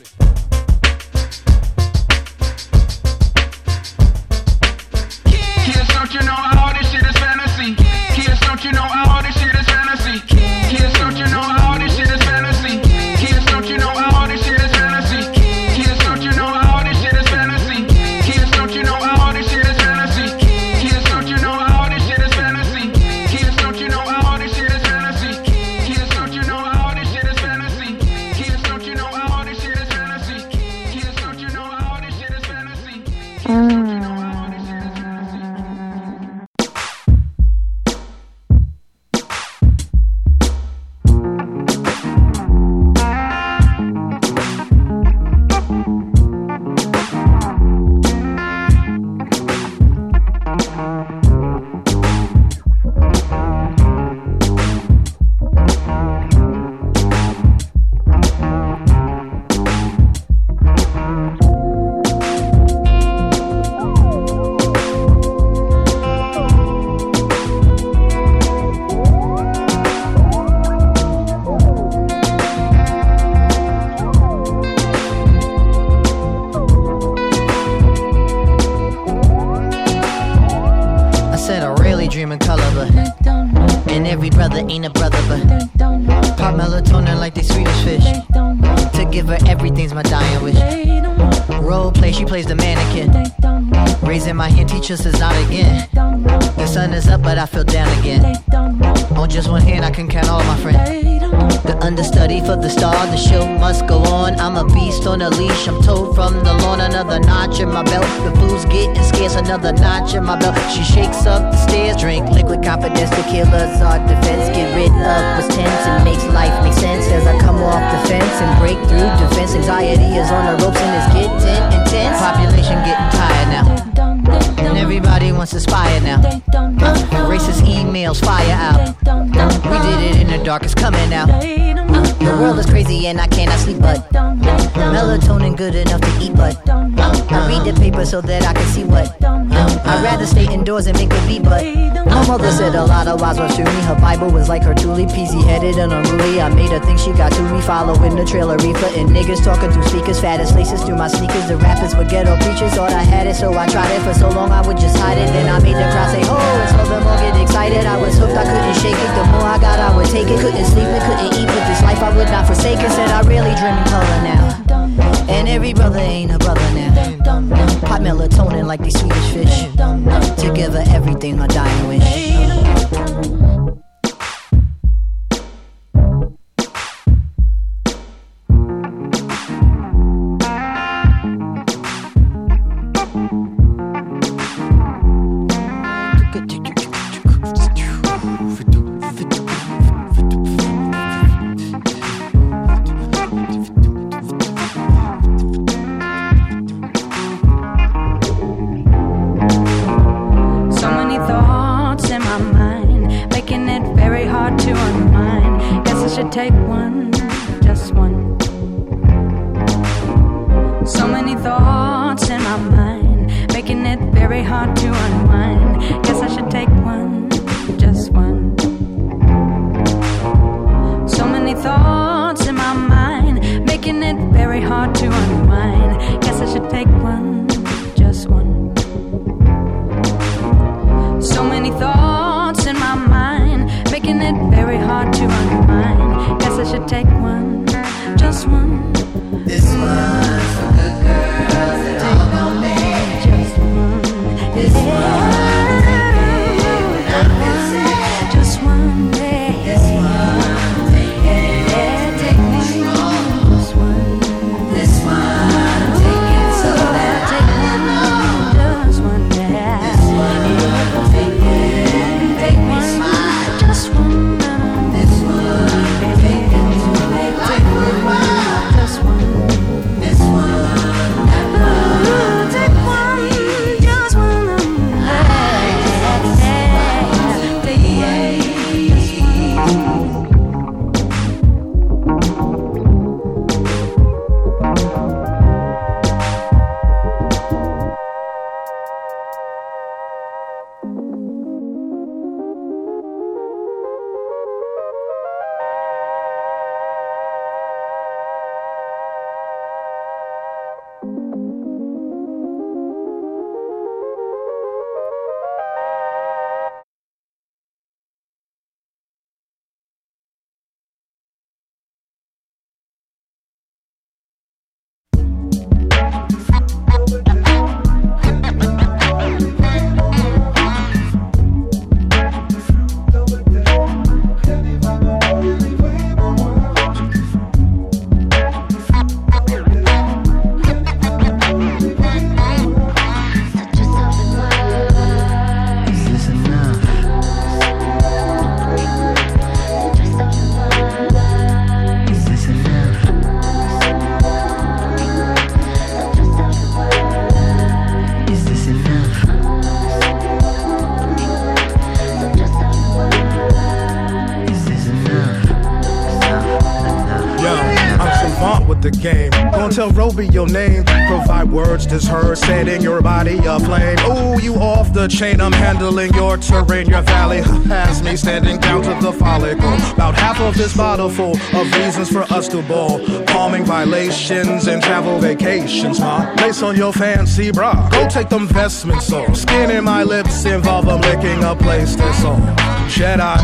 Roby 360.21 360.33
your 360.33 360.47
name. 360.47 360.83
Provide 360.85 361.51
words 361.51 361.87
that's 361.87 362.07
heard, 362.07 362.37
setting 362.37 362.81
your 362.81 363.01
body 363.01 363.37
aflame. 363.39 363.97
Ooh, 363.99 364.39
you 364.41 364.55
off 364.55 364.93
the 364.93 365.07
chain. 365.07 365.41
I'm 365.41 365.51
handling 365.51 366.13
your 366.13 366.37
terrain. 366.37 366.87
Your 366.87 367.01
valley 367.01 367.41
has 367.67 368.03
me 368.03 368.15
standing 368.15 368.59
down 368.59 368.81
to 368.83 368.93
the 369.01 369.11
follicle. 369.13 369.73
About 369.93 370.15
half 370.15 370.39
of 370.39 370.55
this 370.55 370.75
bottle 370.75 371.09
full 371.09 371.35
of 371.55 371.73
reasons 371.73 372.09
for 372.09 372.21
us 372.33 372.47
to 372.49 372.61
ball. 372.63 372.99
Calming 373.25 373.65
violations 373.65 374.67
and 374.67 374.83
travel 374.83 375.19
vacations, 375.19 375.99
ma. 375.99 376.33
Lace 376.41 376.61
on 376.61 376.75
your 376.75 376.93
fancy 376.93 377.51
bra. 377.51 377.89
Go 377.89 378.07
take 378.07 378.29
them 378.29 378.47
vestments 378.47 379.11
off. 379.11 379.35
Skin 379.35 379.71
in 379.71 379.83
my 379.83 380.03
lips 380.03 380.45
involve 380.45 380.85
them 380.85 381.01
licking 381.01 381.43
a 381.43 381.55
place 381.55 381.95
that's 381.95 382.23
all. 382.23 382.39
Jedi. 382.87 383.37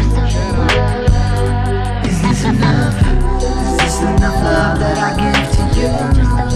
Is 2.06 2.22
this 2.22 2.44
enough? 2.44 2.96
Is 3.42 3.78
this 3.78 4.02
enough 4.02 4.44
love 4.44 4.80
that 4.80 4.98
I 4.98 5.12
give 5.32 5.56
to 5.56 6.42
you? 6.44 6.47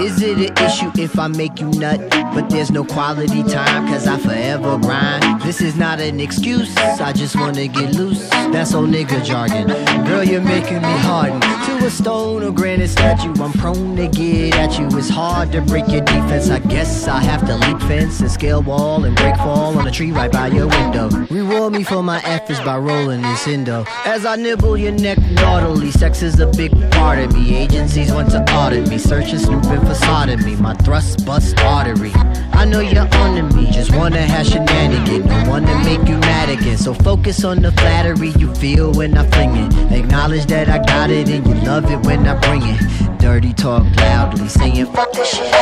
Is 0.00 0.20
it 0.20 0.38
an 0.38 0.66
issue 0.66 0.90
if 0.96 1.18
I 1.18 1.28
make 1.28 1.60
you 1.60 1.68
nut? 1.70 2.00
But 2.34 2.50
there's 2.50 2.70
no 2.70 2.84
quality 2.84 3.42
time, 3.44 3.86
cause 3.86 4.06
I 4.06 4.18
forever 4.18 4.76
grind. 4.78 5.42
This 5.42 5.60
is 5.60 5.76
not 5.76 6.00
an 6.00 6.18
excuse, 6.20 6.76
I 6.76 7.12
just 7.12 7.36
wanna 7.36 7.68
get 7.68 7.94
loose. 7.94 8.28
That's 8.28 8.74
old 8.74 8.90
nigga 8.90 9.24
jargon. 9.24 9.68
Girl, 10.04 10.24
you're 10.24 10.40
making 10.40 10.82
me 10.82 10.94
harden 10.98 11.40
to 11.40 11.86
a 11.86 11.90
stone 11.90 12.42
or 12.42 12.50
granite 12.50 12.88
statue. 12.88 13.32
I'm 13.42 13.52
prone 13.52 13.96
to 13.96 14.08
get 14.08 14.54
at 14.56 14.78
you. 14.78 14.86
It's 14.98 15.08
hard 15.08 15.52
to 15.52 15.60
break 15.60 15.86
your 15.88 16.00
defense. 16.00 16.50
I 16.50 16.58
guess 16.58 17.06
I 17.06 17.20
have 17.22 17.46
to 17.46 17.56
leap 17.56 17.80
fence 17.82 18.20
and 18.20 18.30
scale 18.30 18.62
wall 18.62 19.04
and 19.04 19.14
break 19.16 19.36
fall 19.36 19.78
on 19.78 19.86
a 19.86 19.90
tree 19.90 20.10
right 20.10 20.30
by 20.30 20.48
your 20.48 20.66
window. 20.66 21.08
Reward 21.30 21.72
me 21.72 21.84
for 21.84 22.02
my 22.02 22.20
efforts 22.24 22.60
by 22.60 22.78
rolling 22.78 23.22
this 23.22 23.46
indo. 23.46 23.84
As 24.04 24.26
I 24.26 24.36
nibble 24.36 24.76
your 24.76 24.92
neck 24.92 25.18
naughtily, 25.32 25.90
sex 25.90 26.22
is 26.22 26.40
a 26.40 26.46
big 26.48 26.72
part 26.92 27.18
of 27.18 27.32
me. 27.32 27.56
Agencies 27.56 28.12
want 28.12 28.30
to 28.30 28.42
audit 28.54 28.88
me, 28.88 28.98
searching, 28.98 29.38
snooping 29.38 29.83
for 29.84 29.94
sodomy. 29.94 30.56
My 30.56 30.74
thrust 30.74 31.24
bust 31.26 31.58
artery. 31.60 32.12
I 32.52 32.64
know 32.64 32.80
you're 32.80 33.08
onto 33.16 33.56
me, 33.56 33.70
just 33.70 33.94
wanna 33.94 34.22
have 34.22 34.46
shenanigans. 34.46 35.26
No 35.26 35.50
wanna 35.50 35.76
make 35.84 36.08
you 36.08 36.16
mad 36.18 36.48
again. 36.48 36.78
So 36.78 36.94
focus 36.94 37.44
on 37.44 37.62
the 37.62 37.72
flattery 37.72 38.30
you 38.38 38.54
feel 38.54 38.92
when 38.92 39.16
I 39.16 39.26
fling 39.30 39.56
it. 39.56 39.92
Acknowledge 39.92 40.46
that 40.46 40.68
I 40.68 40.78
got 40.78 41.10
it 41.10 41.28
and 41.28 41.46
you 41.46 41.54
love 41.66 41.90
it 41.90 42.00
when 42.06 42.26
I 42.26 42.34
bring 42.40 42.62
it. 42.62 43.18
Dirty 43.18 43.52
talk 43.52 43.84
loudly, 43.96 44.48
saying 44.48 44.86
fuck 44.86 45.12
this 45.12 45.30
shit. 45.36 45.52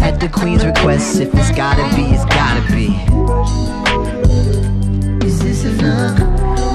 At 0.00 0.20
the 0.20 0.28
queen's 0.28 0.64
request, 0.64 1.20
if 1.20 1.34
it's 1.34 1.50
gotta 1.52 1.84
be, 1.96 2.04
it's 2.14 2.24
gotta 2.26 2.62
be. 2.72 2.86
Is 5.26 5.38
this 5.40 5.64
enough? 5.64 6.18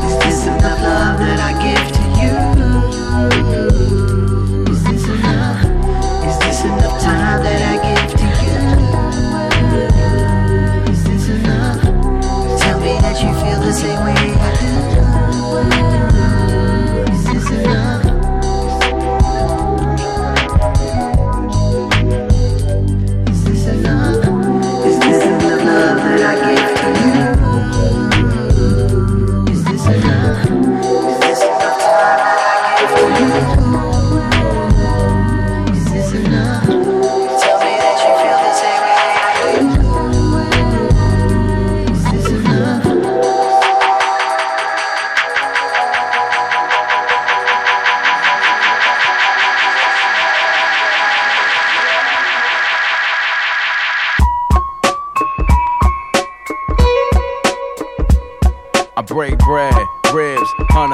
Is 0.06 0.18
this 0.24 0.46
enough 0.48 0.82
love 0.82 1.20
that 1.20 1.40
I 1.40 1.52
give 1.64 1.97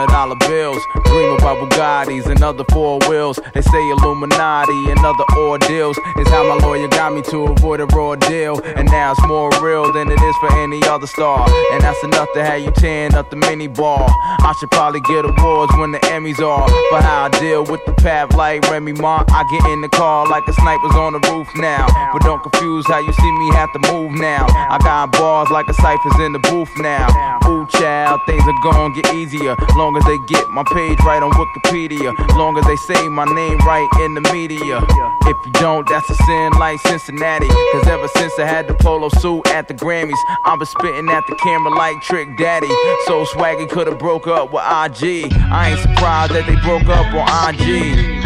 hundred 0.03 0.13
dollar 0.13 0.35
bills. 0.49 0.81
Dream 1.05 1.31
about 1.33 1.57
Bugattis 1.57 2.25
and 2.25 2.43
other 2.43 2.63
four 2.71 2.99
wheels. 3.07 3.39
They 3.53 3.61
say 3.61 3.89
Illuminati 4.23 4.89
and 4.89 4.99
other 5.03 5.25
ordeals 5.35 5.97
is 6.17 6.27
how 6.29 6.47
my 6.47 6.55
lawyer 6.65 6.87
got 6.87 7.13
me 7.13 7.21
to 7.23 7.43
avoid 7.43 7.81
a 7.81 7.85
raw 7.87 8.15
deal. 8.15 8.61
And 8.63 8.89
now 8.89 9.11
it's 9.11 9.27
more 9.27 9.51
real 9.61 9.91
than 9.91 10.09
it 10.09 10.21
is 10.21 10.35
for 10.37 10.49
any 10.55 10.81
other 10.83 11.07
star. 11.07 11.49
And 11.73 11.83
that's 11.83 12.01
enough 12.05 12.29
to 12.35 12.43
have 12.43 12.61
you 12.61 12.71
tearing 12.71 13.15
up 13.15 13.29
the 13.29 13.35
mini 13.35 13.67
bar. 13.67 14.07
I 14.07 14.53
should 14.59 14.71
probably 14.71 15.01
get 15.01 15.25
awards 15.25 15.73
when 15.75 15.91
the 15.91 15.99
Emmys 16.07 16.39
are 16.39 16.69
for 16.69 17.01
how 17.01 17.25
I 17.25 17.29
deal 17.39 17.65
with 17.65 17.83
the 17.85 17.91
path 17.91 18.33
like 18.35 18.63
Remy 18.71 18.93
Ma. 18.93 19.25
I 19.27 19.43
get 19.51 19.69
in 19.71 19.81
the 19.81 19.89
car 19.89 20.25
like 20.29 20.47
a 20.47 20.53
sniper's 20.53 20.95
on 20.95 21.19
the 21.19 21.19
roof 21.29 21.49
now. 21.57 21.87
But 22.13 22.21
don't 22.21 22.41
confuse 22.41 22.87
how 22.87 22.99
you 22.99 23.11
see 23.11 23.31
me 23.31 23.51
have 23.51 23.73
to 23.73 23.79
move 23.91 24.13
now. 24.13 24.47
I 24.47 24.77
got 24.79 25.11
bars 25.11 25.49
like 25.49 25.67
a 25.67 25.73
cipher's 25.73 26.19
in 26.19 26.31
the 26.31 26.39
booth 26.39 26.71
now. 26.77 27.11
Ooh, 27.45 27.67
child, 27.75 28.21
things 28.25 28.43
are 28.47 28.63
gonna 28.63 28.93
get 28.95 29.13
easier. 29.13 29.55
Long 29.75 29.97
as 29.97 30.05
they 30.05 30.17
get 30.27 30.47
my 30.49 30.63
page 30.71 30.99
right 31.03 31.21
on 31.21 31.31
Wikipedia. 31.31 32.15
Long 32.37 32.57
as 32.57 32.65
they 32.65 32.77
say 32.87 33.09
my 33.09 33.25
name 33.25 33.57
right 33.67 33.87
in 33.99 34.12
the 34.15 34.21
media. 34.33 34.79
If 35.25 35.37
you 35.45 35.51
don't, 35.53 35.87
that's 35.87 36.09
a 36.09 36.15
sin 36.15 36.51
like 36.59 36.79
Cincinnati. 36.81 37.47
Cause 37.47 37.87
ever 37.87 38.07
since 38.09 38.37
I 38.39 38.45
had 38.45 38.67
the 38.67 38.73
polo 38.73 39.09
suit 39.09 39.47
at 39.47 39.67
the 39.67 39.73
Grammys, 39.73 40.17
I've 40.45 40.59
been 40.59 40.65
spitting 40.65 41.09
at 41.09 41.23
the 41.27 41.35
camera 41.35 41.73
like 41.73 42.01
Trick 42.01 42.37
Daddy. 42.37 42.67
So 43.05 43.25
swaggy 43.25 43.69
could've 43.69 43.99
broke 43.99 44.27
up 44.27 44.51
with 44.51 44.63
IG. 44.63 45.33
I 45.51 45.71
ain't 45.71 45.79
surprised 45.79 46.33
that 46.33 46.45
they 46.47 46.55
broke 46.61 46.87
up 46.87 47.07
on 47.13 47.55
IG. 47.55 48.23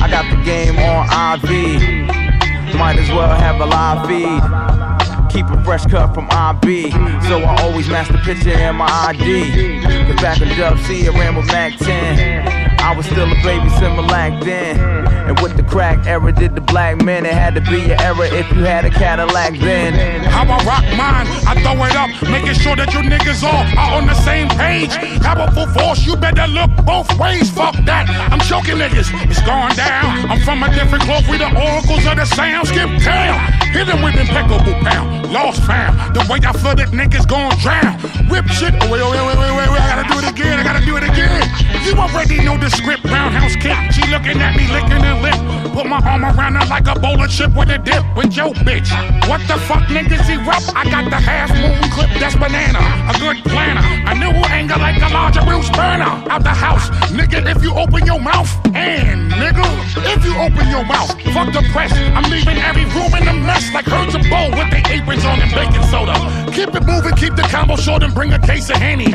I 0.00 0.08
got 0.10 0.24
the 0.30 0.42
game 0.44 0.78
on 0.78 1.06
IV. 1.34 2.76
Might 2.76 2.98
as 2.98 3.08
well 3.10 3.34
have 3.34 3.60
a 3.60 3.66
live 3.66 4.06
feed. 4.06 5.32
Keep 5.32 5.46
a 5.50 5.64
fresh 5.64 5.84
cut 5.86 6.14
from 6.14 6.28
IB. 6.30 6.90
So 7.28 7.40
I 7.40 7.62
always 7.62 7.88
match 7.88 8.08
the 8.08 8.18
picture 8.18 8.50
in 8.50 8.76
my 8.76 8.86
ID. 8.86 9.82
Cause 9.82 10.20
back 10.22 10.40
in 10.40 10.48
Dub 10.56 10.78
C, 10.80 11.08
I 11.08 11.10
ran 11.10 11.34
with 11.34 11.46
Mac 11.46 11.76
10. 11.78 12.65
I 12.86 12.94
was 12.94 13.04
still 13.06 13.26
a 13.26 13.34
baby 13.42 13.66
Similac 13.82 14.44
then. 14.44 14.78
And 15.26 15.36
with 15.40 15.56
the 15.56 15.64
crack 15.64 16.06
era, 16.06 16.30
did 16.30 16.54
the 16.54 16.60
black 16.60 17.02
man, 17.02 17.26
it 17.26 17.34
had 17.34 17.56
to 17.56 17.60
be 17.60 17.90
an 17.90 17.98
era 17.98 18.30
if 18.30 18.46
you 18.54 18.62
had 18.62 18.84
a 18.84 18.90
Cadillac 18.90 19.58
then. 19.58 20.22
How 20.22 20.46
I 20.46 20.62
rock 20.62 20.86
mine, 20.94 21.26
I 21.50 21.58
throw 21.66 21.74
it 21.82 21.98
up, 21.98 22.14
making 22.30 22.54
sure 22.54 22.76
that 22.76 22.94
you 22.94 23.02
niggas 23.02 23.42
all 23.42 23.66
are 23.74 23.98
on 23.98 24.06
the 24.06 24.14
same 24.22 24.46
page. 24.54 24.94
Powerful 25.18 25.66
force, 25.74 26.06
you 26.06 26.14
better 26.14 26.46
look 26.46 26.70
both 26.86 27.10
ways. 27.18 27.50
Fuck 27.50 27.74
that, 27.90 28.06
I'm 28.30 28.38
choking 28.38 28.78
niggas, 28.78 29.10
it's 29.26 29.42
going 29.42 29.74
down. 29.74 30.30
I'm 30.30 30.38
from 30.46 30.62
a 30.62 30.70
different 30.70 31.02
cloth, 31.02 31.26
we 31.26 31.42
the 31.42 31.50
oracles 31.50 32.06
of 32.06 32.14
the 32.14 32.24
sound. 32.38 32.68
Skip 32.68 32.86
town, 33.02 33.34
hit 33.74 33.90
them 33.90 33.98
with 34.06 34.14
impeccable 34.14 34.78
pound. 34.86 35.26
Lost 35.34 35.58
found, 35.66 36.14
the 36.14 36.22
way 36.30 36.38
I 36.38 36.52
flooded 36.54 36.94
niggas 36.94 37.26
gon' 37.26 37.50
drown. 37.58 37.98
Whip 38.30 38.46
shit, 38.46 38.78
oh 38.78 38.86
wait, 38.86 39.02
wait, 39.02 39.10
wait, 39.10 39.38
wait, 39.42 39.54
wait, 39.58 39.70
wait, 39.74 39.82
I 39.82 39.90
gotta 39.90 40.06
do 40.06 40.22
it 40.22 40.30
again, 40.30 40.54
I 40.60 40.62
gotta 40.62 40.86
do 40.86 40.94
it 40.94 41.02
again. 41.02 41.42
You 41.82 41.98
already 41.98 42.38
know 42.46 42.56
the 42.56 42.70
script, 42.76 43.04
roundhouse 43.04 43.56
kick. 43.56 43.76
She 43.92 44.02
looking 44.12 44.38
at 44.40 44.56
me, 44.56 44.68
licking 44.68 45.02
her 45.02 45.16
lip. 45.24 45.38
Put 45.72 45.86
my 45.86 46.00
arm 46.04 46.24
around 46.24 46.54
her 46.56 46.66
like 46.68 46.86
a 46.88 46.98
bowl 46.98 47.20
of 47.22 47.30
chip 47.30 47.54
with 47.56 47.68
a 47.70 47.78
dip. 47.78 48.04
With 48.16 48.36
your 48.36 48.52
bitch, 48.64 48.88
what 49.28 49.40
the 49.48 49.56
fuck 49.68 49.84
niggas 49.88 50.28
erupt? 50.28 50.72
I 50.76 50.84
got 50.88 51.08
the 51.10 51.16
half 51.16 51.50
moon 51.52 51.80
clip, 51.90 52.10
that's 52.20 52.36
banana. 52.36 52.80
A 53.10 53.14
good 53.18 53.42
planner, 53.44 53.84
a 54.08 54.14
new 54.14 54.32
anger 54.52 54.76
like 54.76 55.00
a 55.00 55.12
larger 55.12 55.42
Bruce 55.42 55.68
burner. 55.70 56.12
Out 56.32 56.42
the 56.42 56.54
house, 56.54 56.88
nigga, 57.12 57.44
if 57.44 57.62
you 57.62 57.74
open 57.74 58.06
your 58.06 58.20
mouth, 58.20 58.48
and 58.74 59.30
nigga, 59.32 59.64
if 60.12 60.24
you 60.24 60.34
open 60.36 60.68
your 60.68 60.84
mouth, 60.84 61.12
fuck 61.32 61.52
the 61.52 61.64
press. 61.72 61.92
I'm 61.92 62.24
leaving 62.30 62.58
every 62.58 62.84
room 62.96 63.12
in 63.16 63.28
a 63.28 63.34
mess 63.34 63.72
like 63.72 63.86
herds 63.86 64.14
of 64.14 64.22
bowl 64.28 64.50
with 64.52 64.70
their 64.70 64.84
aprons 64.92 65.24
on 65.24 65.40
and 65.40 65.52
baking 65.52 65.84
soda. 65.92 66.16
Keep 66.52 66.74
it 66.74 66.84
moving, 66.86 67.14
keep 67.16 67.36
the 67.36 67.46
combo 67.52 67.76
short 67.76 68.02
and 68.02 68.14
bring 68.14 68.32
a 68.32 68.40
case 68.40 68.70
of 68.70 68.76
Henny. 68.76 69.10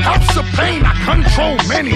Helps 0.00 0.34
the 0.34 0.42
pain, 0.56 0.82
I 0.84 0.94
control 1.04 1.56
many. 1.68 1.92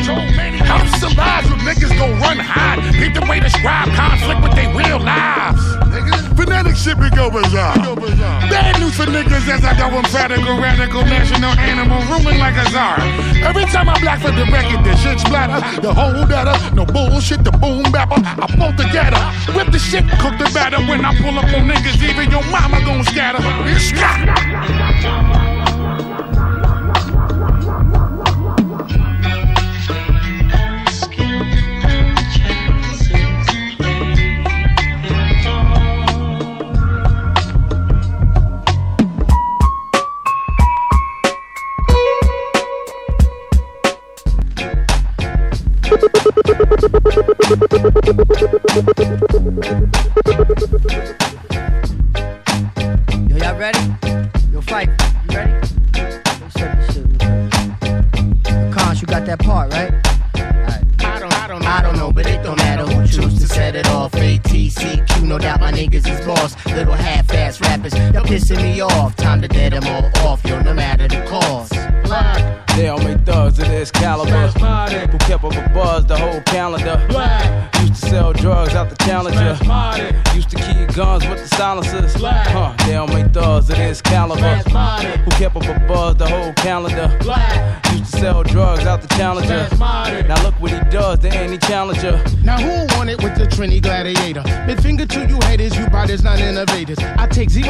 The 1.01 1.11
lives 1.17 1.49
you 1.49 1.57
niggas 1.65 1.97
gon' 1.99 2.21
run 2.21 2.39
hide. 2.39 2.81
Keep 2.95 3.15
the 3.15 3.25
way 3.29 3.41
describe 3.41 3.89
conflict 3.95 4.43
with 4.43 4.55
their 4.55 4.71
real 4.75 5.01
lives. 5.01 5.63
Phonetic 6.37 6.77
shit 6.77 6.99
be 6.99 7.09
go 7.11 7.31
bizarre. 7.31 7.75
Bad 8.51 8.81
news 8.81 8.97
for 8.97 9.07
niggas 9.07 9.49
as 9.49 9.65
I 9.65 9.73
go 9.79 9.87
emphatical, 9.97 10.59
radical, 10.61 10.61
radical, 10.61 11.03
national 11.05 11.55
animal, 11.59 12.03
ruling 12.11 12.39
like 12.39 12.57
a 12.57 12.69
czar. 12.71 12.99
Every 13.43 13.65
time 13.67 13.89
I 13.89 13.99
black 14.01 14.21
for 14.21 14.31
the 14.31 14.45
record, 14.51 14.85
the 14.85 14.95
shit 14.97 15.21
splatter. 15.21 15.61
The 15.81 15.95
whole 15.95 16.27
data, 16.27 16.55
no 16.75 16.85
bullshit, 16.85 17.45
the 17.45 17.53
boom 17.53 17.91
bapper. 17.93 18.21
I 18.21 18.47
pull 18.59 18.73
together, 18.75 19.23
whip 19.57 19.71
the 19.71 19.79
shit, 19.79 20.05
cook 20.21 20.37
the 20.39 20.51
batter. 20.53 20.79
When 20.85 21.05
I 21.05 21.15
pull 21.23 21.39
up 21.39 21.47
on 21.55 21.69
niggas, 21.69 22.03
even 22.03 22.31
your 22.31 22.45
mama 22.51 22.81
gon' 22.85 23.05
scatter. 23.05 23.43
Scat! 23.79 24.34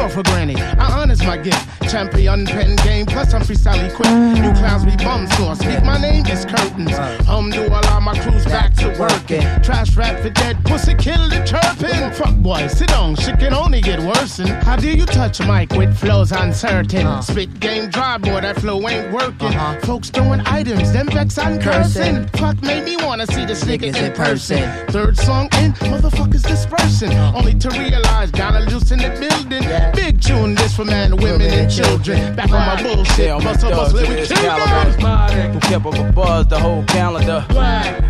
I 0.05 0.09
zero 0.09 0.23
for 0.23 0.29
granted. 0.29 0.59
I 0.59 1.01
honest 1.01 1.23
my 1.23 1.37
gift. 1.37 1.67
Champion 1.89 2.45
pen 2.45 2.75
game, 2.77 3.05
plus 3.05 3.33
I'm 3.33 3.41
freestyle 3.41 3.83
equipped. 3.83 4.37
You 4.37 4.53
clowns 4.53 4.85
be 4.85 4.95
bum 4.97 5.27
sore. 5.27 5.55
Speak 5.55 5.83
my 5.83 5.99
name, 5.99 6.23
it's 6.27 6.45
curtains. 6.45 6.93
Um, 7.27 7.49
do 7.49 7.65
allow 7.65 7.99
my 7.99 8.17
crews 8.19 8.45
back 8.45 8.73
to 8.75 8.87
working. 8.99 9.41
Trash 9.63 9.95
rap 9.95 10.19
for 10.21 10.29
dead 10.29 10.63
pussy, 10.65 10.93
kill 10.95 11.29
the 11.29 11.43
chirping. 11.43 12.11
Fuck 12.11 12.35
boy, 12.35 12.67
sit 12.67 12.93
on, 12.93 13.15
shit 13.15 13.39
can 13.39 13.53
only 13.53 13.81
get 13.81 13.99
worse. 13.99 14.39
And 14.39 14.49
how 14.49 14.75
do 14.75 14.89
you 14.89 15.05
touch 15.05 15.39
a 15.39 15.47
mic 15.47 15.71
with 15.73 15.95
flows 15.97 16.31
uncertain? 16.31 17.21
Spit 17.21 17.59
game 17.59 17.89
dry, 17.89 18.17
boy, 18.17 18.41
that 18.41 18.57
flow 18.57 18.87
ain't 18.87 19.11
working. 19.11 19.53
Folks 19.81 20.09
throwing 20.09 20.41
items, 20.41 20.91
them 20.91 21.07
vex 21.07 21.37
I'm 21.37 21.59
cursing. 21.59 22.27
Fuck 22.29 22.61
made 22.61 22.83
me 22.83 22.94
wanna 23.17 23.31
see 23.31 23.45
the 23.45 23.53
niggas 23.53 23.95
in 23.95 24.11
person. 24.11 24.87
Third 24.87 25.17
song 25.17 25.47
in, 25.61 25.71
motherfuckers 25.73 26.45
dispersing. 26.45 27.13
Oh. 27.13 27.33
Only 27.37 27.53
to 27.53 27.69
realize, 27.69 28.29
gotta 28.31 28.59
loosen 28.69 28.99
the 28.99 29.09
building. 29.09 29.63
Big 29.95 30.19
tune, 30.19 30.53
this 30.55 30.75
for 30.75 30.83
men, 30.83 31.15
women, 31.15 31.49
and 31.53 31.71
children. 31.71 32.35
Back 32.35 32.51
on 32.51 32.65
my 32.67 32.83
bullshit, 32.83 33.31
muscle 33.41 33.69
thugs 33.69 33.93
bust, 33.93 34.03
of 34.03 34.09
we 34.09 34.15
this 34.15 34.27
kill 34.27 34.41
them. 34.41 34.59
caliber. 34.59 35.53
Who 35.53 35.59
kept 35.61 35.85
up 35.85 35.95
a 35.95 36.11
buzz 36.11 36.47
the 36.47 36.59
whole 36.59 36.83
calendar. 36.83 37.45
To 37.47 38.04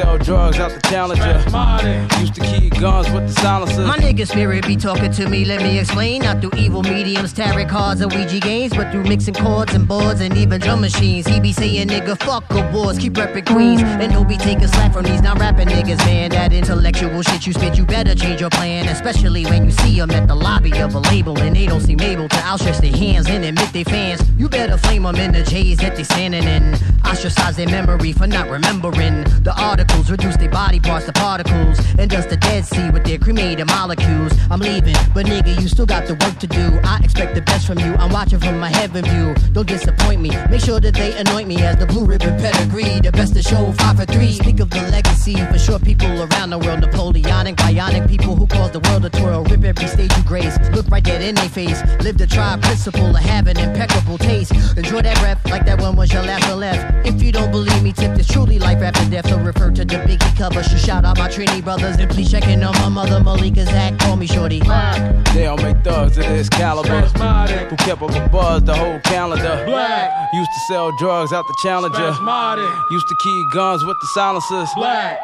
sell 0.00 0.18
drugs 0.18 0.58
out 0.58 0.70
the 0.70 0.80
challenger. 0.88 2.20
Used 2.20 2.34
to 2.34 2.40
keep 2.40 2.78
guns 2.78 3.10
with 3.10 3.26
the 3.26 3.40
silencers. 3.40 3.86
My 3.86 3.96
nigga 3.96 4.26
spirit 4.26 4.66
be 4.66 4.76
talking 4.76 5.10
to 5.12 5.28
me, 5.28 5.44
let 5.44 5.60
me 5.60 5.78
explain. 5.78 6.22
Not 6.22 6.40
through 6.40 6.56
evil 6.56 6.82
mediums, 6.82 7.32
tarot 7.32 7.66
cards, 7.66 8.00
or 8.00 8.08
Ouija 8.08 8.38
games, 8.38 8.72
but 8.74 8.92
through 8.92 9.04
mixing 9.04 9.34
chords 9.34 9.74
and 9.74 9.86
boards 9.88 10.20
and 10.20 10.36
even 10.36 10.60
drum 10.60 10.80
machines. 10.80 11.26
He 11.26 11.40
be 11.40 11.52
saying, 11.52 11.88
nigga, 11.88 12.16
fuck 12.22 12.44
awards, 12.50 12.98
keep 12.98 13.14
reppin' 13.14 13.46
Queens. 13.46 13.82
And 13.82 14.12
don't 14.12 14.28
be 14.28 14.36
taking 14.36 14.68
slack 14.68 14.92
from 14.92 15.04
these 15.04 15.22
non 15.22 15.38
rapping 15.38 15.68
niggas, 15.68 15.98
man. 15.98 16.30
That 16.30 16.52
intellectual 16.52 17.22
shit 17.22 17.46
you 17.46 17.52
spit, 17.52 17.76
you 17.76 17.84
better 17.84 18.14
change 18.14 18.40
your 18.40 18.50
plan. 18.50 18.86
Especially 18.88 19.44
when 19.46 19.64
you 19.64 19.72
see 19.72 19.98
them 19.98 20.10
at 20.12 20.28
the 20.28 20.34
lobby 20.34 20.72
of 20.80 20.94
a 20.94 21.00
label 21.00 21.36
and 21.38 21.56
they 21.56 21.66
don't 21.66 21.80
seem 21.80 22.00
able 22.00 22.28
to 22.28 22.38
outstretch 22.38 22.78
their 22.78 22.96
hands 22.96 23.28
and 23.28 23.44
admit 23.44 23.72
they 23.72 23.84
fans. 23.84 24.22
You 24.38 24.48
better 24.48 24.76
flame 24.76 25.02
them 25.02 25.16
in 25.16 25.32
the 25.32 25.42
J's 25.42 25.78
that 25.78 25.96
they 25.96 26.04
standing 26.04 26.44
in. 26.44 26.76
Ostracize 27.08 27.56
their 27.56 27.68
memory 27.68 28.12
for 28.12 28.26
not 28.26 28.50
remembering 28.50 29.24
the 29.42 29.54
articles, 29.58 30.10
reduce 30.10 30.36
their 30.36 30.50
body 30.50 30.78
parts 30.78 31.06
to 31.06 31.12
particles, 31.12 31.78
and 31.98 32.10
dust 32.10 32.28
the 32.28 32.36
Dead 32.36 32.64
Sea 32.66 32.90
with 32.90 33.04
their 33.04 33.18
cremated 33.18 33.66
molecules. 33.66 34.32
I'm 34.50 34.60
leaving, 34.60 34.94
but 35.14 35.24
nigga, 35.26 35.60
you 35.60 35.68
still 35.68 35.86
got 35.86 36.06
the 36.06 36.14
work 36.14 36.38
to 36.38 36.46
do. 36.46 36.78
I 36.84 37.00
expect 37.02 37.34
the 37.34 37.40
best 37.40 37.66
from 37.66 37.78
you. 37.78 37.94
I'm 37.94 38.12
watching 38.12 38.38
from 38.38 38.60
my 38.60 38.68
heaven 38.68 39.04
view. 39.04 39.34
Don't 39.52 39.66
disappoint 39.66 40.20
me. 40.20 40.30
Make 40.50 40.60
sure 40.60 40.80
that 40.80 40.94
they 40.94 41.16
anoint 41.18 41.48
me 41.48 41.56
as 41.62 41.76
the 41.76 41.86
blue 41.86 42.04
ribbon 42.04 42.38
pedigree, 42.38 43.00
the 43.00 43.10
best 43.10 43.34
to 43.34 43.42
show 43.42 43.72
five 43.72 43.96
for 43.96 44.04
three. 44.04 44.32
Speak 44.32 44.60
of 44.60 44.68
the 44.70 44.82
legacy 44.90 45.34
for 45.46 45.58
sure. 45.58 45.78
People 45.78 46.22
around 46.22 46.50
the 46.50 46.58
world, 46.58 46.80
Napoleonic, 46.80 47.56
bionic 47.56 48.06
people 48.08 48.36
who 48.36 48.46
cause 48.46 48.70
the 48.70 48.80
world 48.80 49.02
to 49.02 49.10
twirl. 49.10 49.44
Rip 49.44 49.64
every 49.64 49.86
stage 49.86 50.14
you 50.16 50.22
grace. 50.24 50.56
Look 50.72 50.86
right 50.88 51.02
dead 51.02 51.22
in 51.22 51.34
their 51.34 51.48
face. 51.48 51.82
Live 52.00 52.18
the 52.18 52.26
tribe 52.26 52.62
principle 52.62 53.16
of 53.16 53.22
having 53.22 53.56
impeccable 53.56 54.18
taste. 54.18 54.52
Enjoy 54.76 55.00
that 55.02 55.18
breath 55.20 55.40
like 55.50 55.64
that 55.66 55.80
one 55.80 55.96
was 55.96 56.12
your 56.12 56.22
last 56.22 56.48
or 56.50 56.56
left. 56.56 56.97
If 57.04 57.22
you 57.22 57.32
don't 57.32 57.50
believe 57.50 57.82
me, 57.82 57.92
tip 57.92 58.16
this 58.16 58.28
truly 58.28 58.58
life 58.58 58.78
after 58.78 59.08
death. 59.10 59.28
So 59.28 59.38
refer 59.38 59.70
to 59.70 59.84
the 59.84 59.96
Biggie 59.96 60.36
cover. 60.36 60.62
So 60.62 60.76
shout 60.76 61.04
out 61.04 61.18
my 61.18 61.28
Trini 61.28 61.62
brothers 61.62 61.96
and 61.96 62.10
please 62.10 62.30
check 62.30 62.46
in 62.48 62.62
on 62.62 62.74
my 62.74 62.88
mother 62.88 63.20
Malika 63.20 63.64
Zach. 63.64 63.98
Call 63.98 64.16
me 64.16 64.26
Shorty. 64.26 64.60
They 64.60 65.44
don't 65.44 65.62
make 65.62 65.82
thugs 65.84 66.18
of 66.18 66.24
this 66.24 66.48
caliber. 66.48 67.00
Who 67.00 67.76
kept 67.76 68.02
up 68.02 68.10
a 68.10 68.28
buzz 68.28 68.62
the 68.64 68.74
whole 68.74 69.00
calendar. 69.00 69.64
Black. 69.66 70.32
Used 70.32 70.50
to 70.50 70.60
sell 70.72 70.90
drugs 70.98 71.32
out 71.32 71.44
the 71.46 71.56
Challenger. 71.62 71.96
Spasmodic. 71.96 72.70
Used 72.90 73.08
to 73.08 73.16
key 73.22 73.48
guns 73.54 73.84
with 73.84 73.96
the 74.00 74.06
silencers. 74.14 74.68
Black. 74.76 75.18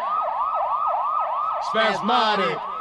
Spasmodic. 1.70 2.73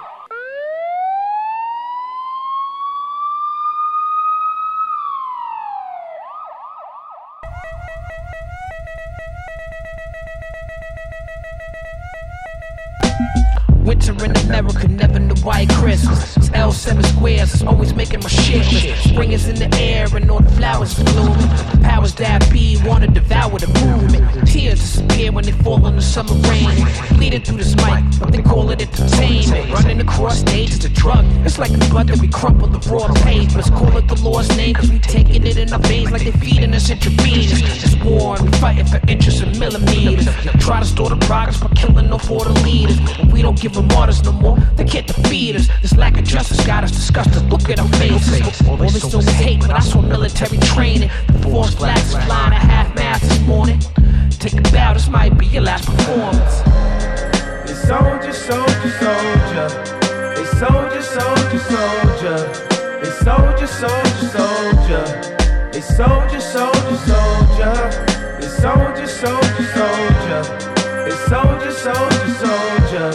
White 15.43 15.69
Christmas. 15.71 16.42
It's 16.65 16.85
L7 16.85 17.05
squares, 17.05 17.53
it's 17.53 17.63
always 17.63 17.93
making 17.93 18.21
my 18.21 18.29
shit. 18.29 18.95
Spring 18.97 19.33
is 19.33 19.47
in 19.47 19.55
the 19.55 19.77
air 19.77 20.07
and 20.15 20.31
all 20.31 20.39
the 20.39 20.51
flowers 20.51 20.97
are 20.97 21.03
blooming. 21.03 21.49
Powers 21.83 22.15
that 22.15 22.49
be 22.51 22.79
wanna 22.85 23.07
devour 23.07 23.59
the 23.59 23.67
movement. 23.85 24.47
Tears 24.47 24.79
disappear 24.79 25.31
when 25.33 25.43
they 25.43 25.51
fall 25.51 25.85
in 25.87 25.97
the 25.97 26.01
summer 26.01 26.35
rain. 26.47 26.87
Bleeding 27.17 27.41
through 27.41 27.57
this 27.57 27.75
mic, 27.75 28.03
but 28.19 28.31
they 28.31 28.41
call 28.41 28.69
it 28.71 28.81
entertainment. 28.81 29.71
Running 29.73 29.99
across 29.99 30.39
stage 30.39 30.71
is 30.71 30.85
a 30.85 30.89
drug. 30.89 31.25
It's 31.45 31.59
like 31.59 31.71
the 31.71 31.85
blood 31.89 32.07
that 32.07 32.19
we 32.19 32.29
crumple 32.29 32.67
the 32.67 32.79
raw 32.89 33.11
pavements. 33.23 33.69
Call 33.69 33.97
it 33.97 34.07
the 34.07 34.21
Lord's 34.21 34.55
name, 34.55 34.75
cause 34.75 34.89
we 34.89 34.99
taking 34.99 35.45
it 35.45 35.57
in 35.57 35.73
our 35.73 35.79
veins 35.79 36.11
like 36.11 36.23
they 36.23 36.31
feeding 36.31 36.73
us 36.73 36.89
intravenous. 36.89 37.61
It's 37.83 37.95
war 38.05 38.37
and 38.37 38.49
we 38.49 38.57
fighting 38.59 38.85
for 38.85 39.01
inches 39.09 39.41
and 39.41 39.59
millimeters. 39.59 40.27
Try 40.63 40.79
to 40.79 40.85
store 40.85 41.09
the 41.09 41.17
progress 41.25 41.59
by 41.59 41.67
killing 41.75 42.11
off 42.13 42.31
all 42.31 42.45
the 42.45 42.57
leaders. 42.61 42.97
We 43.33 43.41
don't 43.41 43.59
give 43.59 43.73
them 43.73 43.91
orders 43.91 44.23
no 44.23 44.31
more. 44.31 44.57
They 44.77 44.85
can't 44.85 45.07
defeat 45.07 45.57
us. 45.57 45.67
This 45.81 45.97
lack 45.97 46.17
of 46.17 46.23
justice 46.23 46.52
got 46.65 46.83
us 46.83 46.91
disgusted. 46.91 47.43
Look 47.49 47.69
at 47.69 47.79
our 47.79 47.87
faces. 47.99 48.67
All 48.67 48.77
they 48.77 48.89
saw 48.89 49.17
was 49.17 49.27
hate, 49.27 49.61
but 49.61 49.71
I 49.71 49.79
saw 49.79 50.01
military 50.01 50.57
training. 50.59 51.09
The 51.27 51.39
force 51.39 51.69
is 51.69 51.77
flying 52.25 52.53
a 52.53 52.59
half 52.59 52.93
mast 52.95 53.23
this 53.23 53.39
morning. 53.41 53.79
Take 54.31 54.53
a 54.53 54.61
bow, 54.71 54.93
this 54.93 55.07
might 55.07 55.37
be 55.37 55.45
your 55.47 55.63
last 55.63 55.85
performance. 55.85 56.61
They 57.65 57.73
soldier, 57.73 58.33
soldier, 58.33 58.91
soldier. 58.99 59.69
They 60.35 60.45
soldier, 60.59 61.01
soldier, 61.01 61.59
soldier. 61.59 62.73
They 63.01 63.11
soldier, 63.23 63.67
soldier, 63.67 64.27
soldier. 64.35 65.69
They 65.71 65.81
soldier, 65.81 66.41
soldier, 66.41 66.97
soldier. 66.97 68.13
They 68.39 68.47
soldier, 68.47 69.07
soldier, 69.07 69.65
soldier. 69.73 70.73
They 71.05 71.15
soldier, 71.29 71.71
soldier, 71.71 72.33
soldier. 72.43 73.11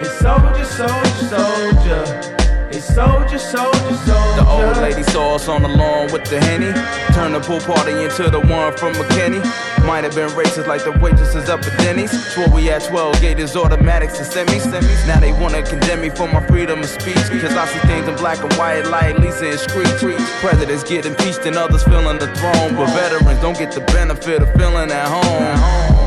They 0.00 0.08
soldier, 0.20 0.64
soldier, 0.64 1.24
soldier. 1.28 2.37
They 2.78 2.94
soldier, 2.94 3.40
soldier, 3.40 3.96
soldier. 4.06 4.36
The 4.38 4.46
old 4.46 4.76
lady 4.76 5.02
saw 5.02 5.34
us 5.34 5.48
on 5.48 5.62
the 5.62 5.68
lawn 5.68 6.12
with 6.12 6.24
the 6.30 6.38
henny. 6.38 6.70
Turned 7.12 7.34
the 7.34 7.40
pool 7.40 7.58
party 7.58 7.90
into 7.90 8.30
the 8.30 8.38
one 8.38 8.72
from 8.76 8.92
McKinney. 8.92 9.42
Might 9.84 10.04
have 10.04 10.14
been 10.14 10.28
racist 10.38 10.68
like 10.68 10.84
the 10.84 10.92
waitresses 10.92 11.48
up 11.48 11.58
at 11.66 11.76
Denny's. 11.80 12.12
Swore 12.32 12.48
we 12.54 12.66
had 12.66 12.84
12 12.84 13.20
gators, 13.20 13.56
automatics, 13.56 14.20
and 14.20 14.28
semis. 14.28 14.62
semis. 14.62 15.06
Now 15.08 15.18
they 15.18 15.32
wanna 15.32 15.64
condemn 15.64 16.02
me 16.02 16.10
for 16.10 16.28
my 16.28 16.46
freedom 16.46 16.78
of 16.78 16.88
speech. 16.88 17.18
Because 17.32 17.56
I 17.56 17.66
see 17.66 17.80
things 17.88 18.06
in 18.06 18.14
black 18.14 18.38
and 18.44 18.52
white 18.52 18.86
like 18.86 19.18
Lisa 19.18 19.50
and 19.50 19.58
Street. 19.58 20.18
Presidents 20.38 20.84
get 20.84 21.04
impeached 21.04 21.46
and 21.46 21.56
others 21.56 21.82
filling 21.82 22.20
the 22.20 22.28
throne. 22.36 22.76
But 22.76 22.94
veterans 22.94 23.40
don't 23.40 23.58
get 23.58 23.72
the 23.72 23.80
benefit 23.92 24.40
of 24.40 24.52
feeling 24.52 24.92
at 24.92 25.08
home. 25.08 25.97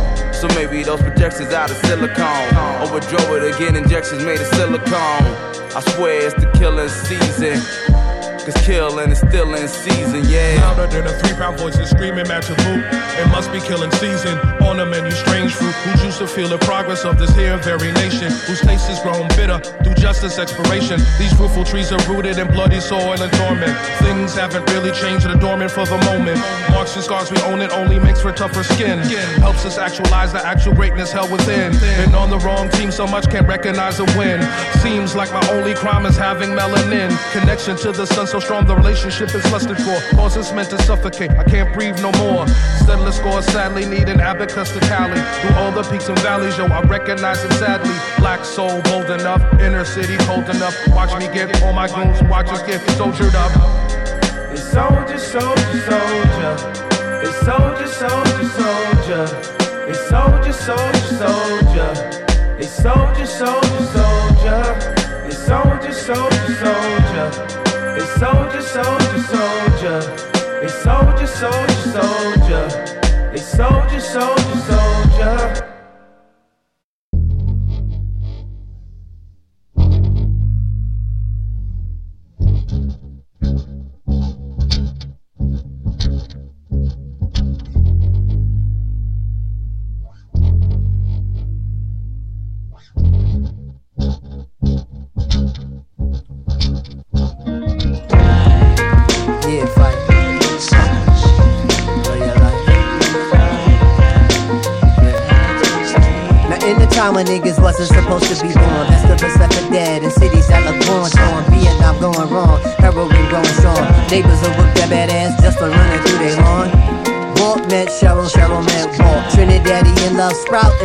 So 0.42 0.48
maybe 0.56 0.82
those 0.82 1.00
projections 1.04 1.54
out 1.54 1.70
of 1.70 1.78
silicone. 1.86 2.50
Overdrove 2.82 3.38
it 3.38 3.56
again, 3.56 3.76
injections 3.76 4.24
made 4.24 4.42
of 4.42 4.48
silicone. 4.48 4.92
I 4.92 5.82
swear 5.94 6.26
it's 6.26 6.34
the 6.34 6.50
killing 6.58 6.90
season. 6.90 8.11
Cause 8.46 8.58
killing 8.66 9.12
is 9.12 9.20
still 9.20 9.54
in 9.54 9.68
season, 9.68 10.26
yeah. 10.28 10.58
Louder 10.62 10.88
than 10.88 11.06
a 11.06 11.14
three 11.20 11.34
pound 11.38 11.60
voice 11.60 11.78
is 11.78 11.92
screaming 11.92 12.28
match 12.28 12.50
a 12.50 12.56
boot. 12.56 12.84
It 13.22 13.28
must 13.30 13.52
be 13.52 13.60
killing 13.60 13.92
season. 13.92 14.38
On 14.66 14.78
the 14.78 14.86
menu, 14.86 15.12
strange 15.12 15.54
fruit. 15.54 15.76
Who's 15.86 16.04
used 16.04 16.18
to 16.20 16.28
feel 16.28 16.50
the 16.50 16.58
progress 16.58 17.06
of 17.06 17.20
this 17.20 17.36
here 17.36 17.56
very 17.58 17.92
nation? 17.92 18.32
Whose 18.48 18.62
taste 18.62 18.90
is 18.90 19.00
grown 19.00 19.28
bitter 19.38 19.60
through 19.84 19.94
justice 19.94 20.40
expiration. 20.40 21.00
These 21.20 21.34
fruitful 21.34 21.66
trees 21.66 21.92
are 21.92 22.02
rooted 22.12 22.40
in 22.40 22.48
bloody 22.48 22.80
soil 22.80 23.22
and 23.22 23.32
torment. 23.34 23.78
Things 24.02 24.34
haven't 24.34 24.68
really 24.72 24.92
changed, 24.92 25.28
they're 25.28 25.36
dormant 25.36 25.70
for 25.70 25.86
the 25.86 26.00
moment. 26.10 26.40
Marks 26.72 26.96
and 26.96 27.04
scars, 27.04 27.30
we 27.32 27.40
own 27.44 27.62
it, 27.62 27.72
only 27.72 28.00
makes 28.00 28.22
for 28.22 28.32
tougher 28.32 28.64
skin. 28.64 28.98
Helps 29.38 29.66
us 29.66 29.78
actualize 29.78 30.34
the 30.34 30.44
actual 30.44 30.74
greatness 30.74 31.12
held 31.12 31.32
within. 31.32 31.74
Been 31.74 32.16
on 32.16 32.32
the 32.32 32.40
wrong 32.40 32.70
team 32.70 32.92
so 32.92 33.06
much, 33.06 33.30
can't 33.30 33.48
recognize 33.48 34.00
a 34.00 34.06
win. 34.18 34.42
Seems 34.80 35.16
like 35.16 35.32
my 35.32 35.48
only 35.52 35.76
crime 35.76 36.08
is 36.08 36.18
having 36.18 36.50
melanin. 36.50 37.12
Connection 37.34 37.78
to 37.78 37.92
the 37.92 38.08
sun 38.08 38.26
so 38.32 38.40
strong, 38.40 38.66
the 38.66 38.76
relationship 38.76 39.36
is 39.36 39.44
lusted 39.52 39.76
for. 39.76 40.00
Causes 40.16 40.54
meant 40.54 40.70
to 40.70 40.82
suffocate, 40.84 41.32
I 41.32 41.44
can't 41.44 41.74
breathe 41.74 42.02
no 42.02 42.14
more. 42.14 42.46
Steadless 42.80 43.18
scores, 43.18 43.46
sadly 43.48 43.86
need 43.86 44.08
an 44.08 44.22
abacus 44.22 44.72
to 44.72 44.80
tally. 44.80 45.20
Through 45.42 45.56
all 45.58 45.72
the 45.74 45.84
peaks 45.92 46.08
and 46.08 46.18
valleys, 46.20 46.58
yo, 46.58 46.66
I 46.68 46.80
recognize 46.84 47.44
it 47.44 47.52
sadly. 47.54 47.94
Black 48.20 48.46
soul, 48.46 48.82
bold 48.84 49.10
enough, 49.10 49.42
inner 49.60 49.84
city, 49.84 50.16
cold 50.20 50.48
enough. 50.50 50.74
Watch 50.96 51.12
me 51.20 51.28
get 51.34 51.62
all 51.62 51.74
my 51.74 51.90
goons, 51.90 52.24
watch 52.24 52.48
us 52.48 52.64
get 52.64 52.80
soldiered 52.92 53.36
up. 53.36 53.52
They 54.50 54.56
soldier, 54.56 55.18
soldier, 55.20 55.82
soldier. 55.92 56.56
They 57.20 57.32
soldier, 57.44 57.88
soldier, 57.88 58.48
soldier. 58.48 59.26
They 59.88 59.94
soldier, 60.08 60.54
soldier, 60.54 61.04
soldier. 61.20 61.92
They 62.56 62.64
soldier, 62.64 63.26
soldier, 63.26 63.86
soldier. 63.92 65.02
It's 65.28 65.38
soldier, 65.38 65.92
soldier, 65.92 66.56
soldier. 66.64 67.61
Soldier, 68.22 68.62
soldier, 68.62 69.18
soldier. 69.18 70.00
They 70.62 70.68
soldier, 70.68 71.26
soldier, 71.26 71.74
soldier. 71.90 73.32
They 73.32 73.38
soldier, 73.38 74.00
soldier, 74.00 74.58
soldier. 74.70 75.81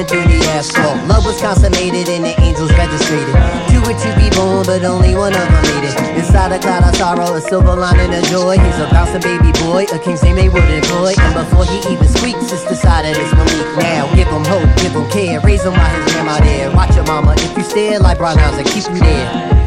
Through 0.04 0.28
the 0.28 0.44
asphalt. 0.52 1.00
Love 1.08 1.24
was 1.24 1.40
consummated 1.40 2.08
and 2.12 2.24
the 2.24 2.34
angels 2.44 2.68
registered. 2.76 3.24
Two 3.72 3.80
or 3.80 3.96
two 3.96 4.12
be 4.20 4.28
born, 4.36 4.66
but 4.68 4.84
only 4.84 5.16
one 5.16 5.32
of 5.32 5.40
them 5.40 5.62
made 5.64 5.88
it. 5.88 5.96
Inside 6.20 6.52
a 6.52 6.58
cloud 6.58 6.84
of 6.84 6.94
sorrow, 6.96 7.32
a 7.32 7.40
silver 7.40 7.74
lining 7.74 8.12
of 8.12 8.24
joy. 8.28 8.58
He's 8.58 8.78
a 8.78 8.88
bouncing 8.92 9.24
baby 9.24 9.52
boy, 9.64 9.88
a 9.88 9.98
king's 9.98 10.22
name 10.22 10.36
they 10.36 10.48
would 10.48 10.68
employ. 10.68 11.14
And 11.16 11.32
before 11.32 11.64
he 11.64 11.78
even 11.88 12.08
squeaks, 12.08 12.52
it's 12.52 12.68
decided 12.68 13.16
it's 13.16 13.32
Malik 13.32 13.78
now. 13.80 14.12
Give 14.14 14.28
him 14.28 14.44
hope, 14.44 14.68
give 14.84 14.92
him 14.92 15.08
care, 15.08 15.40
raise 15.40 15.64
him 15.64 15.72
while 15.72 15.94
his 15.96 16.12
grandma 16.12 16.40
there. 16.40 16.68
Watch 16.76 16.94
your 16.94 17.06
mama 17.06 17.34
if 17.38 17.56
you 17.56 17.64
stare 17.64 17.98
like 17.98 18.18
brown 18.18 18.38
eyes 18.38 18.58
and 18.58 18.66
keep 18.68 18.84
you 18.92 19.00
there. 19.00 19.65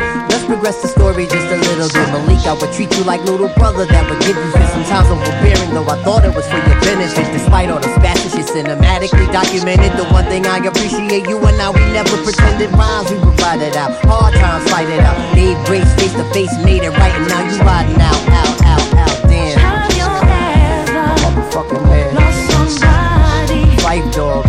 Progress 0.49 0.81
the 0.81 0.89
story 0.89 1.29
just 1.29 1.45
a 1.45 1.61
little 1.61 1.85
bit. 1.93 2.09
Malik, 2.09 2.41
I 2.49 2.57
would 2.57 2.73
treat 2.73 2.89
you 2.97 3.05
like 3.05 3.21
little 3.21 3.53
brother 3.53 3.85
that 3.85 4.09
would 4.09 4.17
give 4.25 4.33
you 4.33 4.49
shit 4.49 4.65
sometimes 4.73 5.05
overbearing. 5.13 5.69
Though 5.77 5.85
I 5.85 6.01
thought 6.01 6.25
it 6.25 6.33
was 6.33 6.49
for 6.49 6.57
your 6.57 6.73
benefit, 6.81 7.29
despite 7.29 7.69
all 7.69 7.77
the 7.77 7.93
spastic 8.01 8.33
shit 8.33 8.49
cinematically 8.49 9.29
documented. 9.29 9.93
The 9.93 10.09
one 10.09 10.25
thing 10.25 10.49
I 10.49 10.57
appreciate 10.57 11.29
you 11.29 11.37
and 11.37 11.53
I, 11.61 11.69
we 11.69 11.85
never 11.93 12.17
pretended 12.25 12.73
rhymes. 12.73 13.13
We 13.13 13.21
it 13.61 13.77
out, 13.77 13.93
hard 14.09 14.33
times 14.33 14.65
fight 14.73 14.89
it 14.89 15.05
out. 15.05 15.21
Made 15.37 15.53
grace 15.69 15.85
face 16.01 16.17
to 16.17 16.25
face, 16.33 16.49
made 16.65 16.81
it 16.81 16.97
right, 16.97 17.13
and 17.13 17.29
now 17.29 17.45
you 17.45 17.53
riding 17.61 18.01
out, 18.01 18.17
out, 18.33 18.57
out, 18.65 18.93
out. 19.05 19.29
Damn. 19.29 19.53
Have 19.53 19.93
you 19.93 20.01
ever 20.01 20.25
Motherfucking 21.29 21.83
man. 21.85 22.15
lost 22.17 22.81
somebody 22.81 23.77
Fight 23.85 24.01
dog 24.17 24.48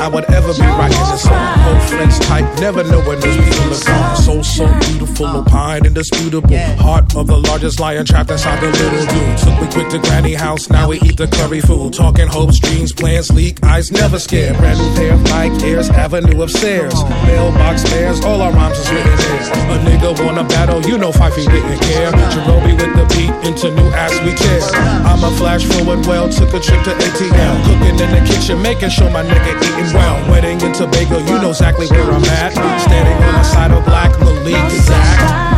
I 0.00 0.08
would 0.08 0.24
ever 0.32 0.54
be 0.54 0.62
writing 0.62 0.96
a 0.96 1.18
song. 1.18 1.58
Whole 1.58 1.80
French 1.80 2.18
type, 2.20 2.58
never 2.58 2.82
knowing 2.84 3.20
those 3.20 3.36
people 3.36 3.74
are 3.74 3.84
gone. 3.84 4.16
So, 4.16 4.40
so 4.40 4.64
beautiful, 4.80 5.26
opined, 5.26 5.84
indisputable. 5.84 6.56
Heart 6.80 7.16
of 7.16 7.26
the 7.26 7.36
largest 7.36 7.80
lion 7.80 8.06
trapped 8.06 8.30
inside 8.30 8.60
the 8.62 8.70
little 8.70 9.06
dude. 9.12 9.38
Took 9.38 9.60
me 9.60 9.68
quick 9.70 9.88
to 9.90 9.98
granny 9.98 10.32
house, 10.32 10.70
now 10.70 10.88
we 10.88 11.00
eat 11.00 11.18
the 11.18 11.26
curry 11.26 11.60
food. 11.60 11.92
Talking 11.92 12.28
hopes, 12.28 12.58
dreams, 12.60 12.94
plans, 12.94 13.30
leak, 13.30 13.62
eyes 13.62 13.92
never 13.92 14.18
scared. 14.18 14.56
Brand 14.56 14.78
new 14.78 14.94
pair 14.96 15.12
of 15.12 15.22
Nike 15.24 15.66
Airs, 15.66 15.90
avenue 15.90 16.40
upstairs. 16.40 16.94
Mailbox 17.26 17.82
stairs, 17.82 18.24
all 18.24 18.40
our 18.40 18.52
rhymes 18.52 18.78
is 18.78 18.90
written 18.90 19.16
there. 19.16 19.76
A 19.76 19.78
nigga 19.84 20.24
wanna 20.24 20.44
battle, 20.44 20.80
you 20.88 20.96
know 20.96 21.12
Fifey 21.12 21.44
didn't 21.44 21.78
care. 21.82 22.10
Jerobi 22.32 22.72
with 22.72 22.96
the 22.96 23.04
beat 23.14 23.32
into 23.46 23.70
new 23.74 23.88
ass 23.92 24.16
we 24.24 24.32
tear. 24.32 24.60
I'm 25.04 25.22
a 25.22 25.30
flash 25.36 25.64
forward 25.66 26.06
well, 26.06 26.30
took 26.30 26.54
a 26.54 26.60
trip 26.60 26.82
to 26.84 26.92
ATL. 26.96 27.54
Cooking 27.66 28.00
in 28.00 28.10
the 28.16 28.22
kitchen, 28.24 28.62
making 28.62 28.88
sure 28.88 29.10
my 29.10 29.22
nigga 29.22 29.60
eating 29.60 29.89
well. 29.92 30.30
Wedding 30.30 30.60
in 30.60 30.72
Tobago, 30.72 31.18
you 31.18 31.40
know 31.40 31.50
exactly 31.50 31.86
where 31.88 32.10
I'm 32.10 32.24
at. 32.24 32.52
Standing 32.52 33.14
on 33.14 33.34
the 33.34 33.42
side 33.42 33.70
of 33.70 33.84
black 33.84 34.18
Malik 34.20 34.70
Zach. 34.70 35.49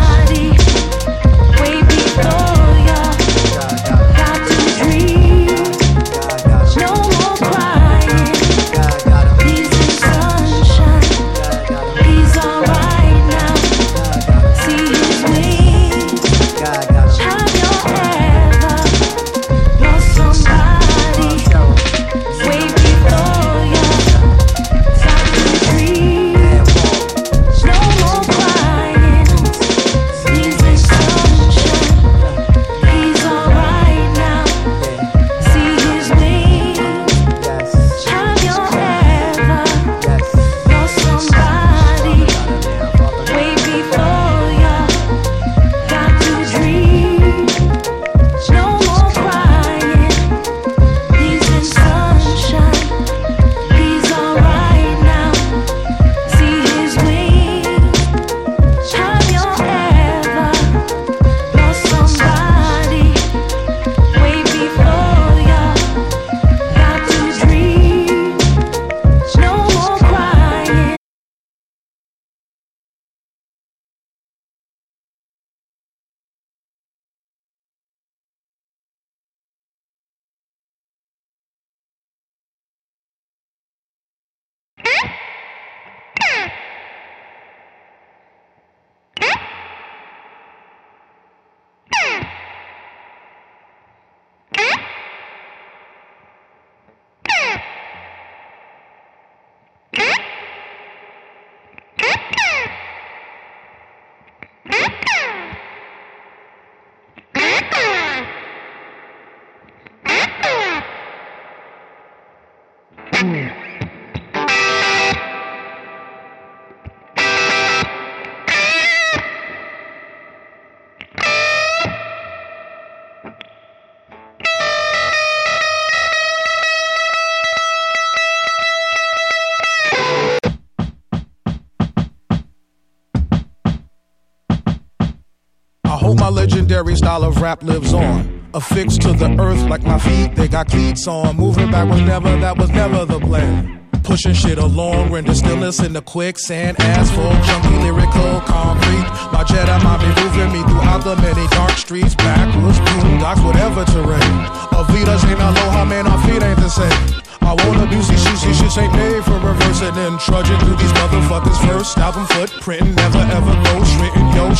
Legendary 136.92 136.96
style 136.96 137.24
of 137.24 137.40
rap 137.40 137.62
lives 137.62 137.92
on. 137.92 138.40
Affixed 138.54 139.00
to 139.02 139.12
the 139.12 139.30
earth 139.40 139.62
like 139.68 139.82
my 139.82 139.98
feet, 139.98 140.34
they 140.36 140.48
got 140.48 140.68
cleats 140.68 141.06
on. 141.06 141.36
Moving 141.36 141.70
back 141.70 141.88
was 141.88 142.00
never, 142.02 142.36
that 142.40 142.56
was 142.58 142.70
never 142.70 143.04
the 143.04 143.18
plan. 143.18 143.80
Pushing 144.02 144.34
shit 144.34 144.58
along, 144.58 145.12
render 145.12 145.34
stillness 145.34 145.80
in 145.80 145.92
the 145.92 146.02
quicksand. 146.02 146.76
Asphalt, 146.80 147.34
junky, 147.46 147.82
lyrical, 147.82 148.40
concrete. 148.40 149.08
My 149.32 149.44
Jedi 149.44 149.78
might 149.84 150.00
be 150.02 150.10
moving 150.22 150.52
me 150.52 150.62
throughout 150.68 151.04
the 151.04 151.16
many 151.16 151.46
dark 151.48 151.72
streets. 151.78 152.14
Backwoods, 152.16 152.78
boondocks, 152.80 153.44
whatever 153.44 153.84
terrain. 153.84 154.34
Avitas 154.74 155.24
ain't 155.30 155.40
aloha, 155.40 155.84
man, 155.84 156.06
our 156.06 156.20
feet 156.26 156.42
ain't 156.42 156.58
the 156.58 156.68
same. 156.68 157.22
I 157.42 157.54
wanna 157.66 157.84
abuse 157.84 158.08
these 158.08 158.22
shoes, 158.22 158.42
these 158.42 158.60
shits 158.60 158.78
ain't 158.80 158.92
made 158.94 159.24
for 159.24 159.38
reversing 159.40 159.96
and 159.98 160.18
trudging 160.20 160.58
through 160.60 160.76
these 160.76 160.92
motherfuckers 160.92 161.58
first. 161.66 161.98
Album 161.98 162.26
footprint, 162.26 162.94
never 162.96 163.18
ever 163.18 163.54
ghost 163.64 163.92
written. 164.00 164.24
Yo, 164.32 164.51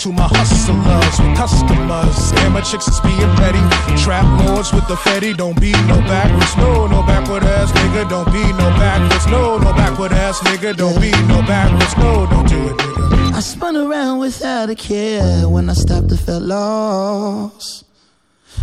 to 0.00 0.12
my 0.12 0.26
hustlers 0.32 1.20
with 1.20 1.36
customers. 1.36 2.16
Scammer 2.16 2.64
chicks 2.64 2.88
is 2.88 3.00
being 3.00 3.34
petty. 3.36 3.60
Trap 4.02 4.24
lords 4.46 4.72
with 4.72 4.88
the 4.88 4.94
fetty, 4.94 5.36
don't 5.36 5.60
be 5.60 5.72
no 5.72 6.00
backwards. 6.08 6.56
No, 6.56 6.86
no 6.86 7.02
backward 7.02 7.42
ass 7.44 7.70
nigga, 7.72 8.08
don't 8.08 8.32
be 8.32 8.42
no 8.54 8.70
backwards. 8.80 9.26
No, 9.26 9.58
no 9.58 9.72
backward 9.74 10.12
ass 10.12 10.38
nigga, 10.40 10.74
don't 10.74 10.98
be 11.00 11.10
no 11.28 11.42
backwards. 11.42 11.94
No, 11.98 12.26
don't 12.30 12.48
do 12.48 12.68
it, 12.68 12.76
nigga. 12.78 13.34
I 13.34 13.40
spun 13.40 13.76
around 13.76 14.20
without 14.20 14.70
a 14.70 14.74
care 14.74 15.46
when 15.46 15.68
I 15.68 15.74
stopped 15.74 16.10
and 16.10 16.20
felt 16.20 16.44
lost. 16.44 17.84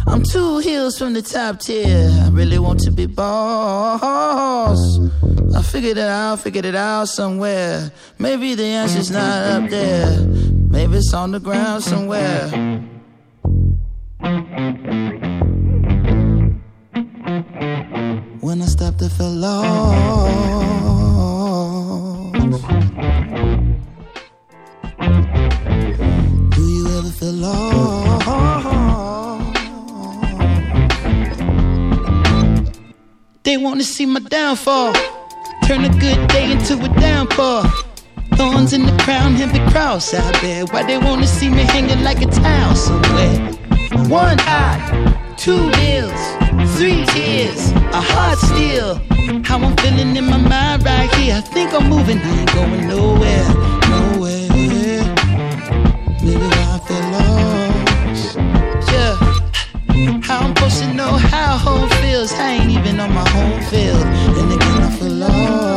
I'm 0.07 0.23
two 0.23 0.57
hills 0.59 0.97
from 0.97 1.13
the 1.13 1.21
top 1.21 1.59
tier. 1.59 2.09
I 2.23 2.29
really 2.29 2.57
want 2.57 2.79
to 2.81 2.91
be 2.91 3.05
boss. 3.05 3.99
I 5.55 5.61
figured 5.61 5.97
it 5.97 6.09
out, 6.09 6.39
figured 6.39 6.65
it 6.65 6.75
out 6.75 7.09
somewhere. 7.09 7.91
Maybe 8.17 8.55
the 8.55 8.65
answer's 8.65 9.11
not 9.11 9.63
up 9.63 9.69
there. 9.69 10.56
Maybe 10.69 10.97
it's 10.97 11.13
on 11.13 11.31
the 11.31 11.39
ground 11.39 11.83
somewhere. 11.83 12.47
When 18.41 18.61
I 18.61 18.65
stopped, 18.65 19.01
I 19.01 19.09
you 26.57 26.87
ever 26.97 27.09
feel 27.09 27.33
lost? 27.33 28.27
They 33.43 33.57
wanna 33.57 33.83
see 33.83 34.05
my 34.05 34.19
downfall. 34.19 34.93
Turn 35.65 35.85
a 35.85 35.89
good 35.89 36.27
day 36.27 36.51
into 36.51 36.73
a 36.83 36.89
downfall. 36.99 37.86
Thorns 38.37 38.71
in 38.73 38.85
the 38.85 38.95
crown, 39.03 39.33
heavy 39.33 39.59
cross 39.71 40.13
I 40.13 40.31
bear. 40.41 40.65
Why 40.65 40.83
they 40.83 40.99
wanna 40.99 41.25
see 41.25 41.49
me 41.49 41.63
hanging 41.63 42.03
like 42.03 42.21
a 42.21 42.27
towel 42.27 42.75
somewhere? 42.75 43.37
One 44.07 44.37
eye, 44.41 45.33
two 45.37 45.71
ears, 45.81 46.21
three 46.77 47.03
tears, 47.07 47.71
a 47.99 48.01
heart 48.11 48.37
still. 48.37 49.01
How 49.43 49.57
I'm 49.57 49.75
feeling 49.77 50.15
in 50.15 50.25
my 50.25 50.37
mind 50.37 50.85
right 50.85 51.11
here. 51.15 51.35
I 51.37 51.41
think 51.41 51.73
I'm 51.73 51.89
moving, 51.89 52.19
I 52.19 52.39
ain't 52.39 52.53
going 52.53 52.87
nowhere, 52.87 53.47
nowhere. 53.89 54.47
Maybe 56.21 56.47
I 56.73 56.79
feel 56.85 57.05
lost. 57.17 58.35
Yeah. 58.91 59.15
How 60.21 60.45
I'm 60.45 60.55
supposed 60.55 60.79
to 60.83 60.93
know 60.93 61.13
how 61.33 61.57
home 61.57 61.89
feels? 62.01 62.31
I 62.33 62.51
ain't 62.51 62.69
even 62.69 62.99
on 62.99 63.11
my 63.13 63.27
home 63.29 63.61
field. 63.71 64.05
And 64.37 64.53
again, 64.53 64.83
I 64.83 64.91
feel 64.91 65.11
lost. 65.11 65.76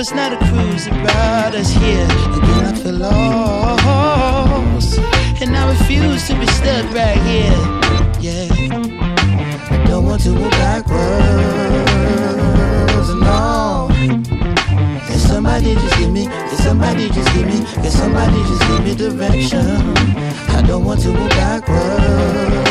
Was 0.00 0.14
not 0.14 0.32
a 0.32 0.36
cruise 0.38 0.86
that 0.86 0.96
brought 1.04 1.54
us 1.54 1.70
here. 1.72 2.06
Again, 2.32 2.64
I 2.64 2.72
feel 2.72 2.94
lost. 2.94 4.98
And 5.42 5.54
I 5.54 5.68
refuse 5.68 6.26
to 6.28 6.34
be 6.40 6.46
stuck 6.46 6.90
right 6.94 7.18
here. 7.28 7.58
Yeah. 8.18 8.48
I 9.68 9.76
don't 9.86 10.06
want 10.06 10.22
to 10.22 10.32
go 10.32 10.48
backwards. 10.56 11.02
No. 13.14 13.90
Can 15.06 15.18
somebody 15.18 15.74
just 15.74 15.94
give 15.98 16.10
me, 16.10 16.24
can 16.24 16.56
somebody 16.56 17.10
just 17.10 17.30
give 17.34 17.46
me, 17.46 17.62
can 17.82 17.90
somebody 17.90 18.42
just 18.48 18.62
give 18.68 18.82
me 18.82 18.94
direction? 18.94 19.94
I 20.56 20.62
don't 20.66 20.86
want 20.86 21.02
to 21.02 21.12
go 21.12 21.28
backwards, 21.28 22.69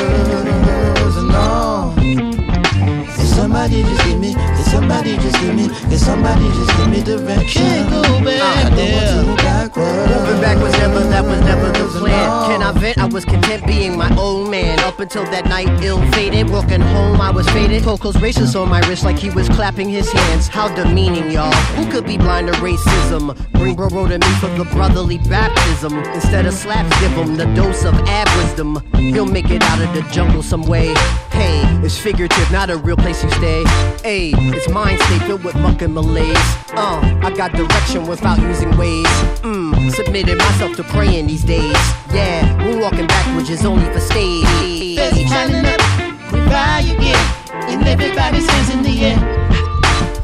somebody 3.39 3.83
just 3.83 4.03
give 4.05 4.19
me, 4.19 4.33
can 4.33 4.63
somebody 4.65 5.15
just 5.17 5.39
give 5.39 5.55
me, 5.55 5.67
can 5.69 5.97
somebody 5.97 6.45
just 6.57 6.77
give 6.77 6.89
me 6.89 7.01
direction? 7.01 7.61
Can't 7.61 7.89
go 7.89 8.01
back 8.25 8.75
there. 8.75 9.15
Want 9.15 9.27
to 9.27 9.31
go 9.31 9.35
backwards. 9.37 10.09
Moving 10.11 10.41
back 10.41 10.57
was 10.57 10.73
never, 10.73 10.99
that 10.99 11.23
was 11.23 11.39
never 11.41 11.67
the 11.71 11.99
plan. 11.99 12.49
Can 12.49 12.61
I 12.61 12.71
vent? 12.73 12.97
I 12.97 13.05
was 13.05 13.23
content 13.23 13.65
being 13.65 13.97
my 13.97 14.13
own 14.17 14.51
man. 14.51 14.79
Up 14.81 14.99
until 14.99 15.23
that 15.25 15.45
night, 15.45 15.69
ill 15.83 16.01
fated. 16.11 16.49
Walking 16.49 16.81
home, 16.81 17.21
I 17.21 17.31
was 17.31 17.47
faded. 17.49 17.83
Coco's 17.83 18.15
racist 18.17 18.59
on 18.59 18.69
my 18.69 18.81
wrist 18.87 19.03
like 19.05 19.17
he 19.17 19.29
was 19.29 19.47
clapping 19.49 19.87
his 19.87 20.11
hands. 20.11 20.47
How 20.47 20.67
demeaning, 20.75 21.31
y'all. 21.31 21.53
Who 21.77 21.89
could 21.89 22.05
be 22.05 22.17
blind 22.17 22.47
to 22.47 22.53
racism? 22.53 23.35
Bring 23.53 23.75
bro 23.75 23.89
to 23.89 24.19
me 24.19 24.33
for 24.41 24.47
the 24.47 24.65
brotherly 24.73 25.17
baptism. 25.29 25.97
Instead 26.13 26.45
of 26.45 26.53
slaps, 26.53 26.89
give 26.99 27.11
him 27.11 27.37
the 27.37 27.45
dose 27.55 27.85
of 27.85 27.93
ab 27.93 28.27
wisdom. 28.37 28.81
He'll 28.95 29.25
make 29.25 29.49
it 29.49 29.63
out 29.63 29.81
of 29.81 29.93
the 29.93 30.01
jungle 30.11 30.43
some 30.43 30.63
way. 30.63 30.93
Hey, 31.31 31.61
it's 31.83 31.97
figurative, 31.97 32.51
not 32.51 32.69
a 32.69 32.77
real 32.77 32.97
place 32.97 33.23
stay. 33.31 33.63
Hey, 34.03 34.33
it's 34.55 34.69
mind 34.69 34.99
state 35.01 35.21
filled 35.23 35.43
with 35.43 35.55
muck 35.55 35.81
and 35.81 35.93
malaise. 35.93 36.37
Uh, 36.73 36.99
I 37.23 37.33
got 37.35 37.53
direction 37.53 38.07
without 38.07 38.39
using 38.39 38.75
ways. 38.77 39.05
Mmm, 39.41 39.91
submitted 39.91 40.37
myself 40.37 40.75
to 40.77 40.83
praying 40.83 41.27
these 41.27 41.43
days. 41.43 41.77
Yeah, 42.13 42.41
we're 42.65 42.81
walking 42.81 43.07
backwards 43.07 43.49
is 43.49 43.65
only 43.65 43.85
for 43.93 43.99
stage. 43.99 44.95
Best 44.95 45.15
standing 45.27 45.65
up, 45.65 46.31
we 46.31 46.39
ride 46.41 46.85
again. 46.85 47.25
And 47.69 47.87
everybody's 47.87 48.49
hands 48.49 48.69
in 48.73 48.83
the 48.83 49.05
air. 49.05 49.19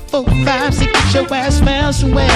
Four, 0.08 0.26
five, 0.46 0.74
six, 0.74 0.92
get 0.92 1.14
your 1.14 1.34
ass 1.34 1.60
found 1.60 1.96
somewhere. 1.96 2.30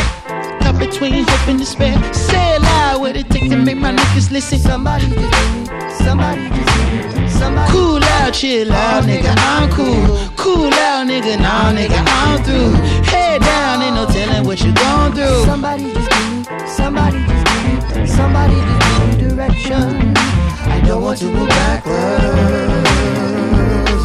Between 0.79 1.25
hope 1.27 1.47
and 1.49 1.59
despair. 1.59 1.93
Say 2.13 2.57
loud, 2.57 3.01
what 3.01 3.17
it 3.17 3.29
take 3.29 3.49
to 3.49 3.57
make 3.57 3.75
my 3.75 3.91
niggas 3.91 4.31
listen. 4.31 4.59
Somebody 4.59 5.07
just 5.07 5.17
give 5.17 5.55
me, 5.55 5.65
somebody 6.05 6.47
just 6.47 6.77
give 6.77 7.21
me, 7.21 7.27
somebody. 7.27 7.71
Cool 7.73 7.99
out, 8.29 8.35
chill 8.35 8.71
out, 8.71 9.03
nigga, 9.03 9.33
I'm 9.37 9.69
cool. 9.71 10.17
Cool 10.37 10.73
out, 10.73 11.07
nigga, 11.07 11.39
nah, 11.39 11.73
nigga, 11.73 12.03
I'm 12.05 12.43
through. 12.43 12.73
Head 13.03 13.41
down, 13.41 13.81
ain't 13.81 13.95
no 13.95 14.05
telling 14.05 14.45
what 14.45 14.61
you 14.61 14.73
gon' 14.73 15.13
through. 15.13 15.45
Somebody 15.45 15.93
just 15.93 16.09
give 16.09 16.29
me, 16.31 16.43
somebody 16.67 17.17
just 17.25 17.45
give 17.45 17.97
me, 17.97 18.07
somebody 18.07 18.55
just 18.55 18.81
give 18.85 19.21
me 19.21 19.29
direction. 19.29 20.13
I 20.15 20.81
don't 20.85 21.01
want 21.01 21.19
to 21.19 21.31
go 21.31 21.47
backwards, 21.47 22.03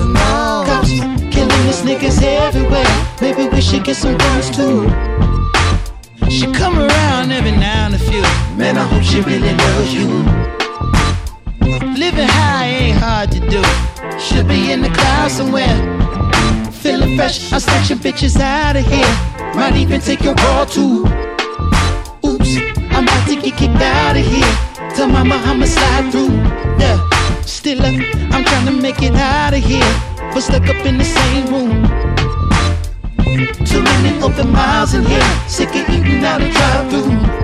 no. 0.00 0.64
Cops 0.66 0.90
killing 1.34 1.68
us 1.68 1.82
niggas 1.82 2.22
everywhere. 2.22 2.86
Maybe 3.20 3.48
we 3.48 3.60
should 3.60 3.84
get 3.84 3.96
some 3.96 4.16
guns 4.16 4.50
too. 4.50 4.88
She 6.30 6.50
come 6.52 6.78
around 6.78 7.30
every 7.30 7.52
now 7.52 7.86
and 7.86 7.94
a 7.94 7.98
few. 7.98 8.22
Man, 8.56 8.78
I 8.78 8.84
hope 8.84 9.02
she 9.02 9.20
really 9.20 9.54
loves 9.54 9.92
you. 9.94 10.63
Living 11.96 12.28
high 12.28 12.66
ain't 12.66 12.98
hard 12.98 13.30
to 13.32 13.40
do. 13.40 13.62
Should 14.18 14.48
be 14.48 14.72
in 14.72 14.82
the 14.82 14.90
clouds 14.90 15.34
somewhere. 15.34 15.74
Feeling 16.72 17.16
fresh, 17.16 17.52
I'll 17.52 17.60
snatch 17.60 17.88
your 17.90 17.98
bitches 17.98 18.38
out 18.38 18.76
of 18.76 18.84
here. 18.84 19.14
Might 19.54 19.76
even 19.76 20.00
take 20.00 20.22
your 20.22 20.34
ball 20.34 20.66
too. 20.66 21.06
Oops, 22.24 22.56
I'm 22.90 23.04
about 23.04 23.26
to 23.28 23.36
get 23.36 23.56
kicked 23.56 23.80
out 23.80 24.16
of 24.16 24.24
here. 24.24 24.54
Tell 24.94 25.08
mama 25.08 25.36
I'ma 25.44 25.66
slide 25.66 26.12
through. 26.12 26.34
Yeah, 26.78 26.98
still 27.42 27.80
up, 27.80 27.94
I'm 28.32 28.44
trying 28.44 28.66
to 28.66 28.72
make 28.72 29.02
it 29.02 29.14
out 29.14 29.54
of 29.54 29.64
here. 29.64 29.92
But 30.32 30.42
stuck 30.42 30.68
up 30.68 30.84
in 30.84 30.98
the 30.98 31.04
same 31.04 31.46
room. 31.46 31.86
Too 33.64 33.82
many 33.82 34.22
open 34.22 34.50
miles 34.52 34.94
in 34.94 35.04
here. 35.04 35.24
Sick 35.48 35.70
of 35.70 35.88
eating 35.88 36.24
out 36.24 36.42
of 36.42 36.50
drive 36.50 36.90
through. 36.90 37.43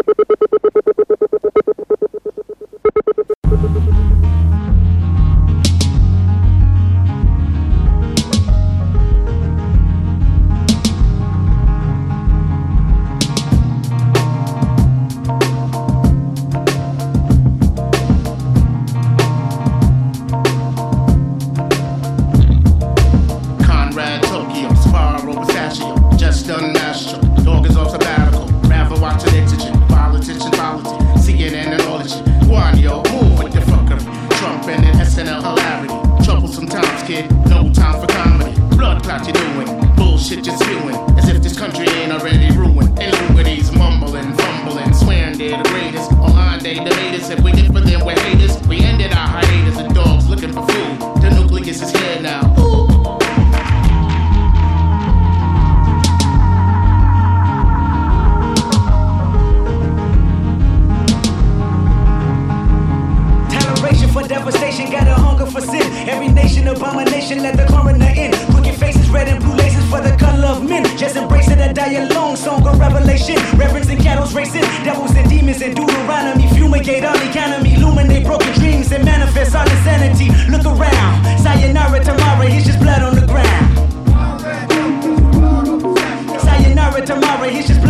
right 87.41 87.65
just. 87.65 87.80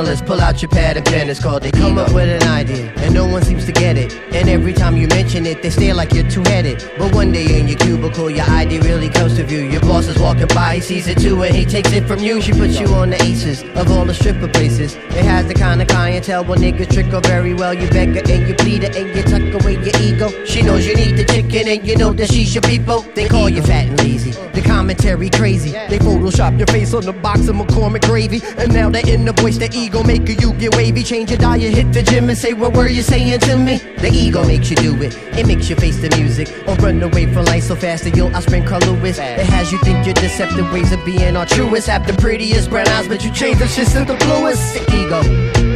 Psychoanalysts, 0.00 0.26
pull 0.26 0.40
out 0.40 0.62
your 0.62 0.70
pad 0.70 0.96
and 0.96 1.06
pen. 1.06 1.28
It's 1.28 1.40
called 1.40 1.62
they 1.62 1.70
come 1.70 1.98
up 1.98 2.12
with 2.12 2.28
an 2.28 2.48
idea, 2.48 2.92
and 2.96 3.14
no 3.14 3.26
one 3.26 3.42
seems 3.42 3.66
to 3.66 3.72
get 3.72 3.96
it. 3.96 4.12
And 4.34 4.48
every 4.48 4.72
time 4.72 4.96
you 4.96 5.06
mention 5.08 5.46
it, 5.46 5.62
they 5.62 5.70
stare 5.70 5.94
like 5.94 6.12
you're 6.12 6.28
two-headed. 6.28 6.92
But 6.98 7.14
one 7.14 7.32
day 7.32 7.58
in 7.58 7.68
your 7.68 7.78
cubicle, 7.78 8.30
your 8.30 8.46
idea 8.46 8.80
really 8.80 9.08
comes 9.08 9.36
to 9.36 9.44
view. 9.44 9.60
Your 9.60 9.80
boss 9.80 10.06
is 10.06 10.18
walking 10.18 10.48
by, 10.48 10.76
he 10.76 10.80
sees 10.80 11.06
it 11.06 11.18
too, 11.18 11.42
and 11.42 11.54
he 11.54 11.64
takes 11.64 11.92
it 11.92 12.06
from 12.06 12.20
you. 12.20 12.40
She 12.40 12.52
puts 12.52 12.78
you 12.80 12.86
on 12.88 13.10
the 13.10 13.22
aces 13.22 13.62
of 13.76 13.90
all 13.90 14.04
the 14.04 14.14
stripper 14.14 14.48
places. 14.48 14.94
It 14.94 15.24
has 15.24 15.46
the 15.46 15.54
kind 15.54 15.82
of 15.82 15.88
clientele 15.88 16.44
where 16.44 16.58
niggas 16.58 16.92
trick 16.92 17.06
her 17.06 17.20
very 17.20 17.54
well. 17.54 17.74
You 17.74 17.88
beg 17.90 18.14
her 18.14 18.22
and 18.32 18.48
you 18.48 18.54
plead 18.54 18.82
her 18.82 18.90
and 18.96 19.14
you 19.14 19.22
tuck 19.22 19.62
away 19.62 19.74
your 19.74 19.96
ego. 20.00 20.44
She 20.44 20.62
knows 20.62 20.86
you 20.86 20.94
need 20.94 21.16
the 21.16 21.24
chicken 21.24 21.68
and 21.68 21.86
you 21.86 21.96
know 21.96 22.12
that 22.12 22.30
she's 22.30 22.54
your 22.54 22.62
people. 22.62 23.02
They 23.14 23.28
call 23.28 23.48
you 23.48 23.62
fat 23.62 23.86
and 23.86 23.98
lazy. 23.98 24.49
The 24.60 24.68
commentary 24.68 25.30
crazy. 25.30 25.70
They 25.70 25.98
Photoshop 25.98 26.58
your 26.58 26.66
face 26.66 26.92
on 26.92 27.04
the 27.06 27.14
box 27.14 27.48
of 27.48 27.56
McCormick 27.56 28.02
gravy. 28.02 28.42
And 28.58 28.74
now 28.74 28.90
they're 28.90 29.08
in 29.08 29.24
the 29.24 29.32
voice, 29.32 29.56
the 29.56 29.70
ego 29.72 30.02
maker 30.02 30.32
you 30.32 30.52
get 30.54 30.76
wavy. 30.76 31.02
Change 31.02 31.30
your 31.30 31.38
diet, 31.38 31.72
hit 31.72 31.92
the 31.94 32.02
gym 32.02 32.28
and 32.28 32.36
say 32.36 32.52
what 32.52 32.74
were 32.74 32.88
you 32.88 33.00
saying 33.00 33.40
to 33.40 33.56
me? 33.56 33.78
The 33.78 34.10
ego 34.12 34.44
makes 34.44 34.68
you 34.68 34.76
do 34.76 35.02
it. 35.02 35.16
It 35.38 35.46
makes 35.46 35.70
you 35.70 35.76
face 35.76 35.98
the 36.00 36.14
music 36.16 36.48
or 36.68 36.74
run 36.74 37.02
away 37.02 37.32
from 37.32 37.46
life 37.46 37.64
so 37.64 37.74
fast 37.76 38.04
that 38.04 38.14
you'll 38.14 38.30
outspring 38.30 38.66
Carl 38.66 38.82
Lewis. 38.82 39.18
It 39.18 39.46
has 39.46 39.72
you 39.72 39.78
think 39.78 40.04
your 40.04 40.14
deceptive 40.14 40.70
ways 40.72 40.92
of 40.92 41.02
being 41.06 41.36
are 41.36 41.46
truest. 41.46 41.88
Have 41.88 42.06
the 42.06 42.12
prettiest 42.14 42.68
brown 42.68 42.88
eyes, 42.88 43.08
but 43.08 43.24
you 43.24 43.32
change 43.32 43.60
the 43.60 43.66
shit 43.66 43.88
to 43.88 44.04
the 44.04 44.16
bluest. 44.16 44.74
The 44.74 44.94
ego. 44.94 45.69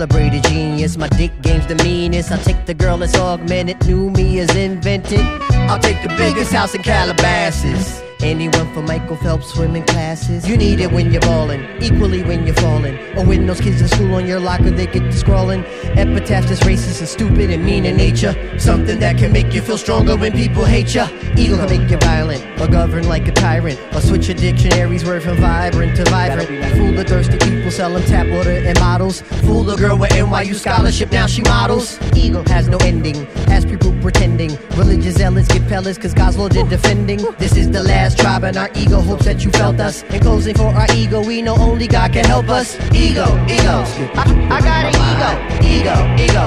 Celebrated 0.00 0.42
genius. 0.44 0.96
My 0.96 1.08
dick 1.08 1.30
game's 1.42 1.66
the 1.66 1.74
meanest. 1.74 2.32
I 2.32 2.38
take 2.38 2.64
the 2.64 2.72
girl 2.72 2.96
that's 2.96 3.14
augmented. 3.16 3.86
New 3.86 4.08
me 4.08 4.38
is 4.38 4.48
invented. 4.56 5.20
I'll 5.68 5.78
take 5.78 6.02
the 6.02 6.08
biggest 6.16 6.52
house 6.52 6.74
in 6.74 6.82
Calabasas. 6.82 8.09
Anyone 8.22 8.70
for 8.74 8.82
Michael 8.82 9.16
Phelps 9.16 9.54
swimming 9.54 9.84
classes? 9.84 10.46
You 10.46 10.58
need 10.58 10.78
it 10.80 10.92
when 10.92 11.10
you're 11.10 11.22
ballin', 11.22 11.66
equally 11.82 12.22
when 12.22 12.46
you're 12.46 12.54
falling. 12.56 12.98
Or 13.16 13.24
when 13.24 13.46
those 13.46 13.62
kids 13.62 13.80
in 13.80 13.88
school 13.88 14.14
on 14.14 14.26
your 14.26 14.38
locker 14.38 14.70
they 14.70 14.86
get 14.86 15.00
to 15.00 15.12
scrawling. 15.12 15.64
Epitaphs 15.96 16.50
that's 16.50 16.60
racist 16.60 17.00
and 17.00 17.08
stupid 17.08 17.50
and 17.50 17.64
mean 17.64 17.86
in 17.86 17.96
nature. 17.96 18.34
Something 18.58 18.98
that 19.00 19.16
can 19.16 19.32
make 19.32 19.54
you 19.54 19.62
feel 19.62 19.78
stronger 19.78 20.16
when 20.16 20.32
people 20.32 20.66
hate 20.66 20.94
ya. 20.94 21.08
Ego 21.34 21.56
can 21.56 21.70
make 21.70 21.90
you 21.90 21.96
violent, 21.96 22.44
or 22.60 22.68
govern 22.68 23.08
like 23.08 23.26
a 23.26 23.32
tyrant. 23.32 23.80
Or 23.94 24.02
switch 24.02 24.28
your 24.28 24.36
dictionary's 24.36 25.02
word 25.02 25.22
from 25.22 25.38
vibrant 25.38 25.96
to 25.96 26.04
vibrant. 26.04 26.48
Fool 26.76 26.92
the 26.92 27.04
thirsty 27.04 27.38
people, 27.38 27.70
sell 27.70 27.94
them 27.94 28.02
tap 28.02 28.26
water 28.28 28.50
and 28.50 28.78
bottles. 28.78 29.22
Fool 29.46 29.64
the 29.64 29.76
girl 29.76 29.96
with 29.96 30.10
NYU 30.10 30.54
scholarship, 30.54 31.10
now 31.10 31.26
she 31.26 31.40
models. 31.40 31.98
Eagle 32.14 32.44
has 32.48 32.68
no 32.68 32.76
ending, 32.82 33.26
has 33.50 33.64
people 33.66 33.92
pretending. 34.00 34.56
Religious 34.76 35.16
zealots 35.16 35.48
get 35.48 35.66
pellets 35.68 35.98
cause 35.98 36.14
God's 36.14 36.36
Lord 36.38 36.52
did 36.52 36.68
defending. 36.68 37.18
This 37.38 37.56
is 37.56 37.70
the 37.70 37.82
last 37.82 38.18
tribe 38.18 38.44
and 38.44 38.56
our 38.56 38.70
ego 38.74 39.00
hopes 39.00 39.24
that 39.24 39.44
you 39.44 39.50
felt 39.50 39.80
us. 39.80 40.02
In 40.04 40.20
closing 40.20 40.54
for 40.54 40.68
our 40.68 40.86
ego, 40.94 41.20
we 41.20 41.42
know 41.42 41.56
only 41.56 41.86
God 41.86 42.12
can 42.12 42.24
help 42.24 42.48
us. 42.48 42.76
Ego, 42.94 43.26
ego. 43.48 43.84
I, 44.14 44.24
I 44.50 44.60
got 44.60 44.84
an 44.88 44.94
ego, 45.10 45.30
ego, 45.66 45.96
ego. 46.24 46.44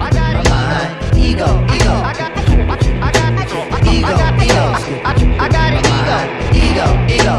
I 0.00 0.10
got 0.10 0.34
an 0.34 0.46
ego, 1.16 1.46
ego, 1.46 1.74
ego. 1.74 1.92
I 1.92 2.14
got 2.14 2.32
I 3.04 3.12
got 3.12 3.32
ego, 3.92 4.12
ego. 4.42 4.64
I, 5.04 5.48
got 5.48 5.72
an 5.72 5.84
ego, 5.84 6.16
ego, 6.54 6.86
ego. 7.08 7.36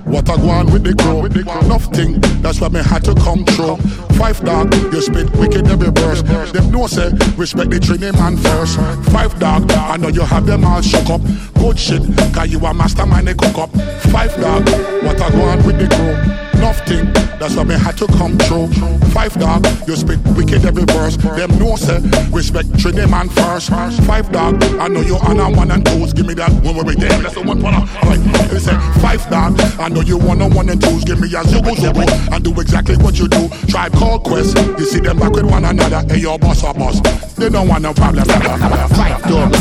what 0.21 0.39
I 0.39 0.41
go 0.41 0.49
on 0.49 0.71
with 0.71 0.83
the 0.83 0.93
crow. 0.95 1.21
Nothing, 1.67 2.19
that's 2.41 2.61
why 2.61 2.69
me 2.69 2.81
had 2.83 3.03
to 3.05 3.15
come 3.15 3.45
through. 3.45 3.77
Five 4.17 4.43
dog, 4.43 4.73
you 4.93 5.01
spit 5.01 5.29
wicked 5.37 5.67
every 5.67 5.89
verse. 5.89 6.21
Them 6.51 6.71
know 6.71 6.87
say, 6.87 7.09
respect 7.37 7.71
the 7.71 7.79
training 7.79 8.13
man 8.13 8.37
first. 8.37 8.77
Five 9.11 9.37
dog, 9.39 9.71
I 9.71 9.97
know 9.97 10.09
you 10.09 10.21
have 10.21 10.45
them 10.45 10.65
all 10.65 10.81
shook 10.81 11.09
up. 11.09 11.21
Good 11.55 11.79
shit, 11.79 12.01
cause 12.33 12.51
you 12.51 12.59
a 12.59 12.73
mastermind 12.73 13.27
they 13.27 13.33
cook 13.33 13.57
up. 13.57 13.71
Five 14.11 14.35
dog, 14.39 14.65
what 15.03 15.19
I 15.19 15.29
go 15.31 15.41
on 15.41 15.65
with 15.65 15.79
the 15.79 15.87
crow. 15.95 16.50
Nothing, 16.61 17.11
that's 17.39 17.55
why 17.55 17.63
me 17.63 17.73
had 17.73 17.97
to 17.97 18.05
come 18.05 18.37
through. 18.37 18.67
Five 19.09 19.33
dog, 19.39 19.65
you 19.87 19.95
spit 19.95 20.19
wicked 20.37 20.63
every 20.63 20.83
verse. 20.85 21.17
Them 21.17 21.49
know 21.57 21.75
say, 21.75 21.99
respect 22.29 22.77
training 22.79 23.09
man 23.09 23.29
first. 23.29 23.69
Five 24.05 24.31
dog, 24.31 24.63
I 24.79 24.87
know 24.87 25.01
you 25.01 25.15
on 25.17 25.39
a 25.39 25.49
one 25.49 25.71
and 25.71 25.83
twos. 25.83 26.13
Give 26.13 26.27
me 26.27 26.35
that 26.35 26.51
one 26.63 26.75
where 26.75 26.85
we 26.85 26.95
there. 26.95 27.09
That's 27.19 27.33
the 27.33 27.41
one 27.41 27.59
part. 27.61 27.89
Alright, 28.03 28.19
they 28.51 28.59
say 28.59 28.77
five 29.01 29.27
dog, 29.29 29.59
I 29.79 29.89
know 29.89 30.01
you 30.01 30.19
on 30.21 30.39
a 30.39 30.47
one 30.47 30.69
and 30.69 30.79
twos. 30.79 31.03
Give 31.03 31.19
me 31.19 31.27
a 31.29 31.41
zubu 31.41 31.73
zubu 31.75 32.05
and 32.31 32.43
do 32.43 32.51
exactly 32.61 32.95
what 32.97 33.17
you 33.17 33.27
do. 33.27 33.49
Tribe 33.67 33.93
call 33.93 34.19
quest, 34.19 34.55
you 34.77 34.85
see 34.85 34.99
them 34.99 35.17
back 35.17 35.31
with 35.31 35.45
one 35.45 35.65
another. 35.65 36.05
Hey, 36.13 36.21
your 36.21 36.37
boss 36.37 36.63
or 36.63 36.75
boss, 36.75 37.01
they 37.35 37.49
don't 37.49 37.67
want 37.67 37.81
no 37.81 37.93
problem. 37.93 38.23
Five 38.25 39.23
dog, 39.23 39.51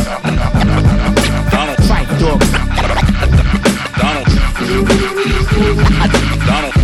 five 1.89 2.19
dog. 2.21 2.41
Donald. 4.01 4.27
Donald. 6.47 6.80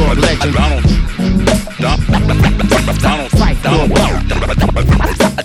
Dog 0.00 0.16
legend. 0.16 0.54
Donald. 0.54 0.84
Donald. 3.02 3.30
Fight 3.32 3.62
dog. 3.62 3.90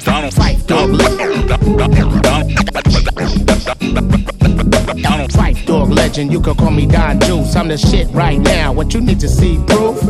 Donald. 0.05 0.33
Fight 0.33 0.65
dog. 0.65 0.97
Donald. 3.83 4.34
Fight 5.31 5.65
dog 5.65 5.89
legend. 5.89 6.31
You 6.31 6.41
can 6.41 6.55
call 6.55 6.71
me 6.71 6.85
Don 6.85 7.19
Juice. 7.21 7.55
I'm 7.55 7.67
the 7.67 7.77
shit 7.77 8.07
right 8.11 8.39
now. 8.39 8.71
What 8.73 8.93
you 8.93 9.01
need 9.01 9.19
to 9.19 9.27
see 9.27 9.57
proof? 9.67 10.01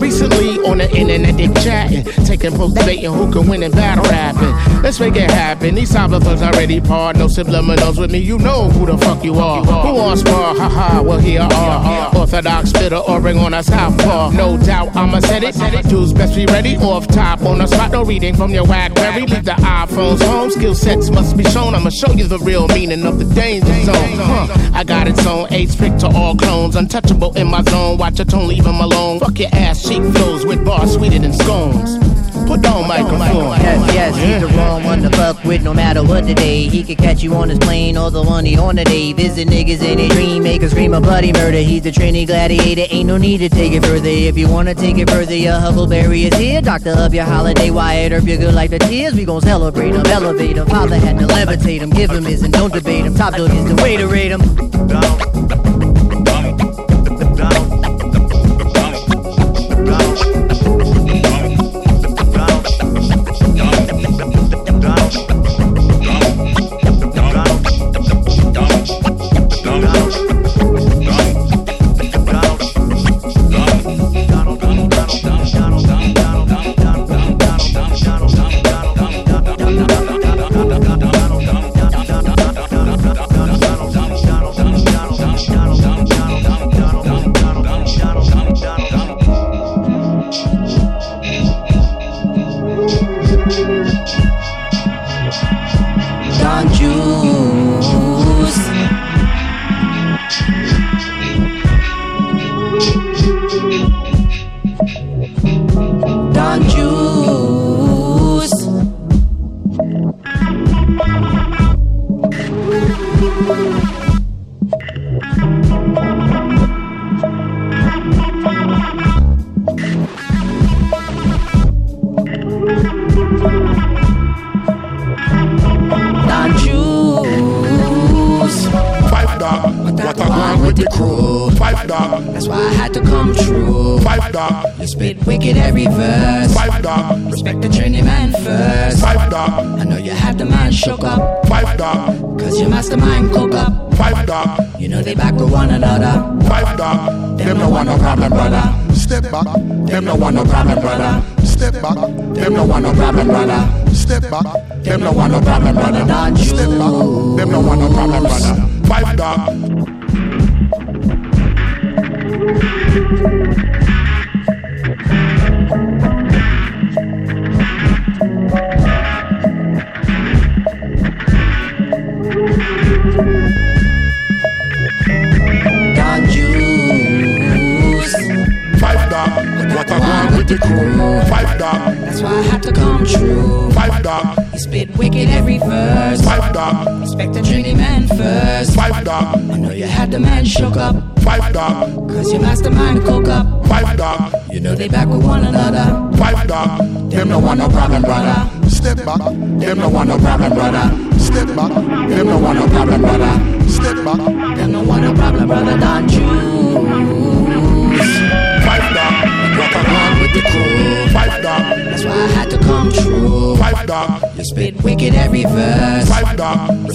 Recently 0.00 0.58
on 0.66 0.78
the 0.78 0.90
internet 0.96 1.36
they 1.36 1.48
chatting, 1.62 2.04
taking 2.24 2.52
pro 2.54 2.68
debating 2.68 3.12
who 3.12 3.30
can 3.32 3.48
win 3.48 3.62
in 3.62 3.70
battle 3.72 4.04
rapping. 4.04 4.82
Let's 4.82 4.98
make 5.00 5.16
it 5.16 5.30
happen. 5.30 5.74
These 5.74 5.92
cyber 5.92 6.22
thugs 6.22 6.42
already 6.42 6.80
part. 6.80 7.16
No 7.16 7.26
subliminals 7.26 7.98
with 7.98 8.10
me. 8.10 8.18
You 8.18 8.38
know 8.38 8.68
who 8.70 8.86
the 8.86 8.98
fuck 8.98 9.24
you 9.24 9.34
are. 9.34 9.64
Who 9.64 9.98
on 9.98 10.16
spar? 10.16 10.56
Haha. 10.56 11.02
Well 11.02 11.18
here 11.18 11.42
are 11.42 12.16
orthodox 12.16 12.70
spitter 12.70 12.96
or 12.96 13.20
ring 13.20 13.38
on 13.38 13.54
a 13.54 13.62
southpaw. 13.62 14.30
No 14.30 14.56
doubt 14.56 14.94
I'ma 14.96 15.20
set 15.20 15.42
it. 15.42 15.54
Dudes 15.88 16.12
best 16.12 16.34
be 16.34 16.46
ready. 16.46 16.76
Off 16.76 17.06
top 17.08 17.42
on 17.42 17.58
the 17.58 17.66
spot. 17.66 17.92
No 17.92 18.04
reading 18.04 18.34
from 18.36 18.50
your 18.52 18.64
Blackberry. 18.64 19.26
Leave 19.26 19.44
the 19.44 19.52
iPhones 19.52 20.22
home. 20.22 20.50
Skill 20.50 20.74
sets 20.74 21.10
must 21.10 21.36
be 21.36 21.44
shown. 21.44 21.74
I'ma 21.74 21.90
show 21.90 22.12
you 22.12 22.26
the 22.26 22.38
real 22.38 22.66
meaning 22.68 23.04
of 23.04 23.18
the 23.18 23.24
danger 23.34 23.71
zone. 23.84 24.18
Huh. 24.18 24.70
I 24.74 24.84
got 24.84 25.08
its 25.08 25.26
own 25.26 25.46
eight 25.50 25.70
strict 25.70 26.00
to 26.00 26.08
all 26.08 26.36
clones. 26.36 26.76
Untouchable 26.76 27.36
in 27.36 27.46
my 27.48 27.62
zone. 27.62 27.98
Watch 27.98 28.18
your 28.18 28.26
tone, 28.26 28.48
leave 28.48 28.66
'em 28.66 28.80
alone. 28.80 29.20
Fuck 29.20 29.38
your 29.38 29.50
ass 29.52 29.82
cheek 29.82 30.02
flows 30.14 30.44
with 30.44 30.64
bars 30.64 30.92
sweeter 30.94 31.18
than 31.18 31.32
scones. 31.32 31.98
Put 32.46 32.66
on 32.66 32.88
microphone. 32.88 33.58
Yes, 33.60 33.94
yes, 33.94 34.16
he's 34.16 34.40
the 34.40 34.56
wrong 34.56 34.84
one 34.84 35.02
to 35.02 35.10
fuck 35.10 35.42
with 35.44 35.62
no 35.62 35.72
matter 35.72 36.02
what 36.02 36.26
the 36.26 36.34
day. 36.34 36.68
He 36.68 36.82
could 36.82 36.98
catch 36.98 37.22
you 37.22 37.34
on 37.34 37.48
his 37.48 37.58
plane 37.58 37.96
or 37.96 38.10
the 38.10 38.22
one 38.22 38.44
he 38.44 38.58
on 38.58 38.76
the 38.76 38.84
day. 38.84 39.12
Visit 39.12 39.48
niggas 39.48 39.82
in 39.82 39.98
a 40.00 40.08
dream, 40.08 40.42
make 40.42 40.62
a 40.62 40.68
scream 40.68 40.92
of 40.94 41.02
bloody 41.02 41.32
murder. 41.32 41.58
He's 41.58 41.82
the 41.82 41.90
Trini 41.90 42.26
gladiator, 42.26 42.86
ain't 42.90 43.06
no 43.06 43.16
need 43.16 43.38
to 43.38 43.48
take 43.48 43.72
it 43.72 43.84
further. 43.84 44.08
If 44.08 44.36
you 44.36 44.48
wanna 44.48 44.74
take 44.74 44.98
it 44.98 45.08
further, 45.10 45.34
your 45.34 45.54
Huckleberry 45.54 46.24
is 46.24 46.34
here. 46.36 46.60
Doctor 46.60 46.90
of 46.90 47.14
your 47.14 47.24
holiday, 47.24 47.70
Wyatt 47.70 48.12
Earp, 48.12 48.24
you're 48.24 48.38
good 48.38 48.54
like 48.54 48.70
the 48.70 48.78
tears. 48.78 49.14
We 49.14 49.24
gon' 49.24 49.40
celebrate 49.40 49.94
him, 49.94 50.06
elevate 50.06 50.56
him. 50.56 50.66
Father 50.66 50.98
had 50.98 51.18
to 51.18 51.26
levitate 51.26 51.80
him, 51.80 51.90
give 51.90 52.10
him 52.10 52.24
his 52.24 52.42
and 52.42 52.52
don't 52.52 52.72
debate 52.72 53.04
him. 53.04 53.14
Top 53.14 53.34
dog 53.34 53.50
is 53.50 53.74
the 53.74 53.82
way 53.82 53.96
to 53.96 54.06
rate 54.06 54.32
him. 54.32 54.40
Don 54.88 55.81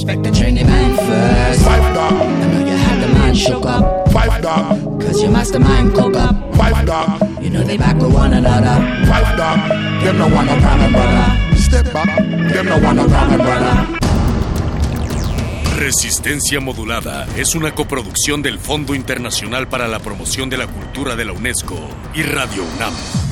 dog. 0.08 0.16
Respect 0.16 0.24
the 0.24 0.32
journeyman 0.32 0.96
first. 0.98 1.64
Five 1.64 1.94
dog. 1.94 2.14
I 2.14 2.48
know 2.48 2.66
you 2.66 2.78
had 2.78 3.02
the 3.02 3.08
man 3.14 3.36
shook 3.36 3.66
up. 3.66 4.12
Five 4.12 4.42
dog. 4.42 5.02
Cause 5.02 5.22
your 5.22 5.32
mastermind 5.32 5.94
cook 5.94 6.16
up. 6.16 6.56
Five 6.56 6.86
dog. 6.86 7.42
You 7.42 7.50
know 7.50 7.64
they 7.64 7.78
back 7.78 7.96
with 7.98 8.14
one 8.14 8.34
another. 8.34 9.06
Five 9.06 9.38
dog. 9.38 9.60
Them 10.04 10.18
no 10.18 10.28
want 10.28 10.48
no 10.48 10.58
problem, 10.60 10.92
brother. 10.94 11.58
Step 11.58 11.94
back. 11.94 12.18
Them 12.54 12.66
no 12.66 12.80
want 12.80 12.98
no 12.98 13.08
problem, 13.08 13.42
brother. 13.42 13.98
Resistencia 15.78 16.60
Modulada 16.60 17.28
es 17.38 17.54
una 17.54 17.76
coproducción 17.76 18.42
del 18.42 18.58
Fondo 18.58 18.96
Internacional 18.96 19.68
para 19.68 19.88
la 19.88 20.00
Promoción 20.00 20.50
de 20.50 20.58
la 20.58 20.66
Cultura 20.66 21.16
de 21.16 21.26
la 21.26 21.34
UNESCO 21.34 21.78
y 22.16 22.24
Radio 22.24 22.64
UNAM. 22.76 23.27